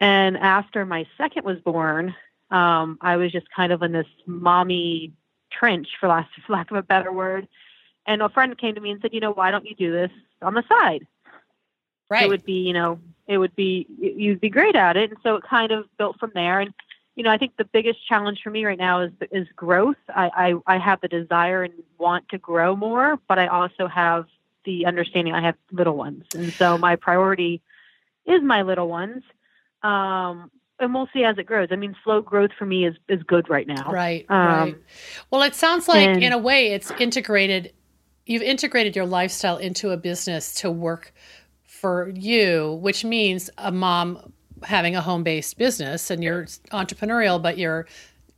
And 0.00 0.36
after 0.36 0.84
my 0.84 1.06
second 1.16 1.44
was 1.44 1.58
born, 1.58 2.14
um, 2.50 2.98
I 3.00 3.16
was 3.16 3.32
just 3.32 3.46
kind 3.50 3.72
of 3.72 3.82
in 3.82 3.92
this 3.92 4.06
mommy 4.26 5.12
trench 5.50 5.88
for 5.98 6.08
lack, 6.08 6.28
for 6.46 6.52
lack 6.52 6.70
of 6.70 6.76
a 6.76 6.82
better 6.82 7.12
word. 7.12 7.48
And 8.06 8.22
a 8.22 8.28
friend 8.28 8.56
came 8.56 8.74
to 8.74 8.80
me 8.80 8.90
and 8.90 9.00
said, 9.00 9.14
you 9.14 9.20
know, 9.20 9.32
why 9.32 9.50
don't 9.50 9.66
you 9.66 9.74
do 9.74 9.90
this 9.90 10.10
on 10.42 10.54
the 10.54 10.62
side? 10.68 11.06
Right. 12.08 12.24
It 12.24 12.28
would 12.28 12.44
be, 12.44 12.60
you 12.60 12.72
know, 12.72 13.00
it 13.26 13.38
would 13.38 13.56
be, 13.56 13.86
you'd 13.98 14.40
be 14.40 14.48
great 14.48 14.76
at 14.76 14.96
it. 14.96 15.10
And 15.10 15.18
so 15.24 15.36
it 15.36 15.42
kind 15.42 15.72
of 15.72 15.86
built 15.98 16.20
from 16.20 16.30
there. 16.34 16.60
And 16.60 16.72
you 17.16 17.22
know, 17.22 17.30
I 17.30 17.38
think 17.38 17.56
the 17.56 17.64
biggest 17.64 18.06
challenge 18.06 18.40
for 18.44 18.50
me 18.50 18.64
right 18.64 18.78
now 18.78 19.00
is 19.00 19.10
is 19.32 19.48
growth. 19.56 19.96
I, 20.14 20.54
I, 20.66 20.74
I 20.74 20.78
have 20.78 21.00
the 21.00 21.08
desire 21.08 21.62
and 21.62 21.72
want 21.98 22.28
to 22.28 22.38
grow 22.38 22.76
more, 22.76 23.18
but 23.26 23.38
I 23.38 23.46
also 23.46 23.88
have 23.88 24.26
the 24.64 24.84
understanding 24.84 25.32
I 25.32 25.40
have 25.40 25.56
little 25.72 25.96
ones, 25.96 26.24
and 26.34 26.52
so 26.52 26.76
my 26.76 26.96
priority 26.96 27.62
is 28.26 28.42
my 28.42 28.62
little 28.62 28.88
ones. 28.88 29.22
Um, 29.86 30.50
and 30.78 30.92
we'll 30.92 31.08
see 31.12 31.24
as 31.24 31.38
it 31.38 31.46
grows. 31.46 31.68
I 31.70 31.76
mean, 31.76 31.96
slow 32.04 32.20
growth 32.20 32.50
for 32.58 32.66
me 32.66 32.86
is 32.86 32.96
is 33.08 33.22
good 33.22 33.48
right 33.48 33.66
now. 33.66 33.90
Right. 33.90 34.26
Um, 34.28 34.38
right. 34.38 34.76
Well, 35.30 35.42
it 35.42 35.54
sounds 35.54 35.88
like 35.88 36.06
and, 36.06 36.22
in 36.22 36.32
a 36.32 36.38
way 36.38 36.72
it's 36.72 36.90
integrated. 36.92 37.72
You've 38.26 38.42
integrated 38.42 38.96
your 38.96 39.06
lifestyle 39.06 39.56
into 39.56 39.90
a 39.90 39.96
business 39.96 40.54
to 40.56 40.70
work 40.70 41.14
for 41.62 42.10
you, 42.10 42.78
which 42.82 43.04
means 43.04 43.48
a 43.58 43.70
mom 43.70 44.32
having 44.62 44.96
a 44.96 45.00
home 45.00 45.22
based 45.22 45.56
business 45.58 46.10
and 46.10 46.22
you're 46.22 46.44
entrepreneurial, 46.72 47.40
but 47.40 47.56
you're 47.56 47.86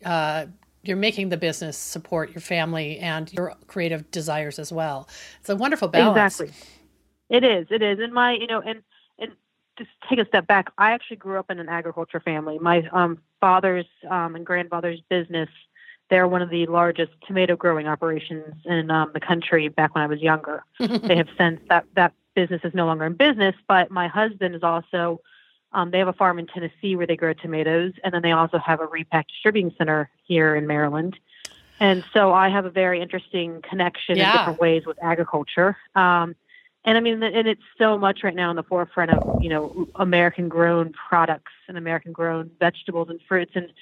uh, 0.05 0.47
you're 0.83 0.97
making 0.97 1.31
the 1.31 1.37
business 1.37 1.77
support 1.77 2.31
your 2.31 2.41
family 2.41 2.99
and 2.99 3.33
your 3.33 3.55
creative 3.67 4.11
desires 4.11 4.59
as 4.59 4.73
well. 4.73 5.09
It's 5.41 5.49
a 5.49 5.57
wonderful 5.57 5.89
balance. 5.89 6.41
Exactly. 6.41 6.55
It 7.31 7.45
is. 7.45 7.67
It 7.71 7.83
is. 7.83 7.99
And 7.99 8.13
my, 8.13 8.33
you 8.33 8.47
know, 8.47 8.61
and 8.61 8.69
and 8.71 8.83
just 9.79 9.91
take 10.09 10.19
a 10.19 10.27
step 10.27 10.47
back. 10.47 10.71
I 10.77 10.93
actually 10.93 11.17
grew 11.17 11.39
up 11.39 11.51
in 11.51 11.59
an 11.59 11.69
agriculture 11.69 12.21
family. 12.21 12.59
My 12.59 12.89
um, 12.93 13.19
father's 13.41 13.87
um, 14.11 14.35
and 14.35 14.45
grandfather's 14.45 15.01
business. 15.09 15.49
They're 16.11 16.27
one 16.27 16.43
of 16.43 16.51
the 16.51 16.67
largest 16.67 17.13
tomato 17.27 17.55
growing 17.55 17.87
operations 17.87 18.55
in 18.65 18.91
um, 18.91 19.11
the 19.13 19.21
country. 19.21 19.69
Back 19.69 19.95
when 19.95 20.03
I 20.03 20.07
was 20.07 20.21
younger, 20.21 20.65
they 20.79 21.17
have 21.17 21.29
since 21.37 21.61
that 21.69 21.85
that 21.95 22.13
business 22.35 22.61
is 22.65 22.75
no 22.75 22.87
longer 22.87 23.05
in 23.05 23.15
business. 23.15 23.55
But 23.67 23.91
my 23.91 24.09
husband 24.09 24.55
is 24.55 24.63
also 24.63 25.21
um, 25.73 25.91
they 25.91 25.99
have 25.99 26.09
a 26.09 26.13
farm 26.13 26.39
in 26.39 26.47
Tennessee 26.47 26.97
where 26.97 27.07
they 27.07 27.17
grow 27.17 27.35
tomatoes, 27.35 27.93
and 28.03 28.13
then 28.13 28.23
they 28.23 28.33
also 28.33 28.59
have 28.59 28.81
a 28.81 28.87
repack 28.87 29.29
distributing 29.29 29.75
center 29.77 30.11
here 30.25 30.57
in 30.57 30.67
Maryland. 30.67 31.19
And 31.81 32.05
so 32.13 32.33
I 32.33 32.49
have 32.49 32.65
a 32.65 32.71
very 32.71 33.01
interesting 33.01 33.63
connection 33.63 34.17
yeah. 34.17 34.33
in 34.33 34.39
different 34.39 34.61
ways 34.61 34.87
with 34.87 34.99
agriculture. 35.03 35.77
Um, 35.95 36.35
and 36.85 36.97
I 36.97 37.01
mean, 37.01 37.23
and 37.23 37.49
it's 37.49 37.63
so 37.77 37.99
much 37.99 38.21
right 38.23 38.35
now 38.35 38.51
in 38.51 38.57
the 38.57 38.63
forefront 38.63 39.11
of 39.11 39.43
you 39.43 39.49
know 39.49 39.89
American 39.97 40.49
grown 40.49 40.93
products 41.09 41.53
and 41.69 41.77
American 41.77 42.13
grown 42.13 42.51
vegetables 42.59 43.09
and 43.11 43.21
fruits 43.29 43.53
and 43.55 43.73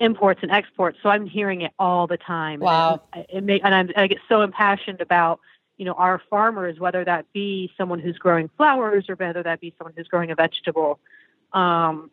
imports 0.00 0.40
and 0.42 0.50
exports. 0.50 0.98
So 1.02 1.10
I'm 1.10 1.26
hearing 1.26 1.60
it 1.62 1.72
all 1.78 2.06
the 2.06 2.16
time. 2.16 2.60
Wow! 2.60 3.02
And, 3.12 3.26
it 3.28 3.44
may, 3.44 3.60
and 3.60 3.74
I'm, 3.74 3.90
I 3.96 4.06
get 4.06 4.18
so 4.28 4.42
impassioned 4.42 5.00
about 5.00 5.40
you 5.80 5.86
know, 5.86 5.94
our 5.94 6.20
farmers, 6.28 6.78
whether 6.78 7.02
that 7.06 7.24
be 7.32 7.72
someone 7.78 8.00
who's 8.00 8.18
growing 8.18 8.50
flowers 8.58 9.06
or 9.08 9.14
whether 9.14 9.42
that 9.42 9.62
be 9.62 9.74
someone 9.78 9.94
who's 9.96 10.08
growing 10.08 10.30
a 10.30 10.34
vegetable, 10.34 11.00
um, 11.54 12.10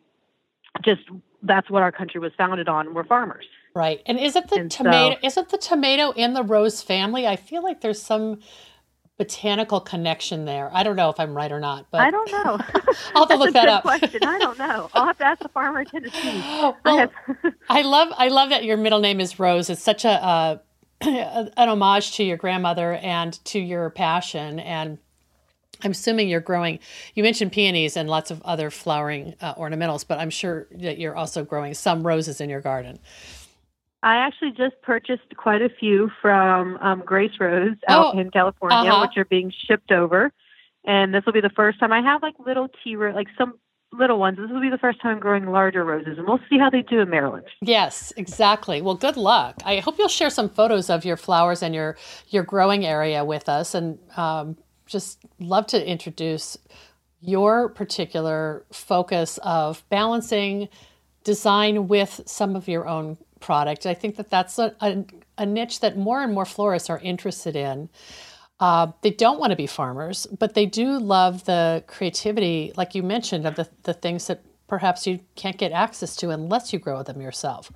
just 0.82 1.02
that's 1.42 1.68
what 1.68 1.82
our 1.82 1.92
country 1.92 2.18
was 2.18 2.32
founded 2.38 2.66
on. 2.66 2.94
We're 2.94 3.04
farmers. 3.04 3.44
Right. 3.74 4.00
And 4.06 4.18
is 4.18 4.36
it 4.36 4.48
the 4.48 4.56
and 4.56 4.70
tomato? 4.70 5.16
So, 5.20 5.26
is 5.26 5.36
it 5.36 5.48
the 5.50 5.58
tomato 5.58 6.12
in 6.12 6.32
the 6.32 6.42
rose 6.42 6.80
family? 6.80 7.26
I 7.26 7.36
feel 7.36 7.62
like 7.62 7.82
there's 7.82 8.00
some 8.00 8.40
botanical 9.18 9.80
connection 9.80 10.44
there. 10.44 10.70
I 10.72 10.84
don't 10.84 10.94
know 10.94 11.10
if 11.10 11.18
I'm 11.18 11.36
right 11.36 11.50
or 11.50 11.58
not, 11.58 11.86
but 11.90 12.00
I 12.00 12.10
don't 12.10 12.30
know. 12.30 12.58
I'll 13.14 13.26
have 13.26 13.28
to 13.28 13.36
look 13.36 13.52
that 13.52 13.68
up. 13.68 13.82
Question. 13.82 14.22
I 14.24 14.38
don't 14.38 14.58
know. 14.58 14.88
I'll 14.94 15.06
have 15.06 15.18
to 15.18 15.26
ask 15.26 15.42
the 15.42 15.48
farmer 15.48 15.80
in 15.80 15.86
Tennessee. 15.86 16.42
Well, 16.58 16.76
I, 16.84 17.08
I, 17.68 17.82
love 17.82 18.08
I 18.16 18.28
love 18.28 18.50
that 18.50 18.64
your 18.64 18.76
middle 18.76 19.00
name 19.00 19.20
is 19.20 19.38
Rose. 19.38 19.68
It's 19.68 19.82
such 19.82 20.04
a 20.04 20.24
uh, 20.24 20.58
an 21.00 21.68
homage 21.68 22.16
to 22.16 22.24
your 22.24 22.36
grandmother 22.36 22.94
and 22.94 23.32
to 23.46 23.58
your 23.58 23.90
passion 23.90 24.60
and 24.60 24.98
I'm 25.84 25.92
assuming 25.92 26.28
you're 26.28 26.40
growing. 26.40 26.80
You 27.14 27.22
mentioned 27.22 27.52
peonies 27.52 27.96
and 27.96 28.08
lots 28.08 28.30
of 28.32 28.42
other 28.42 28.70
flowering 28.70 29.34
uh, 29.40 29.54
ornamentals, 29.54 30.04
but 30.06 30.18
I'm 30.18 30.30
sure 30.30 30.66
that 30.72 30.98
you're 30.98 31.14
also 31.14 31.44
growing 31.44 31.74
some 31.74 32.04
roses 32.04 32.40
in 32.40 32.50
your 32.50 32.60
garden. 32.60 32.98
I 34.02 34.16
actually 34.16 34.52
just 34.52 34.80
purchased 34.82 35.36
quite 35.36 35.62
a 35.62 35.68
few 35.68 36.10
from 36.22 36.76
um, 36.78 37.02
Grace 37.04 37.32
Rose 37.40 37.76
out 37.88 38.14
oh, 38.14 38.18
in 38.18 38.30
California, 38.30 38.90
uh-huh. 38.90 39.06
which 39.06 39.16
are 39.16 39.24
being 39.24 39.52
shipped 39.66 39.90
over. 39.90 40.32
And 40.84 41.12
this 41.12 41.24
will 41.26 41.32
be 41.32 41.40
the 41.40 41.50
first 41.50 41.80
time 41.80 41.92
I 41.92 42.00
have 42.00 42.22
like 42.22 42.34
little 42.44 42.68
tea, 42.82 42.96
like 42.96 43.26
some 43.36 43.54
little 43.92 44.18
ones. 44.18 44.38
This 44.38 44.50
will 44.50 44.60
be 44.60 44.70
the 44.70 44.78
first 44.78 45.00
time 45.00 45.18
growing 45.18 45.46
larger 45.46 45.84
roses, 45.84 46.18
and 46.18 46.26
we'll 46.26 46.40
see 46.48 46.58
how 46.58 46.70
they 46.70 46.82
do 46.82 47.00
in 47.00 47.10
Maryland. 47.10 47.46
Yes, 47.60 48.12
exactly. 48.16 48.80
Well, 48.80 48.94
good 48.94 49.16
luck. 49.16 49.56
I 49.64 49.78
hope 49.78 49.98
you'll 49.98 50.08
share 50.08 50.30
some 50.30 50.48
photos 50.48 50.90
of 50.90 51.04
your 51.04 51.16
flowers 51.16 51.62
and 51.62 51.74
your 51.74 51.96
your 52.28 52.44
growing 52.44 52.86
area 52.86 53.24
with 53.24 53.48
us, 53.48 53.74
and 53.74 53.98
um, 54.16 54.56
just 54.86 55.18
love 55.40 55.66
to 55.68 55.90
introduce 55.90 56.56
your 57.20 57.68
particular 57.68 58.64
focus 58.72 59.38
of 59.42 59.84
balancing 59.90 60.68
design 61.24 61.88
with 61.88 62.20
some 62.26 62.56
of 62.56 62.68
your 62.68 62.86
own 62.86 63.18
product. 63.40 63.86
I 63.86 63.94
think 63.94 64.16
that 64.16 64.30
that's 64.30 64.58
a, 64.58 64.74
a, 64.80 65.04
a 65.36 65.46
niche 65.46 65.80
that 65.80 65.96
more 65.96 66.22
and 66.22 66.32
more 66.32 66.44
florists 66.44 66.90
are 66.90 66.98
interested 66.98 67.56
in. 67.56 67.88
Uh, 68.60 68.88
they 69.02 69.10
don't 69.10 69.38
want 69.38 69.50
to 69.50 69.56
be 69.56 69.66
farmers, 69.66 70.26
but 70.38 70.54
they 70.54 70.66
do 70.66 70.98
love 70.98 71.44
the 71.44 71.84
creativity, 71.86 72.72
like 72.76 72.94
you 72.94 73.02
mentioned, 73.02 73.46
of 73.46 73.54
the, 73.54 73.68
the 73.84 73.94
things 73.94 74.26
that 74.26 74.42
perhaps 74.66 75.06
you 75.06 75.20
can't 75.36 75.58
get 75.58 75.72
access 75.72 76.16
to 76.16 76.30
unless 76.30 76.72
you 76.72 76.78
grow 76.78 77.02
them 77.02 77.20
yourself. 77.20 77.70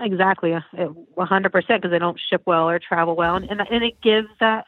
Exactly, 0.00 0.50
100% 0.50 1.52
because 1.52 1.90
they 1.90 1.98
don't 1.98 2.20
ship 2.28 2.42
well 2.46 2.68
or 2.68 2.78
travel 2.78 3.16
well, 3.16 3.36
and, 3.36 3.50
and 3.50 3.60
and 3.60 3.82
it 3.82 4.00
gives 4.02 4.28
that 4.38 4.66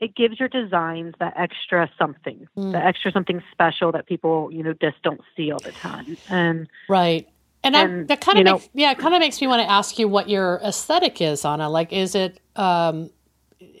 it 0.00 0.14
gives 0.14 0.38
your 0.38 0.48
designs 0.48 1.14
that 1.18 1.34
extra 1.36 1.90
something, 1.98 2.46
mm. 2.56 2.72
the 2.72 2.78
extra 2.78 3.10
something 3.10 3.42
special 3.52 3.92
that 3.92 4.06
people 4.06 4.50
you 4.52 4.62
know 4.62 4.74
just 4.74 5.02
don't 5.02 5.22
see 5.36 5.50
all 5.50 5.60
the 5.60 5.72
time. 5.72 6.16
And 6.28 6.68
right, 6.88 7.26
and, 7.62 7.76
and 7.76 8.08
that 8.08 8.20
kind 8.20 8.38
of 8.38 8.44
makes, 8.44 8.68
yeah, 8.72 8.92
it 8.92 8.98
kind 8.98 9.14
of 9.14 9.20
makes 9.20 9.40
me 9.40 9.46
want 9.46 9.62
to 9.62 9.70
ask 9.70 9.98
you 9.98 10.08
what 10.08 10.28
your 10.28 10.60
aesthetic 10.64 11.20
is, 11.20 11.44
Anna. 11.44 11.68
Like, 11.68 11.92
is 11.92 12.14
it 12.14 12.40
um, 12.56 13.10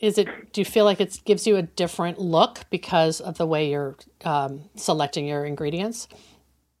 is 0.00 0.18
it 0.18 0.52
do 0.52 0.60
you 0.60 0.64
feel 0.64 0.84
like 0.84 1.00
it 1.00 1.20
gives 1.24 1.46
you 1.46 1.56
a 1.56 1.62
different 1.62 2.18
look 2.18 2.60
because 2.70 3.20
of 3.20 3.38
the 3.38 3.46
way 3.46 3.70
you're 3.70 3.96
um, 4.24 4.62
selecting 4.74 5.26
your 5.26 5.44
ingredients 5.44 6.08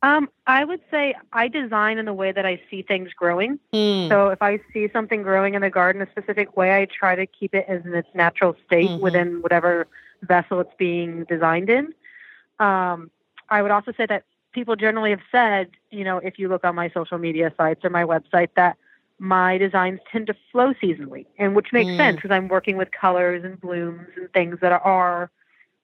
um, 0.02 0.28
i 0.46 0.64
would 0.64 0.80
say 0.90 1.14
i 1.32 1.48
design 1.48 1.98
in 1.98 2.04
the 2.04 2.12
way 2.12 2.32
that 2.32 2.44
i 2.44 2.60
see 2.70 2.82
things 2.82 3.10
growing 3.14 3.58
mm. 3.72 4.08
so 4.08 4.28
if 4.28 4.42
i 4.42 4.58
see 4.72 4.88
something 4.92 5.22
growing 5.22 5.54
in 5.54 5.62
the 5.62 5.70
garden 5.70 6.02
a 6.02 6.10
specific 6.10 6.56
way 6.56 6.76
i 6.76 6.86
try 6.86 7.14
to 7.14 7.26
keep 7.26 7.54
it 7.54 7.64
as 7.68 7.84
in 7.84 7.94
its 7.94 8.08
natural 8.14 8.54
state 8.66 8.88
mm-hmm. 8.88 9.02
within 9.02 9.40
whatever 9.42 9.86
vessel 10.22 10.60
it's 10.60 10.74
being 10.78 11.24
designed 11.24 11.70
in 11.70 11.94
um, 12.58 13.10
i 13.48 13.62
would 13.62 13.70
also 13.70 13.92
say 13.96 14.06
that 14.06 14.24
people 14.52 14.76
generally 14.76 15.10
have 15.10 15.20
said 15.30 15.70
you 15.90 16.04
know 16.04 16.18
if 16.18 16.38
you 16.38 16.48
look 16.48 16.64
on 16.64 16.74
my 16.74 16.90
social 16.90 17.18
media 17.18 17.52
sites 17.56 17.84
or 17.84 17.90
my 17.90 18.04
website 18.04 18.48
that 18.56 18.76
my 19.20 19.58
designs 19.58 20.00
tend 20.10 20.26
to 20.28 20.34
flow 20.50 20.72
seasonally, 20.82 21.26
and 21.38 21.54
which 21.54 21.72
makes 21.72 21.92
Mm. 21.92 21.96
sense 21.98 22.16
because 22.16 22.30
I'm 22.30 22.48
working 22.48 22.76
with 22.78 22.88
colors 22.90 23.44
and 23.44 23.60
blooms 23.60 24.08
and 24.16 24.32
things 24.32 24.58
that 24.62 24.72
are 24.72 25.30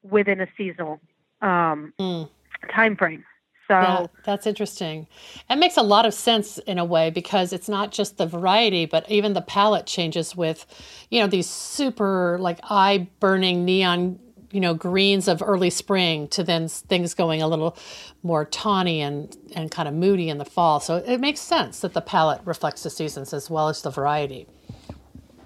within 0.03 0.41
a 0.41 0.49
seasonal 0.57 1.01
um, 1.43 1.93
Mm. 2.01 2.29
time 2.75 2.97
frame. 2.97 3.25
So 3.69 3.75
Yeah, 3.75 4.07
that's 4.25 4.47
interesting. 4.47 5.07
It 5.51 5.57
makes 5.57 5.77
a 5.77 5.83
lot 5.83 6.07
of 6.07 6.15
sense 6.15 6.57
in 6.59 6.79
a 6.79 6.85
way 6.85 7.11
because 7.11 7.53
it's 7.53 7.69
not 7.69 7.93
just 7.93 8.17
the 8.17 8.27
variety, 8.27 8.87
but 8.87 9.11
even 9.11 9.35
the 9.35 9.43
palette 9.43 9.87
changes 9.87 10.35
with, 10.35 10.65
you 11.11 11.21
know, 11.21 11.27
these 11.27 11.49
super 11.49 12.39
like 12.41 12.61
eye 12.63 13.09
burning 13.21 13.65
neon, 13.67 14.19
you 14.51 14.61
know, 14.61 14.75
greens 14.75 15.29
of 15.29 15.43
early 15.43 15.71
spring 15.71 16.29
to 16.29 16.43
then 16.43 16.69
things 16.69 17.15
going 17.15 17.43
a 17.43 17.49
little 17.49 17.77
more 18.23 18.45
tawny 18.45 19.01
and, 19.01 19.37
and 19.55 19.71
kind 19.71 19.89
of 19.89 19.95
moody 19.95 20.29
in 20.29 20.39
the 20.39 20.45
fall. 20.45 20.81
So 20.81 20.97
it 20.97 21.21
makes 21.21 21.41
sense 21.41 21.81
that 21.81 21.93
the 21.93 22.01
palette 22.01 22.41
reflects 22.45 22.83
the 22.83 22.91
seasons 22.91 23.33
as 23.33 23.51
well 23.51 23.69
as 23.69 23.83
the 23.83 23.91
variety. 23.91 24.47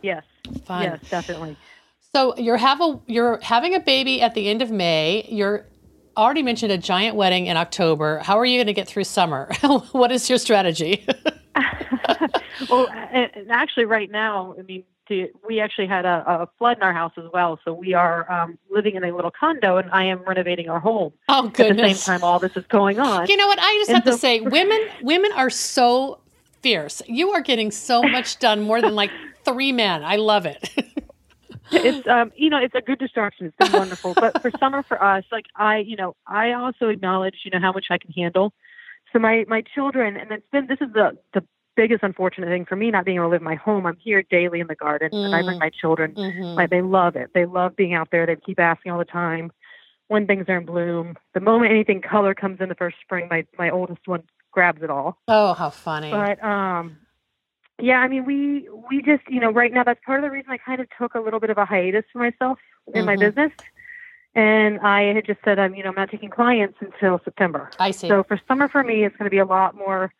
yes, 0.02 0.24
Fun. 0.64 0.84
yes, 0.84 1.00
definitely. 1.08 1.56
So 2.12 2.36
you're 2.36 2.56
have 2.56 2.80
a 2.80 3.00
you're 3.06 3.38
having 3.40 3.74
a 3.74 3.80
baby 3.80 4.20
at 4.20 4.34
the 4.34 4.48
end 4.48 4.62
of 4.62 4.70
May. 4.70 5.26
You're 5.28 5.66
already 6.16 6.42
mentioned 6.42 6.72
a 6.72 6.78
giant 6.78 7.16
wedding 7.16 7.46
in 7.46 7.56
October. 7.56 8.18
How 8.18 8.38
are 8.38 8.44
you 8.44 8.58
going 8.58 8.66
to 8.66 8.72
get 8.72 8.88
through 8.88 9.04
summer? 9.04 9.52
what 9.92 10.10
is 10.10 10.28
your 10.28 10.38
strategy? 10.38 11.06
well, 12.70 12.88
actually, 13.50 13.84
right 13.84 14.10
now, 14.10 14.54
I 14.58 14.62
mean, 14.62 14.84
to, 15.10 15.28
we 15.46 15.60
actually 15.60 15.86
had 15.86 16.04
a, 16.04 16.24
a 16.26 16.48
flood 16.58 16.78
in 16.78 16.82
our 16.82 16.92
house 16.92 17.12
as 17.18 17.24
well. 17.32 17.60
So 17.64 17.74
we 17.74 17.92
are 17.94 18.30
um, 18.30 18.58
living 18.70 18.94
in 18.94 19.04
a 19.04 19.14
little 19.14 19.30
condo, 19.30 19.76
and 19.76 19.90
I 19.90 20.04
am 20.04 20.22
renovating 20.24 20.68
our 20.68 20.80
home 20.80 21.12
oh 21.28 21.46
at 21.46 21.54
the 21.54 21.76
same 21.76 21.96
time 21.96 22.24
all 22.24 22.38
this 22.38 22.52
is 22.56 22.64
going 22.70 22.98
on. 22.98 23.26
You 23.26 23.36
know 23.36 23.46
what? 23.46 23.58
I 23.60 23.72
just 23.80 23.90
And 23.90 23.96
have 23.96 24.04
to 24.04 24.18
say, 24.18 24.40
women 24.40 24.80
women 25.02 25.32
are 25.32 25.50
so 25.50 26.20
fierce. 26.62 27.02
You 27.06 27.30
are 27.30 27.42
getting 27.42 27.70
so 27.70 28.02
much 28.02 28.38
done 28.38 28.62
more 28.62 28.80
than 28.80 28.94
like 28.94 29.10
three 29.44 29.72
men. 29.72 30.02
I 30.04 30.16
love 30.16 30.46
it. 30.46 30.70
it's 31.72 32.06
um 32.08 32.32
you 32.36 32.50
know 32.50 32.58
it's 32.58 32.74
a 32.74 32.80
good 32.80 32.98
distraction 32.98 33.46
it's 33.46 33.56
been 33.56 33.78
wonderful 33.78 34.12
but 34.18 34.42
for 34.42 34.50
summer 34.58 34.82
for 34.82 35.00
us 35.02 35.22
like 35.30 35.44
i 35.54 35.78
you 35.78 35.94
know 35.94 36.16
i 36.26 36.52
also 36.52 36.88
acknowledge 36.88 37.36
you 37.44 37.50
know 37.52 37.60
how 37.60 37.70
much 37.70 37.86
i 37.90 37.98
can 37.98 38.10
handle 38.10 38.52
so 39.12 39.20
my 39.20 39.44
my 39.46 39.62
children 39.72 40.16
and 40.16 40.32
it's 40.32 40.46
been 40.50 40.66
this 40.66 40.78
is 40.80 40.92
the 40.94 41.16
the 41.32 41.44
biggest 41.76 42.02
unfortunate 42.02 42.48
thing 42.48 42.64
for 42.66 42.76
me 42.76 42.90
not 42.90 43.04
being 43.04 43.16
able 43.16 43.26
to 43.26 43.30
live 43.30 43.40
in 43.40 43.44
my 43.44 43.54
home 43.54 43.86
i'm 43.86 43.96
here 43.96 44.22
daily 44.30 44.60
in 44.60 44.66
the 44.66 44.74
garden 44.74 45.10
and 45.12 45.34
i 45.34 45.42
bring 45.42 45.56
Mm. 45.56 45.60
my 45.60 45.70
children 45.70 46.14
Mhm. 46.14 46.56
like 46.56 46.70
they 46.70 46.82
love 46.82 47.16
it 47.16 47.30
they 47.34 47.44
love 47.46 47.76
being 47.76 47.94
out 47.94 48.08
there 48.10 48.26
they 48.26 48.36
keep 48.36 48.58
asking 48.58 48.92
all 48.92 48.98
the 48.98 49.04
time 49.04 49.52
when 50.08 50.26
things 50.26 50.46
are 50.48 50.58
in 50.58 50.66
bloom 50.66 51.16
the 51.34 51.40
moment 51.40 51.70
anything 51.72 52.00
color 52.02 52.34
comes 52.34 52.60
in 52.60 52.68
the 52.68 52.74
first 52.74 52.96
spring 53.00 53.28
my 53.30 53.46
my 53.58 53.70
oldest 53.70 54.06
one 54.06 54.22
grabs 54.50 54.82
it 54.82 54.90
all 54.90 55.18
Oh, 55.28 55.54
how 55.54 55.70
funny. 55.70 56.10
but 56.10 56.42
um 56.44 56.96
yeah 57.80 57.98
i 58.00 58.08
mean 58.08 58.24
we 58.24 58.68
we 58.90 59.00
just 59.02 59.22
you 59.28 59.40
know 59.40 59.50
right 59.50 59.72
now 59.72 59.84
that's 59.84 60.00
part 60.04 60.18
of 60.18 60.24
the 60.24 60.30
reason 60.30 60.50
i 60.50 60.58
kind 60.58 60.80
of 60.80 60.88
took 60.98 61.14
a 61.14 61.20
little 61.20 61.40
bit 61.40 61.50
of 61.50 61.58
a 61.58 61.64
hiatus 61.64 62.04
for 62.12 62.18
myself 62.18 62.58
in 62.94 63.04
my 63.04 63.16
Mhm. 63.16 63.20
business 63.20 63.52
and 64.34 64.80
i 64.80 65.02
had 65.14 65.24
just 65.24 65.40
said 65.44 65.58
i'm 65.58 65.74
you 65.74 65.82
know 65.84 65.90
i'm 65.90 65.94
not 65.94 66.10
taking 66.10 66.30
clients 66.30 66.76
until 66.80 67.20
september 67.24 67.70
I 67.78 67.92
see. 67.92 68.08
so 68.08 68.24
for 68.24 68.40
summer 68.48 68.68
for 68.68 68.82
me 68.82 69.04
it's 69.04 69.16
going 69.16 69.26
to 69.26 69.30
be 69.30 69.38
a 69.38 69.44
lot 69.46 69.74
more 69.76 70.12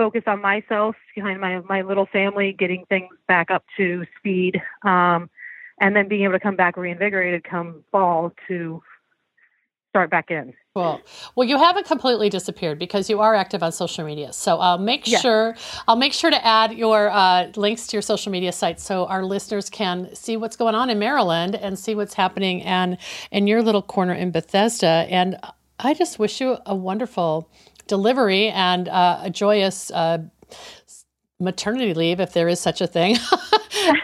focused 0.00 0.26
on 0.26 0.40
myself 0.40 0.96
behind 1.14 1.38
my 1.42 1.60
my 1.68 1.82
little 1.82 2.06
family 2.06 2.56
getting 2.58 2.86
things 2.88 3.10
back 3.28 3.50
up 3.50 3.62
to 3.76 4.06
speed 4.16 4.56
um 4.82 5.28
and 5.78 5.94
then 5.94 6.08
being 6.08 6.22
able 6.22 6.32
to 6.32 6.40
come 6.40 6.56
back 6.56 6.78
reinvigorated 6.78 7.44
come 7.44 7.84
fall 7.92 8.32
to 8.48 8.82
start 9.90 10.10
back 10.10 10.30
in 10.30 10.54
Cool. 10.76 11.00
Well, 11.34 11.48
you 11.48 11.58
haven't 11.58 11.86
completely 11.86 12.28
disappeared 12.28 12.78
because 12.78 13.10
you 13.10 13.18
are 13.20 13.34
active 13.34 13.60
on 13.60 13.72
social 13.72 14.04
media. 14.04 14.32
So 14.32 14.60
I'll 14.60 14.78
make 14.78 15.04
Yeah. 15.04 15.18
sure 15.18 15.56
I'll 15.88 15.96
make 15.96 16.12
sure 16.12 16.30
to 16.30 16.46
add 16.46 16.74
your 16.74 17.10
uh, 17.10 17.50
links 17.56 17.88
to 17.88 17.96
your 17.96 18.02
social 18.02 18.30
media 18.30 18.52
sites 18.52 18.84
so 18.84 19.06
our 19.06 19.24
listeners 19.24 19.68
can 19.68 20.14
see 20.14 20.36
what's 20.36 20.54
going 20.54 20.76
on 20.76 20.88
in 20.88 21.00
Maryland 21.00 21.56
and 21.56 21.76
see 21.76 21.96
what's 21.96 22.14
happening 22.14 22.62
and 22.62 22.98
in 23.32 23.48
your 23.48 23.62
little 23.64 23.82
corner 23.82 24.14
in 24.14 24.30
Bethesda. 24.30 25.08
And 25.10 25.40
I 25.80 25.92
just 25.92 26.20
wish 26.20 26.40
you 26.40 26.58
a 26.66 26.76
wonderful 26.76 27.50
delivery 27.90 28.48
and 28.48 28.88
uh, 28.88 29.20
a 29.24 29.30
joyous 29.30 29.90
uh, 29.90 30.18
maternity 31.38 31.92
leave, 31.92 32.20
if 32.20 32.32
there 32.32 32.48
is 32.48 32.60
such 32.60 32.80
a 32.80 32.86
thing. 32.86 33.16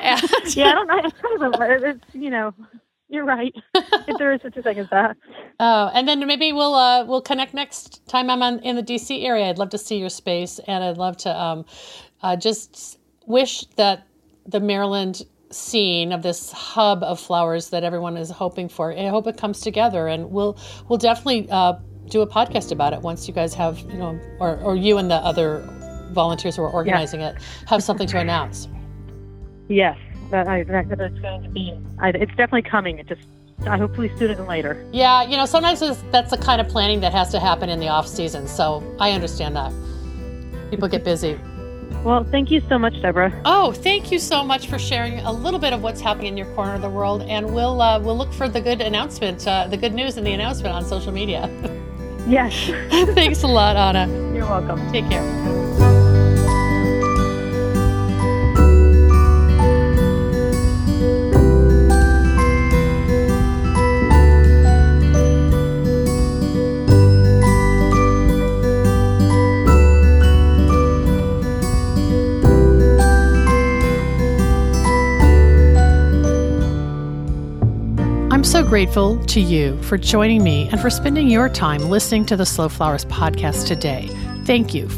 And- 0.03 0.57
yeah 0.57 0.69
i 0.71 0.73
don't 0.73 0.87
know 0.87 1.01
it's 1.05 1.21
kind 1.21 1.55
of 1.55 1.61
a, 1.61 1.89
it's 1.89 2.05
you 2.15 2.31
know 2.31 2.55
you're 3.09 3.25
right 3.25 3.53
if 3.75 4.17
there 4.19 4.33
is 4.33 4.41
such 4.43 4.57
a 4.57 4.63
thing 4.63 4.79
as 4.79 4.89
that 4.91 5.17
Oh, 5.61 5.91
and 5.95 6.07
then 6.07 6.27
maybe 6.27 6.53
we'll 6.53 6.75
uh, 6.75 7.05
we'll 7.07 7.23
connect 7.23 7.55
next 7.55 8.07
time 8.09 8.29
I'm 8.29 8.43
on, 8.43 8.59
in 8.61 8.77
the 8.77 8.83
DC 8.83 9.25
area. 9.25 9.47
I'd 9.49 9.59
love 9.59 9.71
to 9.71 9.79
see 9.79 9.97
your 9.99 10.11
space, 10.11 10.59
and 10.69 10.85
I'd 10.85 10.99
love 10.99 11.17
to 11.19 11.31
um, 11.35 11.65
uh, 12.23 12.37
just 12.37 12.99
wish 13.27 13.65
that 13.77 14.07
the 14.47 14.61
Maryland 14.61 15.23
scene 15.51 16.13
of 16.13 16.23
this 16.23 16.53
hub 16.53 17.03
of 17.03 17.19
flowers 17.19 17.71
that 17.71 17.85
everyone 17.85 18.19
is 18.19 18.31
hoping 18.31 18.69
for. 18.69 18.93
I 18.93 19.09
hope 19.09 19.27
it 19.27 19.39
comes 19.39 19.61
together, 19.61 20.09
and 20.09 20.31
we'll 20.31 20.59
we'll 20.89 20.99
definitely 20.99 21.49
uh, 21.51 21.75
do 22.09 22.23
a 22.23 22.27
podcast 22.27 22.73
about 22.73 22.93
it 22.93 23.01
once 23.01 23.29
you 23.29 23.35
guys 23.35 23.55
have 23.55 23.79
you 23.81 23.99
know, 23.99 24.19
or 24.41 24.57
or 24.59 24.77
you 24.77 24.99
and 24.99 25.11
the 25.11 25.17
other 25.17 25.69
volunteers 26.13 26.57
who 26.57 26.63
are 26.63 26.71
organizing 26.71 27.21
it 27.21 27.37
have 27.67 27.83
something 27.83 28.07
to 28.09 28.19
announce. 28.19 28.69
Yes, 29.69 29.99
that, 30.31 30.49
I, 30.49 30.65
that, 30.65 30.89
that 30.89 31.01
it's 31.01 31.19
going 31.21 31.43
to 31.43 31.49
be. 31.49 31.79
I, 31.99 32.11
it's 32.11 32.31
definitely 32.31 32.63
coming. 32.63 32.99
It 32.99 33.09
just, 33.09 33.23
I 33.67 33.77
hopefully 33.77 34.11
sooner 34.17 34.35
than 34.35 34.47
later. 34.47 34.85
Yeah, 34.93 35.23
you 35.23 35.37
know, 35.37 35.47
sometimes 35.47 35.83
it's, 35.83 36.03
that's 36.11 36.31
the 36.31 36.39
kind 36.39 36.61
of 36.61 36.69
planning 36.69 37.01
that 37.01 37.13
has 37.13 37.31
to 37.33 37.41
happen 37.41 37.69
in 37.69 37.81
the 37.81 37.89
off 37.89 38.07
season. 38.07 38.47
So 38.47 38.83
I 39.01 39.13
understand 39.13 39.57
that. 39.57 39.73
People 40.71 40.89
get 40.89 41.05
busy. 41.05 41.39
Well, 42.05 42.25
thank 42.25 42.51
you 42.51 42.61
so 42.69 42.79
much, 42.79 43.01
Debra. 43.01 43.41
Oh, 43.45 43.73
thank 43.73 44.13
you 44.13 44.19
so 44.19 44.45
much 44.45 44.69
for 44.69 44.79
sharing 44.79 45.21
a 45.21 45.33
little 45.33 45.59
bit 45.59 45.73
of 45.73 45.83
what's 45.83 46.01
happening 46.01 46.29
in 46.29 46.37
your 46.37 46.53
corner 46.55 46.75
of 46.75 46.83
the 46.83 46.91
world, 46.91 47.23
and 47.23 47.53
we'll 47.55 47.81
uh, 47.81 47.99
we'll 47.99 48.17
look 48.17 48.33
for 48.33 48.49
the 48.49 48.61
good 48.61 48.81
announcement, 48.81 49.47
uh, 49.47 49.67
the 49.69 49.77
good 49.77 49.95
news, 49.95 50.17
and 50.17 50.27
the 50.27 50.33
announcement 50.33 50.75
on 50.75 50.85
social 50.85 51.13
media. 51.13 51.49
Yes, 52.27 52.55
Thanks 53.15 53.43
a 53.43 53.47
lot, 53.47 53.77
Anna. 53.77 54.07
you're 54.35 54.47
welcome. 54.47 54.81
Take 54.93 55.09
care. 55.09 55.96
So 78.57 78.65
grateful 78.65 79.23
to 79.27 79.39
you 79.39 79.77
for 79.83 79.99
joining 79.99 80.43
me 80.43 80.67
and 80.73 80.81
for 80.81 80.89
spending 80.89 81.29
your 81.29 81.47
time 81.47 81.91
listening 81.91 82.25
to 82.25 82.37
the 82.37 82.47
Slow 82.47 82.71
Flowers 82.71 83.05
podcast 83.05 83.67
today. 83.67 84.09
Thank 84.47 84.73
you 84.73 84.89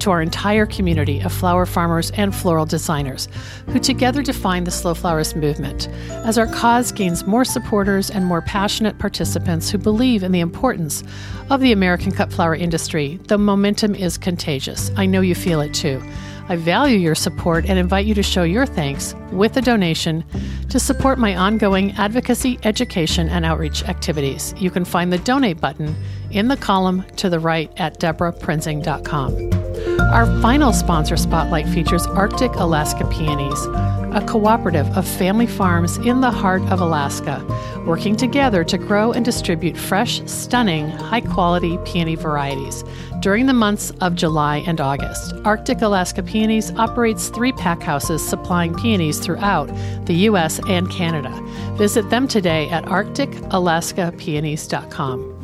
to 0.00 0.10
our 0.10 0.20
entire 0.20 0.66
community 0.66 1.20
of 1.20 1.32
flower 1.32 1.64
farmers 1.64 2.10
and 2.10 2.34
floral 2.34 2.66
designers 2.66 3.26
who 3.68 3.78
together 3.78 4.20
define 4.20 4.64
the 4.64 4.70
Slow 4.70 4.92
Flowers 4.92 5.34
movement. 5.34 5.88
As 6.10 6.36
our 6.36 6.46
cause 6.46 6.92
gains 6.92 7.26
more 7.26 7.46
supporters 7.46 8.10
and 8.10 8.26
more 8.26 8.42
passionate 8.42 8.98
participants 8.98 9.70
who 9.70 9.78
believe 9.78 10.22
in 10.22 10.32
the 10.32 10.40
importance 10.40 11.02
of 11.48 11.62
the 11.62 11.72
American 11.72 12.12
cut 12.12 12.30
flower 12.30 12.54
industry, 12.54 13.18
the 13.28 13.38
momentum 13.38 13.94
is 13.94 14.18
contagious. 14.18 14.90
I 14.94 15.06
know 15.06 15.22
you 15.22 15.34
feel 15.34 15.62
it 15.62 15.72
too. 15.72 16.02
I 16.48 16.56
value 16.56 16.98
your 16.98 17.14
support 17.14 17.64
and 17.68 17.78
invite 17.78 18.06
you 18.06 18.14
to 18.14 18.22
show 18.22 18.44
your 18.44 18.66
thanks 18.66 19.14
with 19.32 19.56
a 19.56 19.62
donation 19.62 20.24
to 20.70 20.78
support 20.78 21.18
my 21.18 21.34
ongoing 21.34 21.92
advocacy, 21.92 22.58
education, 22.62 23.28
and 23.28 23.44
outreach 23.44 23.84
activities. 23.84 24.54
You 24.58 24.70
can 24.70 24.84
find 24.84 25.12
the 25.12 25.18
donate 25.18 25.60
button 25.60 25.96
in 26.30 26.48
the 26.48 26.56
column 26.56 27.04
to 27.16 27.28
the 27.28 27.40
right 27.40 27.72
at 27.78 27.98
debraprinzing.com. 27.98 29.66
Our 30.12 30.26
final 30.40 30.72
sponsor 30.72 31.16
spotlight 31.16 31.68
features 31.68 32.06
Arctic 32.06 32.52
Alaska 32.54 33.06
Peonies, 33.08 33.66
a 34.14 34.24
cooperative 34.26 34.86
of 34.96 35.06
family 35.06 35.46
farms 35.46 35.96
in 35.98 36.20
the 36.20 36.30
heart 36.30 36.62
of 36.70 36.80
Alaska, 36.80 37.44
working 37.86 38.16
together 38.16 38.64
to 38.64 38.76
grow 38.76 39.12
and 39.12 39.24
distribute 39.24 39.76
fresh, 39.76 40.20
stunning, 40.26 40.88
high 40.88 41.20
quality 41.20 41.78
peony 41.84 42.16
varieties. 42.16 42.84
During 43.20 43.46
the 43.46 43.54
months 43.54 43.90
of 44.00 44.14
July 44.14 44.58
and 44.66 44.80
August, 44.80 45.32
Arctic 45.44 45.80
Alaska 45.80 46.22
Peonies 46.22 46.70
operates 46.72 47.28
three 47.28 47.52
pack 47.52 47.82
houses 47.82 48.26
supplying 48.26 48.74
peonies 48.74 49.18
throughout 49.18 49.70
the 50.04 50.14
U.S. 50.28 50.60
and 50.68 50.90
Canada. 50.90 51.30
Visit 51.76 52.10
them 52.10 52.28
today 52.28 52.68
at 52.70 52.84
arcticalaskapeonies.com. 52.84 55.36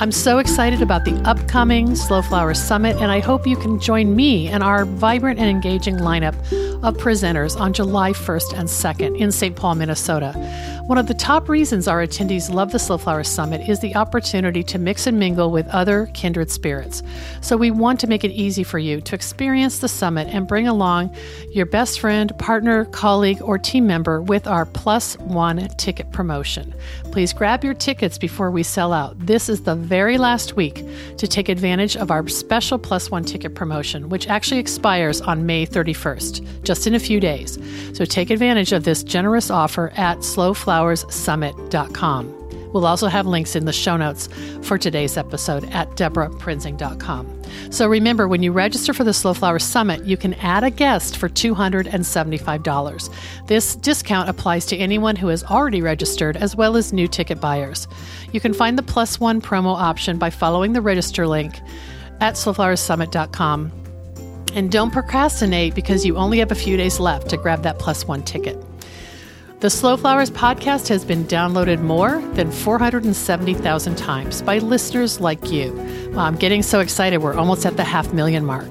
I'm 0.00 0.12
so 0.12 0.38
excited 0.38 0.80
about 0.80 1.04
the 1.04 1.16
upcoming 1.28 1.96
Slow 1.96 2.22
Flower 2.22 2.54
Summit, 2.54 2.96
and 2.98 3.10
I 3.10 3.18
hope 3.18 3.48
you 3.48 3.56
can 3.56 3.80
join 3.80 4.14
me 4.14 4.46
and 4.46 4.62
our 4.62 4.84
vibrant 4.84 5.40
and 5.40 5.48
engaging 5.48 5.96
lineup 5.96 6.36
of 6.82 6.96
presenters 6.96 7.58
on 7.58 7.72
July 7.72 8.12
1st 8.12 8.58
and 8.58 8.68
2nd 8.68 9.18
in 9.18 9.32
St. 9.32 9.56
Paul, 9.56 9.74
Minnesota. 9.74 10.32
One 10.86 10.96
of 10.96 11.06
the 11.06 11.12
top 11.12 11.50
reasons 11.50 11.86
our 11.86 12.06
attendees 12.06 12.50
love 12.50 12.72
the 12.72 12.78
Slow 12.78 12.96
Flower 12.96 13.22
Summit 13.22 13.68
is 13.68 13.80
the 13.80 13.94
opportunity 13.94 14.62
to 14.62 14.78
mix 14.78 15.06
and 15.06 15.18
mingle 15.18 15.50
with 15.50 15.68
other 15.68 16.06
kindred 16.14 16.50
spirits. 16.50 17.02
So 17.42 17.58
we 17.58 17.70
want 17.70 18.00
to 18.00 18.06
make 18.06 18.24
it 18.24 18.30
easy 18.30 18.64
for 18.64 18.78
you 18.78 19.02
to 19.02 19.14
experience 19.14 19.80
the 19.80 19.88
summit 19.88 20.28
and 20.28 20.48
bring 20.48 20.66
along 20.66 21.14
your 21.52 21.66
best 21.66 22.00
friend, 22.00 22.32
partner, 22.38 22.86
colleague, 22.86 23.42
or 23.42 23.58
team 23.58 23.86
member 23.86 24.22
with 24.22 24.46
our 24.46 24.64
plus 24.64 25.18
one 25.18 25.68
ticket 25.76 26.10
promotion. 26.10 26.74
Please 27.12 27.34
grab 27.34 27.64
your 27.64 27.74
tickets 27.74 28.16
before 28.16 28.50
we 28.50 28.62
sell 28.62 28.94
out. 28.94 29.18
This 29.18 29.50
is 29.50 29.64
the 29.64 29.74
very 29.74 30.16
last 30.16 30.56
week 30.56 30.86
to 31.18 31.26
take 31.26 31.50
advantage 31.50 31.96
of 31.98 32.10
our 32.10 32.26
special 32.28 32.78
plus 32.78 33.10
one 33.10 33.24
ticket 33.24 33.54
promotion, 33.54 34.08
which 34.08 34.26
actually 34.28 34.60
expires 34.60 35.20
on 35.20 35.44
May 35.44 35.66
31st, 35.66 36.64
just 36.68 36.86
in 36.86 36.94
a 36.94 37.00
few 37.00 37.18
days. 37.18 37.58
So 37.94 38.04
take 38.04 38.30
advantage 38.30 38.72
of 38.72 38.84
this 38.84 39.02
generous 39.02 39.50
offer 39.50 39.90
at 39.96 40.18
slowflowerssummit.com. 40.18 42.34
We'll 42.72 42.84
also 42.84 43.06
have 43.06 43.26
links 43.26 43.56
in 43.56 43.64
the 43.64 43.72
show 43.72 43.96
notes 43.96 44.28
for 44.60 44.76
today's 44.76 45.16
episode 45.16 45.64
at 45.72 45.88
debraprinzing.com. 45.92 47.42
So 47.70 47.86
remember, 47.86 48.28
when 48.28 48.42
you 48.42 48.52
register 48.52 48.92
for 48.92 49.04
the 49.04 49.14
Slow 49.14 49.32
Flower 49.32 49.58
Summit, 49.58 50.04
you 50.04 50.18
can 50.18 50.34
add 50.34 50.62
a 50.62 50.70
guest 50.70 51.16
for 51.16 51.30
$275. 51.30 53.10
This 53.46 53.74
discount 53.76 54.28
applies 54.28 54.66
to 54.66 54.76
anyone 54.76 55.16
who 55.16 55.28
has 55.28 55.42
already 55.44 55.80
registered 55.80 56.36
as 56.36 56.54
well 56.54 56.76
as 56.76 56.92
new 56.92 57.08
ticket 57.08 57.40
buyers. 57.40 57.88
You 58.32 58.40
can 58.40 58.52
find 58.52 58.76
the 58.76 58.82
plus 58.82 59.18
one 59.18 59.40
promo 59.40 59.74
option 59.74 60.18
by 60.18 60.28
following 60.28 60.74
the 60.74 60.82
register 60.82 61.26
link 61.26 61.58
at 62.20 62.34
slowflowersummit.com. 62.34 63.87
And 64.54 64.70
don't 64.72 64.90
procrastinate 64.92 65.74
because 65.74 66.04
you 66.04 66.16
only 66.16 66.38
have 66.38 66.50
a 66.50 66.56
few 66.56 66.76
days 66.76 66.98
left 66.98 67.28
to 67.30 67.36
grab 67.36 67.62
that 67.62 67.78
plus 67.78 68.06
one 68.06 68.22
ticket. 68.22 68.56
The 69.60 69.70
Slow 69.70 69.96
Flowers 69.96 70.30
podcast 70.30 70.86
has 70.88 71.04
been 71.04 71.24
downloaded 71.24 71.80
more 71.80 72.20
than 72.34 72.52
470,000 72.52 73.96
times 73.96 74.40
by 74.40 74.58
listeners 74.58 75.20
like 75.20 75.50
you. 75.50 75.76
I'm 76.16 76.36
getting 76.36 76.62
so 76.62 76.78
excited, 76.78 77.18
we're 77.18 77.34
almost 77.34 77.66
at 77.66 77.76
the 77.76 77.82
half 77.82 78.12
million 78.12 78.44
mark. 78.44 78.70